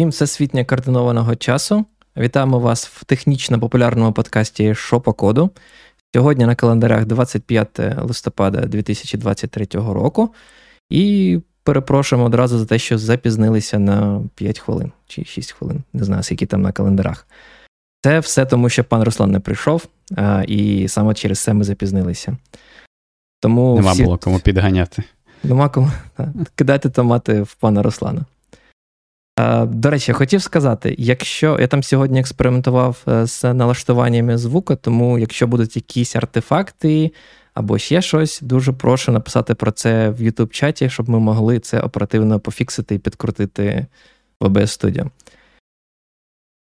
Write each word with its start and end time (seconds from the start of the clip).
Всім 0.00 0.08
всесвітньо 0.08 0.64
координованого 0.64 1.36
часу. 1.36 1.84
Вітаємо 2.16 2.58
вас 2.58 2.86
в 2.86 3.04
технічно 3.04 3.60
популярному 3.60 4.12
подкасті 4.12 4.74
«Що 4.74 5.00
по 5.00 5.12
коду. 5.12 5.50
Сьогодні 6.14 6.46
на 6.46 6.54
календарях 6.54 7.04
25 7.04 7.80
листопада 7.98 8.60
2023 8.60 9.66
року. 9.72 10.34
І 10.90 11.38
перепрошуємо 11.62 12.26
одразу 12.26 12.58
за 12.58 12.66
те, 12.66 12.78
що 12.78 12.98
запізнилися 12.98 13.78
на 13.78 14.22
5 14.34 14.58
хвилин 14.58 14.92
чи 15.06 15.24
6 15.24 15.52
хвилин, 15.52 15.82
не 15.92 16.04
знаю, 16.04 16.22
скільки 16.22 16.46
там 16.46 16.62
на 16.62 16.72
календарах. 16.72 17.26
Це 18.04 18.20
все 18.20 18.46
тому, 18.46 18.68
що 18.68 18.84
пан 18.84 19.02
Руслан 19.02 19.30
не 19.30 19.40
прийшов, 19.40 19.86
і 20.46 20.88
саме 20.88 21.14
через 21.14 21.38
це 21.38 21.54
ми 21.54 21.64
запізнилися. 21.64 22.36
Тому 23.40 23.76
Нема 23.76 23.92
всі... 23.92 24.04
було 24.04 24.18
кому 24.18 24.38
підганяти. 24.38 25.02
Нема 25.44 25.68
кому 25.68 25.90
кидати 26.54 26.90
томати 26.90 27.42
в 27.42 27.54
пана 27.54 27.82
Руслана. 27.82 28.24
До 29.66 29.90
речі, 29.90 30.12
хотів 30.12 30.42
сказати, 30.42 30.94
якщо 30.98 31.58
я 31.60 31.66
там 31.66 31.82
сьогодні 31.82 32.20
експериментував 32.20 33.02
е, 33.08 33.26
з 33.26 33.54
налаштуваннями 33.54 34.38
звуку, 34.38 34.76
тому 34.76 35.18
якщо 35.18 35.46
будуть 35.46 35.76
якісь 35.76 36.16
артефакти 36.16 37.12
або 37.54 37.78
ще 37.78 38.02
щось, 38.02 38.40
дуже 38.42 38.72
прошу 38.72 39.12
написати 39.12 39.54
про 39.54 39.70
це 39.70 40.10
в 40.10 40.20
youtube 40.20 40.48
чаті 40.48 40.90
щоб 40.90 41.08
ми 41.08 41.18
могли 41.18 41.58
це 41.58 41.80
оперативно 41.80 42.40
пофіксити 42.40 42.94
і 42.94 42.98
підкрутити 42.98 43.86
в 44.40 44.44
OBS 44.44 44.62
Studio. 44.62 45.10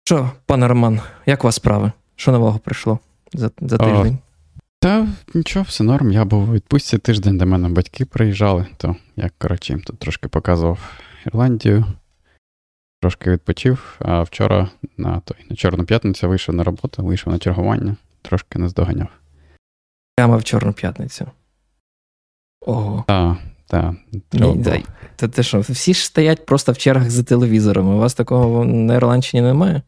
Що, 0.04 0.30
пане 0.46 0.68
Роман, 0.68 1.00
як 1.26 1.44
у 1.44 1.46
вас 1.46 1.54
справи? 1.54 1.92
Що 2.16 2.32
нового 2.32 2.58
прийшло 2.58 2.98
за 3.32 3.50
за 3.60 3.78
тиждень? 3.78 4.18
О, 4.22 4.60
та 4.80 5.08
нічого, 5.34 5.66
все 5.68 5.84
норм. 5.84 6.12
Я 6.12 6.24
був 6.24 6.50
у 6.50 6.52
відпустці 6.52 6.98
тиждень, 6.98 7.38
до 7.38 7.46
мене 7.46 7.68
батьки 7.68 8.04
приїжджали, 8.04 8.66
то 8.76 8.96
я, 9.16 9.30
коротше, 9.38 9.72
їм 9.72 9.82
тут 9.82 9.98
трошки 9.98 10.28
показував 10.28 10.78
Ірландію 11.26 11.84
трошки 13.06 13.30
відпочив, 13.30 13.96
а 13.98 14.22
вчора 14.22 14.70
на 14.96 15.20
той, 15.20 15.36
на 15.50 15.56
Чорну 15.56 15.84
п'ятницю 15.84 16.28
вийшов 16.28 16.54
на 16.54 16.64
роботу, 16.64 17.02
вийшов 17.02 17.32
на 17.32 17.38
чергування, 17.38 17.96
трошки 18.22 18.58
не 18.58 18.68
здоганяв. 18.68 19.08
Прямо 20.16 20.36
в 20.36 20.44
Чорну 20.44 20.72
п'ятницю. 20.72 21.26
Ого. 22.60 23.04
Так, 23.06 23.36
так. 23.66 23.94
Та 25.16 25.28
те 25.28 25.42
що, 25.42 25.60
всі 25.60 25.94
ж 25.94 26.04
стоять 26.04 26.46
просто 26.46 26.72
в 26.72 26.78
чергах 26.78 27.10
за 27.10 27.22
телевізорами. 27.22 27.94
У 27.94 27.98
вас 27.98 28.14
такого 28.14 28.64
на 28.64 28.94
Ірландщині 28.94 29.42
немає? 29.42 29.82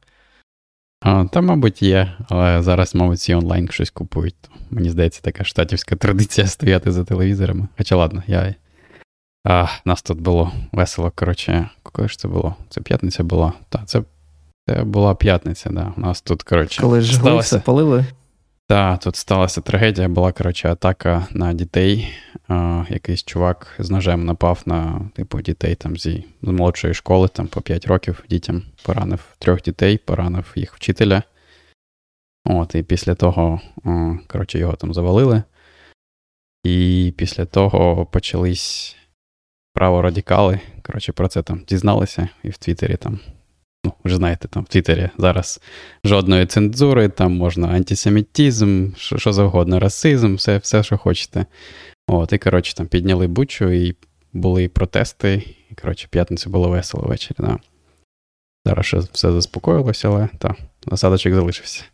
А, 1.01 1.25
Та, 1.25 1.41
мабуть, 1.41 1.83
є, 1.83 2.13
але 2.29 2.63
зараз, 2.63 2.95
мабуть, 2.95 3.19
всі 3.19 3.35
онлайн 3.35 3.69
щось 3.69 3.91
купують. 3.91 4.37
Мені 4.71 4.91
здається, 4.91 5.21
така 5.21 5.45
штатівська 5.45 5.97
традиція 5.97 6.47
стояти 6.57 6.93
за 6.93 7.05
телевізорами. 7.05 7.69
Хоча 7.77 7.97
ладно, 7.97 8.23
я 8.27 8.55
а, 9.45 9.67
Нас 9.85 10.03
тут 10.03 10.21
було 10.21 10.53
весело. 10.73 11.13
Коротше, 11.15 11.69
коли 11.93 12.09
ж 12.09 12.19
це 12.19 12.29
було? 12.29 12.55
Це 12.69 12.81
п'ятниця 12.81 13.23
була. 13.23 13.53
Так, 13.69 13.83
це 13.87 14.03
це 14.69 14.85
була 14.85 15.15
п'ятниця, 15.15 15.71
да. 15.71 15.93
У 15.97 16.01
нас 16.01 16.21
тут, 16.21 16.43
коротше. 16.43 16.83
Коли 16.83 17.01
ж 17.01 17.15
сталося... 17.15 17.59
палили? 17.59 18.05
Так, 18.67 19.01
тут 19.01 19.17
сталася 19.17 19.61
трагедія, 19.61 20.09
була, 20.09 20.33
коротше, 20.33 20.69
атака 20.69 21.27
на 21.31 21.53
дітей. 21.53 22.09
А, 22.49 22.85
Якийсь 22.89 23.25
чувак 23.25 23.75
з 23.79 23.91
ножем 23.91 24.25
напав 24.25 24.63
на, 24.67 25.11
типу, 25.15 25.41
дітей 25.41 25.75
там 25.75 25.97
зі 25.97 26.25
з 26.43 26.49
молодшої 26.49 26.95
школи, 26.95 27.29
там 27.29 27.47
по 27.47 27.61
5 27.61 27.87
років 27.87 28.25
дітям 28.31 28.63
поранив 28.83 29.21
трьох 29.39 29.63
дітей, 29.63 29.99
поранив 29.99 30.53
їх 30.55 30.75
вчителя. 30.75 31.23
От, 32.45 32.75
і 32.75 32.83
після 32.83 33.15
того, 33.15 33.61
коротше, 34.27 34.59
його 34.59 34.73
там 34.73 34.95
завалили. 34.95 35.43
І 36.65 37.15
після 37.17 37.45
того 37.45 38.07
почались 38.07 38.97
праворадикали, 39.75 40.61
коротше, 40.83 41.13
про 41.13 41.29
це 41.29 41.43
там 41.43 41.65
дізналися 41.69 42.29
і 42.43 42.49
в 42.49 42.57
Твіттері 42.57 42.97
там. 42.97 43.21
Ну, 43.85 43.93
вже 44.05 44.17
знаєте, 44.17 44.49
там 44.49 44.63
в 44.65 44.67
Твіттері 44.67 45.11
зараз 45.19 45.61
жодної 46.05 46.47
цензури, 46.47 47.09
там 47.09 47.37
можна 47.37 47.69
антисемітізм, 47.69 48.91
що 48.97 49.19
що 49.19 49.33
завгодно, 49.33 49.81
расизм, 49.81 50.35
все, 50.35 50.59
все, 50.59 50.83
що 50.83 50.99
хочете. 50.99 51.47
От, 52.09 52.33
І, 52.33 52.39
коротше, 52.39 52.75
там 52.75 52.87
підняли 52.87 53.27
бучу, 53.27 53.71
і 53.71 53.97
були 54.33 54.69
протести, 54.69 55.43
і, 55.71 55.75
коротше, 55.75 56.09
п'ятницю 56.11 56.51
було 56.51 56.69
весело 56.69 57.05
ввечері. 57.07 57.37
Да. 57.41 57.59
Зараз 58.67 58.87
ще 58.87 58.99
все 58.99 59.33
заспокоїлося, 59.33 60.09
але 60.09 60.29
так, 60.39 60.57
насадочок 60.87 61.35
залишився. 61.35 61.85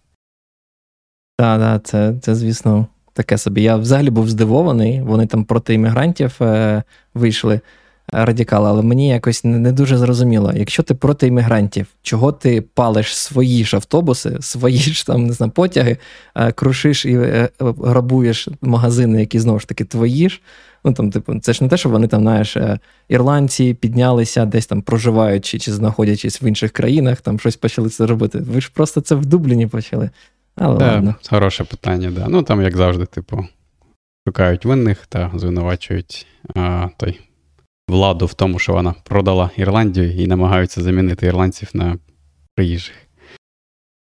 Так, 1.39 1.61
да, 1.61 1.79
це, 1.79 2.15
це, 2.23 2.35
звісно, 2.35 2.87
таке 3.15 3.39
собі. 3.39 3.63
Я 3.63 3.77
взагалі 3.77 4.11
був 4.11 4.29
здивований. 4.29 5.03
Вони 5.03 5.27
там 5.27 5.45
проти 5.45 5.75
іммігрантів 5.75 6.37
е, 6.41 6.83
вийшли 7.15 7.61
радикали, 8.13 8.69
але 8.69 8.83
мені 8.83 9.09
якось 9.09 9.45
не, 9.45 9.73
дуже 9.73 9.99
зрозуміло. 9.99 10.53
Якщо 10.57 10.83
ти 10.83 10.95
проти 10.95 11.27
іммігрантів, 11.27 11.87
чого 12.03 12.33
ти 12.33 12.61
палиш 12.61 13.17
свої 13.17 13.65
ж 13.65 13.77
автобуси, 13.77 14.37
свої 14.41 14.79
ж 14.79 15.07
там 15.07 15.27
не 15.27 15.33
знаю, 15.33 15.53
потяги, 15.53 15.97
е, 16.35 16.53
крушиш 16.53 17.05
і 17.05 17.17
е, 17.17 17.49
грабуєш 17.61 18.49
магазини, 18.61 19.21
які 19.21 19.39
знову 19.41 19.61
ж 19.61 19.69
таки 19.69 19.85
твої 19.85 20.29
ж. 20.29 20.41
Ну 20.85 20.93
там, 20.93 21.11
типу, 21.11 21.41
це 21.41 21.53
ж 21.53 21.65
не 21.65 21.71
те, 21.71 21.77
що 21.77 21.89
вони 21.89 22.07
там, 22.07 22.21
знаєш, 22.21 22.57
е, 22.57 22.79
ірландці 23.09 23.75
піднялися, 23.75 24.45
десь 24.45 24.67
там 24.67 24.83
проживаючи 24.83 25.59
чи 25.59 25.73
знаходячись 25.73 26.43
в 26.43 26.45
інших 26.45 26.73
країнах, 26.73 27.21
там 27.21 27.41
щось 27.41 27.57
почали 27.57 27.89
це 27.89 28.07
робити. 28.07 28.39
Ви 28.39 28.61
ж 28.61 28.71
просто 28.75 29.01
це 29.01 29.15
в 29.15 29.27
Дубліні 29.27 29.67
почали. 29.67 30.11
Але 30.57 30.79
да, 30.79 30.93
ладно. 30.93 31.15
Хороше 31.31 31.65
питання, 31.65 32.11
да. 32.11 32.27
Ну 32.29 32.43
там, 32.43 32.63
як 32.63 32.77
завжди, 32.77 33.07
типу, 33.07 33.47
шукають 34.29 34.65
винних 34.65 35.07
та 35.07 35.31
звинувачують 35.35 36.27
а, 36.55 36.89
той 36.97 37.21
владу 37.89 38.27
в 38.27 38.35
тому, 38.35 38.59
що 38.59 38.73
вона 38.73 38.95
продала 39.05 39.51
Ірландію 39.57 40.13
і 40.17 40.27
намагаються 40.27 40.83
замінити 40.83 41.27
ірландців 41.27 41.71
на 41.75 41.99
приїжджих. 42.55 42.95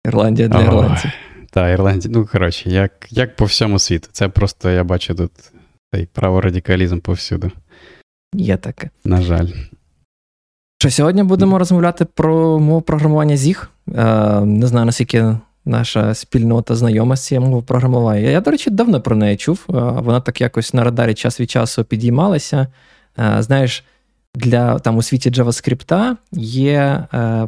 Ірландія 0.06 0.48
для 0.48 0.62
ірландців. 0.62 1.12
Так, 1.52 1.74
Ірландія. 1.74 2.14
Ну, 2.14 2.26
коротше, 2.32 2.70
як 2.70 3.08
як 3.10 3.36
по 3.36 3.46
всьому 3.46 3.80
світу. 3.80 4.10
Це 4.12 4.30
просто 4.30 4.70
я 4.70 4.84
бачу 4.84 5.16
тут 5.16 5.32
цей 5.94 6.06
праворадикалізм 6.06 7.00
повсюди. 7.00 7.52
Є 8.34 8.58
таке. 8.58 8.90
На 9.04 9.22
жаль. 9.22 9.48
Що 10.80 10.92
сьогодні 10.92 11.24
будемо 11.24 11.60
розмовляти 11.60 12.06
про 12.06 12.60
мову 12.60 12.82
програмування 12.82 13.36
ZIG. 13.36 13.68
Е, 13.96 14.46
Не 14.46 14.68
знаю, 14.68 14.86
наскільки 14.86 15.38
наша 15.66 16.14
спільнота 16.14 16.76
знайома 16.76 17.16
з 17.16 17.26
цією 17.26 17.46
мовою 17.46 17.64
програмування. 17.64 18.30
Я, 18.30 18.42
до 18.42 18.52
речі, 18.52 18.70
давно 18.70 19.02
про 19.02 19.16
неї 19.16 19.38
чув. 19.38 19.66
Вона 19.68 20.22
так 20.22 20.42
якось 20.42 20.74
на 20.74 20.84
радарі 20.84 21.14
час 21.14 21.40
від 21.40 21.52
часу 21.52 21.84
підіймалася. 21.84 22.68
Знаєш, 23.40 23.84
для 24.36 24.80
там 24.80 24.98
у 24.98 25.02
світі 25.02 25.30
JavaScript 25.30 26.16
є 26.32 27.08
е, 27.14 27.48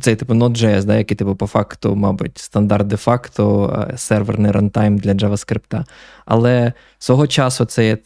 цей 0.00 0.16
типу 0.16 0.34
Node.js, 0.34 0.84
да, 0.84 0.96
який 0.96 1.16
типу, 1.16 1.34
по 1.34 1.46
факту, 1.46 1.96
мабуть, 1.96 2.38
стандарт 2.38 2.86
де-факто, 2.86 3.86
е, 3.92 3.98
серверний 3.98 4.52
рантайм 4.52 4.98
для 4.98 5.12
JavaScript. 5.12 5.84
Але 6.26 6.72
свого 6.98 7.26
часу 7.26 7.64
це, 7.64 7.98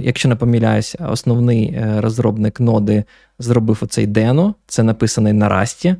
якщо 0.00 0.28
не 0.28 0.36
помиляюсь, 0.36 0.96
основний 1.08 1.80
розробник 1.98 2.60
ноди 2.60 3.04
зробив 3.38 3.78
оцей 3.82 4.06
Deno, 4.06 4.54
це 4.66 4.82
написаний 4.82 5.32
на 5.32 5.48
Расті. 5.48 5.96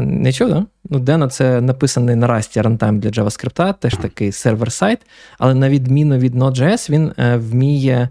Не 0.00 0.32
чув, 0.32 0.48
да? 0.48 0.66
Ну, 0.90 0.98
Deno 0.98 1.28
це 1.28 1.60
написаний 1.60 2.16
на 2.16 2.26
Расті 2.26 2.60
рантайм 2.60 3.00
для 3.00 3.10
JavaScript, 3.10 3.74
теж 3.80 3.96
такий 3.96 4.32
сервер-сайт, 4.32 4.98
але 5.38 5.54
на 5.54 5.68
відміну 5.68 6.18
від 6.18 6.34
Node.js, 6.34 6.90
він 6.90 7.12
вміє 7.38 8.08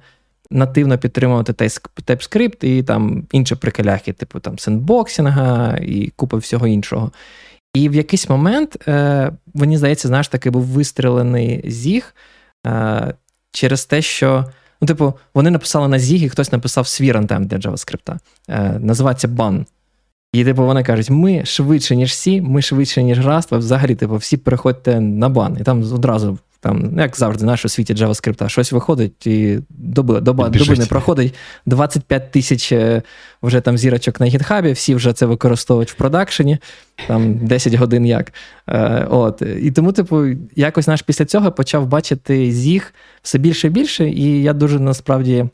нативно 0.51 0.97
підтримувати 0.97 1.53
TypeScript 1.53 2.65
і 2.65 2.83
там 2.83 3.23
інші 3.31 3.55
приколяхи, 3.55 4.13
типу 4.13 4.39
там 4.39 4.59
сендбоксінга 4.59 5.77
і 5.81 6.11
купа 6.15 6.37
всього 6.37 6.67
іншого. 6.67 7.11
І 7.73 7.89
в 7.89 7.95
якийсь 7.95 8.29
момент, 8.29 8.87
е, 8.87 9.31
мені 9.53 9.77
здається, 9.77 10.07
знаєш, 10.07 10.27
таки 10.27 10.49
був 10.49 10.63
вистрілений 10.63 11.71
зіг 11.71 12.15
е, 12.67 13.13
через 13.51 13.85
те, 13.85 14.01
що. 14.01 14.45
Ну, 14.81 14.87
типу, 14.87 15.13
вони 15.33 15.51
написали 15.51 15.87
на 15.87 15.97
Zig, 15.97 16.23
і 16.23 16.29
хтось 16.29 16.51
написав 16.51 16.87
свій 16.87 17.11
рантайм 17.11 17.45
для 17.45 17.57
JavaScript. 17.57 18.17
Е, 18.49 18.79
Називається 18.79 19.27
ban. 19.27 19.65
І, 20.33 20.45
типу, 20.45 20.65
вони 20.65 20.83
кажуть, 20.83 21.09
ми 21.09 21.45
швидше, 21.45 21.95
ніж 21.95 22.09
всі, 22.09 22.41
ми 22.41 22.61
швидше, 22.61 23.03
ніж 23.03 23.19
Rust, 23.19 23.57
взагалі, 23.57 23.95
типу, 23.95 24.15
всі 24.15 24.37
переходьте 24.37 24.99
на 24.99 25.29
бан. 25.29 25.57
І 25.59 25.63
там 25.63 25.93
одразу 25.93 26.37
там, 26.61 26.99
як 26.99 27.17
завжди, 27.17 27.39
знаєш, 27.39 27.65
у 27.65 27.69
світі 27.69 27.93
JavaScript, 27.93 28.49
щось 28.49 28.71
виходить, 28.71 29.27
і 29.27 29.59
доби, 29.69 30.19
доба, 30.19 30.49
доби 30.49 30.75
не 30.77 30.85
проходить 30.85 31.35
25 31.65 32.31
тисяч 32.31 32.71
е, 32.71 33.01
вже 33.43 33.61
там 33.61 33.77
зірочок 33.77 34.19
на 34.19 34.25
гітхабі, 34.25 34.71
всі 34.71 34.95
вже 34.95 35.13
це 35.13 35.25
використовують 35.25 35.91
в 35.91 35.93
продакшені, 35.93 36.57
там 37.07 37.37
10 37.37 37.73
годин 37.73 38.05
як. 38.05 38.33
Е, 38.67 39.07
от. 39.09 39.43
І 39.61 39.71
тому, 39.71 39.91
типу, 39.91 40.25
якось 40.55 40.87
наш 40.87 41.01
після 41.01 41.25
цього 41.25 41.51
почав 41.51 41.87
бачити 41.87 42.51
зіг 42.51 42.93
все 43.21 43.37
більше 43.37 43.67
і 43.67 43.69
більше, 43.69 44.09
і 44.09 44.41
я 44.41 44.53
дуже 44.53 44.79
насправді 44.79 45.45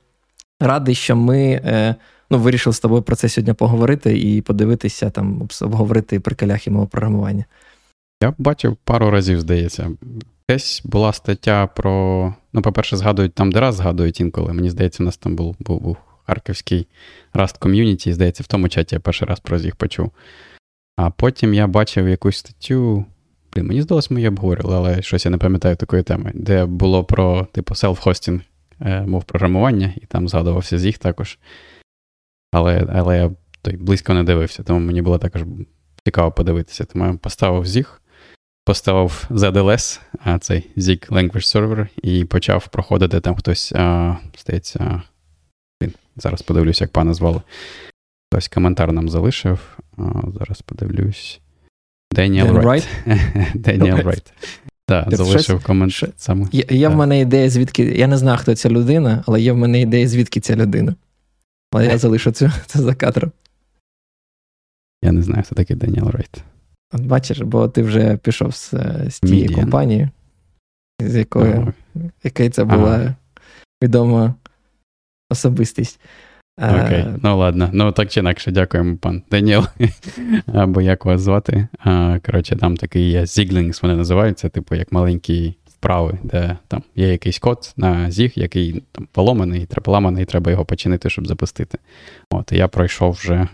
радий, 0.59 0.95
що 0.95 1.15
ми. 1.15 1.61
Е, 1.65 1.95
ну, 2.29 2.39
вирішили 2.39 2.73
з 2.73 2.79
тобою 2.79 3.01
про 3.01 3.15
це 3.15 3.29
сьогодні 3.29 3.53
поговорити 3.53 4.19
і 4.19 4.41
подивитися, 4.41 5.09
там, 5.09 5.49
обговорити 5.61 6.19
приколяхи 6.19 6.71
мого 6.71 6.87
програмування. 6.87 7.45
Я 8.23 8.33
бачив 8.37 8.77
пару 8.83 9.11
разів, 9.11 9.39
здається. 9.39 9.89
Десь 10.49 10.81
була 10.85 11.13
стаття 11.13 11.67
про. 11.67 12.33
Ну, 12.53 12.61
по-перше, 12.61 12.97
згадують 12.97 13.33
там, 13.33 13.51
де 13.51 13.59
раз 13.59 13.75
згадують 13.75 14.19
інколи. 14.19 14.53
Мені 14.53 14.69
здається, 14.69 15.03
у 15.03 15.05
нас 15.05 15.17
там 15.17 15.35
був 15.35 15.55
був, 15.59 15.81
був 15.81 15.97
харківській 16.25 16.87
Rust 17.33 17.59
Community, 17.59 18.13
здається, 18.13 18.43
в 18.43 18.47
тому 18.47 18.69
чаті 18.69 18.95
я 18.95 18.99
перший 18.99 19.27
раз 19.27 19.39
про 19.39 19.59
Зіг 19.59 19.75
почув. 19.75 20.11
А 20.95 21.09
потім 21.09 21.53
я 21.53 21.67
бачив 21.67 22.09
якусь 22.09 22.37
статтю. 22.37 23.05
Блін, 23.53 23.67
мені 23.67 23.81
здалося, 23.81 24.13
ми 24.13 24.19
її 24.19 24.27
обговорювали, 24.27 24.77
але 24.77 25.01
щось 25.01 25.25
я 25.25 25.31
не 25.31 25.37
пам'ятаю 25.37 25.75
такої 25.75 26.03
теми, 26.03 26.31
де 26.33 26.65
було 26.65 27.03
про, 27.03 27.45
типу, 27.45 27.73
селф-хостінг 27.73 28.41
мов 28.79 29.23
програмування, 29.23 29.93
і 30.01 30.05
там 30.05 30.27
згадувався 30.29 30.77
Зіг 30.77 30.97
також. 30.97 31.39
Але 32.51 32.87
але 32.93 33.17
я 33.17 33.31
той, 33.61 33.77
близько 33.77 34.13
не 34.13 34.23
дивився, 34.23 34.63
тому 34.63 34.79
мені 34.79 35.01
було 35.01 35.17
також 35.17 35.41
цікаво 36.05 36.31
подивитися. 36.31 36.85
Тому 36.85 37.05
я 37.05 37.13
поставив 37.13 37.65
Зіг, 37.65 38.01
поставив 38.67 39.27
ZLS, 39.29 39.99
цей 40.39 40.69
Zig 40.77 41.09
Language 41.09 41.55
Server, 41.55 41.87
і 42.03 42.25
почав 42.25 42.67
проходити 42.67 43.19
там 43.19 43.35
хтось, 43.35 43.71
а, 43.75 44.15
здається, 44.39 45.01
він, 45.83 45.93
зараз 46.15 46.41
подивлюсь, 46.41 46.81
як 46.81 46.91
пана 46.91 47.13
звали. 47.13 47.41
Хтось 48.31 48.47
коментар 48.47 48.91
нам 48.91 49.09
залишив. 49.09 49.77
А, 49.97 50.03
Зараз 50.39 50.61
подивлюсь. 50.61 51.39
Деніел 52.11 52.55
Райт. 52.55 52.87
Деніел 53.55 53.97
Райт. 53.97 54.33
Так, 54.89 55.15
залишив 55.15 55.63
коментар. 55.63 56.09
Є, 56.51 56.65
є 56.69 56.87
в 56.87 56.95
мене 56.95 57.19
ідея, 57.19 57.49
звідки. 57.49 57.83
Я 57.83 58.07
не 58.07 58.17
знаю, 58.17 58.37
хто 58.37 58.55
ця 58.55 58.69
людина, 58.69 59.23
але 59.27 59.41
є 59.41 59.51
в 59.51 59.57
мене 59.57 59.81
ідея, 59.81 60.07
звідки 60.07 60.39
ця 60.39 60.55
людина. 60.55 60.95
Але 61.71 61.85
я 61.85 61.97
залишу 62.03 62.31
це, 62.31 62.51
це 62.65 62.79
за 62.79 62.95
кадром. 62.95 63.31
Я 65.03 65.11
не 65.11 65.21
знаю, 65.21 65.43
хто 65.43 65.55
такий 65.55 65.75
Деніел 65.75 66.09
Райт. 66.09 66.43
От 66.93 67.01
бачиш, 67.01 67.41
бо 67.41 67.67
ти 67.67 67.83
вже 67.83 68.17
пішов 68.17 68.55
з, 68.55 68.73
з 69.09 69.19
тієї 69.19 69.49
компанії, 69.49 70.09
з 71.01 71.15
якою 71.15 71.73
якої 72.23 72.49
це 72.49 72.63
була 72.63 72.95
ага. 72.95 73.15
відома 73.83 74.33
особистість. 75.29 75.99
Окей, 76.61 76.77
okay. 76.77 77.19
ну 77.23 77.37
ладно. 77.37 77.69
Ну 77.73 77.91
так 77.91 78.09
чи 78.09 78.19
інакше, 78.19 78.51
дякуємо, 78.51 78.97
пан 78.97 79.23
Даніел. 79.31 79.65
Або 80.53 80.81
як 80.81 81.05
вас 81.05 81.21
звати. 81.21 81.67
Коротше, 82.25 82.55
там 82.55 82.77
такий 82.77 83.11
є 83.11 83.21
Zigglings, 83.21 83.81
вони 83.81 83.95
називаються, 83.95 84.49
типу, 84.49 84.75
як 84.75 84.91
маленькі 84.91 85.55
вправи, 85.65 86.17
де 86.23 86.57
там 86.67 86.83
є 86.95 87.07
якийсь 87.07 87.39
код 87.39 87.73
на 87.77 88.11
зіг, 88.11 88.31
який 88.35 88.83
там 88.91 89.07
поломаний, 89.11 89.67
поламаний, 89.83 90.23
і 90.23 90.25
треба 90.25 90.51
його 90.51 90.65
починити, 90.65 91.09
щоб 91.09 91.27
запустити. 91.27 91.77
От, 92.31 92.51
і 92.51 92.57
я 92.57 92.67
пройшов 92.67 93.11
вже 93.11 93.47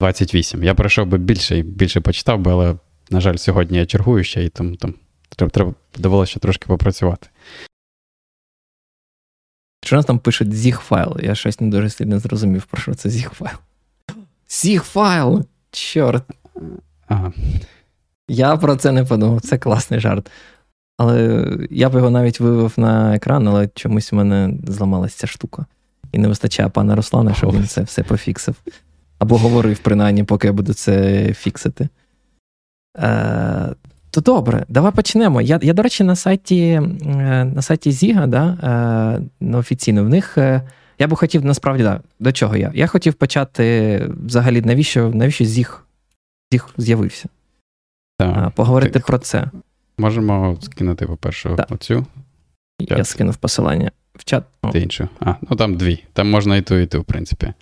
28. 0.00 0.64
Я 0.64 0.74
пройшов 0.74 1.06
би 1.06 1.18
більше 1.18 1.58
і 1.58 1.62
більше 1.62 2.00
почитав 2.00 2.40
би, 2.40 2.52
але, 2.52 2.74
на 3.10 3.20
жаль, 3.20 3.36
сьогодні 3.36 3.78
я 3.78 3.86
чергую 3.86 4.24
ще, 4.24 4.44
і 4.44 4.48
тому 4.48 4.76
там 4.76 4.94
треба, 5.36 5.50
треба 5.50 5.74
довелося 5.96 6.40
трошки 6.40 6.66
попрацювати. 6.66 7.28
Що 9.84 9.96
нас 9.96 10.04
там 10.04 10.18
пишуть 10.18 10.48
zig 10.48 10.78
файл? 10.78 11.16
Я 11.22 11.34
щось 11.34 11.60
не 11.60 11.68
дуже 11.68 11.90
сильно 11.90 12.18
зрозумів, 12.18 12.64
про 12.64 12.80
що 12.80 12.94
це 12.94 13.08
zig 13.08 13.30
файл. 13.30 13.56
zig 14.48 14.80
файл! 14.80 15.44
Чорт. 15.70 16.24
Ага. 17.06 17.32
Я 18.28 18.56
про 18.56 18.76
це 18.76 18.92
не 18.92 19.04
подумав, 19.04 19.40
це 19.40 19.58
класний 19.58 20.00
жарт. 20.00 20.30
Але 20.96 21.46
я 21.70 21.88
б 21.90 21.94
його 21.94 22.10
навіть 22.10 22.40
вивів 22.40 22.72
на 22.76 23.16
екран, 23.16 23.48
але 23.48 23.68
чомусь 23.68 24.12
у 24.12 24.16
мене 24.16 24.54
зламалася 24.66 25.18
ця 25.18 25.26
штука. 25.26 25.66
І 26.12 26.18
не 26.18 26.28
вистачає 26.28 26.68
пана 26.68 26.96
Руслана, 26.96 27.34
щоб 27.34 27.54
він 27.54 27.66
це 27.66 27.82
все 27.82 28.02
пофіксив. 28.02 28.54
Або 29.18 29.36
говорив, 29.38 29.78
принаймні, 29.78 30.24
поки 30.24 30.46
я 30.46 30.52
буду 30.52 30.74
це 30.74 31.24
фіксити. 31.34 31.88
Е, 32.98 33.74
То 34.10 34.20
добре, 34.20 34.64
давай 34.68 34.92
почнемо. 34.92 35.40
Я, 35.40 35.58
я 35.62 35.72
до 35.72 35.82
речі, 35.82 36.04
на 36.04 36.16
сайті 36.16 36.60
е, 36.60 36.82
на 37.44 37.62
сайті 37.62 37.92
Зіга, 37.92 38.26
да, 38.26 38.58
е, 39.42 39.56
офіційно, 39.56 40.04
в 40.04 40.08
них. 40.08 40.38
Е, 40.38 40.62
я 40.98 41.06
би 41.06 41.16
хотів, 41.16 41.44
насправді, 41.44 41.82
да, 41.82 42.00
до 42.20 42.32
чого 42.32 42.56
я? 42.56 42.72
Я 42.74 42.86
хотів 42.86 43.14
почати 43.14 44.02
взагалі, 44.26 44.62
навіщо 44.62 45.08
навіщо 45.08 45.44
Зіг 45.44 45.84
Зіг 46.52 46.68
з'явився? 46.76 47.28
Так, 48.18 48.50
Поговорити 48.50 48.92
ти... 48.92 49.04
про 49.06 49.18
це. 49.18 49.50
Можемо 49.98 50.58
скинути, 50.60 51.06
по-перше, 51.06 51.54
так. 51.56 51.66
оцю. 51.70 52.06
Я 52.80 53.04
скинув 53.04 53.36
посилання 53.36 53.90
в 54.14 54.24
чат. 54.24 54.44
Ти 54.72 54.80
іншу. 54.80 55.08
А, 55.20 55.34
ну 55.50 55.56
там 55.56 55.74
дві. 55.76 56.04
Там 56.12 56.30
можна 56.30 56.56
і 56.56 56.62
ту, 56.62 56.74
і 56.74 56.86
ту, 56.86 57.00
в 57.00 57.04
принципі. 57.04 57.52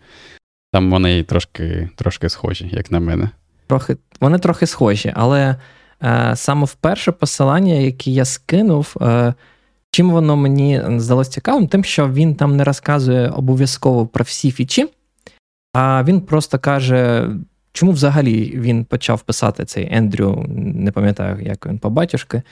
Там 0.73 0.91
вони 0.91 1.23
трошки 1.23 1.91
трошки 1.97 2.29
схожі, 2.29 2.69
як 2.73 2.91
на 2.91 3.01
мене. 3.01 3.31
Трохи, 3.67 3.97
Вони 4.21 4.39
трохи 4.39 4.67
схожі, 4.67 5.13
але 5.17 5.57
е, 6.03 6.33
саме 6.37 6.67
перше 6.81 7.13
посилання, 7.13 7.75
яке 7.75 8.11
я 8.11 8.25
скинув, 8.25 8.97
е, 9.01 9.35
чим 9.91 10.11
воно 10.11 10.37
мені 10.37 10.83
здалося 10.97 11.31
цікавим, 11.31 11.69
тим, 11.69 11.85
що 11.85 12.09
він 12.09 12.35
там 12.35 12.57
не 12.57 12.65
розказує 12.65 13.29
обов'язково 13.29 14.07
про 14.07 14.23
всі 14.23 14.51
фічі, 14.51 14.87
а 15.75 16.05
він 16.05 16.21
просто 16.21 16.59
каже, 16.59 17.31
чому 17.73 17.93
взагалі 17.93 18.53
він 18.55 18.85
почав 18.85 19.21
писати 19.21 19.65
цей 19.65 19.89
Ендрю, 19.97 20.45
не 20.49 20.93
пам'ятаю, 20.93 21.43
як 21.43 21.67
він 21.67 21.79
по 21.79 21.91
батюшки. 21.91 22.43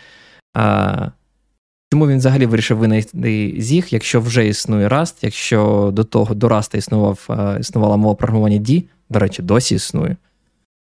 А, 0.55 1.09
Чому 1.95 2.09
він 2.09 2.19
взагалі 2.19 2.47
вирішив 2.47 2.79
винайти 2.79 3.55
зіг, 3.59 3.87
якщо 3.91 4.21
вже 4.21 4.47
існує 4.47 4.89
Rust, 4.89 5.15
якщо 5.23 5.91
до 5.93 6.05
того 6.05 6.35
до 6.35 6.49
Rust 6.49 6.77
існував, 6.77 7.29
існувала 7.61 7.97
мова 7.97 8.15
програмування 8.15 8.59
D, 8.59 8.83
до 9.11 9.19
речі, 9.19 9.43
досі 9.43 9.75
існує. 9.75 10.17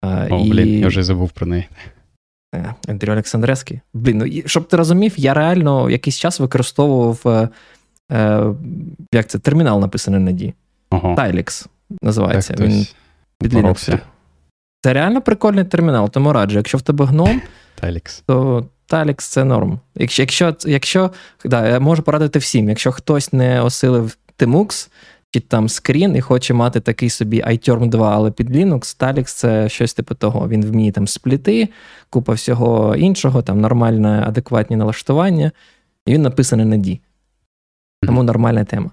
О, 0.04 0.40
і... 0.46 0.50
блін, 0.50 0.80
я 0.80 0.88
вже 0.88 1.04
забув 1.04 1.32
про 1.32 1.48
неї. 1.48 1.68
Е, 2.56 2.74
Андрій 2.88 3.12
Олександревський. 3.12 3.80
Блін, 3.94 4.18
ну 4.18 4.42
щоб 4.46 4.68
ти 4.68 4.78
розумів, 4.78 5.14
я 5.18 5.34
реально 5.34 5.90
якийсь 5.90 6.18
час 6.18 6.40
використовував 6.40 7.22
е, 7.26 7.50
е 8.12 8.46
як 9.14 9.28
це, 9.28 9.40
термінал 9.40 9.80
написаний 9.80 10.20
на 10.20 10.32
D. 10.32 10.54
Ага. 10.90 11.16
Називається. 12.02 12.54
Так, 12.54 12.68
він 12.68 12.88
Linux. 13.42 14.00
Це 14.82 14.94
реально 14.94 15.22
прикольний 15.22 15.64
термінал, 15.64 16.10
тому 16.10 16.34
раджу, 16.34 16.58
якщо 16.58 16.78
в 16.78 16.82
тебе 16.82 17.06
гном, 17.06 17.42
Talix. 17.84 18.24
то 18.26 18.66
Talix 18.90 19.16
це 19.18 19.44
норм. 19.44 19.80
Якщо 19.96 20.22
якщо, 20.24 20.56
якщо 20.66 21.12
да, 21.46 21.68
я 21.68 21.80
можу 21.80 22.04
порадити 22.04 22.40
всім, 22.40 22.70
якщо 22.70 22.92
хтось 22.92 23.34
не 23.34 23.62
осилив 23.62 24.18
Tmux 24.40 24.90
чи 25.32 25.40
там 25.40 25.70
скрін 25.70 26.16
і 26.16 26.22
хоче 26.22 26.54
мати 26.54 26.80
такий 26.80 27.10
собі 27.10 27.44
iTerm 27.44 27.90
2, 27.90 28.16
але 28.16 28.32
під 28.32 28.56
Linux, 28.56 29.00
Talix 29.00 29.24
це 29.24 29.70
щось 29.70 29.94
типу 29.94 30.16
того. 30.16 30.48
Він 30.48 30.66
вміє 30.66 30.92
там 30.92 31.08
спліти, 31.08 31.70
купа 32.10 32.34
всього 32.34 32.96
іншого, 32.96 33.42
там 33.42 33.62
нормальне, 33.62 34.24
адекватні 34.28 34.76
налаштування, 34.76 35.52
і 36.06 36.14
він 36.14 36.22
написаний 36.22 36.66
на 36.66 36.76
D. 36.78 37.00
Тому 38.06 38.24
нормальна 38.24 38.64
тема. 38.64 38.92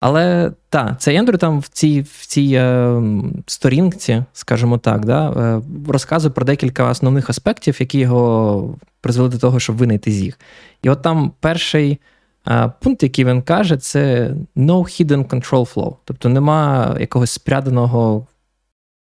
Але 0.00 0.52
так, 0.68 1.00
цей 1.00 1.16
Ендрю 1.16 1.38
там 1.38 1.60
в 1.60 1.68
цій 1.68 2.00
в 2.00 2.26
цій 2.26 2.52
е, 2.54 3.02
сторінці, 3.46 4.24
скажімо 4.32 4.78
так, 4.78 5.04
да, 5.04 5.30
е, 5.30 5.62
розказує 5.88 6.32
про 6.32 6.44
декілька 6.44 6.90
основних 6.90 7.30
аспектів, 7.30 7.76
які 7.80 7.98
його 7.98 8.78
призвели 9.00 9.28
до 9.28 9.38
того, 9.38 9.60
щоб 9.60 9.76
винайти 9.76 10.10
зіг. 10.10 10.38
І 10.82 10.90
от 10.90 11.02
там 11.02 11.32
перший 11.40 11.98
е, 12.48 12.72
пункт, 12.80 13.02
який 13.02 13.24
він 13.24 13.42
каже, 13.42 13.76
це 13.76 14.34
no 14.56 14.82
hidden 14.82 15.26
control 15.26 15.74
flow. 15.74 15.96
Тобто 16.04 16.28
нема 16.28 16.96
якогось 17.00 17.30
спряданого. 17.30 18.26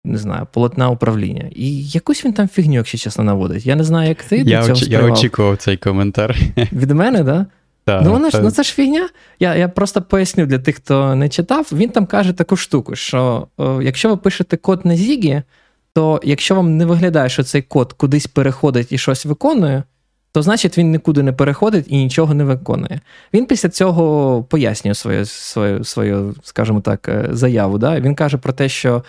Не 0.06 0.18
знаю, 0.18 0.48
полотна 0.52 0.90
управління. 0.90 1.50
І 1.56 1.84
якусь 1.84 2.26
він 2.26 2.34
там 2.34 2.48
фігню, 2.48 2.74
якщо 2.74 2.98
чесно, 2.98 3.24
наводить. 3.24 3.66
Я 3.66 3.76
не 3.76 3.84
знаю, 3.84 4.10
як 4.10 4.24
ти. 4.24 4.38
Я, 4.38 4.68
до 4.68 4.76
цього 4.76 4.92
я 4.92 5.02
очікував 5.04 5.58
цей 5.58 5.78
коментар. 5.78 6.36
Від 6.74 6.92
мене, 6.92 7.18
так? 7.18 7.26
Да? 7.26 7.46
Так, 7.86 8.02
ну 8.06 8.12
вона 8.12 8.30
ж 8.30 8.42
ну 8.42 8.52
це 8.52 8.64
ж 8.64 8.74
фігня. 8.74 9.10
Я 9.40 9.56
я 9.56 9.70
просто 9.70 10.02
поясню 10.02 10.46
для 10.46 10.60
тих, 10.60 10.76
хто 10.76 11.16
не 11.16 11.30
читав. 11.30 11.70
Він 11.72 11.90
там 11.90 12.06
каже 12.06 12.34
таку 12.34 12.56
штуку, 12.56 12.96
що 12.96 13.48
о, 13.58 13.82
якщо 13.82 14.10
ви 14.10 14.18
пишете 14.18 14.58
код 14.58 14.86
на 14.86 14.96
Зігі, 14.96 15.42
то 15.94 16.22
якщо 16.24 16.56
вам 16.56 16.78
не 16.78 16.86
виглядає, 16.86 17.30
що 17.30 17.44
цей 17.44 17.62
код 17.62 17.94
кудись 17.94 18.28
переходить 18.28 18.92
і 18.92 18.98
щось 18.98 19.26
виконує, 19.26 19.84
то 20.32 20.42
значить 20.42 20.78
він 20.78 20.92
нікуди 20.92 21.24
не 21.24 21.34
переходить 21.34 21.86
і 21.88 21.98
нічого 21.98 22.34
не 22.34 22.44
виконує. 22.44 23.02
Він 23.34 23.46
після 23.46 23.70
цього 23.70 24.44
пояснює 24.44 24.96
свою, 24.96 25.26
свою, 25.26 25.84
свою 25.84 26.36
скажімо 26.44 26.82
так, 26.82 27.10
е, 27.10 27.28
заяву. 27.32 27.78
Да? 27.78 28.00
Він 28.00 28.16
каже 28.16 28.38
про 28.38 28.54
те, 28.54 28.70
що. 28.70 29.04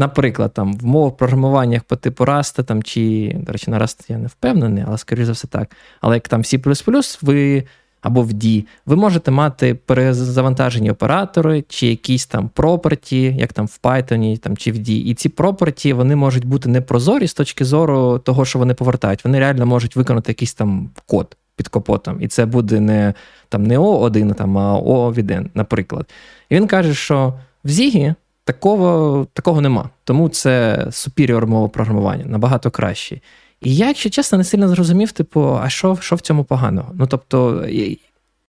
Наприклад, 0.00 0.54
там 0.54 0.74
в 0.74 0.84
мовах 0.84 1.16
програмуваннях 1.16 1.82
по 1.82 1.96
типу 1.96 2.24
Rust, 2.24 2.62
там, 2.62 2.82
чи, 2.82 3.32
до 3.46 3.52
речі, 3.52 3.70
на 3.70 3.78
Rust 3.78 4.04
я 4.08 4.18
не 4.18 4.26
впевнений, 4.26 4.84
але 4.86 4.98
скоріш 4.98 5.26
за 5.26 5.32
все 5.32 5.48
так. 5.48 5.70
Але 6.00 6.16
як 6.16 6.28
там 6.28 6.42
C, 6.42 7.18
ви 7.22 7.64
або 8.02 8.22
в 8.22 8.30
D, 8.30 8.64
ви 8.86 8.96
можете 8.96 9.30
мати 9.30 9.74
перезавантажені 9.74 10.90
оператори 10.90 11.64
чи 11.68 11.86
якісь 11.86 12.26
там 12.26 12.50
проперті, 12.54 13.22
як 13.22 13.52
там 13.52 13.66
в 13.66 13.78
Python 13.82 14.38
там, 14.38 14.56
чи 14.56 14.72
в 14.72 14.76
D. 14.76 14.90
І 14.90 15.14
ці 15.14 15.28
проперті 15.28 15.92
вони 15.92 16.16
можуть 16.16 16.44
бути 16.44 16.68
непрозорі 16.68 17.26
з 17.26 17.34
точки 17.34 17.64
зору 17.64 18.18
того, 18.18 18.44
що 18.44 18.58
вони 18.58 18.74
повертають. 18.74 19.24
Вони 19.24 19.38
реально 19.38 19.66
можуть 19.66 19.96
виконати 19.96 20.30
якийсь 20.30 20.54
там 20.54 20.90
код 21.06 21.36
під 21.56 21.68
капотом. 21.68 22.22
І 22.22 22.28
це 22.28 22.46
буде 22.46 22.80
не 22.80 23.14
там 23.48 23.64
не 23.64 23.78
O1, 23.78 24.34
там, 24.34 24.58
а 24.58 24.78
O 24.78 25.14
від 25.14 25.30
N, 25.30 25.46
наприклад. 25.54 26.06
І 26.48 26.54
він 26.54 26.66
каже, 26.66 26.94
що 26.94 27.34
в 27.64 27.68
Зігі 27.68 28.14
такого 28.44 29.26
такого 29.32 29.60
нема. 29.60 29.90
Тому 30.04 30.28
це 30.28 30.78
superior 30.90 31.46
мова 31.46 31.68
програмування, 31.68 32.24
набагато 32.24 32.70
краще. 32.70 33.20
І 33.60 33.76
я, 33.76 33.86
якщо 33.86 34.10
чесно, 34.10 34.38
не 34.38 34.44
сильно 34.44 34.68
зрозумів, 34.68 35.12
типу, 35.12 35.58
а 35.62 35.68
що 35.68 35.98
що 36.00 36.16
в 36.16 36.20
цьому 36.20 36.44
поганого? 36.44 36.92
Ну 36.94 37.06
тобто, 37.06 37.66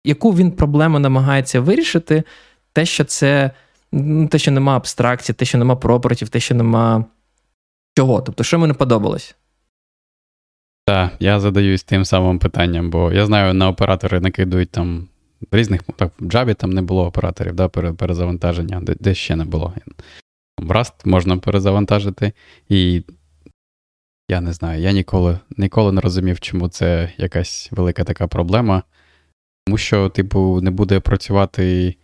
яку 0.04 0.34
він 0.34 0.52
проблему 0.52 0.98
намагається 0.98 1.60
вирішити, 1.60 2.22
те, 2.72 2.86
що 2.86 3.04
це 3.04 3.50
те, 4.30 4.38
що 4.38 4.50
нема 4.50 4.76
абстракції, 4.76 5.34
те, 5.34 5.44
що 5.44 5.58
нема 5.58 5.76
пропертів, 5.76 6.28
те, 6.28 6.40
що 6.40 6.54
нема 6.54 7.04
чого. 7.96 8.20
Тобто, 8.20 8.44
що 8.44 8.58
мені 8.58 8.72
подобалось? 8.72 9.34
Так, 10.86 11.12
я 11.20 11.40
задаюсь 11.40 11.82
тим 11.82 12.04
самим 12.04 12.38
питанням, 12.38 12.90
бо 12.90 13.12
я 13.12 13.26
знаю, 13.26 13.54
на 13.54 13.68
оператори 13.68 14.20
накидують 14.20 14.70
там 14.70 15.08
різних 15.52 15.82
так, 15.96 16.12
в 16.20 16.24
Java 16.24 16.54
там 16.54 16.70
не 16.70 16.82
було 16.82 17.06
операторів, 17.06 17.54
да, 17.54 17.68
перезавантаження, 17.68 18.82
де, 19.00 19.14
ще 19.14 19.36
не 19.36 19.44
було. 19.44 19.72
Rust 20.62 20.92
можна 21.04 21.36
перезавантажити, 21.36 22.32
і 22.68 23.02
я 24.28 24.40
не 24.40 24.52
знаю, 24.52 24.82
я 24.82 24.92
ніколи 24.92 25.38
ніколи 25.56 25.92
не 25.92 26.00
розумів, 26.00 26.40
чому 26.40 26.68
це 26.68 27.12
якась 27.16 27.68
велика 27.72 28.04
така 28.04 28.26
проблема. 28.26 28.82
Тому 29.66 29.78
що, 29.78 30.08
типу, 30.08 30.60
не 30.60 30.70
буде 30.70 31.00
працювати 31.00 31.96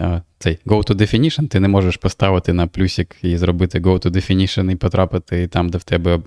а, 0.00 0.20
цей 0.38 0.58
go 0.66 0.90
to 0.90 0.94
definition, 0.94 1.48
ти 1.48 1.60
не 1.60 1.68
можеш 1.68 1.96
поставити 1.96 2.52
на 2.52 2.66
плюсик 2.66 3.16
і 3.22 3.36
зробити 3.36 3.80
go 3.80 4.06
to 4.06 4.10
definition 4.10 4.72
і 4.72 4.76
потрапити 4.76 5.48
там, 5.48 5.68
де 5.68 5.78
в 5.78 5.84
тебе 5.84 6.20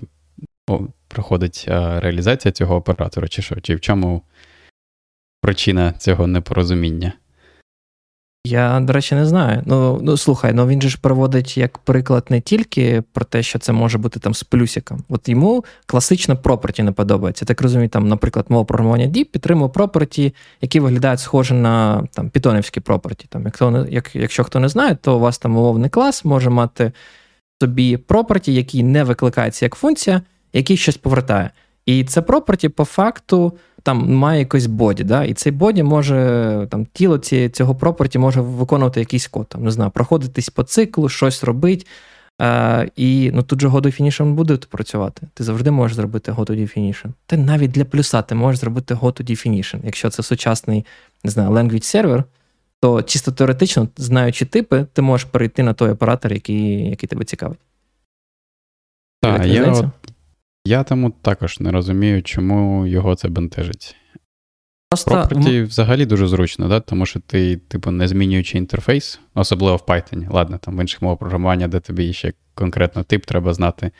проходить 1.08 1.64
а, 1.68 2.00
реалізація 2.00 2.52
цього 2.52 2.76
оператора, 2.76 3.28
чи 3.28 3.42
що? 3.42 3.60
Чи 3.60 3.74
в 3.74 3.80
чому 3.80 4.22
причина 5.40 5.92
цього 5.92 6.26
непорозуміння? 6.26 7.12
Я, 8.46 8.80
до 8.80 8.92
речі, 8.92 9.14
не 9.14 9.26
знаю. 9.26 9.62
Ну, 9.66 9.98
ну 10.02 10.16
слухай, 10.16 10.52
ну 10.52 10.66
він 10.66 10.82
же 10.82 10.88
ж 10.88 10.98
проводить 11.00 11.56
як 11.56 11.78
приклад 11.78 12.26
не 12.28 12.40
тільки 12.40 13.02
про 13.12 13.24
те, 13.24 13.42
що 13.42 13.58
це 13.58 13.72
може 13.72 13.98
бути 13.98 14.20
там 14.20 14.34
з 14.34 14.42
плюсиком. 14.42 15.04
От 15.08 15.28
йому 15.28 15.64
класично 15.86 16.36
проперті 16.36 16.82
не 16.82 16.92
подобається. 16.92 17.44
Так 17.44 17.62
розумію, 17.62 17.88
там, 17.88 18.08
наприклад, 18.08 18.46
мова 18.48 18.64
програмування 18.64 19.06
Deep 19.06 19.24
підтримує 19.24 19.68
проперті, 19.68 20.34
які 20.60 20.80
виглядають 20.80 21.20
схоже 21.20 21.54
на 21.54 22.06
там, 22.12 22.30
питонівські 22.30 22.80
проперті. 22.80 23.26
Там, 23.28 23.44
як, 23.44 23.86
як, 23.90 24.16
Якщо 24.16 24.44
хто 24.44 24.60
не 24.60 24.68
знає, 24.68 24.98
то 25.00 25.16
у 25.16 25.20
вас 25.20 25.38
там 25.38 25.56
умовний 25.56 25.90
клас 25.90 26.24
може 26.24 26.50
мати 26.50 26.92
собі 27.62 27.96
проперті, 27.96 28.54
який 28.54 28.82
не 28.82 29.04
викликається 29.04 29.64
як 29.64 29.74
функція, 29.74 30.22
який 30.52 30.76
щось 30.76 30.96
повертає. 30.96 31.50
І 31.86 32.04
це 32.04 32.22
проперті 32.22 32.68
по 32.68 32.84
факту 32.84 33.52
там 33.84 34.14
має 34.14 34.38
якийсь 34.38 34.66
боді, 34.66 35.04
да? 35.04 35.24
і 35.24 35.34
цей 35.34 35.52
боді 35.52 35.82
може, 35.82 36.68
там 36.70 36.86
тіло 36.92 37.18
ці, 37.18 37.48
цього 37.48 37.74
проперті 37.74 38.18
може 38.18 38.40
виконувати 38.40 39.00
якийсь 39.00 39.26
код, 39.26 39.46
там, 39.48 39.64
не 39.64 39.70
знаю, 39.70 39.90
проходитись 39.90 40.48
по 40.48 40.62
циклу, 40.62 41.08
щось 41.08 41.44
робити. 41.44 41.86
Uh, 42.40 42.90
і 42.96 43.30
ну, 43.34 43.42
тут 43.42 43.60
же 43.60 43.68
God 43.68 43.82
Definition 43.82 44.32
буде 44.32 44.56
працювати. 44.56 45.26
Ти 45.34 45.44
завжди 45.44 45.70
можеш 45.70 45.96
зробити 45.96 46.32
God 46.32 46.50
Definition. 46.50 47.06
Ти 47.26 47.36
навіть 47.36 47.70
для 47.70 47.84
плюса 47.84 48.22
ти 48.22 48.34
можеш 48.34 48.60
зробити 48.60 48.94
God 48.94 49.30
Definition. 49.30 49.80
Якщо 49.84 50.10
це 50.10 50.22
сучасний 50.22 50.86
не 51.24 51.30
знаю, 51.30 51.50
language 51.50 51.82
сервер, 51.82 52.24
то 52.80 53.02
чисто 53.02 53.32
теоретично, 53.32 53.88
знаючи 53.96 54.44
типи, 54.44 54.86
ти 54.92 55.02
можеш 55.02 55.24
перейти 55.24 55.62
на 55.62 55.72
той 55.72 55.90
оператор, 55.90 56.32
який 56.32 56.90
який 56.90 57.08
тебе 57.08 57.24
цікавить. 57.24 57.58
Так, 59.22 59.46
я 59.46 59.72
от 59.72 59.86
я 60.64 60.82
тому 60.82 61.10
також 61.10 61.60
не 61.60 61.72
розумію, 61.72 62.22
чому 62.22 62.86
його 62.86 63.14
це 63.14 63.28
бентежить. 63.28 63.96
Просто... 64.88 65.14
Property 65.14 65.66
взагалі 65.66 66.06
дуже 66.06 66.26
зручно, 66.26 66.68
да? 66.68 66.80
тому 66.80 67.06
що 67.06 67.20
ти, 67.20 67.56
типу, 67.56 67.90
не 67.90 68.08
змінюючи 68.08 68.58
інтерфейс, 68.58 69.20
особливо 69.34 69.76
в 69.76 69.80
Python. 69.80 70.32
Ладно, 70.32 70.58
там 70.58 70.76
в 70.76 70.80
інших 70.80 71.02
мовах 71.02 71.18
програмування, 71.18 71.68
де 71.68 71.80
тобі 71.80 72.12
ще 72.12 72.32
конкретно 72.54 73.02
тип 73.02 73.24
треба 73.24 73.54
знати. 73.54 73.90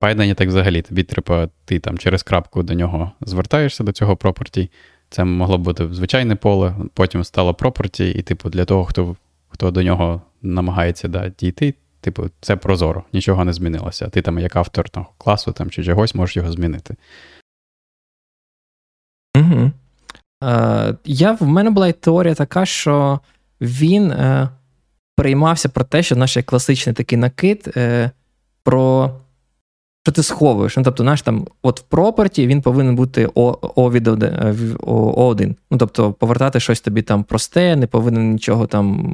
В 0.00 0.04
Python 0.04 0.34
так 0.34 0.48
взагалі 0.48 0.82
тобі 0.82 1.02
треба, 1.02 1.48
ти 1.64 1.78
там 1.78 1.98
через 1.98 2.22
крапку 2.22 2.62
до 2.62 2.74
нього 2.74 3.12
звертаєшся 3.20 3.84
до 3.84 3.92
цього 3.92 4.14
property. 4.14 4.68
Це 5.10 5.24
могло 5.24 5.58
бути 5.58 5.88
звичайне 5.94 6.36
поле, 6.36 6.76
потім 6.94 7.24
стало 7.24 7.52
property, 7.52 8.16
і, 8.18 8.22
типу, 8.22 8.50
для 8.50 8.64
того, 8.64 8.84
хто 8.84 9.16
хто 9.48 9.70
до 9.70 9.82
нього 9.82 10.22
намагається 10.42 11.08
да, 11.08 11.28
дійти, 11.38 11.74
Типу, 12.00 12.30
це 12.40 12.56
прозоро, 12.56 13.04
нічого 13.12 13.44
не 13.44 13.52
змінилося. 13.52 14.08
Ти 14.08 14.22
там, 14.22 14.38
як 14.38 14.56
автор 14.56 14.88
того 14.88 15.06
класу 15.18 15.52
там, 15.52 15.70
чи 15.70 15.84
чогось, 15.84 16.14
можеш 16.14 16.36
його 16.36 16.52
змінити. 16.52 16.96
Угу. 19.36 19.70
Е, 20.44 20.94
я, 21.04 21.32
В 21.32 21.42
мене 21.42 21.70
була 21.70 21.92
теорія 21.92 22.34
така, 22.34 22.66
що 22.66 23.20
він 23.60 24.10
е, 24.10 24.48
переймався 25.16 25.68
про 25.68 25.84
те, 25.84 26.02
що 26.02 26.16
наш 26.16 26.38
класичний 26.46 26.94
такий 26.94 27.18
накид 27.18 27.72
е, 27.76 28.10
про 28.62 29.14
що 30.02 30.12
ти 30.12 30.22
сховуєш. 30.22 30.76
Ну, 30.76 30.82
Тобто, 30.82 31.04
наш 31.04 31.22
там, 31.22 31.46
от 31.62 31.80
в 31.80 31.82
проперті 31.82 32.46
він 32.46 32.62
повинен 32.62 32.96
бути 32.96 33.28
О 33.34 33.90
від 33.90 34.08
О1. 34.08 35.54
Ну, 35.70 35.78
тобто, 35.78 36.12
повертати 36.12 36.60
щось 36.60 36.80
тобі 36.80 37.02
там 37.02 37.24
просте, 37.24 37.76
не 37.76 37.86
повинен 37.86 38.32
нічого 38.32 38.66
там 38.66 39.12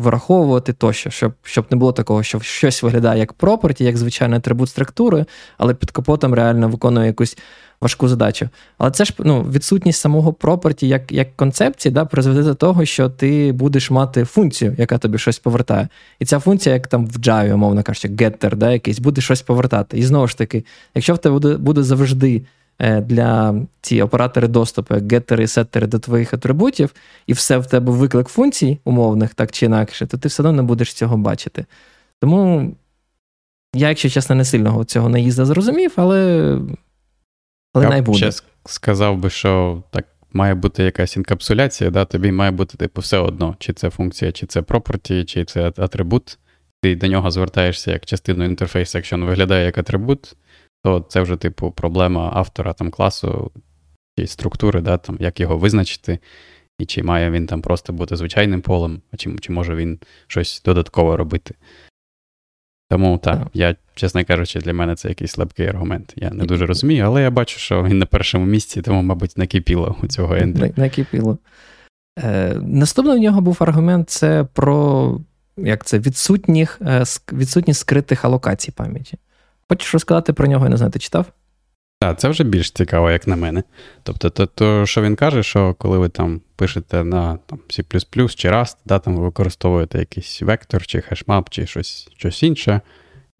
враховувати 0.00 0.72
тощо, 0.72 1.10
щоб 1.10 1.32
щоб 1.42 1.66
не 1.70 1.76
було 1.76 1.92
такого, 1.92 2.22
що 2.22 2.40
щось 2.40 2.82
виглядає 2.82 3.20
як 3.20 3.32
проперті, 3.32 3.84
як 3.84 3.96
звичайний 3.96 4.38
атрибут 4.38 4.68
структури, 4.68 5.24
але 5.58 5.74
під 5.74 5.90
капотом 5.90 6.34
реально 6.34 6.68
виконує 6.68 7.06
якусь 7.06 7.36
важку 7.80 8.08
задачу. 8.08 8.48
Але 8.78 8.90
це 8.90 9.04
ж 9.04 9.14
ну, 9.18 9.42
відсутність 9.42 10.00
самого 10.00 10.32
проперті 10.32 10.88
як 10.88 11.12
як 11.12 11.36
концепції 11.36 11.92
да, 11.92 12.04
призведе 12.04 12.42
до 12.42 12.54
того, 12.54 12.84
що 12.84 13.08
ти 13.08 13.52
будеш 13.52 13.90
мати 13.90 14.24
функцію, 14.24 14.74
яка 14.78 14.98
тобі 14.98 15.18
щось 15.18 15.38
повертає. 15.38 15.88
І 16.18 16.24
ця 16.24 16.38
функція, 16.38 16.74
як 16.74 16.86
там 16.86 17.06
в 17.06 17.16
Java, 17.16 17.54
умовно 17.54 17.82
кажучи, 17.82 18.08
getter, 18.08 18.56
да, 18.56 18.72
якийсь, 18.72 18.98
буде 18.98 19.20
щось 19.20 19.42
повертати. 19.42 19.98
І 19.98 20.02
знову 20.02 20.26
ж 20.26 20.38
таки, 20.38 20.64
якщо 20.94 21.14
в 21.14 21.18
тебе 21.18 21.32
буде, 21.32 21.56
буде 21.56 21.82
завжди. 21.82 22.42
Е, 22.82 23.00
для 23.00 23.54
ці 23.80 24.02
оператори 24.02 24.48
доступу, 24.48 24.94
як 24.94 25.12
геттери 25.12 25.44
і 25.44 25.46
сеттери 25.46 25.86
до 25.86 25.98
твоїх 25.98 26.34
атрибутів, 26.34 26.94
і 27.26 27.32
все 27.32 27.58
в 27.58 27.66
тебе 27.66 27.92
виклик 27.92 28.28
функцій 28.28 28.78
умовних, 28.84 29.34
так 29.34 29.52
чи 29.52 29.66
інакше, 29.66 30.06
то 30.06 30.18
ти 30.18 30.28
все 30.28 30.42
одно 30.42 30.52
не 30.52 30.62
будеш 30.62 30.92
цього 30.94 31.16
бачити. 31.16 31.66
Тому 32.20 32.72
я, 33.74 33.88
якщо 33.88 34.08
чесно, 34.08 34.34
не 34.34 34.44
сильно 34.44 34.84
цього 34.84 35.08
наїзда 35.08 35.44
зрозумів, 35.44 35.92
але 35.96 36.58
але 37.74 37.84
Я 37.84 37.90
не 37.90 38.02
буде. 38.02 38.18
ще 38.18 38.42
сказав 38.66 39.18
би, 39.18 39.30
що 39.30 39.82
так 39.90 40.06
має 40.32 40.54
бути 40.54 40.82
якась 40.82 41.16
інкапсуляція, 41.16 41.90
да? 41.90 42.04
тобі 42.04 42.32
має 42.32 42.50
бути 42.50 42.76
типу, 42.76 43.00
все 43.00 43.18
одно, 43.18 43.56
чи 43.58 43.72
це 43.72 43.90
функція, 43.90 44.32
чи 44.32 44.46
це 44.46 44.60
property, 44.60 45.24
чи 45.24 45.44
це 45.44 45.66
атрибут. 45.66 46.38
Ти 46.82 46.96
до 46.96 47.06
нього 47.06 47.30
звертаєшся 47.30 47.90
як 47.90 48.06
частину 48.06 48.44
інтерфейсу, 48.44 48.98
якщо 48.98 49.16
він 49.16 49.24
виглядає 49.24 49.64
як 49.64 49.78
атрибут, 49.78 50.36
то 50.84 51.06
це 51.08 51.20
вже, 51.20 51.36
типу, 51.36 51.70
проблема 51.70 52.30
автора 52.34 52.72
там 52.72 52.90
класу 52.90 53.50
чи 54.18 54.26
структури, 54.26 54.80
да, 54.80 54.98
там, 54.98 55.16
як 55.20 55.40
його 55.40 55.58
визначити, 55.58 56.18
і 56.78 56.86
чи 56.86 57.02
має 57.02 57.30
він 57.30 57.46
там 57.46 57.62
просто 57.62 57.92
бути 57.92 58.16
звичайним 58.16 58.60
полем, 58.60 59.02
а 59.12 59.16
чи, 59.16 59.36
чи 59.40 59.52
може 59.52 59.74
він 59.74 59.98
щось 60.26 60.62
додатково 60.64 61.16
робити. 61.16 61.54
Тому 62.90 63.18
так, 63.18 63.48
я, 63.54 63.76
чесно 63.94 64.24
кажучи, 64.24 64.60
для 64.60 64.72
мене 64.72 64.94
це 64.94 65.08
якийсь 65.08 65.30
слабкий 65.30 65.66
аргумент. 65.66 66.12
Я 66.16 66.30
не 66.30 66.44
дуже 66.44 66.66
розумію, 66.66 67.04
але 67.04 67.22
я 67.22 67.30
бачу, 67.30 67.58
що 67.58 67.82
він 67.82 67.98
на 67.98 68.06
першому 68.06 68.46
місці, 68.46 68.82
тому, 68.82 69.02
мабуть, 69.02 69.38
накипіло 69.38 69.96
у 70.02 70.06
цього 70.06 70.34
Ендрю. 70.34 70.72
Накипіло. 70.76 71.38
Е, 72.18 72.54
Наступний 72.62 73.16
у 73.16 73.20
нього 73.20 73.40
був 73.40 73.56
аргумент 73.60 74.10
це 74.10 74.44
про 74.44 75.20
як 75.56 75.84
це, 75.84 75.98
відсутніх, 75.98 76.78
е, 76.82 77.04
відсутність 77.32 77.80
скритих 77.80 78.24
алокацій 78.24 78.72
пам'яті. 78.72 79.18
Хочеш 79.70 79.94
розказати 79.94 80.32
про 80.32 80.46
нього, 80.46 80.64
я 80.64 80.70
не 80.70 80.76
знаю, 80.76 80.92
ти 80.92 80.98
читав? 80.98 81.26
Так, 82.00 82.20
це 82.20 82.28
вже 82.28 82.44
більш 82.44 82.70
цікаво, 82.70 83.10
як 83.10 83.26
на 83.26 83.36
мене. 83.36 83.62
Тобто, 84.02 84.30
то, 84.30 84.46
то, 84.46 84.86
що 84.86 85.02
він 85.02 85.16
каже, 85.16 85.42
що 85.42 85.74
коли 85.74 85.98
ви 85.98 86.08
там 86.08 86.40
пишете 86.56 87.04
на 87.04 87.38
там, 87.46 87.58
C 87.68 88.34
чи 88.34 88.50
Rust, 88.50 88.76
да, 88.84 88.98
там 88.98 89.16
ви 89.16 89.22
використовуєте 89.22 89.98
якийсь 89.98 90.42
вектор, 90.42 90.86
чи 90.86 91.00
хешмап, 91.00 91.50
чи 91.50 91.66
щось 91.66 92.08
щось 92.16 92.42
інше, 92.42 92.80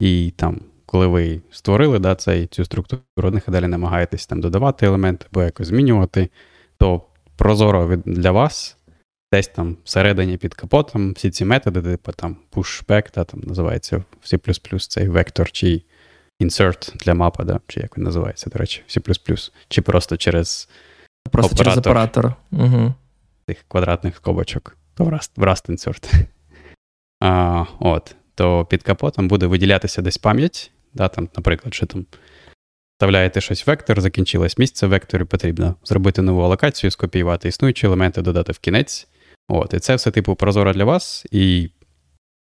і 0.01 0.33
там, 0.37 0.61
коли 0.87 1.07
ви 1.07 1.41
створили 1.51 1.99
да, 1.99 2.15
цей, 2.15 2.47
цю 2.47 2.65
структуру, 2.65 3.03
одних 3.17 3.51
далі 3.51 3.67
намагаєтесь 3.67 4.27
там 4.27 4.41
додавати 4.41 4.87
елементи 4.87 5.27
або 5.33 5.43
якось 5.43 5.67
змінювати, 5.67 6.29
то 6.79 7.03
прозоро 7.37 7.97
для 8.05 8.31
вас. 8.31 8.77
Десь 9.33 9.49
там 9.49 9.77
всередині 9.85 10.37
під 10.37 10.55
капотом 10.55 11.13
всі 11.13 11.31
ці 11.31 11.45
методи, 11.45 11.83
типу 11.83 12.13
там 12.13 12.37
pushback, 12.53 13.15
да, 13.15 13.25
там 13.25 13.41
називається 13.41 14.05
в 14.21 14.27
C 14.27 14.89
цей 14.89 15.09
вектор, 15.09 15.51
чи 15.51 15.83
insert 16.41 16.97
для 16.97 17.15
мапа, 17.15 17.45
да? 17.45 17.61
чи 17.67 17.81
як 17.81 17.99
він 17.99 18.05
називається, 18.05 18.51
до 18.51 18.59
речі, 18.59 18.83
C++, 18.89 19.01
чи 19.69 19.83
просто 19.83 20.17
через 20.17 20.69
Просто 21.31 21.55
оператор, 21.55 21.65
через 21.65 21.79
оператор. 21.79 22.35
Угу. 22.53 22.95
Тих 23.47 23.65
квадратних 23.69 24.17
скобочок. 24.17 24.77
То 24.95 25.05
в 25.05 25.09
Rust, 25.09 25.31
в 25.37 25.43
Rust 25.43 25.71
insert. 25.71 26.13
А, 27.23 27.65
от, 27.81 28.15
То 28.35 28.65
під 28.65 28.83
капотом 28.83 29.29
буде 29.29 29.47
виділятися 29.47 30.03
десь 30.03 30.19
пам'ять. 30.19 30.71
да, 30.95 31.09
там, 31.09 31.29
Наприклад, 31.37 31.75
що 31.75 31.87
там 31.87 32.07
вставляєте 32.93 33.41
щось 33.41 33.67
в 33.67 33.71
вектор, 33.71 34.01
закінчилось 34.01 34.59
місце 34.59 34.87
в 34.87 34.91
векторі, 34.91 35.25
потрібно 35.25 35.75
зробити 35.85 36.23
нову 36.23 36.41
алокацію, 36.41 36.91
скопіювати 36.91 37.49
існуючі 37.49 37.87
елементи, 37.87 38.23
додати 38.23 38.53
в 38.53 38.59
кінець. 38.59 39.09
От, 39.49 39.75
І 39.75 39.79
це 39.79 39.95
все, 39.95 40.11
типу, 40.11 40.35
прозоро 40.35 40.73
для 40.73 40.85
вас. 40.85 41.27
І 41.31 41.71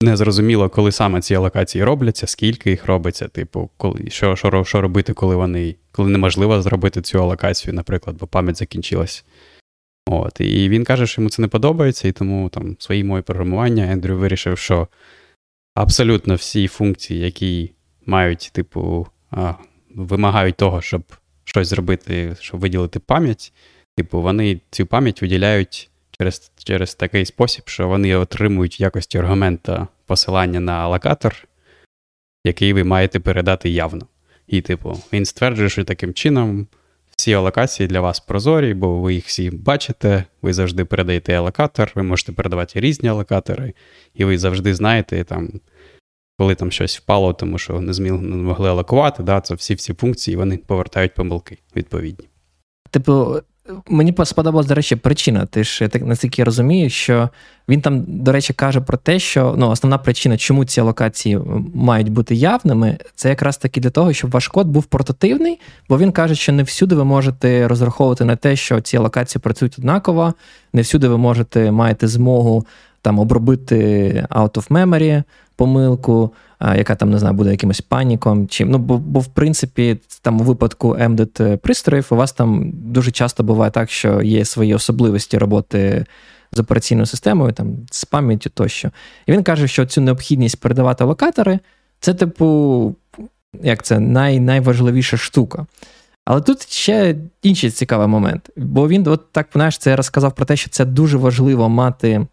не 0.03 0.17
зрозуміло, 0.17 0.69
коли 0.69 0.93
саме 0.93 1.21
ці 1.21 1.35
алокації 1.35 1.85
робляться, 1.85 2.27
скільки 2.27 2.71
їх 2.71 2.87
робиться, 2.87 3.29
типу, 3.29 3.71
коли, 3.77 4.11
що 4.11 4.37
що, 4.37 4.65
що 4.65 4.81
робити, 4.81 5.13
коли 5.13 5.37
вони, 5.37 5.77
коли 5.93 6.11
неможливо 6.11 6.63
зробити 6.63 7.03
цю 7.03 7.23
алокацію, 7.23 7.75
наприклад, 7.75 8.17
бо 8.21 8.27
пам'ять 8.27 8.57
закінчилась. 8.57 9.25
От, 10.07 10.41
І 10.41 10.69
він 10.69 10.85
каже, 10.85 11.07
що 11.07 11.21
йому 11.21 11.31
це 11.31 11.43
не 11.43 11.49
подобається, 11.49 12.09
і 12.09 12.13
тому 12.13 12.49
там 12.49 12.77
в 12.79 12.83
своїй 12.83 13.05
мові 13.05 13.23
програмування 13.23 13.93
Ендрю 13.93 14.19
вирішив, 14.19 14.59
що 14.59 14.89
абсолютно 15.75 16.35
всі 16.35 16.69
функції, 16.69 17.21
які 17.21 17.73
мають, 18.07 18.51
типу, 18.53 19.07
а, 19.31 19.55
вимагають 19.95 20.57
того, 20.57 20.83
щоб 20.83 21.03
щось 21.45 21.69
зробити, 21.69 22.37
щоб 22.41 22.61
виділити 22.61 22.99
пам'ять, 22.99 23.53
типу, 23.97 24.21
вони 24.21 24.61
цю 24.71 24.87
пам'ять 24.87 25.23
виділяють 25.23 25.91
через 26.25 26.52
через 26.64 26.95
такий 26.95 27.26
спосіб, 27.26 27.62
що 27.66 27.88
вони 27.88 28.16
отримують 28.16 28.81
в 28.81 28.83
якості 28.83 29.19
аргумента 29.19 29.88
посилання 30.07 30.61
на 30.61 30.73
алокатор, 30.73 31.35
який 32.45 32.73
ви 32.73 32.85
маєте 32.85 33.21
передати 33.21 33.71
явно. 33.71 34.07
І, 34.47 34.61
типу, 34.61 35.00
він 35.12 35.25
стверджує, 35.25 35.69
що 35.69 35.85
таким 35.85 36.14
чином 36.14 36.66
всі 37.16 37.33
алокації 37.33 37.87
для 37.87 38.00
вас 38.00 38.21
прозорі, 38.21 38.75
бо 38.75 39.00
ви 39.00 39.14
їх 39.14 39.26
всі 39.26 39.50
бачите, 39.50 40.25
ви 40.43 40.52
завжди 40.52 40.85
передаєте 40.85 41.35
алокатор, 41.35 41.93
ви 41.95 42.02
можете 42.02 42.33
передавати 42.33 42.81
різні 42.81 43.09
алокатори, 43.09 43.75
і 44.14 44.25
ви 44.25 44.38
завжди 44.38 44.75
знаєте, 44.75 45.25
там, 45.25 45.61
коли 46.38 46.54
там 46.54 46.71
щось 46.71 46.99
впало, 46.99 47.33
тому 47.33 47.59
що 47.59 47.81
не 47.81 48.12
могли 48.12 48.69
алокувати, 48.69 49.23
да, 49.23 49.40
це 49.40 49.54
всі 49.54 49.75
всі 49.75 49.95
функції 49.95 50.37
вони 50.37 50.57
повертають 50.57 51.14
помилки 51.14 51.59
відповідні. 51.76 52.28
Типу, 52.90 53.40
Мені 53.88 54.14
сподобалась, 54.25 54.66
до 54.66 54.75
речі, 54.75 54.97
причина. 54.97 55.47
Ти 55.47 55.64
ж 55.64 55.88
так 55.88 56.06
наскільки 56.06 56.42
я 56.42 56.44
розумію, 56.44 56.90
що 56.90 57.28
він 57.68 57.80
там, 57.80 58.04
до 58.06 58.33
речі, 58.33 58.52
каже 58.52 58.80
про 58.80 58.97
те, 58.97 59.18
що 59.18 59.54
ну, 59.59 59.71
основна 59.71 59.99
причина, 59.99 60.37
чому 60.37 60.64
ці 60.64 60.80
локації 60.80 61.40
мають 61.75 62.09
бути 62.09 62.35
явними, 62.35 62.99
це 63.14 63.28
якраз 63.28 63.56
таки 63.56 63.80
для 63.80 63.90
того, 63.90 64.12
щоб 64.12 64.30
ваш 64.30 64.49
код 64.49 64.66
був 64.66 64.85
портативний, 64.85 65.61
бо 65.88 65.99
він 65.99 66.12
каже, 66.12 66.35
що 66.35 66.52
не 66.52 66.62
всюди 66.62 66.94
ви 66.94 67.04
можете 67.04 67.68
розраховувати 67.68 68.25
на 68.25 68.37
те, 68.37 68.56
що 68.56 68.80
ці 68.80 68.99
локації 68.99 69.42
працюють 69.42 69.78
однаково, 69.78 70.35
не 70.73 70.83
всюди 70.83 71.09
ви 71.09 71.18
можете 71.18 71.71
маєте 71.71 72.09
змогу 72.09 72.66
там 73.02 73.18
обробити 73.18 73.76
out 74.30 74.52
of 74.52 74.68
memory 74.68 75.23
помилку 75.56 76.33
яка 76.76 76.94
там 76.94 77.11
не 77.11 77.18
знаю, 77.18 77.35
буде 77.35 77.50
якимось 77.50 77.80
паніком. 77.80 78.49
Чи, 78.49 78.64
ну, 78.64 78.78
Бо, 78.78 78.99
бо 78.99 79.21
в 79.21 79.26
принципі, 79.26 79.97
там 80.23 80.40
у 80.40 80.44
випадку 80.44 80.94
embedded 80.94 81.56
пристроїв 81.56 82.06
у 82.11 82.16
вас 82.16 82.33
там 82.33 82.73
дуже 82.75 83.11
часто 83.11 83.42
буває 83.42 83.71
так, 83.71 83.90
що 83.90 84.23
є 84.23 84.44
свої 84.44 84.75
особливості 84.75 85.38
роботи 85.38 86.04
з 86.52 86.59
операційною 86.59 87.06
системою, 87.06 87.52
там, 87.52 87.76
з 87.90 88.04
пам'яттю 88.04 88.50
тощо. 88.50 88.90
І 89.26 89.33
він 89.33 89.42
каже, 89.42 89.68
що 89.68 89.87
цю 89.87 90.00
необхідність 90.00 90.61
передавати 90.61 91.04
локатори 91.04 91.59
це, 92.00 92.14
типу, 92.14 92.94
як 93.62 93.83
це 93.83 93.99
най, 94.00 94.40
найважливіша 94.40 95.16
штука. 95.16 95.66
Але 96.25 96.40
тут 96.40 96.73
ще 96.73 97.16
інший 97.42 97.71
цікавий 97.71 98.06
момент, 98.06 98.50
бо 98.56 98.88
він, 98.88 99.09
от 99.09 99.33
так 99.33 99.49
знаєш, 99.52 99.78
це 99.78 99.97
розказав 99.97 100.35
про 100.35 100.47
те, 100.47 100.56
що 100.56 100.71
це 100.71 100.85
дуже 100.85 101.16
важливо 101.16 101.68
мати 101.68 102.26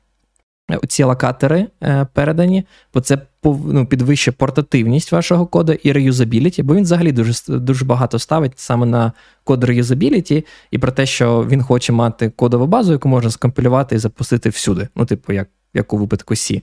ці 0.88 1.04
локатори 1.04 1.68
е, 1.84 2.08
передані, 2.14 2.66
бо 2.94 3.02
це 3.02 3.18
ну, 3.44 3.86
підвищує 3.86 4.36
портативність 4.38 5.12
вашого 5.12 5.46
коду 5.46 5.74
і 5.74 5.92
реюзабіліті, 5.92 6.64
бо 6.64 6.76
він 6.76 6.84
взагалі 6.84 7.12
дуже 7.12 7.34
дуже 7.60 7.86
багато 7.86 8.20
ставить 8.20 8.60
саме 8.60 8.86
на 8.86 9.12
код 9.44 9.64
реюзабіліті 9.64 10.46
і 10.72 10.78
про 10.78 10.92
те, 10.92 11.06
що 11.06 11.48
він 11.50 11.64
хоче 11.64 11.94
мати 11.94 12.30
кодову 12.30 12.68
базу, 12.68 12.92
яку 12.92 13.10
можна 13.10 13.32
скомпілювати 13.32 13.96
і 13.96 13.98
запустити 13.98 14.50
всюди. 14.50 14.88
Ну, 14.96 15.06
типу, 15.06 15.34
як 15.34 15.50
як 15.74 15.94
у 15.94 15.98
випадку 15.98 16.34
C. 16.34 16.62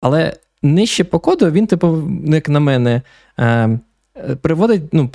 Але 0.00 0.36
нижче 0.62 1.04
по 1.04 1.18
коду 1.18 1.50
він, 1.50 1.66
типу, 1.66 2.10
як 2.24 2.48
на 2.48 2.60
мене, 2.60 3.02
е, 3.38 3.78
приводить, 4.40 4.82
ну, 4.92 5.10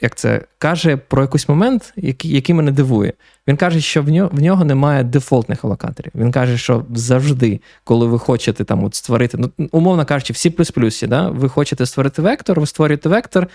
як 0.00 0.14
це, 0.14 0.40
каже 0.58 0.96
про 0.96 1.22
якийсь 1.22 1.48
момент, 1.48 1.92
який 1.96 2.30
який 2.30 2.54
мене 2.54 2.72
дивує. 2.72 3.12
Він 3.48 3.56
каже, 3.56 3.80
що 3.80 4.02
в 4.02 4.08
нього 4.08 4.30
в 4.32 4.42
нього 4.42 4.64
немає 4.64 5.04
дефолтних 5.04 5.64
алокаторів. 5.64 6.12
Він 6.14 6.32
каже, 6.32 6.58
що 6.58 6.84
завжди, 6.94 7.60
коли 7.84 8.06
ви 8.06 8.18
хочете 8.18 8.64
там 8.64 8.84
от 8.84 8.94
створити, 8.94 9.38
ну, 9.38 9.68
умовно 9.72 10.04
кажучи, 10.04 10.32
всі 10.32 10.50
плюс 10.50 10.70
плюсі, 10.70 11.06
да, 11.06 11.28
ви 11.28 11.48
хочете 11.48 11.86
створити 11.86 12.22
вектор, 12.22 12.60
ви 12.60 12.66
створюєте 12.66 13.08
вектор, 13.08 13.48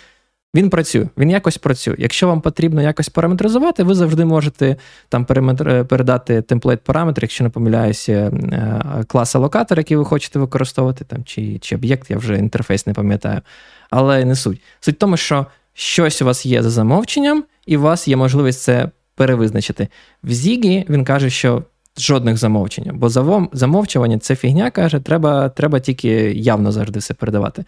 він 0.55 0.69
працює, 0.69 1.07
він 1.17 1.29
якось 1.29 1.57
працює. 1.57 1.95
Якщо 1.97 2.27
вам 2.27 2.41
потрібно 2.41 2.81
якось 2.81 3.09
параметризувати, 3.09 3.83
ви 3.83 3.95
завжди 3.95 4.25
можете 4.25 4.75
там 5.09 5.25
передати 5.25 6.41
темплейт 6.41 6.81
параметр, 6.81 7.21
якщо 7.21 7.43
не 7.43 7.49
помиляюся, 7.49 8.13
е, 8.13 9.03
клас 9.07 9.35
алокатор, 9.35 9.77
який 9.77 9.97
ви 9.97 10.05
хочете 10.05 10.39
використовувати, 10.39 11.05
там, 11.05 11.23
чи 11.23 11.59
чи 11.59 11.75
об'єкт, 11.75 12.11
я 12.11 12.17
вже 12.17 12.37
інтерфейс 12.37 12.87
не 12.87 12.93
пам'ятаю. 12.93 13.41
Але 13.89 14.25
не 14.25 14.35
суть. 14.35 14.61
Суть 14.79 14.95
в 14.95 14.99
тому, 14.99 15.17
що 15.17 15.45
щось 15.73 16.21
у 16.21 16.25
вас 16.25 16.45
є 16.45 16.63
за 16.63 16.69
замовченням, 16.69 17.43
і 17.65 17.77
у 17.77 17.81
вас 17.81 18.07
є 18.07 18.15
можливість 18.15 18.61
це 18.61 18.89
перевизначити. 19.15 19.87
В 20.23 20.31
Зігі 20.31 20.85
він 20.89 21.05
каже, 21.05 21.29
що 21.29 21.63
жодних 21.97 22.37
замовчень, 22.37 22.91
бо 22.93 23.09
замовчування 23.53 24.19
це 24.19 24.35
фігня 24.35 24.71
каже, 24.71 24.99
треба 24.99 25.49
треба 25.49 25.79
тільки 25.79 26.09
явно 26.33 26.71
завжди 26.71 26.99
все 26.99 27.13
передавати. 27.13 27.65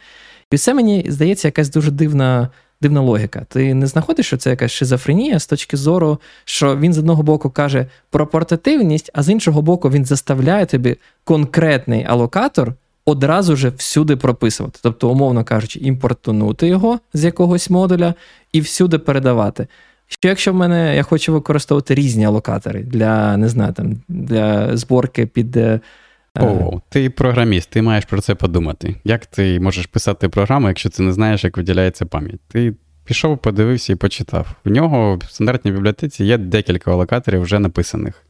І 0.51 0.57
це 0.57 0.73
мені 0.73 1.05
здається, 1.09 1.47
якась 1.47 1.69
дуже 1.69 1.91
дивна. 1.91 2.49
Дивна 2.81 3.01
логіка. 3.01 3.45
Ти 3.49 3.73
не 3.73 3.87
знаходиш, 3.87 4.25
що 4.25 4.37
це 4.37 4.49
якась 4.49 4.71
шизофренія 4.71 5.39
з 5.39 5.47
точки 5.47 5.77
зору, 5.77 6.19
що 6.45 6.77
він 6.77 6.93
з 6.93 6.97
одного 6.97 7.23
боку 7.23 7.49
каже 7.49 7.85
про 8.09 8.27
портативність, 8.27 9.11
а 9.13 9.23
з 9.23 9.29
іншого 9.29 9.61
боку, 9.61 9.89
він 9.89 10.05
заставляє 10.05 10.65
тобі 10.65 10.95
конкретний 11.23 12.05
алокатор 12.05 12.73
одразу 13.05 13.55
же 13.55 13.69
всюди 13.69 14.15
прописувати. 14.15 14.79
Тобто, 14.83 15.09
умовно 15.09 15.43
кажучи, 15.43 15.79
імпортунути 15.79 16.67
його 16.67 16.99
з 17.13 17.23
якогось 17.23 17.69
модуля 17.69 18.13
і 18.53 18.61
всюди 18.61 18.97
передавати. 18.97 19.67
Що 20.07 20.29
якщо 20.29 20.51
в 20.51 20.55
мене 20.55 20.95
я 20.95 21.03
хочу 21.03 21.33
використовувати 21.33 21.95
різні 21.95 22.25
алокатори 22.25 22.83
для 22.83 23.37
не 23.37 23.49
знаю, 23.49 23.73
там, 23.73 24.01
для 24.09 24.77
зборки 24.77 25.25
під. 25.25 25.57
Е, 26.37 26.45
О, 26.45 26.81
ти 26.89 27.09
програміст, 27.09 27.69
ти 27.69 27.81
маєш 27.81 28.05
про 28.05 28.21
це 28.21 28.35
подумати. 28.35 28.95
Як 29.03 29.25
ти 29.25 29.59
можеш 29.59 29.85
писати 29.85 30.29
програму, 30.29 30.67
якщо 30.67 30.89
ти 30.89 31.03
не 31.03 31.13
знаєш, 31.13 31.43
як 31.43 31.57
виділяється 31.57 32.05
пам'ять? 32.05 32.41
Ти 32.47 32.73
пішов, 33.05 33.37
подивився 33.37 33.93
і 33.93 33.95
почитав. 33.95 34.47
В 34.65 34.69
нього 34.69 35.15
в 35.15 35.23
стандартній 35.23 35.71
бібліотеці 35.71 36.25
є 36.25 36.37
декілька 36.37 36.91
алокаторів 36.91 37.41
вже 37.41 37.59
написаних. 37.59 38.25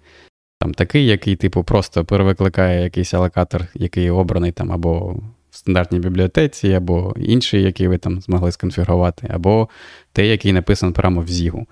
Там 0.60 0.74
такий, 0.74 1.06
який, 1.06 1.36
типу, 1.36 1.64
просто 1.64 2.06
перевикликає 2.06 2.84
якийсь 2.84 3.14
алокатор, 3.14 3.66
який 3.74 4.10
обраний 4.10 4.52
там 4.52 4.72
або 4.72 5.20
в 5.50 5.56
стандартній 5.56 6.00
бібліотеці, 6.00 6.74
або 6.74 7.14
інший, 7.18 7.64
який 7.64 7.88
ви 7.88 7.98
там 7.98 8.22
змогли 8.22 8.52
сконфігурувати, 8.52 9.28
або 9.34 9.70
той, 10.14 10.28
який 10.28 10.54
написаний 10.54 10.96
прямо 10.96 11.22
в 11.22 11.28
Зігу. 11.28 11.68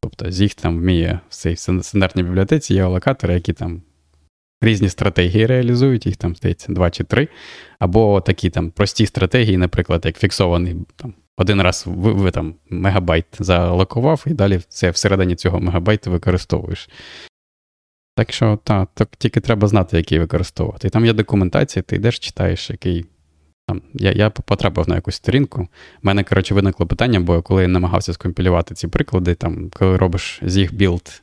Тобто 0.00 0.30
Зіг 0.30 0.54
там 0.54 0.78
вміє 0.78 1.20
в 1.28 1.34
цій 1.34 1.56
стандартній 1.56 2.22
бібліотеці 2.22 2.74
є 2.74 2.84
алокатори, 2.84 3.34
які 3.34 3.52
там 3.52 3.82
різні 4.64 4.88
стратегії 4.88 5.46
реалізують, 5.46 6.06
їх 6.06 6.16
там 6.16 6.36
здається 6.36 6.72
два 6.72 6.90
чи 6.90 7.04
три, 7.04 7.28
або 7.78 8.20
такі 8.20 8.50
там 8.50 8.70
прості 8.70 9.06
стратегії, 9.06 9.56
наприклад, 9.56 10.02
як 10.04 10.18
фіксований 10.18 10.76
там. 10.96 11.14
Один 11.36 11.62
раз 11.62 11.84
ви, 11.86 12.12
ви 12.12 12.30
там 12.30 12.54
мегабайт 12.70 13.26
залокував, 13.38 14.24
і 14.26 14.30
далі 14.30 14.60
це 14.68 14.90
всередині 14.90 15.34
цього 15.34 15.60
мегабайту 15.60 16.10
використовуєш. 16.10 16.88
Так 18.16 18.32
що, 18.32 18.58
так, 18.64 18.88
так 18.94 19.08
тільки 19.18 19.40
треба 19.40 19.68
знати, 19.68 19.96
який 19.96 20.18
використовувати. 20.18 20.86
І 20.86 20.90
там 20.90 21.06
є 21.06 21.12
документація, 21.12 21.82
ти 21.82 21.96
йдеш, 21.96 22.18
читаєш, 22.18 22.70
який. 22.70 23.06
Там, 23.66 23.82
Я 23.94 24.12
я 24.12 24.30
потрапив 24.30 24.88
на 24.88 24.94
якусь 24.94 25.14
сторінку. 25.14 25.62
У 25.62 25.66
мене, 26.02 26.24
коротше, 26.24 26.54
виникло 26.54 26.86
питання, 26.86 27.20
бо 27.20 27.42
коли 27.42 27.62
я 27.62 27.68
намагався 27.68 28.12
скомпілювати 28.12 28.74
ці 28.74 28.88
приклади, 28.88 29.34
там, 29.34 29.70
коли 29.78 29.96
робиш 29.96 30.40
zig 30.42 30.74
build 30.74 31.22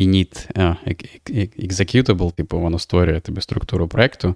init 0.00 0.52
uh, 0.54 0.76
executable, 1.58 2.32
типу 2.32 2.60
воно 2.60 2.78
створює 2.78 3.20
тобі 3.20 3.40
структуру 3.40 3.88
проєкту, 3.88 4.28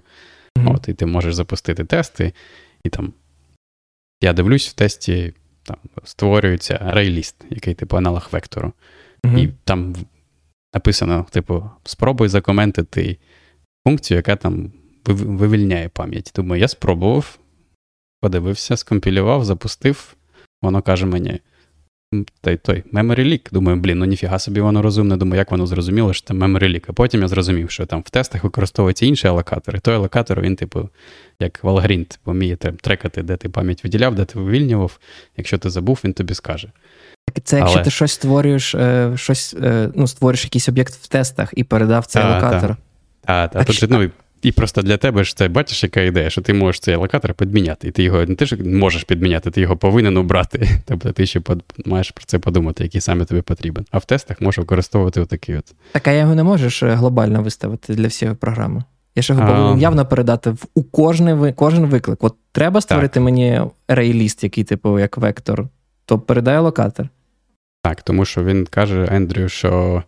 mm-hmm. 0.57 0.75
от, 0.75 0.87
і 0.89 0.93
ти 0.93 1.05
можеш 1.05 1.35
запустити 1.35 1.85
тести, 1.85 2.33
і 2.83 2.89
там 2.89 3.13
я 4.21 4.33
дивлюсь, 4.33 4.69
в 4.69 4.73
тесті 4.73 5.33
там 5.63 5.77
створюється 6.03 6.73
ArrayList, 6.73 7.35
який 7.49 7.73
типу 7.73 7.97
аналог 7.97 8.29
вектору. 8.31 8.73
Mm-hmm. 9.25 9.39
І 9.39 9.49
там 9.63 9.95
написано: 10.73 11.25
типу, 11.31 11.69
спробуй 11.83 12.27
закоментити 12.27 13.17
функцію, 13.87 14.15
яка 14.15 14.35
там 14.35 14.71
вивільняє 15.05 15.89
пам'ять. 15.89 16.31
Думаю, 16.35 16.61
я 16.61 16.67
спробував, 16.67 17.39
подивився, 18.21 18.77
скомпілював, 18.77 19.45
запустив. 19.45 20.15
Воно 20.61 20.81
каже 20.81 21.05
мені. 21.05 21.39
Той 22.41 22.57
той 22.57 22.83
memory 22.93 23.19
leak. 23.19 23.53
Думаю, 23.53 23.77
блін, 23.77 23.99
ну 23.99 24.05
ніфіга 24.05 24.39
собі 24.39 24.61
воно 24.61 24.81
розумне. 24.81 25.17
Думаю, 25.17 25.37
як 25.37 25.51
воно 25.51 25.67
зрозуміло, 25.67 26.13
що 26.13 26.27
це 26.27 26.33
memory 26.33 26.63
leak. 26.63 26.85
А 26.87 26.93
потім 26.93 27.21
я 27.21 27.27
зрозумів, 27.27 27.71
що 27.71 27.85
там 27.85 28.01
в 28.01 28.09
тестах 28.09 28.43
використовуються 28.43 29.05
інші 29.05 29.27
алокатори. 29.27 29.79
Той 29.79 29.95
алокатор, 29.95 30.41
він, 30.41 30.55
типу, 30.55 30.89
як 31.39 31.63
Valgrind, 31.63 32.05
типу, 32.05 32.31
вміє 32.31 32.55
трекати, 32.55 33.23
де 33.23 33.37
ти 33.37 33.49
пам'ять 33.49 33.83
виділяв, 33.83 34.15
де 34.15 34.25
ти 34.25 34.39
вивільнював. 34.39 34.99
Якщо 35.37 35.57
ти 35.57 35.69
забув, 35.69 35.99
він 36.03 36.13
тобі 36.13 36.33
скаже. 36.33 36.71
Так 37.33 37.43
Це 37.43 37.57
якщо 37.57 37.75
Але... 37.75 37.83
ти 37.83 37.91
щось 37.91 38.11
створюєш, 38.11 38.75
е, 38.75 39.11
щось, 39.15 39.55
е, 39.63 39.89
ну, 39.95 40.07
створюєш 40.07 40.43
якийсь 40.43 40.69
об'єкт 40.69 40.93
в 40.93 41.07
тестах 41.07 41.53
і 41.55 41.63
передав 41.63 42.05
цей 42.05 42.23
а, 42.23 42.35
локатор. 42.35 42.69
Так, 42.69 42.77
та, 43.25 43.47
та. 43.47 43.63
тут, 43.63 43.75
що... 43.75 43.87
ну, 43.89 44.09
і 44.41 44.51
просто 44.51 44.81
для 44.81 44.97
тебе 44.97 45.23
ж 45.23 45.35
це 45.35 45.47
бачиш, 45.47 45.83
яка 45.83 46.01
ідея, 46.01 46.29
що 46.29 46.41
ти 46.41 46.53
можеш 46.53 46.79
цей 46.79 46.95
локатор 46.95 47.33
підміняти. 47.33 47.87
І 47.87 47.91
ти 47.91 48.03
його 48.03 48.25
не 48.25 48.35
ти 48.35 48.45
ж 48.45 48.55
можеш 48.63 49.03
підміняти, 49.03 49.51
ти 49.51 49.61
його 49.61 49.77
повинен 49.77 50.17
обрати. 50.17 50.69
Тобто 50.85 51.11
ти 51.11 51.25
ще 51.25 51.41
маєш 51.85 52.11
про 52.11 52.25
це 52.25 52.39
подумати, 52.39 52.83
який 52.83 53.01
саме 53.01 53.25
тобі 53.25 53.41
потрібен. 53.41 53.85
А 53.91 53.97
в 53.97 54.05
тестах 54.05 54.41
можеш 54.41 54.57
використовувати 54.57 55.21
отакий 55.21 55.57
от. 55.57 55.75
Так, 55.91 56.07
а 56.07 56.11
його 56.11 56.35
не 56.35 56.43
можеш 56.43 56.83
глобально 56.83 57.43
виставити 57.43 57.95
для 57.95 58.07
всієї 58.07 58.37
програми. 58.37 58.83
Я 59.15 59.23
ж 59.23 59.33
його 59.33 59.47
повинен 59.47 59.79
явно 59.79 60.05
передати 60.05 60.49
в 60.49 60.65
у 60.73 60.83
кожний, 60.83 61.53
кожен 61.53 61.85
виклик. 61.85 62.23
От 62.23 62.35
треба 62.51 62.81
створити 62.81 63.13
так. 63.13 63.23
мені 63.23 63.61
рейліст, 63.87 64.43
який, 64.43 64.63
типу, 64.63 64.99
як 64.99 65.17
вектор, 65.17 65.67
то 66.05 66.19
передає 66.19 66.59
локатор. 66.59 67.09
Так, 67.83 68.01
тому 68.01 68.25
що 68.25 68.43
він 68.43 68.65
каже 68.65 69.07
Ендрю, 69.11 69.49
що 69.49 70.03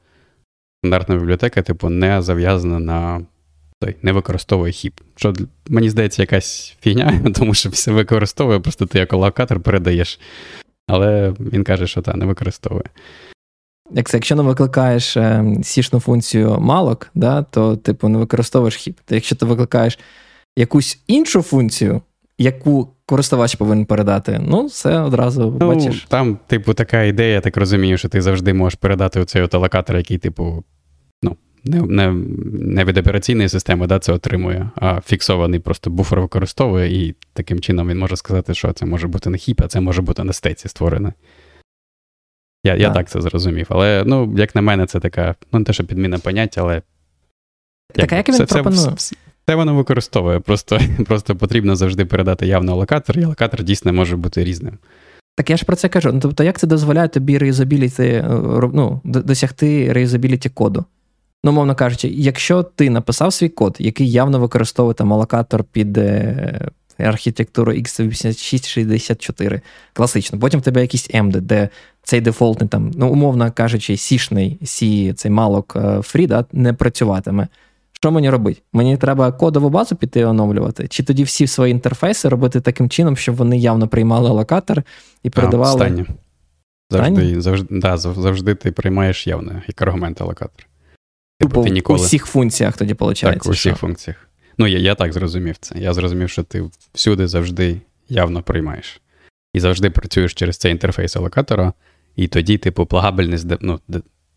стандартна 0.79 1.15
бібліотека, 1.15 1.61
типу, 1.61 1.89
не 1.89 2.21
зав'язана 2.21 2.79
на 2.79 3.21
той, 3.85 3.95
не 4.01 4.11
використовує 4.11 4.71
хіп. 4.71 4.93
Що 5.15 5.33
мені 5.67 5.89
здається, 5.89 6.21
якась 6.21 6.77
фігня, 6.81 7.21
тому 7.35 7.53
що 7.53 7.69
все 7.69 7.91
використовує, 7.91 8.59
просто 8.59 8.85
ти 8.85 8.99
як 8.99 9.13
локатор 9.13 9.59
передаєш. 9.59 10.19
Але 10.87 11.33
він 11.39 11.63
каже, 11.63 11.87
що 11.87 12.01
та, 12.01 12.13
не 12.13 12.25
використовує. 12.25 12.85
Як 13.91 14.09
це, 14.09 14.17
Якщо 14.17 14.35
не 14.35 14.43
викликаєш 14.43 15.17
е, 15.17 15.45
сішну 15.63 15.99
функцію 15.99 16.59
малок, 16.59 17.09
да, 17.15 17.43
то 17.43 17.75
типу 17.75 18.07
не 18.07 18.17
використовуєш 18.17 18.75
хіп. 18.75 18.99
Та 19.05 19.15
якщо 19.15 19.35
ти 19.35 19.45
викликаєш 19.45 19.99
якусь 20.57 20.99
іншу 21.07 21.41
функцію, 21.41 22.01
яку 22.37 22.89
користувач 23.05 23.55
повинен 23.55 23.85
передати, 23.85 24.41
ну, 24.47 24.65
все 24.65 24.99
одразу 24.99 25.57
ну, 25.59 25.67
бачиш. 25.67 26.05
Там, 26.09 26.37
типу, 26.47 26.73
така 26.73 27.03
ідея, 27.03 27.33
я 27.33 27.41
так 27.41 27.57
розумію, 27.57 27.97
що 27.97 28.09
ти 28.09 28.21
завжди 28.21 28.53
можеш 28.53 28.79
передати 28.79 29.19
оцей 29.19 29.41
от 29.41 29.55
алокатор, 29.55 29.97
який, 29.97 30.17
типу, 30.17 30.63
не 31.63 31.81
не, 31.81 32.11
не 32.53 32.85
від 32.85 32.97
операційної 32.97 33.49
системи 33.49 33.87
да, 33.87 33.99
це 33.99 34.13
отримує, 34.13 34.69
а 34.75 35.01
фіксований 35.01 35.59
просто 35.59 35.89
буфер 35.89 36.21
використовує, 36.21 37.05
і 37.05 37.15
таким 37.33 37.59
чином 37.59 37.89
він 37.89 37.99
може 37.99 38.15
сказати, 38.15 38.53
що 38.53 38.73
це 38.73 38.85
може 38.85 39.07
бути 39.07 39.29
не 39.29 39.37
хіп, 39.37 39.61
а 39.61 39.67
це 39.67 39.81
може 39.81 40.01
бути 40.01 40.23
на 40.23 40.33
стеці 40.33 40.67
створене. 40.67 41.13
Я 42.65 42.75
я 42.75 42.89
так 42.89 43.09
це 43.09 43.21
зрозумів. 43.21 43.67
Але, 43.69 44.03
ну, 44.05 44.33
як 44.37 44.55
на 44.55 44.61
мене, 44.61 44.85
це 44.85 44.99
така, 44.99 45.35
ну, 45.51 45.59
не 45.59 45.65
те, 45.65 45.73
що 45.73 45.83
підміна 45.83 46.19
поняття, 46.19 46.61
але. 46.61 46.81
Так, 47.93 48.11
як, 48.11 48.11
як 48.11 48.29
він 48.29 48.35
все, 48.35 48.45
пропонує? 48.45 48.93
Все, 48.95 49.15
все 49.45 49.55
воно 49.55 49.75
використовує. 49.75 50.39
Просто 50.39 50.79
просто 51.05 51.35
потрібно 51.35 51.75
завжди 51.75 52.05
передати 52.05 52.47
явно 52.47 52.75
локатор, 52.75 53.19
і 53.19 53.25
локатор 53.25 53.63
дійсно 53.63 53.93
може 53.93 54.15
бути 54.15 54.43
різним. 54.43 54.77
Так 55.35 55.49
я 55.49 55.57
ж 55.57 55.65
про 55.65 55.75
це 55.75 55.89
кажу. 55.89 56.11
Ну, 56.13 56.19
Тобто, 56.19 56.43
як 56.43 56.59
це 56.59 56.67
дозволяє 56.67 57.07
тобі 57.07 57.37
е, 58.03 58.23
ну, 58.73 59.01
досягти 59.03 59.93
реюзабіліті 59.93 60.49
коду? 60.49 60.85
Ну, 61.43 61.51
мовно 61.51 61.75
кажучи, 61.75 62.07
якщо 62.07 62.63
ти 62.63 62.89
написав 62.89 63.33
свій 63.33 63.49
код, 63.49 63.75
який 63.79 64.11
явно 64.11 64.39
використовує 64.39 64.93
там 64.93 65.13
алокатор 65.13 65.63
під 65.63 65.97
е, 65.97 66.69
архітектуру 66.97 67.71
x8664, 67.73 69.61
класично, 69.93 70.39
потім 70.39 70.59
в 70.59 70.63
тебе 70.63 70.81
якийсь 70.81 71.09
MD, 71.09 71.41
де 71.41 71.69
цей 72.03 72.21
дефолтний, 72.21 72.69
там, 72.69 72.91
ну, 72.95 73.09
умовно 73.09 73.51
кажучи, 73.51 73.97
сішний 73.97 74.57
C, 74.61 75.13
цей 75.13 75.31
малок 75.31 75.75
free, 75.75 76.27
да, 76.27 76.45
не 76.51 76.73
працюватиме. 76.73 77.47
Що 77.93 78.11
мені 78.11 78.29
робити? 78.29 78.61
Мені 78.73 78.97
треба 78.97 79.31
кодову 79.31 79.69
базу 79.69 79.95
піти 79.95 80.25
оновлювати, 80.25 80.87
чи 80.87 81.03
тоді 81.03 81.23
всі 81.23 81.47
свої 81.47 81.71
інтерфейси 81.71 82.29
робити 82.29 82.61
таким 82.61 82.89
чином, 82.89 83.17
щоб 83.17 83.35
вони 83.35 83.57
явно 83.57 83.87
приймали 83.87 84.29
локатор 84.29 84.83
і 85.23 85.29
передавали. 85.29 85.85
А, 85.85 85.87
Завжди 86.91 87.41
завжди, 87.41 87.67
да, 87.71 87.97
завжди 87.97 88.55
ти 88.55 88.71
приймаєш 88.71 89.27
явно 89.27 89.61
як 89.67 89.81
аргумент 89.81 90.21
алокатор. 90.21 90.67
Типу, 91.47 91.63
ти 91.63 91.69
ніколи... 91.69 91.99
У 91.99 92.03
всіх 92.03 92.25
функціях 92.25 92.77
тоді 92.77 92.93
виходить. 92.93 93.21
Так, 93.21 93.45
у 93.45 93.49
всіх 93.49 93.75
функціях. 93.75 94.29
Ну, 94.57 94.67
я 94.67 94.79
я 94.79 94.95
так 94.95 95.13
зрозумів 95.13 95.55
це. 95.59 95.75
Я 95.79 95.93
зрозумів, 95.93 96.29
що 96.29 96.43
ти 96.43 96.63
всюди 96.93 97.27
завжди 97.27 97.81
явно 98.09 98.41
приймаєш. 98.41 99.01
І 99.53 99.59
завжди 99.59 99.89
працюєш 99.89 100.33
через 100.33 100.57
цей 100.57 100.71
інтерфейс 100.71 101.15
алокатора, 101.15 101.73
і 102.15 102.27
тоді, 102.27 102.57
типу, 102.57 102.85
плагабельність, 102.85 103.47
ну, 103.61 103.79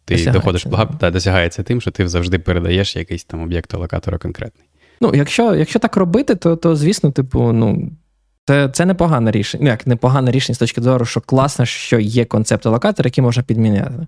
ти 0.05 0.31
доходиш 0.31 0.65
да. 0.65 0.87
та 0.87 1.11
досягається 1.11 1.63
тим, 1.63 1.81
що 1.81 1.91
ти 1.91 2.09
завжди 2.09 2.39
передаєш 2.39 2.97
якийсь 2.97 3.25
там 3.25 3.43
об'єкт 3.43 3.75
алокатора 3.75 4.19
конкретний. 4.19 4.67
Ну, 5.01 5.13
якщо 5.15 5.55
якщо 5.55 5.79
так 5.79 5.97
робити, 5.97 6.35
то, 6.35 6.57
то 6.57 6.77
звісно, 6.77 7.11
типу, 7.11 7.53
ну. 7.53 7.93
Це 8.49 8.69
це 8.69 8.85
непогане 8.85 9.31
рішення. 9.31 9.65
Ну, 9.65 9.71
як 9.71 9.87
непогане 9.87 10.31
рішення 10.31 10.55
з 10.55 10.59
точки 10.59 10.83
зору, 10.83 11.05
що 11.05 11.21
класно, 11.21 11.65
що 11.65 11.99
є 11.99 12.25
концепт 12.25 12.67
алокатора, 12.67 13.07
який 13.07 13.25
можна 13.25 13.43
підміняти. 13.43 14.07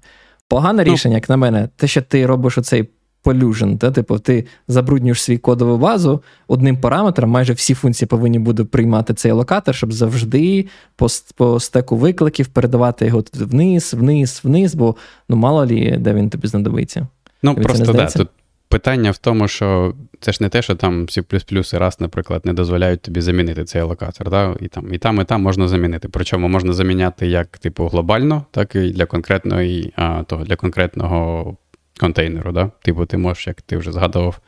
Погане 0.48 0.84
ну, 0.87 0.92
рішення, 0.92 1.14
як 1.14 1.28
на 1.28 1.37
мене, 1.37 1.68
те, 1.76 1.87
що 1.87 2.02
ти 2.02 2.26
робиш 2.26 2.58
оцей 2.58 2.88
полюжен, 3.22 3.78
та, 3.78 3.90
типу, 3.90 4.18
ти 4.18 4.46
забруднюєш 4.68 5.22
свій 5.22 5.38
кодову 5.38 5.78
базу 5.78 6.22
одним 6.48 6.76
параметром, 6.80 7.30
майже 7.30 7.52
всі 7.52 7.74
функції 7.74 8.06
повинні 8.08 8.38
будуть 8.38 8.70
приймати 8.70 9.14
цей 9.14 9.32
локатор, 9.32 9.74
щоб 9.74 9.92
завжди 9.92 10.66
по 10.96 11.06
по 11.37 11.61
стеку 11.61 11.96
викликів 11.96 12.46
передавати 12.46 13.06
його 13.06 13.24
вниз, 13.34 13.94
вниз, 13.94 14.40
вниз, 14.44 14.74
бо 14.74 14.96
ну 15.28 15.37
мало 15.37 15.66
лі, 15.66 15.96
де 15.98 16.14
він 16.14 16.30
тобі 16.30 16.48
знадобиться. 16.48 17.06
Ну, 17.42 17.54
Тобі 17.54 17.66
просто 17.66 17.92
да, 17.92 18.06
тут 18.06 18.28
питання 18.68 19.11
в 19.11 19.18
тому, 19.18 19.48
що 19.48 19.94
це 20.20 20.33
ж 20.33 20.38
не 20.40 20.48
те, 20.48 20.62
що 20.62 20.74
там 20.74 21.07
C++ 21.07 21.74
і 21.74 21.78
раз, 21.78 22.00
наприклад, 22.00 22.46
не 22.46 22.52
дозволяють 22.52 23.02
тобі 23.02 23.20
замінити 23.20 23.64
цей 23.64 23.83
локатор. 23.83 24.31
Да? 24.31 24.57
І 24.61 24.68
там 24.68 24.94
і 24.94 24.98
там, 24.98 25.20
і 25.20 25.24
там 25.24 25.42
можна 25.42 25.68
замінити. 25.68 26.09
Причому 26.09 26.48
можна 26.48 26.72
заміняти 26.72 27.26
як 27.26 27.59
типу 27.59 27.87
глобально, 27.87 28.44
так 28.50 28.74
і 28.74 28.90
для 28.90 29.07
конкретної, 29.07 29.92
а, 29.96 30.22
того, 30.22 30.44
для 30.44 30.57
конкретного 30.57 31.57
контейнеру. 32.00 32.52
Да? 32.52 32.70
Типу, 32.83 33.07
ти 33.07 33.16
можеш, 33.16 33.46
як 33.46 33.62
ти 33.62 33.76
вже 33.76 33.92
згадував, 33.92 34.40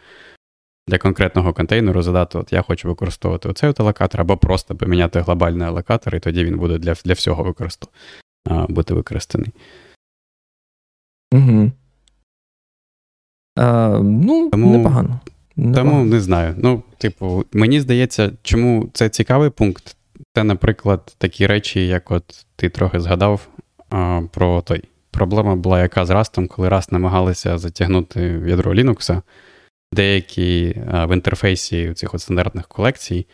для 0.88 0.98
конкретного 0.98 1.52
контейнеру 1.52 2.02
задати: 2.02 2.38
от 2.38 2.52
я 2.52 2.62
хочу 2.62 2.88
використовувати 2.88 3.48
оцей 3.48 3.72
локатор, 3.78 4.20
або 4.20 4.36
просто 4.36 4.76
поміняти 4.76 5.20
глобальний 5.20 5.68
локатор, 5.68 6.16
і 6.16 6.20
тоді 6.20 6.44
він 6.44 6.58
буде 6.58 6.78
для 6.78 6.94
для 6.94 7.12
всього 7.12 7.42
використов... 7.42 7.88
бути 8.68 8.94
використаний. 8.94 9.52
Угу. 11.32 11.72
А, 13.60 13.98
Ну, 14.02 14.50
тому, 14.50 14.76
непогано. 14.76 15.20
непогано. 15.56 15.90
Тому 15.90 16.04
не 16.04 16.20
знаю. 16.20 16.54
Ну, 16.58 16.82
типу, 16.98 17.44
мені 17.52 17.80
здається, 17.80 18.32
чому 18.42 18.88
це 18.92 19.08
цікавий 19.08 19.50
пункт. 19.50 19.96
Це, 20.34 20.44
наприклад, 20.44 21.14
такі 21.18 21.46
речі, 21.46 21.86
як 21.86 22.10
от 22.10 22.46
ти 22.56 22.68
трохи 22.68 23.00
згадав 23.00 23.48
а, 23.90 24.22
про 24.32 24.62
той 24.62 24.82
проблема 25.10 25.56
була 25.56 25.80
яка 25.82 26.06
з 26.06 26.10
Rust, 26.10 26.46
коли 26.46 26.68
Rust 26.68 26.92
намагалися 26.92 27.58
затягнути 27.58 28.38
в 28.38 28.48
ядро 28.48 28.74
Linux, 28.74 29.22
деякі 29.92 30.82
в 30.86 31.14
інтерфейсі 31.14 31.92
цих 31.94 32.14
от 32.14 32.20
стандартних 32.20 32.68
колекцій 32.68 33.26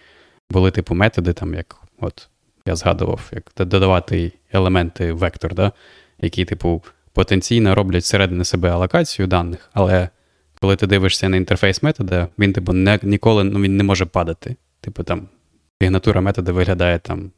були 0.50 0.70
типу 0.70 0.94
методи, 0.94 1.32
там, 1.32 1.54
як 1.54 1.76
от 2.00 2.28
я 2.66 2.76
згадував, 2.76 3.30
як 3.32 3.52
додавати 3.56 4.32
елементи 4.52 5.12
вектор, 5.12 5.54
да, 5.54 5.72
які, 6.20 6.44
типу, 6.44 6.82
потенційно 7.12 7.74
роблять 7.74 8.02
всередині 8.02 8.44
себе 8.44 8.70
алокацію 8.70 9.28
даних, 9.28 9.70
але 9.72 10.08
коли 10.60 10.76
ти 10.76 10.86
дивишся 10.86 11.28
на 11.28 11.36
інтерфейс 11.36 11.82
метода, 11.82 12.28
він, 12.38 12.52
типу, 12.52 12.72
не, 12.72 12.98
ніколи 13.02 13.44
ну, 13.44 13.60
він 13.60 13.76
не 13.76 13.84
може 13.84 14.04
падати. 14.04 14.56
Типу, 14.80 15.02
там 15.02 15.28
сигнатура 15.82 16.20
метода 16.20 16.52
виглядає 16.52 16.98
там 16.98 17.30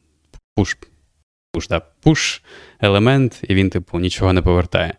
push 0.56 0.76
push, 1.54 1.68
да, 1.68 1.82
push 2.04 2.42
елемент, 2.80 3.40
і 3.48 3.54
він, 3.54 3.70
типу, 3.70 3.98
нічого 3.98 4.32
не 4.32 4.42
повертає. 4.42 4.94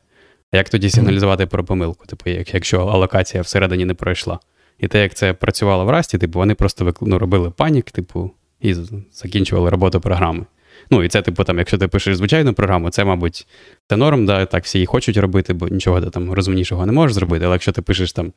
А 0.51 0.57
як 0.57 0.69
тоді 0.69 0.89
сигналізувати 0.89 1.45
про 1.45 1.65
помилку, 1.65 2.05
типу, 2.05 2.29
як, 2.29 2.53
якщо 2.53 2.85
алокація 2.85 3.43
всередині 3.43 3.85
не 3.85 3.93
пройшла? 3.93 4.39
І 4.79 4.87
те, 4.87 5.01
як 5.01 5.13
це 5.13 5.33
працювало 5.33 5.85
в 5.85 5.89
Расті, 5.89 6.17
типу, 6.17 6.39
вони 6.39 6.55
просто 6.55 6.93
ну, 7.01 7.19
робили 7.19 7.51
панік, 7.51 7.91
типу, 7.91 8.31
і 8.61 8.75
закінчували 9.11 9.69
роботу 9.69 10.01
програми. 10.01 10.45
Ну, 10.91 11.03
і 11.03 11.09
це, 11.09 11.21
типу, 11.21 11.43
там, 11.43 11.57
якщо 11.57 11.77
ти 11.77 11.87
пишеш 11.87 12.15
звичайну 12.15 12.53
програму, 12.53 12.89
це, 12.89 13.05
мабуть, 13.05 13.47
це 13.89 13.97
норм, 13.97 14.25
да, 14.25 14.45
так 14.45 14.63
всі 14.63 14.77
її 14.77 14.85
хочуть 14.85 15.17
робити, 15.17 15.53
бо 15.53 15.67
нічого 15.67 16.01
ти 16.01 16.09
там 16.09 16.31
розумнішого 16.31 16.85
не 16.85 16.91
можеш 16.91 17.13
зробити. 17.13 17.45
Але 17.45 17.55
якщо 17.55 17.71
ти 17.71 17.81
пишеш 17.81 18.13
там 18.13 18.33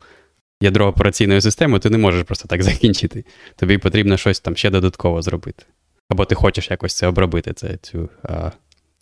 ядро 0.61 0.87
операційної 0.87 1.41
системи, 1.41 1.79
ти 1.79 1.91
не 1.91 1.99
можеш 1.99 2.25
просто 2.25 2.49
так 2.49 2.63
закінчити. 2.73 3.25
Тобі 3.57 3.79
потрібно 3.79 4.17
щось 4.17 4.41
там 4.41 4.57
ще 4.57 4.71
додатково 4.71 5.23
зробити. 5.23 5.65
Або 6.09 6.25
ти 6.25 6.35
хочеш 6.35 6.71
якось 6.71 6.97
це 6.97 7.07
обробити, 7.07 7.53
це, 7.53 7.77
цю 7.83 8.09
а, 8.23 8.51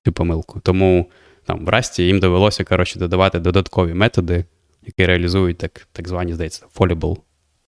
цю 0.05 0.13
помилку. 0.13 0.61
Тому 0.61 1.11
там 1.45 1.65
в 1.65 1.69
Расті 1.69 2.03
їм 2.03 2.21
довелося 2.21 2.65
коротше, 2.65 2.99
додавати 2.99 3.39
додаткові 3.39 3.95
методи, 3.95 4.45
які 4.87 5.07
реалізують 5.07 5.59
так 5.59 5.89
так 5.93 6.09
звані, 6.09 6.35
здається, 6.35 6.67
fallable, 6.75 7.17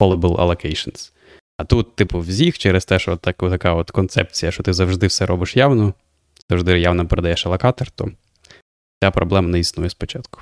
fallable 0.00 0.36
allocations. 0.36 1.12
А 1.56 1.64
тут, 1.64 1.96
типу, 1.96 2.20
в 2.20 2.28
ZIG 2.28 2.58
через 2.58 2.84
те, 2.84 2.98
що 2.98 3.16
так, 3.16 3.36
така 3.36 3.74
от 3.74 3.90
концепція, 3.90 4.52
що 4.52 4.62
ти 4.62 4.72
завжди 4.72 5.06
все 5.06 5.26
робиш 5.26 5.56
явно, 5.56 5.94
завжди 6.50 6.80
явно 6.80 7.06
передаєш 7.06 7.46
алокатор, 7.46 7.90
то 7.90 8.10
ця 9.02 9.10
проблема 9.10 9.48
не 9.48 9.58
існує 9.58 9.90
спочатку. 9.90 10.40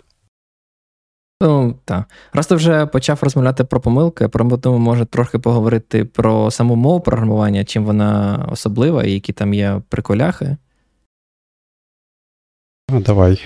Ну, 1.42 1.78
так. 1.84 2.04
Раз 2.32 2.46
ти 2.46 2.54
вже 2.54 2.86
почав 2.86 3.18
розмовляти 3.22 3.64
про 3.64 3.80
помилки, 3.80 4.28
тому 4.28 4.78
може 4.78 5.04
трохи 5.04 5.38
поговорити 5.38 6.04
про 6.04 6.50
саму 6.50 6.76
мову 6.76 7.00
програмування, 7.00 7.64
чим 7.64 7.84
вона 7.84 8.46
особлива 8.52 9.04
і 9.04 9.12
які 9.12 9.32
там 9.32 9.54
є 9.54 9.82
приколяхи. 9.88 10.56
Ну, 12.90 13.00
давай. 13.00 13.42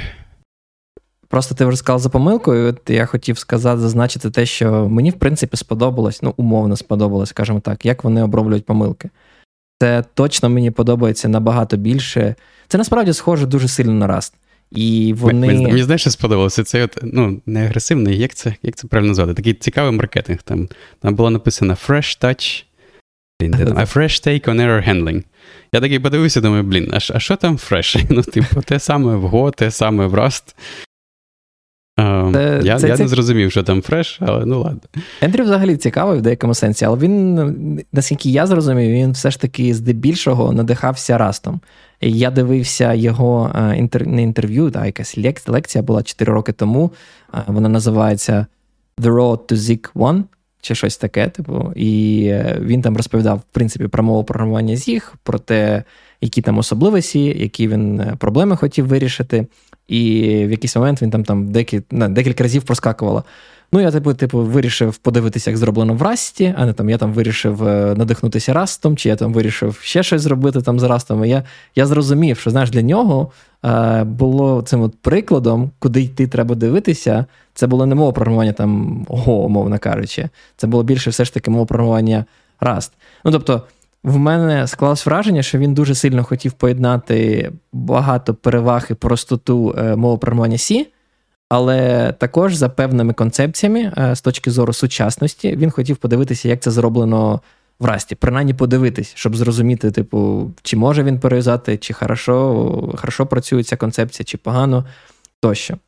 Просто 1.34 1.54
ти 1.54 1.64
вже 1.64 1.76
сказав 1.76 1.98
за 1.98 2.08
помилкою. 2.08 2.76
Я 2.88 3.06
хотів 3.06 3.38
сказати, 3.38 3.80
зазначити 3.80 4.30
те, 4.30 4.46
що 4.46 4.88
мені, 4.88 5.10
в 5.10 5.12
принципі, 5.12 5.56
сподобалось, 5.56 6.22
ну, 6.22 6.34
умовно 6.36 6.76
сподобалось, 6.76 7.28
скажімо 7.28 7.60
так, 7.60 7.86
як 7.86 8.04
вони 8.04 8.22
оброблюють 8.22 8.66
помилки. 8.66 9.10
Це 9.80 10.04
точно 10.14 10.48
мені 10.48 10.70
подобається 10.70 11.28
набагато 11.28 11.76
більше. 11.76 12.34
Це 12.68 12.78
насправді 12.78 13.12
схоже 13.12 13.46
дуже 13.46 13.68
сильно 13.68 13.92
на 13.92 14.08
Rust. 14.08 14.32
І 14.70 15.14
вони... 15.18 15.46
Мені, 15.46 15.66
мені 15.66 15.82
знаєш, 15.82 16.00
що 16.00 16.10
сподобалося. 16.10 16.64
Це 16.64 16.84
от, 16.84 16.98
ну, 17.02 17.40
не 17.46 17.64
агресивний, 17.64 18.18
як 18.18 18.34
це 18.34 18.54
як 18.62 18.76
це 18.76 18.88
правильно 18.88 19.10
назвати? 19.10 19.34
Такий 19.34 19.54
цікавий 19.54 19.92
маркетинг. 19.92 20.42
Там 20.42 20.68
там 21.00 21.14
було 21.14 21.30
написано 21.30 21.76
Fresh 21.88 22.24
Touch, 22.24 22.64
a 23.42 23.94
Fresh 23.94 24.26
Take 24.26 24.48
on 24.48 24.60
Error 24.60 24.88
Handling. 24.88 25.24
Я 25.72 25.80
такий 25.80 25.98
подивився, 25.98 26.40
думаю, 26.40 26.62
блін, 26.62 26.90
а 26.92 27.20
що 27.20 27.36
там 27.36 27.56
Fresh? 27.56 28.04
Ну, 28.10 28.22
типу, 28.22 28.62
те 28.62 28.78
саме 28.78 29.16
в 29.16 29.24
Go, 29.24 29.56
те 29.56 29.70
саме 29.70 30.06
в 30.06 30.14
Rust. 30.14 30.54
Uh, 31.98 32.32
це, 32.32 32.60
я 32.64 32.78
це, 32.78 32.88
я 32.88 32.96
це... 32.96 33.02
не 33.02 33.08
зрозумів, 33.08 33.50
що 33.50 33.62
там 33.62 33.82
фреш, 33.82 34.18
але 34.20 34.46
ну 34.46 34.62
ладно. 34.62 34.80
Ендрю 35.20 35.44
взагалі 35.44 35.76
цікавий 35.76 36.18
в 36.18 36.22
деякому 36.22 36.54
сенсі, 36.54 36.84
але 36.84 36.98
він, 36.98 37.84
наскільки 37.92 38.30
я 38.30 38.46
зрозумів, 38.46 38.90
він 38.90 39.12
все 39.12 39.30
ж 39.30 39.40
таки 39.40 39.74
здебільшого 39.74 40.52
надихався 40.52 41.18
растом. 41.18 41.60
Я 42.00 42.30
дивився 42.30 42.94
його 42.94 43.54
інтер... 43.76 44.06
не 44.06 44.22
інтерв'ю, 44.22 44.72
а 44.74 44.86
якась 44.86 45.18
лекція 45.46 45.82
була 45.82 46.02
4 46.02 46.32
роки 46.32 46.52
тому. 46.52 46.90
Вона 47.46 47.68
називається 47.68 48.46
The 48.98 49.10
Road 49.10 49.38
to 49.38 49.56
Zik 49.56 49.92
One, 49.94 50.22
чи 50.60 50.74
щось 50.74 50.96
таке. 50.96 51.28
Типу, 51.28 51.72
і 51.76 52.24
е, 52.26 52.58
він 52.60 52.82
там 52.82 52.96
розповідав, 52.96 53.38
в 53.38 53.54
принципі, 53.54 53.88
про 53.88 54.02
мову 54.02 54.24
програмування 54.24 54.74
Zig, 54.74 55.12
про 55.22 55.38
те, 55.38 55.82
які 56.20 56.42
там 56.42 56.58
особливості, 56.58 57.24
які 57.24 57.68
він 57.68 58.00
е, 58.00 58.16
проблеми 58.18 58.56
хотів 58.56 58.86
вирішити. 58.86 59.46
І 59.88 60.20
в 60.46 60.50
якийсь 60.50 60.76
момент 60.76 61.02
він 61.02 61.10
там 61.10 61.24
там 61.24 61.48
декілька, 61.48 62.08
декілька 62.08 62.42
разів 62.42 62.62
проскакувало. 62.62 63.24
Ну, 63.74 63.80
я 63.80 63.90
типу, 63.90 64.14
типу, 64.14 64.38
вирішив 64.38 64.96
подивитися, 64.96 65.50
як 65.50 65.56
зроблено 65.56 65.94
в 65.94 66.02
Расті, 66.02 66.54
а 66.58 66.66
не 66.66 66.72
там 66.72 66.90
я 66.90 66.98
там 66.98 67.12
вирішив 67.12 67.68
е, 67.68 67.94
надихнутися 67.96 68.52
Растом, 68.52 68.96
чи 68.96 69.08
я 69.08 69.16
там 69.16 69.32
вирішив 69.32 69.78
ще 69.82 70.02
щось 70.02 70.22
зробити 70.22 70.60
там 70.60 70.80
з 70.80 70.82
Растом. 70.82 71.24
І 71.24 71.28
я 71.28 71.42
я 71.76 71.86
зрозумів, 71.86 72.38
що 72.38 72.50
знаєш, 72.50 72.70
для 72.70 72.82
нього 72.82 73.32
е, 73.64 74.04
було 74.04 74.62
цим 74.62 74.82
от 74.82 74.94
прикладом, 75.02 75.70
куди 75.78 76.02
йти 76.02 76.26
треба 76.26 76.54
дивитися. 76.54 77.26
Це 77.54 77.66
було 77.66 77.86
не 77.86 77.94
мова 77.94 78.12
програмування 78.12 78.52
там 78.52 79.04
Go, 79.08 79.30
умовно 79.30 79.78
кажучи. 79.78 80.28
Це 80.56 80.66
було 80.66 80.82
більше 80.82 81.10
все 81.10 81.24
ж 81.24 81.34
таки 81.34 81.50
мова 81.50 81.66
програмування 81.66 82.24
Rust. 82.60 82.90
Ну 83.24 83.32
тобто. 83.32 83.62
В 84.04 84.18
мене 84.18 84.66
склалось 84.66 85.06
враження, 85.06 85.42
що 85.42 85.58
він 85.58 85.74
дуже 85.74 85.94
сильно 85.94 86.24
хотів 86.24 86.52
поєднати 86.52 87.50
багато 87.72 88.34
переваг 88.34 88.86
і 88.90 88.94
простоту 88.94 89.74
е, 89.78 89.96
мови 89.96 90.18
програмування 90.18 90.56
C, 90.56 90.86
але 91.48 92.12
також 92.12 92.54
за 92.54 92.68
певними 92.68 93.12
концепціями 93.12 93.92
е, 93.98 94.16
з 94.16 94.20
точки 94.20 94.50
зору 94.50 94.72
сучасності 94.72 95.56
він 95.56 95.70
хотів 95.70 95.96
подивитися, 95.96 96.48
як 96.48 96.60
це 96.60 96.70
зроблено 96.70 97.40
в 97.80 97.84
Расті. 97.84 98.14
Принаймні 98.14 98.54
подивитись, 98.54 99.12
щоб 99.14 99.36
зрозуміти, 99.36 99.90
типу, 99.90 100.50
чи 100.62 100.76
може 100.76 101.02
він 101.02 101.20
перев'язати, 101.20 101.76
чи 101.76 101.92
хорошо, 101.94 102.92
хорошо 102.96 103.26
працює 103.26 103.62
ця 103.62 103.76
концепція, 103.76 104.24
чи 104.24 104.38
погано 104.38 104.84
тощо. 105.40 105.78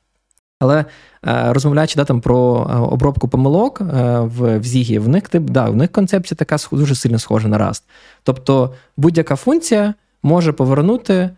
Але 0.61 0.85
е, 1.27 1.53
розмовляючи 1.53 1.97
да, 1.97 2.05
там, 2.05 2.21
про 2.21 2.66
е, 2.71 2.77
обробку 2.77 3.29
помилок 3.29 3.81
в 3.81 4.59
в 4.59 4.64
Зігі, 4.64 4.99
в 4.99 5.09
них 5.09 5.29
тип, 5.29 5.42
да, 5.42 5.64
в 5.64 5.77
них 5.77 5.92
концепція 5.92 6.37
така 6.37 6.57
дуже 6.73 6.95
сильно 6.95 7.19
схожа 7.19 7.49
на 7.49 7.59
Rust. 7.59 7.83
Тобто 8.23 8.75
будь-яка 8.97 9.37
функція 9.37 9.95
може 10.23 10.53
повернути 10.53 11.31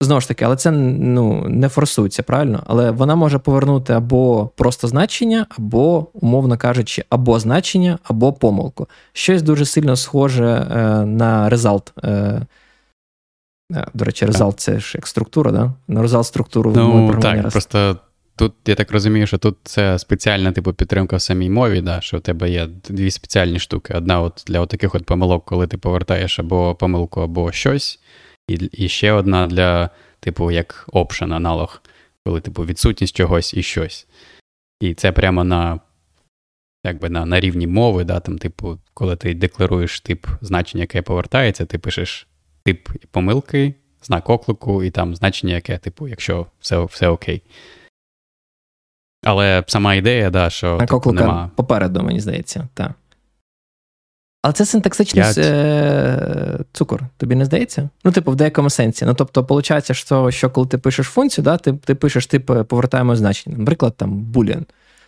Знову 0.00 0.20
ж 0.20 0.28
таки, 0.28 0.44
але 0.44 0.56
це 0.56 0.70
ну, 0.70 1.44
не 1.48 1.68
форсується, 1.68 2.22
правильно? 2.22 2.62
Але 2.66 2.90
вона 2.90 3.14
може 3.14 3.38
повернути 3.38 3.92
або 3.92 4.50
просто 4.56 4.88
значення, 4.88 5.46
або, 5.58 6.06
умовно 6.12 6.58
кажучи, 6.58 7.04
або 7.10 7.38
значення, 7.38 7.98
або 8.02 8.32
помилку. 8.32 8.88
Щось 9.12 9.42
дуже 9.42 9.64
сильно 9.64 9.96
схоже 9.96 10.46
е, 10.46 10.76
на 11.04 11.50
result. 11.50 11.92
Е, 12.04 12.08
е 13.72 13.86
До 13.94 14.04
речі, 14.04 14.26
result 14.26 14.54
це 14.56 14.80
ж 14.80 14.92
як 14.94 15.06
структура, 15.06 15.52
да? 15.52 15.72
На 15.88 16.02
result 16.02 16.24
структуру 16.24 16.72
Ну, 16.76 17.18
так, 17.20 17.42
раз. 17.42 17.52
просто 17.52 17.96
тут 18.38 18.54
я 18.66 18.74
так 18.74 18.90
розумію, 18.90 19.26
що 19.26 19.38
тут 19.38 19.56
це 19.62 19.98
спеціальна 19.98 20.52
типу 20.52 20.72
підтримка 20.72 21.16
в 21.16 21.20
самій 21.20 21.50
мові, 21.50 21.80
да, 21.80 22.00
що 22.00 22.18
в 22.18 22.20
тебе 22.20 22.50
є 22.50 22.66
дві 22.66 23.10
спеціальні 23.10 23.58
штуки. 23.58 23.94
Одна 23.94 24.20
от 24.20 24.44
для 24.46 24.66
таких 24.66 24.94
от 24.94 25.04
помилок, 25.04 25.44
коли 25.44 25.66
ти 25.66 25.78
повертаєш 25.78 26.38
або 26.38 26.74
помилку, 26.74 27.20
або 27.20 27.52
щось. 27.52 28.00
І 28.48 28.54
і 28.72 28.88
ще 28.88 29.12
одна 29.12 29.46
для, 29.46 29.90
типу, 30.20 30.50
як 30.50 30.88
option 30.92 31.34
аналог, 31.34 31.82
коли, 32.26 32.40
типу, 32.40 32.64
відсутність 32.64 33.16
чогось 33.16 33.54
і 33.54 33.62
щось. 33.62 34.06
І 34.80 34.94
це 34.94 35.12
прямо 35.12 35.44
на 35.44 35.80
якби 36.84 37.08
на 37.08 37.26
на 37.26 37.40
рівні 37.40 37.66
мови, 37.66 38.04
да, 38.04 38.20
там, 38.20 38.38
типу, 38.38 38.78
коли 38.94 39.16
ти 39.16 39.34
декларуєш 39.34 40.00
тип 40.00 40.26
значення, 40.40 40.82
яке 40.82 41.02
повертається, 41.02 41.66
ти 41.66 41.78
пишеш 41.78 42.26
тип 42.64 42.88
помилки, 43.10 43.74
знак 44.02 44.30
оклику, 44.30 44.84
і 44.84 44.90
там 44.90 45.16
значення, 45.16 45.54
яке, 45.54 45.78
типу, 45.78 46.08
якщо 46.08 46.46
все 46.60 46.84
все 46.84 47.08
окей. 47.08 47.42
Але 49.24 49.64
сама 49.66 49.94
ідея, 49.94 50.30
да, 50.30 50.50
що. 50.50 50.78
Типу, 50.78 51.12
нема... 51.12 51.50
попереду, 51.56 52.02
мені 52.02 52.20
здається, 52.20 52.68
так. 52.74 52.92
Але 54.42 54.52
це 54.52 54.66
синтаксичний 54.66 55.24
Я... 55.24 55.32
Е, 55.38 56.58
цукор, 56.72 57.02
тобі 57.16 57.34
не 57.34 57.44
здається? 57.44 57.88
Ну, 58.04 58.12
типу, 58.12 58.32
в 58.32 58.36
деякому 58.36 58.70
сенсі. 58.70 59.04
Ну, 59.04 59.14
тобто, 59.14 59.42
виходить, 59.42 59.96
що 59.96 60.30
що 60.30 60.50
коли 60.50 60.66
ти 60.66 60.78
пишеш 60.78 61.06
функцію, 61.06 61.44
да, 61.44 61.56
ти 61.56 61.72
ти 61.72 61.94
пишеш 61.94 62.26
типу, 62.26 62.64
повертаємо 62.64 63.16
значення. 63.16 63.56
Наприклад, 63.58 63.94
там 63.96 64.26
boolean, 64.34 64.64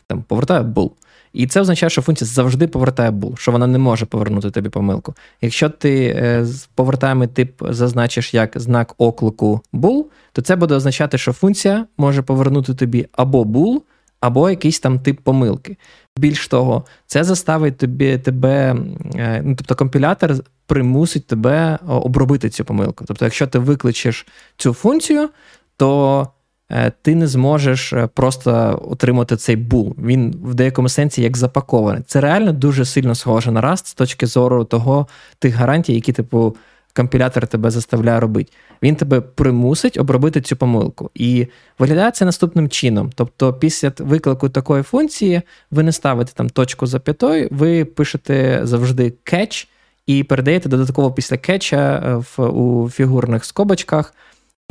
там 0.07 0.23
повертає 0.23 0.61
bool. 0.61 0.91
І 1.33 1.47
це 1.47 1.61
означає, 1.61 1.91
що 1.91 2.03
функція 2.03 2.29
завжди 2.29 2.69
повертає 2.69 3.11
bool, 3.11 3.37
що 3.37 3.53
вона 3.53 3.67
не 3.67 3.79
може 3.79 4.07
повернути 4.07 4.51
тобі 4.51 4.69
помилку. 4.69 5.15
Якщо 5.41 5.69
ти 5.69 6.07
е, 6.17 6.47
повертаємо 6.75 7.27
тип 7.27 7.63
зазначиш 7.69 8.35
як 8.35 8.53
знак 8.55 8.95
оклику 8.99 9.61
bool, 9.73 10.05
то 10.33 10.43
це 10.43 10.57
буде 10.57 10.75
означати, 10.75 11.19
що 11.19 11.33
функція 11.33 11.87
може 11.99 12.23
повернути 12.23 12.75
тобі 12.75 13.07
або 13.13 13.45
bool, 13.45 13.81
або 14.21 14.51
якийсь 14.51 14.81
там 14.81 14.99
тип 14.99 15.21
помилки. 15.21 15.77
Більш 16.19 16.49
того, 16.49 16.85
це 17.07 17.25
заставить 17.25 17.77
тобі 17.77 18.19
тебе, 18.19 18.77
е, 19.15 19.43
ну 19.45 19.55
тобто 19.55 19.75
компілятор 19.75 20.35
примусить 20.67 21.27
тебе 21.27 21.79
обробити 21.87 22.51
цю 22.51 22.65
помилку. 22.65 23.05
Тобто, 23.09 23.25
якщо 23.25 23.47
ти 23.47 23.59
викличеш 23.59 24.27
цю 24.57 24.73
функцію, 24.73 25.29
то 25.77 26.29
е, 26.71 26.93
ти 27.03 27.15
не 27.15 27.27
зможеш 27.27 27.93
е, 27.93 28.07
просто 28.07 28.83
отримати 28.91 29.37
цей 29.37 29.57
бул. 29.57 29.97
Він 29.99 30.35
в 30.43 30.55
деякому 30.55 30.89
сенсі 30.89 31.23
як 31.23 31.37
запакований. 31.37 32.03
Це 32.07 32.21
реально 32.21 32.53
дуже 32.53 32.85
сильно 32.85 33.15
схоже 33.15 33.53
на 33.53 33.63
Rust 33.63 33.87
з 33.87 33.95
точки 33.95 34.27
зору 34.27 34.65
того 34.65 35.07
тих 35.39 35.55
гарантій, 35.55 35.95
які 35.95 36.13
типу 36.13 36.57
компілятор 36.97 37.47
тебе 37.47 37.71
заставляє 37.71 38.21
робити. 38.21 38.53
Він 38.83 38.97
тебе 38.97 39.21
примусить 39.21 39.97
обробити 39.97 40.41
цю 40.41 40.57
помилку. 40.57 41.11
І 41.15 41.47
виглядає 41.79 42.11
це 42.11 42.25
наступним 42.25 42.69
чином. 42.69 43.11
Тобто, 43.15 43.55
після 43.55 43.93
виклику 43.99 44.49
такої 44.49 44.83
функції 44.83 45.43
ви 45.71 45.83
не 45.83 45.93
ставите 45.93 46.33
там 46.35 46.51
точку 46.51 46.87
зап'ятою, 46.87 47.49
ви 47.51 47.85
пишете 47.85 48.61
завжди 48.63 49.13
catch 49.25 49.67
і 50.07 50.25
передаєте 50.25 50.69
додатково 50.69 51.13
після 51.13 51.37
кетча 51.37 52.01
в, 52.17 52.43
у 52.43 52.91
фігурних 52.91 53.45
скобочках. 53.45 54.15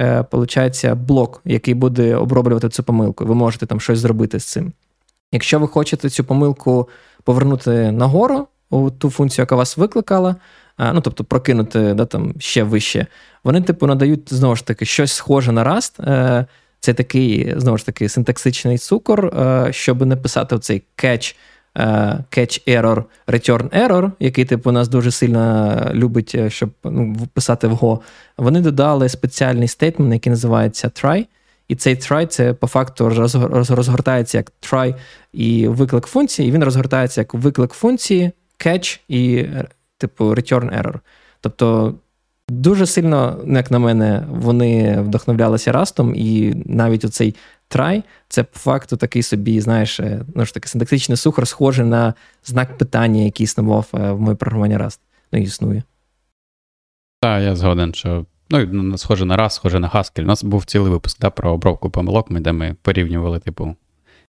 Е, 0.01 0.23
получається 0.23 0.95
блок, 0.95 1.41
який 1.45 1.73
буде 1.73 2.15
оброблювати 2.15 2.69
цю 2.69 2.83
помилку. 2.83 3.25
Ви 3.25 3.35
можете 3.35 3.65
там 3.65 3.79
щось 3.79 3.99
зробити 3.99 4.39
з 4.39 4.45
цим. 4.45 4.73
Якщо 5.31 5.59
ви 5.59 5.67
хочете 5.67 6.09
цю 6.09 6.23
помилку 6.23 6.89
повернути 7.23 7.91
нагору, 7.91 8.47
у 8.69 8.89
ту 8.89 9.09
функцію, 9.09 9.43
яка 9.43 9.55
вас 9.55 9.77
викликала, 9.77 10.35
ну 10.79 11.01
тобто 11.01 11.23
прокинути 11.23 11.93
да, 11.93 12.05
там, 12.05 12.33
ще 12.39 12.63
вище, 12.63 13.07
вони, 13.43 13.61
типу, 13.61 13.87
надають 13.87 14.33
знову 14.33 14.55
ж 14.55 14.65
таки 14.65 14.85
щось 14.85 15.13
схоже 15.13 15.51
на 15.51 15.63
Rust. 15.63 16.11
Е, 16.11 16.45
це 16.79 16.93
такий, 16.93 17.53
знову 17.57 17.77
ж 17.77 17.85
таки, 17.85 18.09
синтаксичний 18.09 18.77
цукор, 18.77 19.25
е, 19.25 19.67
щоб 19.71 20.05
не 20.05 20.15
писати 20.15 20.59
цей 20.59 20.83
catch, 20.97 21.35
е, 21.77 21.83
catch 22.31 22.79
error, 22.79 23.03
return 23.27 23.87
error, 23.87 24.11
який 24.19 24.45
типу 24.45 24.71
нас 24.71 24.87
дуже 24.87 25.11
сильно 25.11 25.75
любить, 25.93 26.51
щоб 26.51 26.69
ну, 26.83 27.15
писати 27.33 27.67
в 27.67 27.73
Go. 27.73 27.99
Вони 28.37 28.61
додали 28.61 29.09
спеціальний 29.09 29.67
стейтмент, 29.67 30.13
який 30.13 30.29
називається 30.29 30.87
try. 30.87 31.25
І 31.67 31.75
цей 31.75 31.95
try 31.95 32.27
це 32.27 32.53
по 32.53 32.67
факту 32.67 33.09
розгортається 33.49 34.37
як 34.37 34.51
try 34.61 34.95
і 35.33 35.67
виклик 35.67 36.05
функції, 36.05 36.49
і 36.49 36.51
він 36.51 36.63
розгортається 36.63 37.21
як 37.21 37.33
виклик 37.33 37.73
функції, 37.73 38.31
catch 38.59 38.99
і 39.07 39.45
типу 39.99 40.25
return 40.25 40.81
error. 40.81 40.99
Тобто. 41.41 41.95
Дуже 42.51 42.85
сильно, 42.85 43.43
як 43.47 43.71
на 43.71 43.79
мене, 43.79 44.23
вони 44.29 45.01
вдохновлялися 45.01 45.71
растом, 45.71 46.15
і 46.15 46.53
навіть 46.65 47.05
оцей 47.05 47.35
трай 47.67 48.03
це 48.27 48.43
по 48.43 48.59
факту 48.59 48.97
такий 48.97 49.23
собі, 49.23 49.61
знаєш, 49.61 49.99
е, 49.99 50.25
ну 50.35 50.45
ж 50.45 50.53
таки, 50.53 50.67
синтактичний 50.67 51.17
сухар, 51.17 51.47
схожий 51.47 51.85
на 51.85 52.13
знак 52.45 52.77
питання, 52.77 53.21
який 53.21 53.43
існував 53.43 53.87
е, 53.93 54.11
в 54.11 54.21
моїй 54.21 54.35
програмуванні 54.35 54.77
Rust. 54.77 54.99
Ну, 55.31 55.39
існує. 55.39 55.83
Так, 57.21 57.43
я 57.43 57.55
згоден, 57.55 57.93
що 57.93 58.25
ну, 58.49 58.97
схоже 58.97 59.25
на 59.25 59.37
раз, 59.37 59.53
схоже 59.53 59.79
на 59.79 59.89
Haskell. 59.89 60.21
У 60.21 60.25
нас 60.25 60.43
був 60.43 60.65
цілий 60.65 60.91
випуск 60.91 61.19
да, 61.19 61.29
про 61.29 61.51
обробку 61.51 61.89
помилок, 61.89 62.39
де 62.39 62.51
ми 62.51 62.75
порівнювали, 62.81 63.39
типу, 63.39 63.75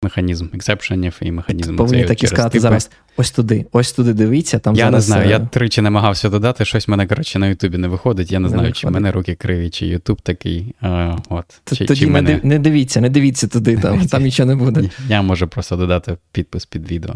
механізм 0.05 0.47
ексепшенів 0.55 1.19
і 1.21 1.33
механізм. 1.33 1.77
Повинні 1.77 2.05
так 2.05 2.23
і 2.23 2.27
сказати 2.27 2.51
типи. 2.51 2.61
зараз: 2.61 2.91
ось 3.17 3.31
туди, 3.31 3.67
ось 3.73 3.93
туди 3.93 4.13
дивіться. 4.13 4.59
Там 4.59 4.75
Я 4.75 4.85
зараз... 4.85 5.09
не 5.09 5.15
знаю, 5.15 5.31
я 5.31 5.37
е, 5.37 5.49
тричі 5.53 5.81
намагався 5.81 6.29
додати, 6.29 6.65
щось 6.65 6.89
мене, 6.89 7.07
коротше, 7.07 7.39
на 7.39 7.47
Ютубі 7.49 7.79
не 7.79 7.89
виходить. 7.89 8.33
Я 8.33 8.39
не, 8.39 8.43
не 8.43 8.49
знаю, 8.49 8.63
виходить. 8.63 8.77
чи 8.77 8.91
мене 8.91 9.13
руки 9.13 9.35
криві, 9.35 9.71
чи 9.71 9.87
Ютуб 9.87 10.21
такий. 10.21 10.75
А, 10.81 11.17
от. 11.29 11.45
Чи, 11.65 11.85
Тоді 11.85 12.01
чи 12.01 12.07
не, 12.07 12.13
мене... 12.13 12.41
не 12.43 12.59
дивіться, 12.59 13.01
не 13.01 13.11
дивіться 13.11 13.49
туди, 13.49 13.77
там 13.83 14.07
там 14.07 14.23
нічого 14.23 14.47
не 14.47 14.57
буде. 14.57 14.91
Я 15.09 15.23
можу 15.23 15.49
просто 15.49 15.77
додати 15.77 16.17
підпис 16.33 16.67
під 16.67 16.91
відео. 16.91 17.15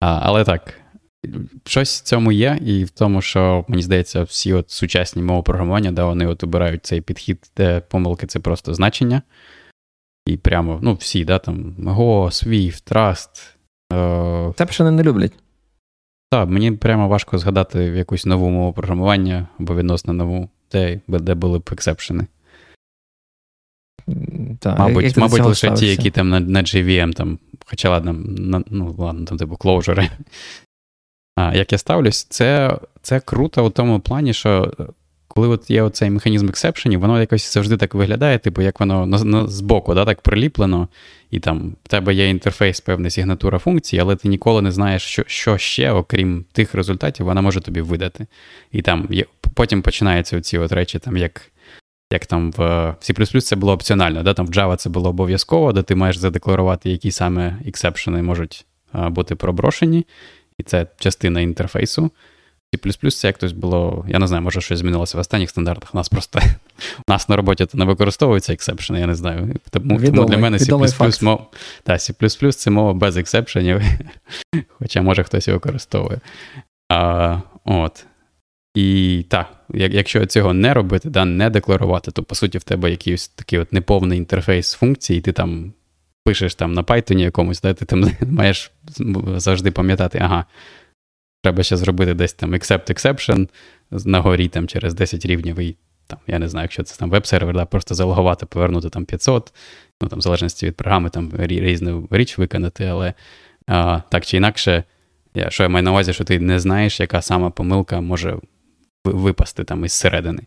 А, 0.00 0.20
Але 0.22 0.44
так. 0.44 0.74
Щось 1.66 2.00
в 2.00 2.02
цьому 2.02 2.32
є, 2.32 2.58
і 2.66 2.84
в 2.84 2.90
тому, 2.90 3.22
що 3.22 3.64
мені 3.68 3.82
здається, 3.82 4.22
всі 4.22 4.52
от 4.52 4.70
сучасні 4.70 5.22
мови 5.22 5.42
програмування, 5.42 5.92
де 5.92 6.02
вони 6.02 6.26
от 6.26 6.44
обирають 6.44 6.86
цей 6.86 7.00
підхід, 7.00 7.38
де 7.56 7.80
помилки 7.80 8.26
це 8.26 8.38
просто 8.38 8.74
значення. 8.74 9.22
І 10.26 10.36
прямо, 10.36 10.78
ну, 10.82 10.94
всі, 10.94 11.24
да, 11.24 11.38
там, 11.38 11.74
Go, 11.78 12.24
Swift, 12.24 12.92
Rust. 12.92 13.54
Е... 13.92 14.52
Це 14.56 14.66
ще 14.72 14.90
не 14.90 15.02
люблять. 15.02 15.32
Так, 16.30 16.48
мені 16.48 16.72
прямо 16.72 17.08
важко 17.08 17.38
згадати 17.38 17.90
в 17.90 17.96
якусь 17.96 18.26
нову 18.26 18.50
мову 18.50 18.72
програмування 18.72 19.48
або 19.60 19.76
відносно 19.76 20.12
нову, 20.12 20.48
де 20.72 21.00
де 21.08 21.34
були 21.34 21.58
б 21.58 21.68
ексепшени. 21.72 22.26
Так, 24.58 24.78
Мабуть, 24.78 25.04
як 25.04 25.16
мабуть 25.16 25.40
лише 25.40 25.54
ставився? 25.54 25.84
ті, 25.84 25.90
які 25.90 26.10
там 26.10 26.28
на 26.28 26.40
на 26.40 26.62
JVM, 26.62 27.12
там, 27.12 27.38
хоча 27.66 27.90
ладно, 27.90 28.12
на, 28.12 28.62
ну, 28.70 28.94
ладно, 28.98 29.24
там 29.24 29.38
типу 29.38 29.54
Clojure. 29.54 30.10
А, 31.38 31.54
Як 31.54 31.72
я 31.72 31.78
ставлюсь, 31.78 32.24
це 32.24 32.78
це 33.02 33.20
круто 33.20 33.66
у 33.66 33.70
тому 33.70 34.00
плані, 34.00 34.32
що 34.32 34.72
коли 35.36 35.48
от 35.48 35.70
є 35.70 35.82
оцей 35.82 36.10
механізм 36.10 36.48
ексепшенів, 36.48 37.00
воно 37.00 37.20
якось 37.20 37.54
завжди 37.54 37.76
так 37.76 37.94
виглядає, 37.94 38.38
типу, 38.38 38.62
як 38.62 38.80
воно 38.80 39.06
на, 39.06 39.24
на, 39.24 39.46
збоку 39.46 39.94
да, 39.94 40.04
так 40.04 40.20
приліплено, 40.20 40.88
і 41.30 41.40
там 41.40 41.76
в 41.84 41.88
тебе 41.88 42.14
є 42.14 42.28
інтерфейс, 42.28 42.80
певна 42.80 43.10
сигнатура 43.10 43.58
функції, 43.58 44.00
але 44.00 44.16
ти 44.16 44.28
ніколи 44.28 44.62
не 44.62 44.72
знаєш, 44.72 45.02
що 45.02 45.24
що 45.26 45.58
ще, 45.58 45.90
окрім 45.90 46.44
тих 46.52 46.74
результатів, 46.74 47.26
вона 47.26 47.40
може 47.40 47.60
тобі 47.60 47.80
видати. 47.80 48.26
І 48.72 48.82
там 48.82 49.06
є, 49.10 49.24
потім 49.54 49.82
починаються 49.82 50.42
от 50.60 50.72
речі, 50.72 50.98
там 50.98 51.16
як. 51.16 51.42
Як 52.12 52.26
там 52.26 52.52
в 52.52 52.60
C++ 53.00 53.40
це 53.40 53.56
було 53.56 53.72
опціонально, 53.72 54.22
да? 54.22 54.34
там 54.34 54.46
в 54.46 54.50
Java 54.50 54.76
це 54.76 54.90
було 54.90 55.08
обов'язково, 55.08 55.72
де 55.72 55.82
ти 55.82 55.94
маєш 55.94 56.16
задекларувати, 56.16 56.90
які 56.90 57.10
саме 57.10 57.58
ексепшени 57.66 58.22
можуть 58.22 58.66
бути 58.94 59.34
проброшені, 59.34 60.06
і 60.58 60.62
це 60.62 60.86
частина 60.98 61.40
інтерфейсу. 61.40 62.10
C++ 62.74 63.10
це 63.10 63.26
як 63.26 63.36
хтось 63.36 63.52
було, 63.52 64.04
я 64.08 64.18
не 64.18 64.26
знаю, 64.26 64.42
може 64.42 64.60
щось 64.60 64.78
змінилося 64.78 65.18
в 65.18 65.20
останніх 65.20 65.50
стандартах. 65.50 65.94
У 65.94 65.96
нас 65.96 66.08
просто 66.08 66.40
у 67.08 67.12
нас 67.12 67.28
на 67.28 67.36
роботі 67.36 67.66
не 67.74 67.84
використовується 67.84 68.52
ексепшени, 68.52 69.00
я 69.00 69.06
не 69.06 69.14
знаю. 69.14 69.54
Тому, 69.70 69.98
відомий, 69.98 70.10
тому 70.10 70.28
для 70.28 70.38
мене 70.38 70.56
C++ 70.58 71.24
мова, 71.24 71.46
та, 71.82 71.92
C++ 71.92 72.52
це 72.52 72.70
мова 72.70 72.94
без 72.94 73.16
ексепшенів, 73.16 73.82
хоча 74.78 75.02
може 75.02 75.22
хтось 75.22 75.48
і 75.48 75.52
використовує. 75.52 76.20
А, 76.88 77.40
от. 77.64 78.06
І 78.74 79.24
так, 79.28 79.46
якщо 79.74 80.26
цього 80.26 80.54
не 80.54 80.74
робити, 80.74 81.10
да, 81.10 81.24
не 81.24 81.50
декларувати, 81.50 82.10
то 82.10 82.22
по 82.22 82.34
суті 82.34 82.58
в 82.58 82.62
тебе 82.62 82.90
якийсь 82.90 83.28
такий 83.28 83.58
от 83.58 83.72
неповний 83.72 84.18
інтерфейс 84.18 84.72
функцій, 84.72 85.14
і 85.14 85.20
ти 85.20 85.32
там 85.32 85.72
пишеш 86.24 86.54
там 86.54 86.72
на 86.72 86.82
Python 86.82 87.18
якомусь, 87.18 87.60
да, 87.60 87.74
ти 87.74 87.84
там 87.84 88.10
маєш 88.20 88.70
завжди 89.36 89.70
пам'ятати, 89.70 90.18
ага, 90.22 90.44
треба 91.46 91.62
ще 91.62 91.76
зробити 91.76 92.14
десь 92.14 92.32
там 92.32 92.54
accept 92.54 92.90
exception 92.90 93.48
на 93.90 94.20
горі 94.20 94.48
там 94.48 94.68
через 94.68 94.94
10 94.94 95.26
рівнів 95.26 95.58
і 95.58 95.76
там, 96.06 96.18
я 96.26 96.38
не 96.38 96.48
знаю, 96.48 96.64
якщо 96.64 96.82
це 96.82 96.96
там 96.96 97.10
веб-сервер, 97.10 97.54
да, 97.54 97.64
просто 97.64 97.94
залогувати, 97.94 98.46
повернути 98.46 98.88
там 98.88 99.04
500, 99.04 99.52
ну 100.02 100.08
там 100.08 100.18
в 100.18 100.22
залежності 100.22 100.66
від 100.66 100.76
програми, 100.76 101.10
там 101.10 101.32
різну 101.38 102.08
річ 102.10 102.38
виконати, 102.38 102.84
але 102.84 103.14
а, 103.66 104.00
так 104.10 104.26
чи 104.26 104.36
інакше, 104.36 104.84
я, 105.34 105.50
що 105.50 105.62
я 105.62 105.68
маю 105.68 105.82
на 105.82 105.90
увазі, 105.90 106.12
що 106.12 106.24
ти 106.24 106.40
не 106.40 106.60
знаєш, 106.60 107.00
яка 107.00 107.22
сама 107.22 107.50
помилка 107.50 108.00
може 108.00 108.36
випасти 109.04 109.64
там 109.64 109.84
із 109.84 109.92
середини. 109.92 110.42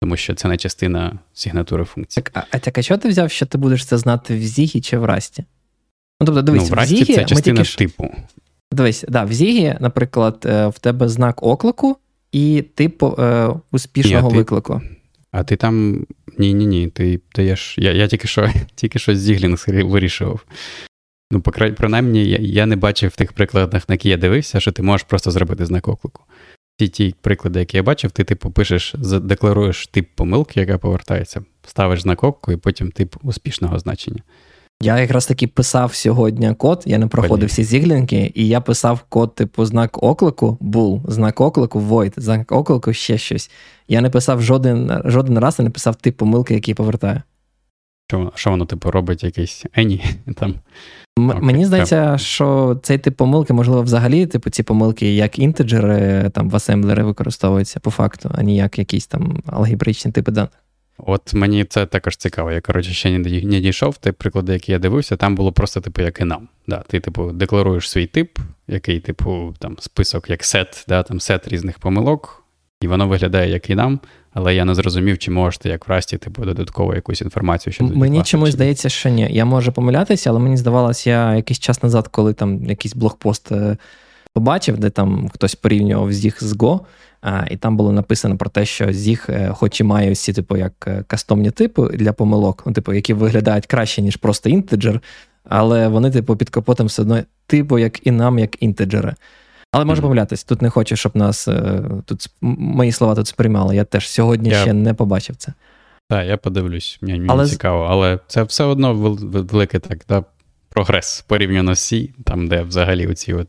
Тому 0.00 0.16
що 0.16 0.34
це 0.34 0.48
не 0.48 0.56
частина 0.56 1.18
сигнатури 1.32 1.84
функції. 1.84 2.24
Так, 2.32 2.46
а 2.50 2.58
так, 2.58 2.78
а 2.78 2.82
що 2.82 2.98
ти 2.98 3.08
взяв, 3.08 3.30
що 3.30 3.46
ти 3.46 3.58
будеш 3.58 3.84
це 3.84 3.98
знати 3.98 4.36
в 4.36 4.42
Зігі 4.42 4.80
чи 4.80 4.98
в 4.98 5.04
Расті? 5.04 5.44
Ну, 6.20 6.26
тобто, 6.26 6.42
дивись, 6.42 6.62
ну, 6.62 6.68
в 6.68 6.72
Расті 6.72 6.94
в 6.94 6.98
Зігі 6.98 7.14
це 7.14 7.24
частина 7.24 7.62
тільки... 7.62 7.76
типу. 7.76 8.14
Дивись, 8.72 9.04
да, 9.08 9.24
в 9.24 9.32
Зігі, 9.32 9.76
наприклад, 9.80 10.46
е, 10.46 10.66
в 10.66 10.78
тебе 10.78 11.08
знак 11.08 11.42
оклику 11.42 11.96
і 12.32 12.64
тип 12.74 13.02
е, 13.02 13.48
успішного 13.70 14.30
Ні, 14.30 14.36
виклику. 14.36 14.80
А 15.30 15.44
ти 15.44 15.56
там. 15.56 16.06
Ні-ні 16.38 16.66
ні, 16.66 16.88
ти 16.88 17.20
даєш. 17.34 17.78
Я 17.78 17.92
я 17.92 18.08
тільки 18.08 18.28
що 18.28 18.48
тільки 18.74 18.98
що 18.98 19.14
Зіглінг 19.14 19.64
вирішував. 19.68 20.44
Ну, 21.32 21.40
принаймні, 21.40 22.24
я, 22.24 22.38
я 22.40 22.66
не 22.66 22.76
бачив 22.76 23.10
в 23.10 23.16
тих 23.16 23.32
прикладах, 23.32 23.88
на 23.88 23.92
які 23.92 24.08
я 24.08 24.16
дивився, 24.16 24.60
що 24.60 24.72
ти 24.72 24.82
можеш 24.82 25.06
просто 25.06 25.30
зробити 25.30 25.66
знак 25.66 25.88
оклику. 25.88 26.22
Ті 26.78 26.88
ті 26.88 27.14
приклади, 27.20 27.58
які 27.60 27.76
я 27.76 27.82
бачив, 27.82 28.10
ти 28.10 28.24
типу 28.24 28.50
пишеш, 28.50 28.94
декларуєш 29.22 29.86
тип 29.86 30.08
помилки, 30.14 30.60
яка 30.60 30.78
повертається, 30.78 31.44
ставиш 31.66 32.02
знак 32.02 32.24
оклику 32.24 32.52
і 32.52 32.56
потім 32.56 32.90
тип 32.90 33.16
успішного 33.22 33.78
значення. 33.78 34.22
Я 34.82 35.00
якраз 35.00 35.26
таки 35.26 35.46
писав 35.46 35.94
сьогодні 35.94 36.54
код, 36.54 36.82
я 36.86 36.98
не 36.98 37.06
проходив 37.06 37.48
всі 37.48 37.64
зіглінки, 37.64 38.32
і 38.34 38.48
я 38.48 38.60
писав 38.60 39.04
код, 39.08 39.34
типу, 39.34 39.64
знак 39.64 40.02
оклику, 40.02 40.58
був, 40.60 41.02
знак 41.08 41.40
оклику, 41.40 41.80
void, 41.80 42.12
знак 42.16 42.52
оклику, 42.52 42.92
ще 42.92 43.18
щось. 43.18 43.50
Я 43.88 44.00
не 44.00 44.10
писав 44.10 44.42
жоден 44.42 45.02
жоден 45.04 45.38
раз, 45.38 45.58
не 45.58 45.70
писав 45.70 45.96
тип 45.96 46.16
помилки, 46.16 46.54
який 46.54 46.74
повертає. 46.74 47.22
Що 48.10 48.32
що 48.34 48.50
воно, 48.50 48.64
типу, 48.64 48.90
робить 48.90 49.24
якийсь 49.24 49.64
ені 49.74 50.04
там? 50.36 50.54
М- 51.18 51.30
okay, 51.30 51.40
мені 51.40 51.66
здається, 51.66 52.18
що 52.18 52.78
цей 52.82 52.98
тип 52.98 53.16
помилки, 53.16 53.52
можливо, 53.52 53.82
взагалі, 53.82 54.26
типу, 54.26 54.50
ці 54.50 54.62
помилки, 54.62 55.14
як 55.14 55.38
інтеджери 55.38 56.30
там 56.30 56.50
в 56.50 56.56
асемблери 56.56 57.02
використовуються 57.02 57.80
по 57.80 57.90
факту, 57.90 58.30
а 58.34 58.42
не 58.42 58.54
як 58.54 58.78
якісь 58.78 59.06
там 59.06 59.42
алгебричні 59.46 60.12
типи 60.12 60.32
даних. 60.32 60.50
От 61.06 61.34
мені 61.34 61.64
це 61.64 61.86
також 61.86 62.16
цікаво. 62.16 62.52
Я, 62.52 62.60
коротше, 62.60 62.92
ще 62.92 63.18
не 63.18 63.60
дійшов. 63.60 63.96
Ті 63.96 64.12
приклади, 64.12 64.52
які 64.52 64.72
я 64.72 64.78
дивився, 64.78 65.16
там 65.16 65.34
було 65.34 65.52
просто, 65.52 65.80
типу, 65.80 66.02
як 66.02 66.20
і 66.20 66.24
нам. 66.24 66.48
Да, 66.66 66.82
Ти, 66.88 67.00
типу, 67.00 67.32
декларуєш 67.32 67.90
свій 67.90 68.06
тип, 68.06 68.38
який, 68.68 69.00
типу, 69.00 69.54
там 69.58 69.76
список, 69.80 70.30
як 70.30 70.44
сет, 70.44 70.84
да, 70.88 71.02
там 71.02 71.20
сет 71.20 71.48
різних 71.48 71.78
помилок, 71.78 72.44
і 72.80 72.86
воно 72.86 73.08
виглядає, 73.08 73.50
як 73.50 73.70
і 73.70 73.74
нам. 73.74 74.00
Але 74.34 74.54
я 74.54 74.64
не 74.64 74.74
зрозумів, 74.74 75.18
чи 75.18 75.30
можете, 75.30 75.68
як 75.68 75.88
в 75.88 75.90
Расті, 75.90 76.18
типу, 76.18 76.44
додатково 76.44 76.94
якусь 76.94 77.20
інформацію 77.20 77.72
щодо. 77.72 77.94
Мені 77.94 78.22
чомусь 78.22 78.48
чи... 78.48 78.52
здається, 78.52 78.88
що 78.88 79.08
ні. 79.08 79.28
Я 79.30 79.44
можу 79.44 79.72
помилятися, 79.72 80.30
але 80.30 80.38
мені 80.38 80.56
здавалося, 80.56 81.10
я 81.10 81.36
якийсь 81.36 81.58
час 81.58 81.82
назад, 81.82 82.08
коли 82.08 82.34
там 82.34 82.64
якийсь 82.64 82.94
блогпост 82.94 83.52
е, 83.52 83.76
побачив, 84.34 84.78
де 84.78 84.90
там 84.90 85.28
хтось 85.28 85.54
порівнював 85.54 86.12
з 86.12 86.24
їх 86.24 86.44
з 86.44 86.56
Go, 86.56 86.80
і 87.50 87.56
там 87.56 87.76
було 87.76 87.92
написано 87.92 88.36
про 88.36 88.50
те, 88.50 88.64
що 88.64 88.92
Зіг, 88.92 89.26
е, 89.28 89.52
хоч 89.54 89.80
і 89.80 89.84
має 89.84 90.12
всі, 90.12 90.32
типу, 90.32 90.56
як 90.56 90.72
е, 90.86 91.04
кастомні 91.06 91.50
типи 91.50 91.88
для 91.88 92.12
помилок, 92.12 92.62
ну, 92.66 92.72
типу, 92.72 92.92
які 92.92 93.14
виглядають 93.14 93.66
краще, 93.66 94.02
ніж 94.02 94.16
просто 94.16 94.48
інтеджер, 94.48 95.00
але 95.44 95.88
вони, 95.88 96.10
типу, 96.10 96.36
під 96.36 96.50
капотом 96.50 96.86
все 96.86 97.02
одно, 97.02 97.22
типу, 97.46 97.78
як 97.78 98.06
і 98.06 98.10
нам, 98.10 98.38
як 98.38 98.62
інтеджери. 98.62 99.14
Але 99.72 99.84
можу 99.84 100.02
помилятись, 100.02 100.44
тут 100.44 100.62
не 100.62 100.70
хочу, 100.70 100.96
щоб 100.96 101.16
нас 101.16 101.48
е, 101.48 101.82
тут 102.04 102.26
мої 102.40 102.92
слова 102.92 103.14
тут 103.14 103.26
сприймали. 103.26 103.76
Я 103.76 103.84
теж 103.84 104.08
сьогодні 104.08 104.48
я... 104.48 104.62
ще 104.62 104.72
не 104.72 104.94
побачив 104.94 105.36
це. 105.36 105.52
Так, 106.08 106.26
я 106.26 106.36
подивлюсь, 106.36 106.98
мені 107.02 107.26
але... 107.28 107.46
цікаво, 107.46 107.86
але 107.90 108.18
це 108.26 108.42
все 108.42 108.64
одно 108.64 108.94
велике 108.94 109.78
так, 109.78 109.98
да, 110.08 110.24
прогрес 110.74 111.24
порівняно 111.28 111.74
з 111.74 111.92
C, 111.92 112.10
там, 112.24 112.48
де 112.48 112.62
взагалі 112.62 113.06
оці 113.06 113.32
от, 113.32 113.48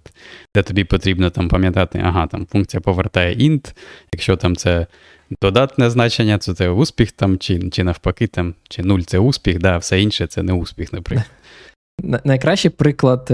де 0.56 0.64
тобі 0.64 0.84
потрібно 0.84 1.30
там 1.30 1.50
пам'ятати, 1.50 2.02
ага, 2.06 2.28
там 2.28 2.46
функція 2.52 2.82
повертає 2.82 3.36
int, 3.36 3.74
якщо 4.14 4.36
там 4.36 4.56
це 4.56 4.88
додатне 5.42 5.90
значення, 5.90 6.38
то 6.38 6.54
це 6.54 6.70
успіх 6.70 7.12
там, 7.12 7.38
чи 7.38 7.70
чи 7.70 7.84
навпаки, 7.84 8.28
там, 8.28 8.54
чи 8.70 8.84
нуль 8.84 9.00
це 9.00 9.20
успіх, 9.20 9.60
да, 9.60 9.78
все 9.78 10.02
інше 10.02 10.28
це 10.28 10.44
не 10.44 10.54
успіх, 10.54 10.94
наприклад. 10.94 11.28
Найкращий 12.24 12.72
приклад 12.72 13.32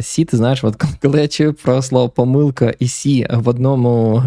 Сі, 0.00 0.24
ти 0.24 0.36
знаєш, 0.36 0.64
от 0.64 0.76
коли 1.02 1.20
я 1.20 1.28
чую 1.28 1.54
про 1.54 1.82
слово 1.82 2.08
помилка 2.08 2.74
і 2.78 2.88
Сі 2.88 3.26
в 3.30 3.48
одному 3.48 4.22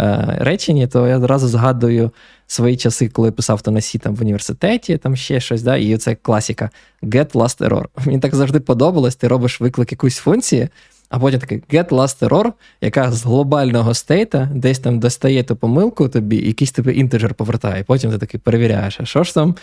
е, 0.00 0.36
реченні, 0.38 0.86
то 0.86 1.08
я 1.08 1.16
одразу 1.16 1.48
згадую 1.48 2.10
свої 2.46 2.76
часи, 2.76 3.08
коли 3.08 3.30
писав 3.30 3.62
то 3.62 3.70
на 3.70 3.80
Сі 3.80 3.98
там 3.98 4.14
в 4.14 4.20
університеті, 4.20 4.96
там 4.96 5.16
ще 5.16 5.40
щось, 5.40 5.62
да, 5.62 5.76
і 5.76 5.96
це 5.96 6.14
класіка 6.14 6.70
get 7.02 7.32
last 7.32 7.68
error. 7.68 7.84
Мені 8.06 8.18
так 8.18 8.34
завжди 8.34 8.60
подобалось, 8.60 9.16
ти 9.16 9.28
робиш 9.28 9.60
виклик 9.60 9.92
якоїсь 9.92 10.18
функції, 10.18 10.68
а 11.08 11.18
потім 11.18 11.40
такий 11.40 11.62
get 11.70 11.88
last 11.88 12.28
error, 12.28 12.52
яка 12.80 13.12
з 13.12 13.24
глобального 13.24 13.94
стейта 13.94 14.48
десь 14.54 14.78
там 14.78 15.00
достає 15.00 15.42
ту 15.42 15.56
помилку 15.56 16.08
тобі, 16.08 16.36
якийсь 16.36 16.72
тобі 16.72 16.98
integer 16.98 17.34
повертає. 17.34 17.84
Потім 17.84 18.10
ти 18.10 18.18
такий 18.18 18.40
перевіряєш, 18.40 19.00
а 19.00 19.04
що 19.04 19.24
ж 19.24 19.34
там 19.34 19.54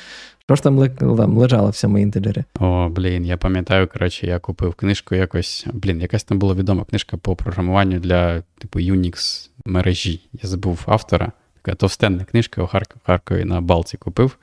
що 0.45 0.55
ж 0.55 0.63
там 0.63 0.89
там 0.89 1.37
лежало 1.37 1.69
в 1.69 1.75
цьому 1.75 1.97
інтеджері? 1.97 2.43
О, 2.59 2.89
блін, 2.89 3.25
я 3.25 3.37
пам'ятаю, 3.37 3.87
коротше, 3.87 4.27
я 4.27 4.39
купив 4.39 4.73
книжку 4.73 5.15
якось. 5.15 5.67
Блін, 5.73 6.01
якась 6.01 6.23
там 6.23 6.39
була 6.39 6.53
відома 6.53 6.83
книжка 6.83 7.17
по 7.17 7.35
програмуванню 7.35 7.99
для 7.99 8.43
типу 8.57 8.79
Unix 8.79 9.49
мережі. 9.65 10.21
Я 10.43 10.49
забув 10.49 10.83
автора 10.85 11.31
така 11.61 11.75
товстенна 11.75 12.23
книжка 12.23 12.63
у 12.63 12.69
Харкові 13.03 13.45
на 13.45 13.61
Балці 13.61 13.97
купив. 13.97 14.37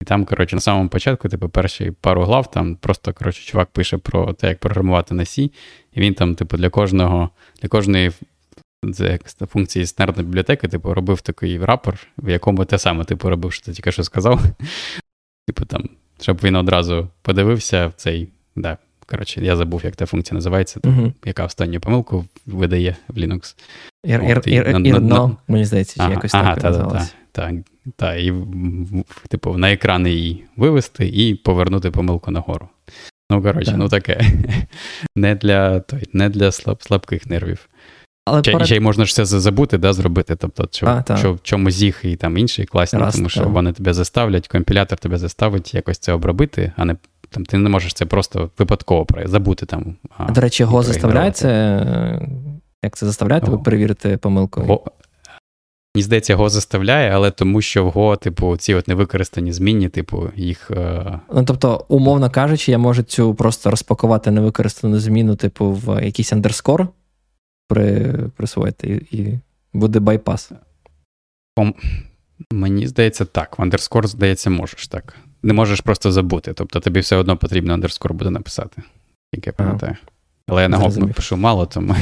І 0.00 0.04
там, 0.04 0.24
коротше, 0.24 0.56
на 0.56 0.60
самому 0.60 0.88
початку, 0.88 1.28
типу, 1.28 1.48
перші 1.48 1.90
пару 1.90 2.22
глав, 2.22 2.50
там 2.50 2.76
просто, 2.76 3.12
коротше, 3.12 3.42
чувак 3.42 3.68
пише 3.70 3.98
про 3.98 4.32
те, 4.32 4.48
як 4.48 4.58
програмувати 4.58 5.14
на 5.14 5.22
C, 5.22 5.50
і 5.92 6.00
він 6.00 6.14
там, 6.14 6.34
типу, 6.34 6.56
для 6.56 6.70
кожного, 6.70 7.30
для 7.62 7.68
кожної 7.68 8.12
це 8.94 9.18
функції 9.46 9.86
снерної 9.86 10.26
бібліотеки, 10.26 10.68
типу, 10.68 10.94
робив 10.94 11.20
такий 11.20 11.64
рапор, 11.64 11.98
в 12.18 12.28
якому 12.28 12.64
те 12.64 12.78
саме, 12.78 13.04
типу, 13.04 13.28
робив, 13.28 13.52
що 13.52 13.66
ти 13.66 13.72
тільки 13.72 13.92
що 13.92 14.04
сказав. 14.04 14.40
Типу, 15.46 15.64
там, 15.64 15.88
щоб 16.20 16.40
він 16.42 16.56
одразу 16.56 17.08
подивився 17.22 17.86
в 17.86 17.92
цей. 17.92 18.28
да, 18.56 18.78
Коротше, 19.10 19.40
я 19.44 19.56
забув, 19.56 19.80
як 19.84 19.96
та 19.96 20.06
функція 20.06 20.34
називається, 20.34 20.80
там, 20.80 21.00
uh-huh. 21.00 21.12
яка 21.24 21.44
останню 21.44 21.80
помилку 21.80 22.24
видає 22.46 22.96
в 23.08 23.18
Linux. 23.18 23.54
Ірно, 24.04 25.36
мені 25.48 25.64
здається, 25.64 26.06
чи 26.06 26.12
якось 26.12 26.34
ага, 26.34 26.54
так 26.54 26.62
та, 26.62 26.70
називалося. 26.70 27.10
Так, 27.32 27.54
та, 27.96 28.14
і 28.14 28.32
типу, 29.28 29.56
на 29.56 29.72
екран 29.72 30.06
її 30.06 30.44
вивести 30.56 31.08
і 31.08 31.34
повернути 31.34 31.90
помилку 31.90 32.30
нагору. 32.30 32.68
Ну, 33.30 33.42
коротше, 33.42 33.74
ну 33.76 33.88
таке. 33.88 34.20
Не 35.16 35.34
для 35.34 35.80
той, 35.80 36.08
не 36.12 36.28
для 36.28 36.52
слаб, 36.52 36.82
слабких 36.82 37.26
нервів. 37.26 37.68
Але 38.24 38.42
ще, 38.42 38.64
ще 38.64 38.76
й 38.76 38.80
можна 38.80 39.04
ж 39.04 39.14
це 39.14 39.24
забути, 39.24 39.78
да, 39.78 39.92
зробити. 39.92 40.36
Тобто, 40.36 40.68
що, 40.72 41.02
а, 41.08 41.16
що 41.16 41.32
в 41.32 41.40
чому 41.42 41.70
зіг 41.70 42.00
і 42.02 42.16
там 42.16 42.38
інші 42.38 42.64
класні, 42.64 42.98
Раз, 42.98 43.16
тому 43.16 43.28
що 43.28 43.40
так. 43.40 43.48
вони 43.48 43.72
тебе 43.72 43.94
заставлять, 43.94 44.48
компілятор 44.48 44.98
тебе 44.98 45.18
заставить 45.18 45.74
якось 45.74 45.98
це 45.98 46.12
обробити, 46.12 46.72
а 46.76 46.84
не 46.84 46.96
там 47.30 47.44
ти 47.44 47.58
не 47.58 47.68
можеш 47.68 47.94
це 47.94 48.06
просто 48.06 48.50
випадково 48.58 49.06
забути 49.24 49.66
там. 49.66 49.96
А, 50.16 50.32
До 50.32 50.40
речі, 50.40 50.62
його 50.62 50.82
заставляє 50.82 51.30
це. 51.30 51.48
Як 52.84 52.96
це 52.96 53.06
заставляє 53.06 53.40
тебе 53.40 53.58
перевірити 53.58 54.16
помилку? 54.16 54.60
Го... 54.60 54.84
Мені 55.94 56.02
здається, 56.02 56.36
Го 56.36 56.48
заставляє, 56.48 57.10
але 57.10 57.30
тому 57.30 57.60
що 57.62 57.84
в 57.84 57.90
Го, 57.90 58.16
типу, 58.16 58.56
ці 58.56 58.74
от 58.74 58.88
невикористані 58.88 59.52
змінні, 59.52 59.88
типу, 59.88 60.30
їх. 60.36 60.70
Е... 60.70 61.20
Ну, 61.34 61.44
тобто, 61.44 61.84
умовно 61.88 62.30
кажучи, 62.30 62.72
я 62.72 62.78
можу 62.78 63.02
цю 63.02 63.34
просто 63.34 63.70
розпакувати 63.70 64.30
невикористану 64.30 64.98
зміну, 64.98 65.36
типу, 65.36 65.72
в 65.72 66.04
якийсь 66.04 66.32
андерскор 66.32 66.88
при... 67.68 68.14
присвоїти, 68.36 69.06
і 69.10 69.38
буде 69.72 70.00
байпас. 70.00 70.52
Мені 72.52 72.86
здається, 72.86 73.24
так. 73.24 73.58
В 73.58 73.62
андерскор, 73.62 74.06
здається, 74.06 74.50
можеш 74.50 74.88
так 74.88 75.16
не 75.42 75.52
можеш 75.52 75.80
просто 75.80 76.12
забути. 76.12 76.52
Тобто 76.52 76.80
тобі 76.80 77.00
все 77.00 77.16
одно 77.16 77.36
потрібно 77.36 77.74
андерскор 77.74 78.14
буде 78.14 78.30
написати, 78.30 78.82
як 79.32 79.46
я 79.46 79.52
пам'ятаю. 79.52 79.96
Але 80.48 80.62
я 80.62 80.68
на 80.68 80.76
гоп 80.76 81.12
пишу 81.14 81.36
мало, 81.36 81.66
тому 81.66 81.96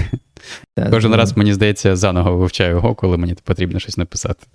кожен 0.91 1.14
раз, 1.14 1.37
мені 1.37 1.55
здається, 1.55 1.97
заново 1.97 2.37
вивчаю 2.37 2.70
його, 2.70 2.95
коли 2.95 3.16
мені 3.16 3.37
потрібно 3.45 3.78
щось 3.78 3.97
написати. 3.97 4.47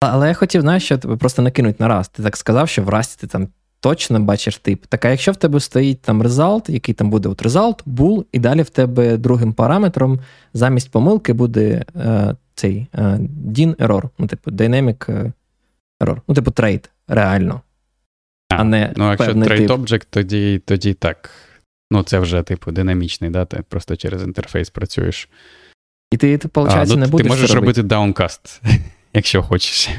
Але 0.00 0.28
я 0.28 0.34
хотів, 0.34 0.60
знаєш, 0.60 0.84
що 0.84 0.98
тебе 0.98 1.16
просто 1.16 1.42
накинуть 1.42 1.80
на 1.80 1.88
раз. 1.88 2.08
Ти 2.08 2.22
так 2.22 2.36
сказав, 2.36 2.68
що 2.68 2.82
в 2.82 2.88
Расті 2.88 3.20
ти 3.20 3.26
там 3.26 3.48
точно 3.80 4.20
бачиш 4.20 4.56
тип. 4.56 4.86
Так 4.86 5.04
а 5.04 5.08
якщо 5.08 5.32
в 5.32 5.36
тебе 5.36 5.60
стоїть 5.60 6.02
там 6.02 6.22
result, 6.22 6.70
який 6.70 6.94
там 6.94 7.10
буде 7.10 7.28
от 7.28 7.42
result, 7.42 7.84
bool, 7.86 8.24
і 8.32 8.38
далі 8.38 8.62
в 8.62 8.70
тебе 8.70 9.16
другим 9.16 9.52
параметром 9.52 10.20
замість 10.54 10.90
помилки 10.90 11.32
буде 11.32 11.84
е, 11.96 12.34
цей 12.54 12.86
е, 12.94 13.02
dyn 13.46 13.76
error, 13.76 14.08
ну, 14.18 14.26
типу, 14.26 14.50
dynamic 14.50 15.12
е, 15.12 15.32
error, 16.00 16.20
ну, 16.28 16.34
типу, 16.34 16.50
trait, 16.50 16.90
реально 17.08 17.60
а 18.50 18.64
не 18.64 18.92
Ну, 18.96 19.10
якщо 19.10 19.32
trait 19.32 19.68
object, 19.68 20.06
тоді 20.10 20.62
тоді 20.64 20.94
так. 20.94 21.30
Ну, 21.92 22.02
це 22.02 22.18
вже, 22.18 22.42
типу, 22.42 22.72
динамічний, 22.72 23.30
да? 23.30 23.44
ти 23.44 23.62
просто 23.68 23.96
через 23.96 24.22
інтерфейс 24.22 24.70
працюєш. 24.70 25.28
І 26.12 26.16
ти, 26.16 26.38
ти 26.38 26.48
виходить, 26.54 26.88
ну, 26.88 26.96
не 26.96 27.06
будеш. 27.06 27.24
Ти 27.24 27.28
можеш 27.28 27.50
робити 27.50 27.82
downcast, 27.82 28.62
якщо 29.14 29.42
хочеш. 29.42 29.90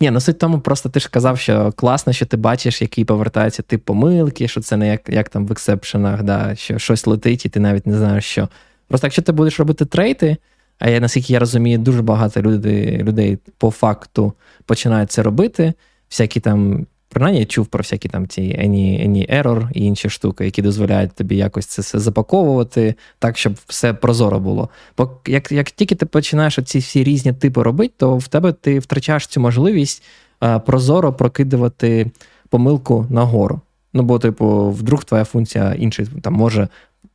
Ні, 0.00 0.10
ну 0.10 0.20
суть 0.20 0.38
тому, 0.38 0.60
просто 0.60 0.88
ти 0.88 1.00
ж 1.00 1.08
казав, 1.10 1.38
що 1.38 1.72
класно, 1.72 2.12
що 2.12 2.26
ти 2.26 2.36
бачиш, 2.36 2.82
який 2.82 3.04
повертається 3.04 3.62
тип 3.62 3.84
помилки, 3.84 4.48
що 4.48 4.60
це 4.60 4.76
не 4.76 4.88
як 4.88 5.08
як 5.08 5.28
там 5.28 5.46
в 5.46 5.52
ексепшенах, 5.52 6.22
да, 6.22 6.54
що 6.54 6.78
щось 6.78 7.06
летить, 7.06 7.46
і 7.46 7.48
ти 7.48 7.60
навіть 7.60 7.86
не 7.86 7.98
знаєш, 7.98 8.24
що. 8.24 8.48
Просто 8.88 9.06
якщо 9.06 9.22
ти 9.22 9.32
будеш 9.32 9.58
робити 9.58 9.84
трейти, 9.84 10.36
а 10.78 10.90
я 10.90 11.00
наскільки 11.00 11.32
я 11.32 11.38
розумію, 11.38 11.78
дуже 11.78 12.02
багато 12.02 12.42
людей 12.42 13.02
людей 13.02 13.38
по 13.58 13.70
факту 13.70 14.32
починають 14.64 15.10
це 15.10 15.22
робити, 15.22 15.72
всякі 16.10 16.40
там 16.40 16.86
Принаймні 17.12 17.40
я 17.40 17.46
чув 17.46 17.66
про 17.66 17.80
всякі 17.80 18.08
там 18.08 18.28
ці 18.28 18.40
any, 18.40 19.08
any 19.08 19.42
error 19.42 19.68
і 19.74 19.84
інші 19.84 20.08
штуки, 20.08 20.44
які 20.44 20.62
дозволяють 20.62 21.12
тобі 21.12 21.36
якось 21.36 21.66
це 21.66 21.82
все 21.82 21.98
запаковувати 21.98 22.94
так, 23.18 23.38
щоб 23.38 23.54
все 23.66 23.94
прозоро 23.94 24.40
було. 24.40 24.68
Бо 24.98 25.10
як 25.26 25.52
як 25.52 25.70
тільки 25.70 25.94
ти 25.94 26.06
починаєш 26.06 26.58
ці 26.64 26.78
всі 26.78 27.04
різні 27.04 27.32
типи 27.32 27.62
робити, 27.62 27.94
то 27.96 28.16
в 28.16 28.28
тебе 28.28 28.52
ти 28.52 28.78
втрачаєш 28.78 29.26
цю 29.26 29.40
можливість 29.40 30.02
а, 30.40 30.58
прозоро 30.58 31.12
прокидувати 31.12 32.10
помилку 32.48 33.06
нагору. 33.10 33.60
Ну, 33.92 34.02
бо, 34.02 34.18
типу, 34.18 34.70
вдруг 34.70 35.04
твоя 35.04 35.24
функція 35.24 35.74
інший 35.74 36.06
там 36.22 36.34
може 36.34 36.68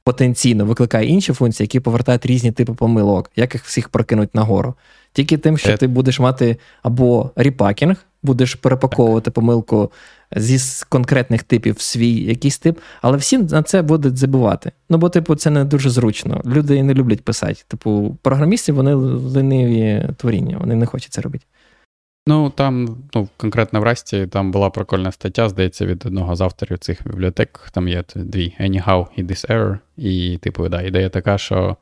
потенційно 0.03 0.65
викликає 0.65 1.07
інші 1.07 1.33
функції, 1.33 1.65
які 1.65 1.79
повертають 1.79 2.25
різні 2.25 2.51
типи 2.51 2.73
помилок, 2.73 3.31
як 3.35 3.53
їх 3.53 3.63
всіх 3.65 3.89
прокинуть 3.89 4.35
нагору. 4.35 4.73
Тільки 5.13 5.37
тим, 5.37 5.57
що 5.57 5.77
ти 5.77 5.87
будеш 5.87 6.19
мати 6.19 6.57
або 6.83 7.31
репакінг, 7.35 8.05
будеш 8.27 8.55
перепаковувати 8.55 9.31
помилку 9.31 9.91
зі 10.35 10.85
конкретних 10.89 11.43
типів 11.43 11.75
в 11.75 11.81
свій 11.81 12.13
якийсь 12.13 12.59
тип, 12.59 12.79
але 13.01 13.17
всі 13.17 13.37
на 13.37 13.63
це 13.63 13.81
будуть 13.81 14.17
забувати. 14.17 14.71
Ну, 14.89 14.97
бо, 14.97 15.09
типу, 15.09 15.35
це 15.35 15.49
не 15.49 15.65
дуже 15.65 15.89
зручно. 15.89 16.41
Люди 16.45 16.83
не 16.83 16.93
люблять 16.93 17.21
писати. 17.21 17.63
Типу, 17.67 18.17
програмісти 18.21 18.71
вони 18.71 18.93
лениві 18.93 20.09
творіння, 20.17 20.57
вони 20.57 20.75
не 20.75 20.85
хочуть 20.85 21.13
це 21.13 21.21
робити. 21.21 21.45
Ну, 22.27 22.49
там, 22.49 22.97
ну, 23.13 23.29
конкретно 23.37 23.79
в 23.79 23.83
Расті, 23.83 24.27
там 24.27 24.51
була 24.51 24.69
прикольна 24.69 25.11
стаття, 25.11 25.49
здається, 25.49 25.85
від 25.85 26.05
одного 26.05 26.35
з 26.35 26.41
авторів 26.41 26.77
цих 26.77 27.07
бібліотек. 27.07 27.69
Там 27.71 27.87
є 27.87 28.03
дві 28.15 28.55
Anyhow 28.59 29.07
і 29.15 29.23
thiserror. 29.23 29.77
І, 29.97 30.37
типу, 30.37 30.69
да, 30.69 30.81
ідея 30.81 31.09
така, 31.09 31.37
що, 31.37 31.77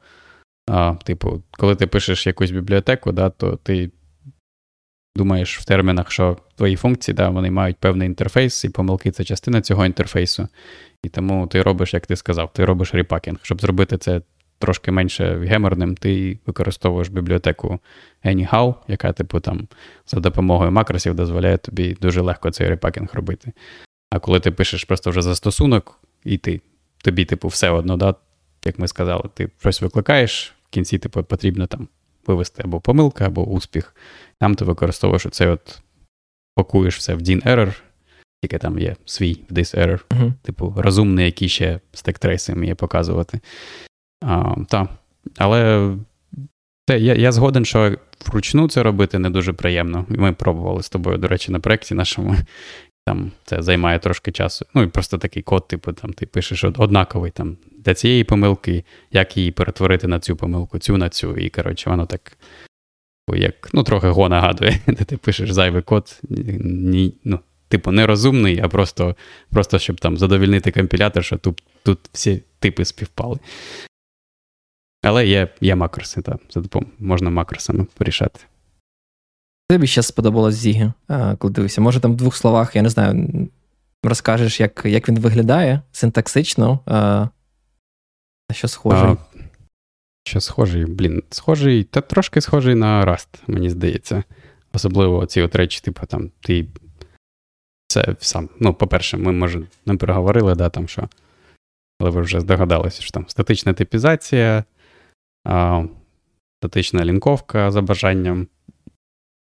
а, 0.67 0.95
типу, 1.03 1.43
коли 1.51 1.75
ти 1.75 1.87
пишеш 1.87 2.27
якусь 2.27 2.51
бібліотеку, 2.51 3.11
да, 3.11 3.29
то 3.29 3.55
ти 3.55 3.91
думаєш 5.15 5.59
в 5.59 5.65
термінах, 5.65 6.11
що 6.11 6.37
твої 6.55 6.75
функції, 6.75 7.15
да, 7.15 7.29
вони 7.29 7.51
мають 7.51 7.77
певний 7.77 8.07
інтерфейс, 8.07 8.63
і 8.63 8.69
помилки 8.69 9.11
це 9.11 9.23
частина 9.23 9.61
цього 9.61 9.85
інтерфейсу. 9.85 10.47
І 11.03 11.09
тому 11.09 11.47
ти 11.47 11.61
робиш, 11.61 11.93
як 11.93 12.05
ти 12.07 12.15
сказав, 12.15 12.53
ти 12.53 12.65
робиш 12.65 12.93
repacking. 12.93 13.39
Щоб 13.41 13.61
зробити 13.61 13.97
це 13.97 14.21
трошки 14.59 14.91
менше 14.91 15.39
геморним, 15.39 15.95
ти 15.95 16.39
використовуєш 16.45 17.09
бібліотеку 17.09 17.79
Anyhow, 18.25 18.75
яка, 18.87 19.13
типу, 19.13 19.39
там 19.39 19.67
за 20.07 20.19
допомогою 20.19 20.71
макросів 20.71 21.15
дозволяє 21.15 21.57
тобі 21.57 21.97
дуже 22.01 22.21
легко 22.21 22.51
цей 22.51 22.69
репакінг 22.69 23.09
робити. 23.13 23.51
А 24.09 24.19
коли 24.19 24.39
ти 24.39 24.51
пишеш 24.51 24.83
просто 24.83 25.09
вже 25.09 25.21
застосунок, 25.21 25.99
і 26.23 26.37
ти, 26.37 26.61
тобі, 26.97 27.25
типу, 27.25 27.47
все 27.47 27.69
одно, 27.69 27.97
да, 27.97 28.15
як 28.65 28.79
ми 28.79 28.87
сказали, 28.87 29.23
ти 29.33 29.49
щось 29.59 29.81
викликаєш, 29.81 30.53
в 30.67 30.69
кінці 30.69 30.97
типу, 30.97 31.23
потрібно 31.23 31.67
там 31.67 31.87
вивести 32.27 32.61
або 32.65 32.81
помилка, 32.81 33.25
або 33.25 33.43
успіх. 33.43 33.95
Там 34.39 34.55
ти 34.55 34.65
використовуєш 34.65 35.25
оцей 35.25 35.47
от 35.47 35.81
пакуєш 36.55 36.97
все 36.97 37.15
в 37.15 37.21
DIN 37.21 37.47
error, 37.47 37.81
тільки 38.41 38.57
там 38.57 38.79
є 38.79 38.95
свій 39.05 39.33
в 39.49 39.53
this 39.53 39.77
error, 39.77 40.01
uh-huh. 40.09 40.33
типу 40.41 40.73
розумний, 40.77 41.25
який 41.25 41.49
ще 41.49 41.79
стек-трейси 41.93 42.53
вміє 42.53 42.75
показувати. 42.75 43.39
А, 44.25 44.55
та. 44.69 44.89
Але 45.37 45.91
це, 46.89 46.99
я 46.99 47.15
я 47.15 47.31
згоден, 47.31 47.65
що 47.65 47.97
вручну 48.25 48.69
це 48.69 48.83
робити 48.83 49.19
не 49.19 49.29
дуже 49.29 49.53
приємно. 49.53 50.05
Ми 50.09 50.33
пробували 50.33 50.83
з 50.83 50.89
тобою, 50.89 51.17
до 51.17 51.27
речі, 51.27 51.51
на 51.51 51.59
проєкті 51.59 51.95
нашому. 51.95 52.35
Там 53.07 53.31
це 53.43 53.61
займає 53.61 53.99
трошки 53.99 54.31
часу. 54.31 54.65
Ну 54.73 54.83
і 54.83 54.87
просто 54.87 55.17
такий 55.17 55.43
код, 55.43 55.67
типу, 55.67 55.93
там 55.93 56.13
ти 56.13 56.25
пишеш 56.25 56.63
однаковий 56.63 57.31
там 57.31 57.57
для 57.77 57.93
цієї 57.93 58.23
помилки, 58.23 58.83
як 59.11 59.37
її 59.37 59.51
перетворити 59.51 60.07
на 60.07 60.19
цю 60.19 60.35
помилку, 60.35 60.79
цю 60.79 60.97
на 60.97 61.09
цю. 61.09 61.37
І 61.37 61.49
коротше, 61.49 61.89
воно 61.89 62.05
так 62.05 62.37
як 63.33 63.69
ну, 63.73 63.83
трохи 63.83 64.07
го 64.07 64.29
нагадує, 64.29 64.79
де 64.87 65.03
ти 65.03 65.17
пишеш 65.17 65.51
зайвий 65.51 65.81
код, 65.81 66.21
ні, 66.29 67.13
ну, 67.23 67.39
типу, 67.67 67.91
не 67.91 68.05
розумний, 68.05 68.59
а 68.63 68.67
просто, 68.67 69.15
просто 69.49 69.79
щоб 69.79 69.99
там 69.99 70.17
задовільнити 70.17 70.71
компілятор, 70.71 71.23
що 71.23 71.37
тут 71.37 71.61
тут 71.83 71.99
всі 72.13 72.43
типи 72.59 72.85
співпали. 72.85 73.39
Але 75.03 75.27
є 75.27 75.47
є 75.61 75.75
макроси, 75.75 76.21
так, 76.21 76.37
за 76.49 76.61
допомогою 76.61 76.95
можна 76.99 77.29
макросами 77.29 77.87
порішати. 77.97 78.39
Тобі 79.69 79.87
ще 79.87 80.01
сподобалось 80.01 80.55
Зігі, 80.55 80.91
коли 81.37 81.53
дивився. 81.53 81.81
Може, 81.81 81.99
там 81.99 82.13
в 82.13 82.15
двох 82.15 82.35
словах, 82.35 82.75
я 82.75 82.81
не 82.81 82.89
знаю, 82.89 83.29
розкажеш, 84.03 84.59
як 84.59 84.81
як 84.85 85.09
він 85.09 85.19
виглядає 85.19 85.81
синтаксично, 85.91 86.79
а, 86.85 87.27
що 88.51 88.67
схоже. 88.67 89.17
Що 90.27 90.41
схожий, 90.41 90.85
блін, 90.85 91.23
схожий, 91.29 91.83
та 91.83 92.01
трошки 92.01 92.41
схожий 92.41 92.75
на 92.75 93.05
Rust, 93.05 93.27
мені 93.47 93.69
здається. 93.69 94.23
Особливо 94.73 95.25
ці 95.25 95.41
от 95.41 95.55
речі, 95.55 95.81
типу, 95.81 96.05
там, 96.05 96.31
ти. 96.39 96.67
Це 97.87 98.15
сам. 98.19 98.49
Ну, 98.59 98.73
по-перше, 98.73 99.17
ми, 99.17 99.31
може, 99.31 99.61
не 99.85 99.95
переговорили, 99.95 100.55
да, 100.55 100.69
там 100.69 100.87
що. 100.87 101.09
Але 101.99 102.09
ви 102.09 102.21
вже 102.21 102.39
здогадалися, 102.39 103.01
що 103.01 103.11
там 103.11 103.25
статична 103.27 103.73
типізація, 103.73 104.63
а, 105.47 105.83
статична 106.59 107.05
лінковка 107.05 107.71
за 107.71 107.81
бажанням. 107.81 108.47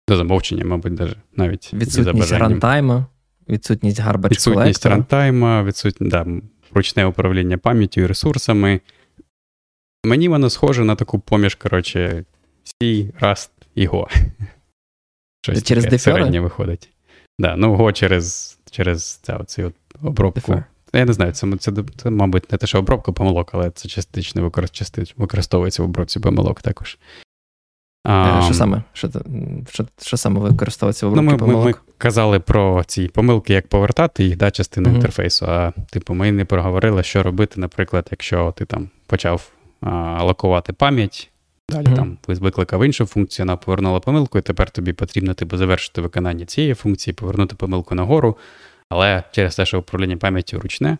До 0.08 0.16
замовчення, 0.16 0.64
мабуть, 0.64 0.94
даже, 0.94 1.16
навіть 1.36 1.74
відсутність 1.74 2.32
рантайма, 2.32 3.06
відсутність 3.48 4.00
гарбач 4.00 4.32
Відсутність 4.32 4.86
рантайма, 4.86 5.62
відсутність 5.62 6.10
да, 6.10 6.26
ручне 6.72 7.06
управління 7.06 7.58
пам'яттю 7.58 8.00
і 8.00 8.06
ресурсами. 8.06 8.80
Мені 10.08 10.28
воно 10.28 10.50
схоже 10.50 10.84
на 10.84 10.94
таку 10.94 11.18
поміж, 11.18 11.54
коротше, 11.54 12.24
C, 12.64 13.12
Rust 13.20 13.50
і 13.74 13.88
Go. 13.88 14.06
Щось 15.42 15.62
через 15.62 15.84
таке 15.84 15.98
середнє 15.98 16.40
виходить. 16.40 16.88
Да, 17.38 17.56
ну 17.56 17.76
Go 17.76 17.92
через 17.92 18.58
через 18.70 19.12
ця, 19.12 19.36
от 19.36 19.58
обробку. 20.02 20.52
Defer. 20.52 20.64
Я 20.92 21.04
не 21.04 21.12
знаю, 21.12 21.32
це, 21.32 21.56
це, 21.58 21.72
це, 21.96 22.10
мабуть, 22.10 22.52
не 22.52 22.58
те, 22.58 22.66
що 22.66 22.78
обробка 22.78 23.12
помилок, 23.12 23.50
але 23.52 23.70
це 23.70 23.88
частично 23.88 24.52
використовується 25.16 25.82
в 25.82 25.84
обробці 25.84 26.20
помилок 26.20 26.62
також. 26.62 26.98
А, 28.04 28.42
Що 28.44 28.54
саме 28.54 28.82
Що, 28.92 29.10
що, 29.70 29.86
що 30.02 30.16
саме 30.16 30.40
використовується 30.40 31.06
в 31.06 31.08
обробці 31.08 31.26
ну, 31.26 31.32
ми, 31.32 31.38
помилок? 31.38 31.64
Ми, 31.64 31.70
ми 31.70 31.78
казали 31.98 32.40
про 32.40 32.84
ці 32.86 33.08
помилки, 33.08 33.52
як 33.52 33.68
повертати 33.68 34.24
їх, 34.24 34.36
да, 34.36 34.50
частину 34.50 34.88
mm-hmm. 34.88 34.94
інтерфейсу. 34.94 35.46
А 35.48 35.72
типу, 35.90 36.14
ми 36.14 36.32
не 36.32 36.44
проговорили, 36.44 37.02
що 37.02 37.22
робити, 37.22 37.60
наприклад, 37.60 38.08
якщо 38.10 38.54
ти 38.56 38.64
там 38.64 38.88
почав 39.06 39.50
алокувати 39.80 40.72
пам'ять, 40.72 41.30
далі 41.68 41.86
mm-hmm. 41.86 41.96
там 41.96 42.18
викликав 42.26 42.84
іншу 42.84 43.06
функцію, 43.06 43.46
вона 43.46 43.56
повернула 43.56 44.00
помилку, 44.00 44.38
і 44.38 44.42
тепер 44.42 44.70
тобі 44.70 44.92
потрібно 44.92 45.34
типу, 45.34 45.56
завершити 45.56 46.00
виконання 46.00 46.46
цієї 46.46 46.74
функції, 46.74 47.14
повернути 47.14 47.56
помилку 47.56 47.94
нагору. 47.94 48.36
Але 48.88 49.22
через 49.30 49.56
те, 49.56 49.66
що 49.66 49.78
управління 49.78 50.16
пам'яттю 50.16 50.60
ручне, 50.60 50.98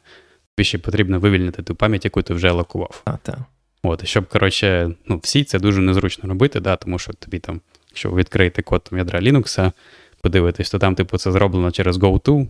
тобі 0.57 0.65
ще 0.65 0.79
потрібно 0.79 1.21
вивільнити 1.21 1.63
ту 1.63 1.75
пам'ять, 1.75 2.05
яку 2.05 2.23
ти 2.23 2.35
вже 2.35 2.49
алокував. 2.49 3.03
А, 3.05 3.17
так. 3.17 3.39
От, 3.83 4.07
щоб, 4.07 4.29
коротше, 4.29 4.91
ну, 5.07 5.21
всі 5.23 5.45
це 5.45 5.59
дуже 5.59 5.81
незручно 5.81 6.29
робити, 6.29 6.61
да, 6.61 6.77
тому 6.77 6.99
що 6.99 7.13
тобі 7.13 7.39
там, 7.39 7.61
якщо 7.89 8.11
відкрити 8.11 8.63
код 8.63 8.85
там, 8.85 8.99
ядра 8.99 9.21
Linux, 9.21 9.73
подивитись, 10.23 10.71
то 10.71 10.79
там, 10.79 10.95
типу, 10.95 11.19
це 11.19 11.33
зроблено 11.33 11.71
через 11.71 11.99
GoTo, 11.99 12.47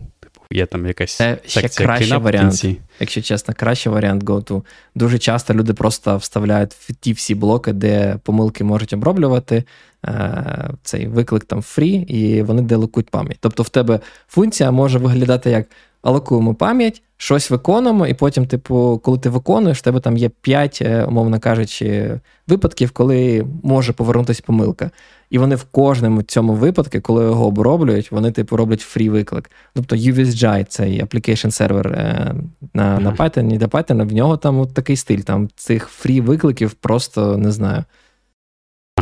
є 0.51 0.65
там 0.65 0.85
якась 0.85 1.15
Це 1.15 1.37
ще 1.45 1.69
кращий 1.69 2.17
варіант, 2.17 2.65
якщо 2.99 3.21
чесно, 3.21 3.53
кращий 3.57 3.91
варіант 3.91 4.23
GoTo. 4.23 4.63
Дуже 4.95 5.19
часто 5.19 5.53
люди 5.53 5.73
просто 5.73 6.17
вставляють 6.17 6.73
в 6.73 6.93
ті 6.93 7.13
всі 7.13 7.35
блоки, 7.35 7.73
де 7.73 8.19
помилки 8.23 8.63
можуть 8.63 8.93
оброблювати. 8.93 9.63
Е, 10.05 10.69
цей 10.83 11.07
виклик 11.07 11.45
там 11.45 11.59
free, 11.59 12.05
і 12.05 12.41
вони 12.43 12.61
делокують 12.61 13.09
пам'ять. 13.09 13.37
Тобто 13.39 13.63
в 13.63 13.69
тебе 13.69 13.99
функція 14.27 14.71
може 14.71 14.99
виглядати 14.99 15.49
як 15.49 15.65
алокуємо 16.01 16.55
пам'ять, 16.55 17.01
щось 17.17 17.49
виконуємо, 17.49 18.07
і 18.07 18.13
потім, 18.13 18.47
типу, 18.47 19.01
коли 19.03 19.17
ти 19.17 19.29
виконуєш, 19.29 19.77
в 19.77 19.81
тебе 19.81 19.99
там 19.99 20.17
є 20.17 20.29
5, 20.29 20.79
е, 20.81 21.03
умовно 21.03 21.39
кажучи, 21.39 22.19
випадків, 22.47 22.91
коли 22.91 23.45
може 23.63 23.93
повернутися 23.93 24.43
помилка. 24.45 24.91
І 25.29 25.37
вони 25.37 25.55
в 25.55 25.63
кожному 25.63 26.21
цьому 26.21 26.53
випадку, 26.53 27.01
коли 27.01 27.23
його 27.23 27.47
оброблюють, 27.47 28.11
вони 28.11 28.31
типу 28.31 28.57
роблять 28.57 28.81
фрі 28.81 29.09
виклик. 29.09 29.51
Тобто 29.73 29.95
UVSGI, 29.95 30.65
цей 30.65 31.03
application 31.03 31.51
сервер 31.51 31.91
на 32.73 32.97
mm-hmm. 32.97 32.99
на 32.99 33.11
Python, 33.11 33.57
для 33.57 33.67
Python, 33.67 34.07
в 34.07 34.13
нього 34.13 34.37
там 34.37 34.59
от 34.59 34.73
такий 34.73 34.95
стиль. 34.95 35.19
Там 35.19 35.49
цих 35.55 35.87
фрі 35.87 36.21
викликів 36.21 36.71
просто 36.71 37.37
не 37.37 37.51
знаю. 37.51 37.83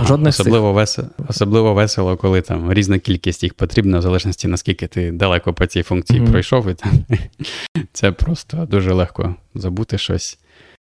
Жодних 0.05 0.30
особливо 0.30 0.73
весело, 0.73 1.07
особливо 1.28 1.73
весело, 1.73 2.17
коли 2.17 2.41
там 2.41 2.73
різна 2.73 2.99
кількість 2.99 3.43
їх 3.43 3.53
потрібна, 3.53 3.99
в 3.99 4.01
залежності 4.01 4.47
наскільки 4.47 4.88
ти 4.88 5.11
далеко 5.11 5.53
по 5.53 5.65
цій 5.65 5.84
функції 5.84 6.21
mm-hmm. 6.21 6.32
пройшов, 6.32 6.69
і 6.69 6.73
там 6.73 6.91
це 7.93 8.11
просто 8.11 8.67
дуже 8.71 8.93
легко 8.93 9.36
забути 9.55 9.97
щось 9.97 10.39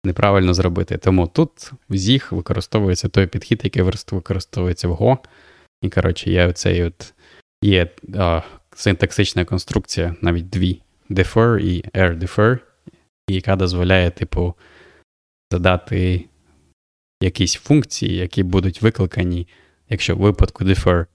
неправильно 0.06 0.54
зробити. 0.54 0.98
Тому 0.98 1.28
тут 1.28 1.72
в 1.90 1.94
ZIG 1.94 2.36
використовується 2.36 3.10
той 3.10 3.28
підхід, 3.28 3.62
який 3.64 3.84
використовується 4.12 4.88
в 4.88 4.92
Go. 4.92 5.18
І, 5.82 5.90
коротше, 5.90 6.32
є 6.32 6.48
оцей 6.48 6.84
от 6.84 7.14
є 7.64 7.88
а, 8.16 8.42
синтаксична 8.76 9.46
конструкція, 9.46 10.16
навіть 10.22 10.50
дві: 10.50 10.82
defer 11.10 11.60
і 11.60 11.82
air 11.82 12.20
defer, 12.20 12.60
яка 13.30 13.56
дозволяє, 13.56 14.12
типу, 14.12 14.54
задати 15.52 16.26
якісь 17.22 17.56
функції, 17.56 18.16
які 18.16 18.44
будуть 18.44 18.82
викликані, 18.82 19.48
якщо 19.90 20.16
в 20.16 20.20
випадку 20.20 20.64
defer, 20.64 21.06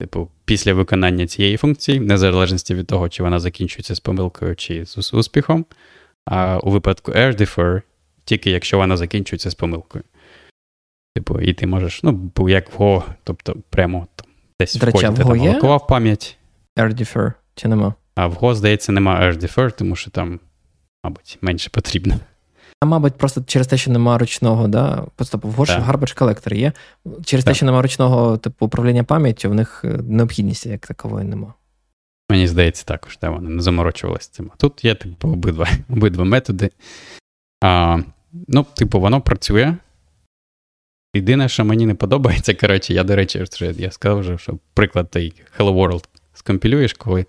типу, 0.00 0.30
після 0.44 0.74
виконання 0.74 1.26
цієї 1.26 1.56
функції, 1.56 2.00
незалежності 2.00 2.74
від 2.74 2.86
того, 2.86 3.08
чи 3.08 3.22
вона 3.22 3.40
закінчується 3.40 3.94
з 3.94 4.00
помилкою 4.00 4.56
чи 4.56 4.86
з 4.86 5.14
успіхом. 5.14 5.66
А 6.24 6.58
у 6.58 6.70
випадку 6.70 7.12
air 7.12 7.36
тільки 8.26 8.50
якщо 8.50 8.78
вона 8.78 8.96
закінчується 8.96 9.50
з 9.50 9.54
помилкою. 9.54 10.04
Типу, 11.14 11.40
і 11.40 11.54
ти 11.54 11.66
можеш, 11.66 12.02
ну, 12.02 12.30
як 12.48 12.78
в 12.78 12.82
Go, 12.82 13.02
тобто 13.24 13.56
прямо 13.70 14.06
там, 14.16 14.26
десь 14.60 14.76
в 14.76 14.80
ході 14.80 15.06
ти 15.16 15.24
там 15.24 15.40
алокував 15.42 15.86
пам'ять. 15.86 16.38
Air 16.78 16.94
defer, 16.94 17.32
чи 17.54 17.68
нема? 17.68 17.94
А 18.14 18.26
в 18.26 18.34
Go, 18.34 18.54
здається, 18.54 18.92
нема 18.92 19.20
air 19.20 19.38
defer, 19.38 19.78
тому 19.78 19.96
що 19.96 20.10
там, 20.10 20.40
мабуть, 21.04 21.38
менше 21.40 21.70
потрібно. 21.70 22.14
А, 22.80 22.86
мабуть, 22.86 23.14
просто 23.14 23.44
через 23.46 23.66
те, 23.66 23.76
що 23.76 23.90
немає 23.90 24.18
ручного, 24.18 24.68
да? 24.68 25.06
Просто 25.16 25.40
в 25.42 25.52
Гош 25.52 25.70
Garbage 25.70 26.18
Collector 26.18 26.54
є. 26.54 26.72
Через 27.24 27.44
так. 27.44 27.52
те, 27.52 27.56
що 27.56 27.66
немає 27.66 27.82
ручного 27.82 28.36
типу 28.36 28.66
управління 28.66 29.04
пам'яттю, 29.04 29.50
в 29.50 29.54
них 29.54 29.80
е, 29.84 29.88
необхідності 29.88 30.68
як 30.68 30.86
такової 30.86 31.26
нема. 31.26 31.54
Мені 32.30 32.48
здається, 32.48 32.84
також, 32.84 33.18
да, 33.18 33.30
вони 33.30 33.50
не 33.50 33.62
заморочувалися 33.62 34.30
цим. 34.32 34.50
А 34.54 34.56
тут 34.56 34.84
є, 34.84 34.94
типу, 34.94 35.28
обидва 35.28 35.68
обидва 35.90 36.24
методи. 36.24 36.70
А, 37.64 37.98
Ну, 38.32 38.66
типу, 38.76 39.00
воно 39.00 39.20
працює. 39.20 39.76
Єдине, 41.14 41.48
що 41.48 41.64
мені 41.64 41.86
не 41.86 41.94
подобається, 41.94 42.54
коротше, 42.54 42.94
я, 42.94 43.04
до 43.04 43.16
речі, 43.16 43.44
я 43.60 43.90
сказав, 43.90 44.18
вже, 44.18 44.38
що 44.38 44.58
приклад 44.74 45.10
той 45.10 45.32
Hello 45.58 45.74
World 45.74 46.04
скомпілюєш, 46.34 46.92
коли 46.92 47.26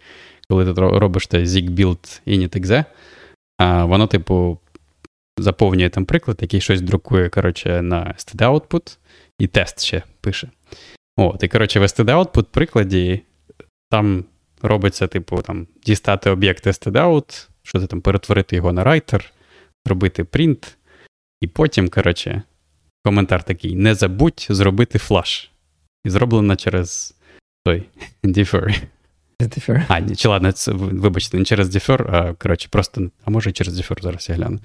коли 0.50 0.66
ти 0.66 0.82
робиш 0.82 1.28
той 1.28 1.46
zig 1.46 1.70
build 1.70 2.22
init.exe, 2.28 2.86
а 3.58 3.86
воно, 3.86 4.08
типу, 4.08 4.60
заповнює 5.38 5.90
там 5.90 6.06
приклад, 6.06 6.38
який 6.42 6.62
щось 6.62 6.82
друкує 6.82 7.30
коротше, 7.30 7.82
на 7.82 8.16
std 8.18 8.36
output 8.36 8.98
і 9.40 9.48
тест 9.48 9.86
ще 9.86 10.04
пише. 10.22 10.50
От, 11.18 11.44
І, 11.44 11.48
коротше, 11.48 11.80
в 11.80 11.84
std 11.84 12.06
output 12.06 12.44
прикладі 12.44 13.22
там 13.90 14.26
робиться, 14.62 15.08
типу, 15.08 15.42
там, 15.42 15.68
дістати 15.86 16.30
об'єкт 16.30 16.68
std-out, 16.68 17.48
що 17.64 17.80
ти 17.80 17.88
там 17.88 18.02
перетворити 18.02 18.56
його 18.56 18.74
на 18.74 18.84
writer, 18.86 19.32
зробити 19.86 20.24
print, 20.24 20.76
і 21.42 21.48
потім, 21.48 21.90
коротше, 21.90 22.42
коментар 23.06 23.44
такий: 23.44 23.76
не 23.76 23.96
забудь 23.96 24.48
зробити 24.50 25.00
flush. 25.00 25.52
І 26.06 26.10
зроблено 26.10 26.56
через 26.56 27.16
той 27.66 27.84
defer. 28.24 28.82
Defer. 29.42 29.86
А, 29.88 30.16
чи 30.16 30.28
ладно, 30.28 30.52
це, 30.52 30.72
вибачте, 30.72 31.38
не 31.38 31.46
через 31.46 31.76
Defer, 31.76 32.16
а 32.16 32.34
коротше, 32.34 32.68
просто, 32.72 33.10
а 33.26 33.30
може 33.30 33.52
через 33.52 33.80
Defer 33.80 34.04
зараз 34.04 34.30
я 34.30 34.36
гляну. 34.36 34.60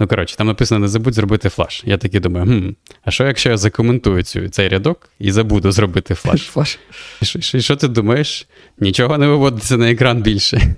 Ну, 0.00 0.08
коротше, 0.08 0.36
там 0.36 0.46
написано: 0.46 0.78
не 0.78 0.88
забудь 0.88 1.14
зробити 1.14 1.48
flush. 1.48 1.82
Я 1.86 1.98
такий 1.98 2.20
думаю, 2.20 2.46
хм, 2.46 2.70
а 3.04 3.10
що, 3.10 3.26
якщо 3.26 3.50
я 3.50 3.56
закоментую 3.56 4.22
цю, 4.22 4.48
цей 4.48 4.68
рядок 4.68 5.10
і 5.18 5.32
забуду 5.32 5.72
зробити 5.72 6.14
flush? 6.14 6.42
Flush. 6.52 6.78
І 7.22 7.24
що, 7.24 7.40
що, 7.40 7.60
що 7.60 7.76
ти 7.76 7.88
думаєш? 7.88 8.48
Нічого 8.78 9.18
не 9.18 9.26
виводиться 9.26 9.76
на 9.76 9.90
екран 9.90 10.22
більше. 10.22 10.74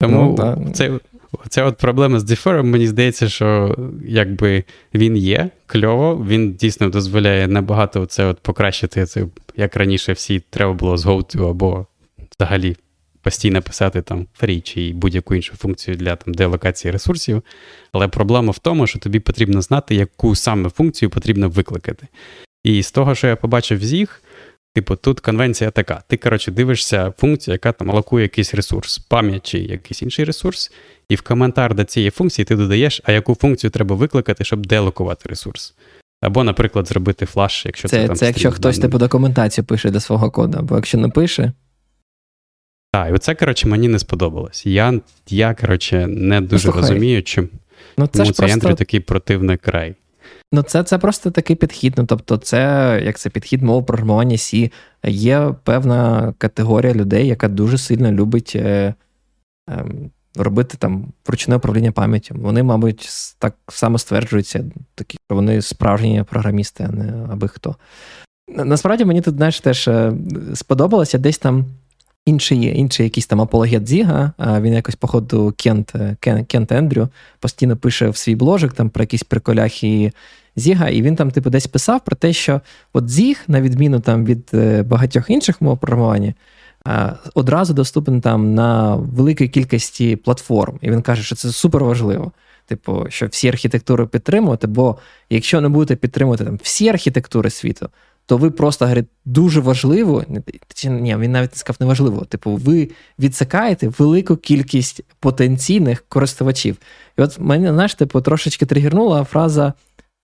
Тому 0.00 0.36
ну, 0.38 0.72
це, 0.72 1.00
ця 1.48 1.64
от 1.64 1.76
проблема 1.76 2.20
з 2.20 2.24
дефером, 2.24 2.70
мені 2.70 2.86
здається, 2.86 3.28
що 3.28 3.76
якби 4.04 4.64
він 4.94 5.16
є 5.16 5.50
кльово, 5.66 6.26
він 6.28 6.52
дійсно 6.52 6.90
дозволяє 6.90 7.48
набагато 7.48 8.06
це 8.06 8.24
от 8.24 8.40
покращити 8.40 9.06
це, 9.06 9.26
як 9.56 9.76
раніше 9.76 10.12
всі 10.12 10.42
треба 10.50 10.72
було 10.72 10.96
з 10.96 11.06
GoTo 11.06 11.50
або 11.50 11.86
взагалі 12.38 12.76
постійно 13.22 13.62
писати 13.62 14.02
там 14.02 14.26
free 14.40 14.62
чи 14.62 14.92
будь-яку 14.94 15.34
іншу 15.34 15.56
функцію 15.56 15.96
для 15.96 16.16
там 16.16 16.34
делокації 16.34 16.92
ресурсів. 16.92 17.42
Але 17.92 18.08
проблема 18.08 18.50
в 18.50 18.58
тому, 18.58 18.86
що 18.86 18.98
тобі 18.98 19.20
потрібно 19.20 19.62
знати, 19.62 19.94
яку 19.94 20.34
саме 20.34 20.70
функцію 20.70 21.10
потрібно 21.10 21.48
викликати. 21.48 22.06
І 22.64 22.82
з 22.82 22.92
того, 22.92 23.14
що 23.14 23.26
я 23.26 23.36
побачив 23.36 23.78
в 23.78 23.82
ZIG, 23.82 24.08
Типу, 24.74 24.96
тут 24.96 25.20
конвенція 25.20 25.70
така. 25.70 26.02
Ти, 26.08 26.16
коротше, 26.16 26.50
дивишся 26.50 27.12
функцію, 27.18 27.52
яка 27.52 27.72
там 27.72 27.90
алокує 27.90 28.22
якийсь 28.22 28.54
ресурс, 28.54 28.98
пам'ять 28.98 29.46
чи 29.46 29.58
якийсь 29.58 30.02
інший 30.02 30.24
ресурс, 30.24 30.72
і 31.08 31.14
в 31.14 31.22
коментар 31.22 31.74
до 31.74 31.84
цієї 31.84 32.10
функції 32.10 32.44
ти 32.44 32.56
додаєш, 32.56 33.00
а 33.04 33.12
яку 33.12 33.34
функцію 33.34 33.70
треба 33.70 33.96
викликати, 33.96 34.44
щоб 34.44 34.66
деалокувати 34.66 35.28
ресурс. 35.28 35.74
Або, 36.22 36.44
наприклад, 36.44 36.88
зробити 36.88 37.26
flush, 37.26 37.66
якщо 37.66 37.88
це. 37.88 37.96
Це 37.96 38.06
там 38.06 38.16
це 38.16 38.26
якщо 38.26 38.50
хтось 38.50 38.78
типу 38.78 38.98
документацію 38.98 39.64
пише 39.64 39.90
до 39.90 40.00
свого 40.00 40.30
коду, 40.30 40.58
або 40.58 40.76
якщо 40.76 40.98
не 40.98 41.08
пише. 41.08 41.52
Так, 42.92 43.10
і 43.10 43.12
оце, 43.12 43.34
коротше, 43.34 43.68
мені 43.68 43.88
не 43.88 43.98
сподобалось. 43.98 44.66
Я, 44.66 45.00
я 45.28 45.54
коротше, 45.54 46.06
не 46.06 46.40
дуже 46.40 46.68
ну, 46.68 46.74
розумію, 46.74 47.22
чому 47.22 47.48
ну, 47.96 48.06
це 48.06 48.24
цей 48.24 48.48
просто... 48.48 48.74
такий 48.74 49.00
противний 49.00 49.56
край. 49.56 49.94
Ну, 50.52 50.62
це 50.62 50.82
це 50.82 50.98
просто 50.98 51.30
такий 51.30 51.56
підхід. 51.56 51.94
Ну, 51.96 52.06
тобто, 52.06 52.36
це 52.36 52.58
як 53.04 53.18
це 53.18 53.30
підхід 53.30 53.62
мов 53.62 53.86
програмування 53.86 54.36
C. 54.36 54.72
Є 55.04 55.54
певна 55.64 56.34
категорія 56.38 56.94
людей, 56.94 57.26
яка 57.26 57.48
дуже 57.48 57.78
сильно 57.78 58.12
любить 58.12 58.52
е, 58.56 58.94
е, 59.70 59.84
робити 60.36 60.76
там 60.78 61.12
вручне 61.26 61.56
управління 61.56 61.92
пам'яттю. 61.92 62.34
Вони, 62.38 62.62
мабуть, 62.62 63.08
так 63.38 63.54
само 63.68 63.98
стверджуються, 63.98 64.64
такі, 64.94 65.18
що 65.28 65.34
вони 65.34 65.62
справжні 65.62 66.24
програмісти, 66.30 66.86
а 66.88 66.92
не 66.92 67.26
аби 67.32 67.48
хто. 67.48 67.76
Насправді 68.48 69.04
мені 69.04 69.20
тут, 69.20 69.36
знаєш, 69.36 69.60
теж 69.60 69.88
е, 69.88 70.12
сподобалося 70.54 71.18
десь 71.18 71.38
там. 71.38 71.66
Інший 72.26 72.78
інший 72.78 73.04
якийсь 73.04 73.26
там 73.26 73.40
апологет 73.40 73.88
Зіга, 73.88 74.32
він 74.38 74.74
якось, 74.74 74.94
походу, 74.94 75.54
Кент 75.56 75.94
Кент, 76.20 76.46
Кент 76.48 76.72
Ендрю 76.72 77.08
постійно 77.38 77.76
пише 77.76 78.08
в 78.08 78.16
свій 78.16 78.34
бложик 78.34 78.72
там 78.72 78.90
про 78.90 79.02
якісь 79.02 79.22
приколяхи 79.22 80.12
Зіга, 80.56 80.88
і 80.88 81.02
він 81.02 81.16
там, 81.16 81.30
типу, 81.30 81.50
десь 81.50 81.66
писав 81.66 82.04
про 82.04 82.16
те, 82.16 82.32
що 82.32 82.60
от 82.92 83.08
Зіг, 83.08 83.42
на 83.48 83.60
відміну 83.60 84.00
там 84.00 84.24
від 84.24 84.50
е, 84.54 84.82
багатьох 84.82 85.30
інших 85.30 85.60
мов 85.60 85.78
програмування, 85.78 86.34
одразу 87.34 87.74
доступен 87.74 88.20
там 88.20 88.54
на 88.54 88.94
великій 88.94 89.48
кількості 89.48 90.16
платформ. 90.16 90.78
І 90.80 90.90
він 90.90 91.02
каже, 91.02 91.22
що 91.22 91.36
це 91.36 91.52
супер 91.52 91.84
важливо. 91.84 92.32
Типу, 92.66 93.06
що 93.08 93.26
всі 93.26 93.48
архітектури 93.48 94.06
підтримувати, 94.06 94.66
бо 94.66 94.98
якщо 95.30 95.60
не 95.60 95.68
будете 95.68 95.96
підтримувати 95.96 96.44
там 96.44 96.58
всі 96.62 96.88
архітектури 96.88 97.50
світу, 97.50 97.88
то 98.30 98.36
ви 98.36 98.50
просто 98.50 98.84
говорить, 98.84 99.06
дуже 99.24 99.60
важливо, 99.60 100.24
чи 100.74 100.90
ні, 100.90 101.16
він 101.16 101.32
навіть 101.32 101.52
не 101.52 101.56
сказав 101.58 101.76
неважливо. 101.80 102.24
Типу, 102.24 102.56
ви 102.56 102.90
відсикаєте 103.18 103.88
велику 103.88 104.36
кількість 104.36 105.00
потенційних 105.20 106.04
користувачів. 106.08 106.76
І 107.18 107.22
от 107.22 107.38
мене, 107.40 107.72
знаєш, 107.72 107.94
типу, 107.94 108.20
трошечки 108.20 108.66
тригернула 108.66 109.24
фраза 109.24 109.72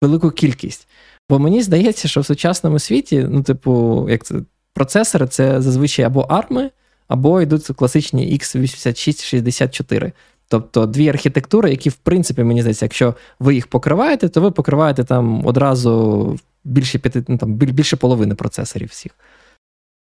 велику 0.02 0.30
кількість. 0.30 0.88
Бо 1.30 1.38
мені 1.38 1.62
здається, 1.62 2.08
що 2.08 2.20
в 2.20 2.26
сучасному 2.26 2.78
світі, 2.78 3.26
ну, 3.30 3.42
типу, 3.42 4.06
як 4.10 4.24
це 4.24 4.34
процесори 4.74 5.26
це 5.26 5.62
зазвичай 5.62 6.04
або 6.04 6.22
ARM, 6.22 6.70
або 7.08 7.40
йдуть 7.40 7.66
класичні 7.66 8.38
x86-64. 8.38 10.12
Тобто 10.48 10.86
дві 10.86 11.08
архітектури, 11.08 11.70
які, 11.70 11.90
в 11.90 11.94
принципі, 11.94 12.44
мені 12.44 12.60
здається, 12.60 12.84
якщо 12.84 13.14
ви 13.40 13.54
їх 13.54 13.66
покриваєте, 13.66 14.28
то 14.28 14.40
ви 14.40 14.50
покриваєте 14.50 15.04
там 15.04 15.46
одразу 15.46 16.38
більше 16.66 16.98
п'яти, 16.98 17.24
ну, 17.28 17.38
там, 17.38 17.54
більше 17.54 17.96
половини 17.96 18.34
процесорів 18.34 18.88
всіх. 18.88 19.12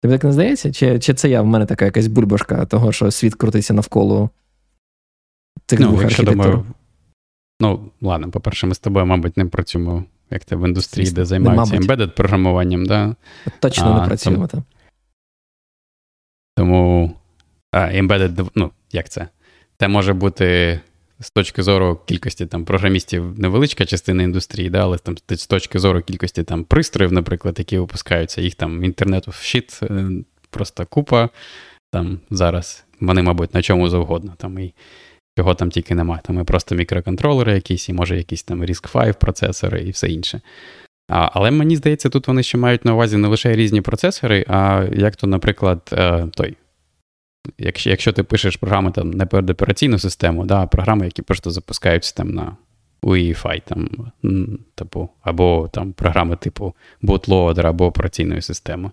Тобі 0.03 0.15
так 0.15 0.25
не 0.25 0.33
здається? 0.33 0.73
Чи 0.73 0.99
чи 0.99 1.15
це 1.15 1.29
я 1.29 1.43
в 1.43 1.47
мене 1.47 1.67
така 1.67 1.85
якась 1.85 2.07
бульбашка 2.07 2.67
того, 2.67 2.93
що 2.93 3.11
світ 3.11 3.35
крутиться 3.35 3.75
навколо 3.75 4.31
цих 5.67 5.81
ну, 5.81 5.89
двох 5.89 6.05
архітектур? 6.05 6.37
Думаю, 6.37 6.67
ну, 7.61 7.91
ладно, 8.01 8.31
по-перше, 8.31 8.67
ми 8.67 8.75
з 8.75 8.79
тобою, 8.79 9.07
мабуть, 9.07 9.37
не 9.37 9.47
працюємо 9.47 10.05
як 10.31 10.45
це 10.45 10.57
в 10.57 10.69
індустрії, 10.69 11.07
Звісно, 11.07 11.17
де 11.17 11.25
займаються 11.25 11.77
ембедед 11.77 12.15
програмуванням. 12.15 12.87
Да? 12.87 13.17
Точно 13.61 13.93
а, 13.93 14.01
не 14.01 14.07
працюємо 14.07 14.47
там. 14.47 14.65
Тому 16.57 17.13
а, 17.73 17.79
embedded, 17.79 18.51
ну, 18.55 18.71
як 18.93 19.09
це? 19.09 19.29
Це 19.79 19.89
може 19.89 20.13
бути 20.13 20.81
з 21.21 21.31
точки 21.31 21.63
зору 21.63 22.01
кількості 22.07 22.47
там 22.47 22.65
програмістів 22.65 23.39
невеличка 23.39 23.87
частина 23.87 24.23
індустрії, 24.23 24.71
да, 24.71 24.83
але 24.83 24.99
там 24.99 25.17
з 25.29 25.47
точки 25.47 25.79
зору 25.79 26.03
кількості 26.03 26.43
там 26.43 26.65
пристроїв, 26.65 27.13
наприклад, 27.13 27.59
які 27.59 27.79
випускаються, 27.79 28.41
їх 28.41 28.55
там 28.55 28.85
інтернету 28.85 29.31
в 29.31 29.35
щит 29.35 29.81
е, 29.83 30.11
просто 30.51 30.87
купа. 30.87 31.29
Там 31.93 32.21
зараз 32.31 32.85
вони, 33.01 33.23
мабуть, 33.23 33.55
на 33.55 33.63
чому 33.63 33.89
завгодно. 33.89 34.35
Там 34.39 34.59
і 34.59 34.75
чого 35.39 35.55
там 35.55 35.71
тільки 35.71 35.95
немає. 35.95 36.21
Там 36.25 36.41
і 36.41 36.45
просто 36.45 36.75
мікроконтролери 36.75 37.53
якісь, 37.55 37.89
і 37.89 37.93
може 37.93 38.17
якісь 38.17 38.43
там 38.43 38.65
RISC-V 38.65 39.19
процесори 39.19 39.83
і 39.83 39.91
все 39.91 40.09
інше. 40.09 40.41
А, 41.09 41.31
Але 41.33 41.51
мені 41.51 41.77
здається, 41.77 42.09
тут 42.09 42.29
вони 42.29 42.43
ще 42.43 42.59
мають 42.59 42.85
на 42.85 42.95
увазі 42.95 43.17
не 43.17 43.29
лише 43.29 43.57
різні 43.57 43.81
процесори, 43.81 44.45
а 44.49 44.87
як 44.93 45.17
то, 45.17 45.27
наприклад, 45.27 45.91
е, 45.93 46.27
той. 46.35 46.57
Якщо 47.59 47.90
якщо 47.90 48.12
ти 48.12 48.22
пишеш 48.22 48.57
програми 48.57 48.90
там 48.90 49.11
не 49.11 49.26
перед 49.26 49.51
операційну 49.51 49.99
систему, 49.99 50.47
да, 50.47 50.62
а 50.62 50.66
програми, 50.66 51.05
які 51.05 51.22
просто 51.22 51.51
запускаються 51.51 52.14
там 52.14 52.30
на 52.30 52.57
UEFI, 53.03 53.62
там, 53.64 53.88
типу, 54.74 55.09
або 55.22 55.68
там 55.72 55.93
програми 55.93 56.36
типу 56.36 56.74
bootloader 57.03 57.66
або 57.66 57.86
операційної 57.86 58.43
системи. 58.43 58.90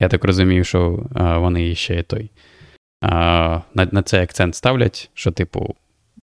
Я 0.00 0.08
так 0.08 0.24
розумію, 0.24 0.64
що 0.64 1.06
а, 1.14 1.38
вони 1.38 1.74
ще 1.74 2.02
той 2.02 2.30
на 3.02 3.62
на 3.74 4.02
цей 4.02 4.22
акцент 4.22 4.54
ставлять, 4.54 5.10
що, 5.14 5.30
типу, 5.30 5.74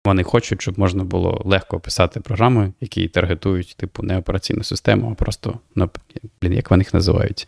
вони 0.05 0.23
хочуть, 0.23 0.61
щоб 0.61 0.79
можна 0.79 1.03
було 1.03 1.41
легко 1.45 1.79
писати 1.79 2.19
програми, 2.19 2.73
які 2.81 3.07
таргетують, 3.07 3.75
типу, 3.77 4.03
не 4.03 4.17
операційну 4.17 4.63
систему, 4.63 5.09
а 5.11 5.15
просто, 5.15 5.59
ну, 5.75 5.89
блін, 6.41 6.53
як 6.53 6.71
вони 6.71 6.81
їх 6.81 6.93
називають. 6.93 7.47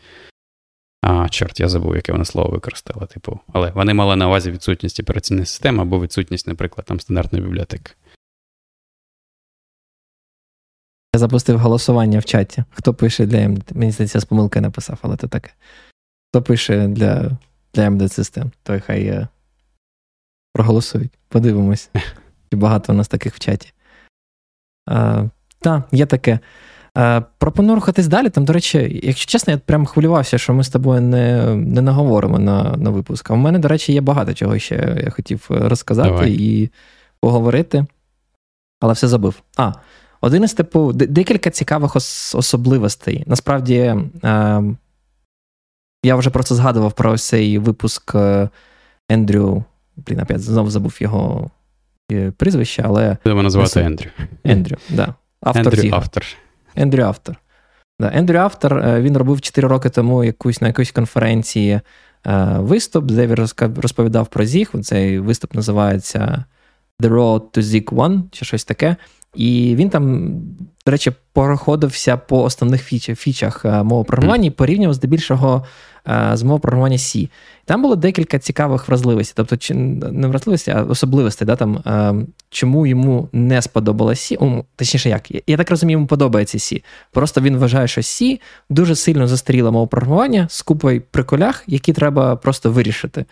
А, 1.10 1.30
чорт, 1.30 1.60
я 1.60 1.70
забув, 1.70 1.96
яке 1.96 2.12
вони 2.12 2.26
слово 2.26 2.50
використали. 2.50 3.08
Типу, 3.08 3.40
але 3.54 3.72
вони 3.72 3.94
мали 3.94 4.16
на 4.16 4.28
увазі 4.28 4.52
відсутність 4.52 5.00
операційної 5.00 5.46
системи 5.46 5.82
або 5.82 6.02
відсутність, 6.02 6.48
наприклад, 6.48 6.86
там 6.86 7.00
стандартної 7.00 7.46
бібліотеки. 7.46 7.92
Я 11.16 11.20
запустив 11.20 11.60
голосування 11.60 12.20
в 12.20 12.26
чаті. 12.26 12.64
Хто 12.72 12.94
пише 12.94 13.26
для 13.26 13.50
МД? 13.50 13.76
Мені 13.76 13.92
здається, 13.92 14.20
з 14.20 14.26
помилки 14.26 14.62
написав, 14.62 15.00
але 15.02 15.18
це 15.18 15.28
таке. 15.28 15.52
Хто 16.30 16.42
пише 16.42 16.88
для 16.88 17.38
для 17.74 17.90
MD 17.90 18.10
систем, 18.10 18.52
то 18.64 18.82
хай 18.86 19.06
е, 19.06 19.28
проголосують. 20.54 21.12
Подивимось, 21.28 21.90
чи 22.52 22.58
багато 22.58 22.94
у 22.94 22.96
нас 22.96 23.08
таких 23.08 23.36
в 23.36 23.40
чаті. 23.40 23.74
Так, 25.60 25.84
є 25.92 26.06
таке. 26.06 26.40
А, 27.00 27.22
пропоную 27.38 27.76
рухатись 27.76 28.08
далі. 28.08 28.30
Там, 28.30 28.46
до 28.46 28.54
речі, 28.54 29.02
якщо 29.04 29.32
чесно, 29.32 29.54
я 29.54 29.58
прям 29.60 29.86
хвилювався, 29.86 30.38
що 30.38 30.54
ми 30.54 30.64
з 30.64 30.70
тобою 30.70 31.02
не 31.02 31.56
не 31.56 31.82
наговоримо 31.82 32.40
на 32.40 32.64
на 32.78 32.90
випуск. 32.90 33.32
А 33.32 33.34
в 33.34 33.38
мене, 33.38 33.60
до 33.60 33.68
речі, 33.68 33.94
є 33.94 34.02
багато 34.02 34.34
чого 34.34 34.60
ще 34.60 35.02
я 35.04 35.10
хотів 35.10 35.46
розказати 35.50 36.10
Давай. 36.10 36.34
і 36.34 36.70
поговорити, 37.22 37.86
але 38.80 38.94
все 38.94 39.08
забив. 39.08 39.42
А, 39.58 39.72
один 40.22 40.44
із 40.44 40.54
типу, 40.54 40.94
декілька 40.94 41.50
цікавих 41.50 41.96
ос- 41.96 42.36
особливостей. 42.36 43.24
Насправді, 43.28 43.96
а, 44.22 44.62
я 46.04 46.16
вже 46.16 46.30
просто 46.30 46.56
згадував 46.56 46.92
про 46.92 47.18
цей 47.18 47.58
випуск 47.58 48.16
е, 48.16 48.50
Ендрю. 49.10 49.64
Блін, 49.96 50.20
опять 50.20 50.42
знову 50.42 50.70
забув 50.70 50.98
його 51.00 51.52
е, 52.12 52.32
прізвище, 52.32 52.84
але. 52.86 53.18
Будемо 53.24 53.44
називати 53.44 53.80
Ендрю. 53.80 54.10
Ендрю, 54.44 54.78
да. 54.90 55.14
Автор 55.42 55.74
Ендрю 55.74 55.90
автор. 55.94 56.24
Ендрю 56.78 57.04
автор. 57.04 57.36
Да. 58.00 58.12
Ендрю 58.14 58.38
автор 58.38 58.78
е, 58.78 59.02
він 59.02 59.18
робив 59.18 59.42
4 59.42 59.68
роки 59.68 59.90
тому 59.90 60.24
якусь 60.24 60.62
на 60.62 60.68
якоїсь 60.68 60.92
конференції 60.92 61.80
виступ, 62.58 63.06
де 63.06 63.28
він 63.28 63.36
розповідав 63.60 64.28
про 64.28 64.46
Зіг. 64.46 64.72
Цей 64.84 65.20
виступ 65.20 65.54
називається 65.54 66.44
The 67.02 67.10
Road 67.10 67.42
to 67.42 67.62
Zig 67.62 67.86
One, 67.86 68.22
чи 68.32 68.46
щось 68.46 68.64
таке. 68.64 68.96
І 69.36 69.76
він 69.76 69.90
там, 69.90 70.34
до 70.86 70.92
речі, 70.92 71.12
проходився 71.34 72.18
по 72.18 72.44
основних 72.44 72.84
фічах, 72.84 73.20
фічах 73.20 73.66
мови 73.66 74.04
програмування 74.04 74.48
і 74.48 74.52
порівнював 74.52 74.94
здебільшого 74.94 75.66
з 76.34 76.44
мов 76.44 76.62
програмування 76.62 76.98
C. 76.98 77.30
Там 77.66 77.82
було 77.82 77.96
декілька 77.96 78.40
цікавих 78.40 78.88
вразливостей, 78.88 79.34
тобто 79.36 79.58
чи 79.58 79.74
не 79.74 80.28
вразливості, 80.28 80.72
а 80.72 80.84
особливостей, 80.84 81.46
да, 81.46 81.56
там, 81.56 81.84
чому 82.50 82.88
йому 82.88 83.30
не 83.34 83.62
сподобалося 83.62 84.36
C, 84.36 84.64
точніше, 84.76 85.10
як, 85.10 85.32
я 85.48 85.58
так 85.58 85.70
розумію, 85.70 85.96
йому 85.96 86.08
подобається 86.08 86.58
C. 86.58 86.84
Просто 87.12 87.42
він 87.42 87.58
вважає, 87.58 87.88
що 87.88 88.02
C 88.02 88.40
дуже 88.70 88.96
сильно 88.96 89.28
застаріла 89.28 89.72
мова 89.72 89.88
програмування 89.88 90.48
з 90.50 90.62
купою 90.62 91.02
приколях, 91.12 91.64
які 91.68 91.94
треба 91.94 92.36
просто 92.36 92.72
вирішити. 92.72 93.26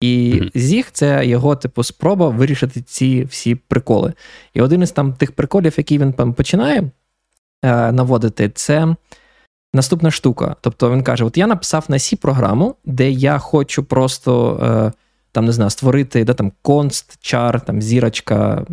І 0.00 0.42
Зіг 0.54 0.88
це 0.92 1.26
його, 1.26 1.56
типу, 1.56 1.82
спроба 1.82 2.28
вирішити 2.28 2.80
ці 2.80 3.24
всі 3.24 3.54
приколи. 3.54 4.12
І 4.54 4.60
один 4.60 4.82
із 4.82 4.90
там 4.90 5.12
тих 5.12 5.32
приколів, 5.32 5.74
які 5.76 5.98
він 5.98 6.12
там 6.12 6.34
починає 6.34 6.90
е, 7.62 7.92
наводити, 7.92 8.48
це 8.48 8.94
наступна 9.74 10.10
штука. 10.10 10.56
Тобто 10.60 10.92
він 10.92 11.02
каже: 11.02 11.24
От 11.24 11.38
я 11.38 11.46
написав 11.46 11.84
на 11.88 11.96
C 11.96 12.16
програму, 12.16 12.74
де 12.84 13.10
я 13.10 13.38
хочу 13.38 13.84
просто 13.84 14.60
е, 14.62 14.92
там 15.32 15.44
не 15.44 15.52
знаю, 15.52 15.70
створити 15.70 16.24
де 16.24 16.34
там 16.34 16.52
конст, 16.62 17.18
чар, 17.20 17.60
там 17.60 17.82
зірочка, 17.82 18.66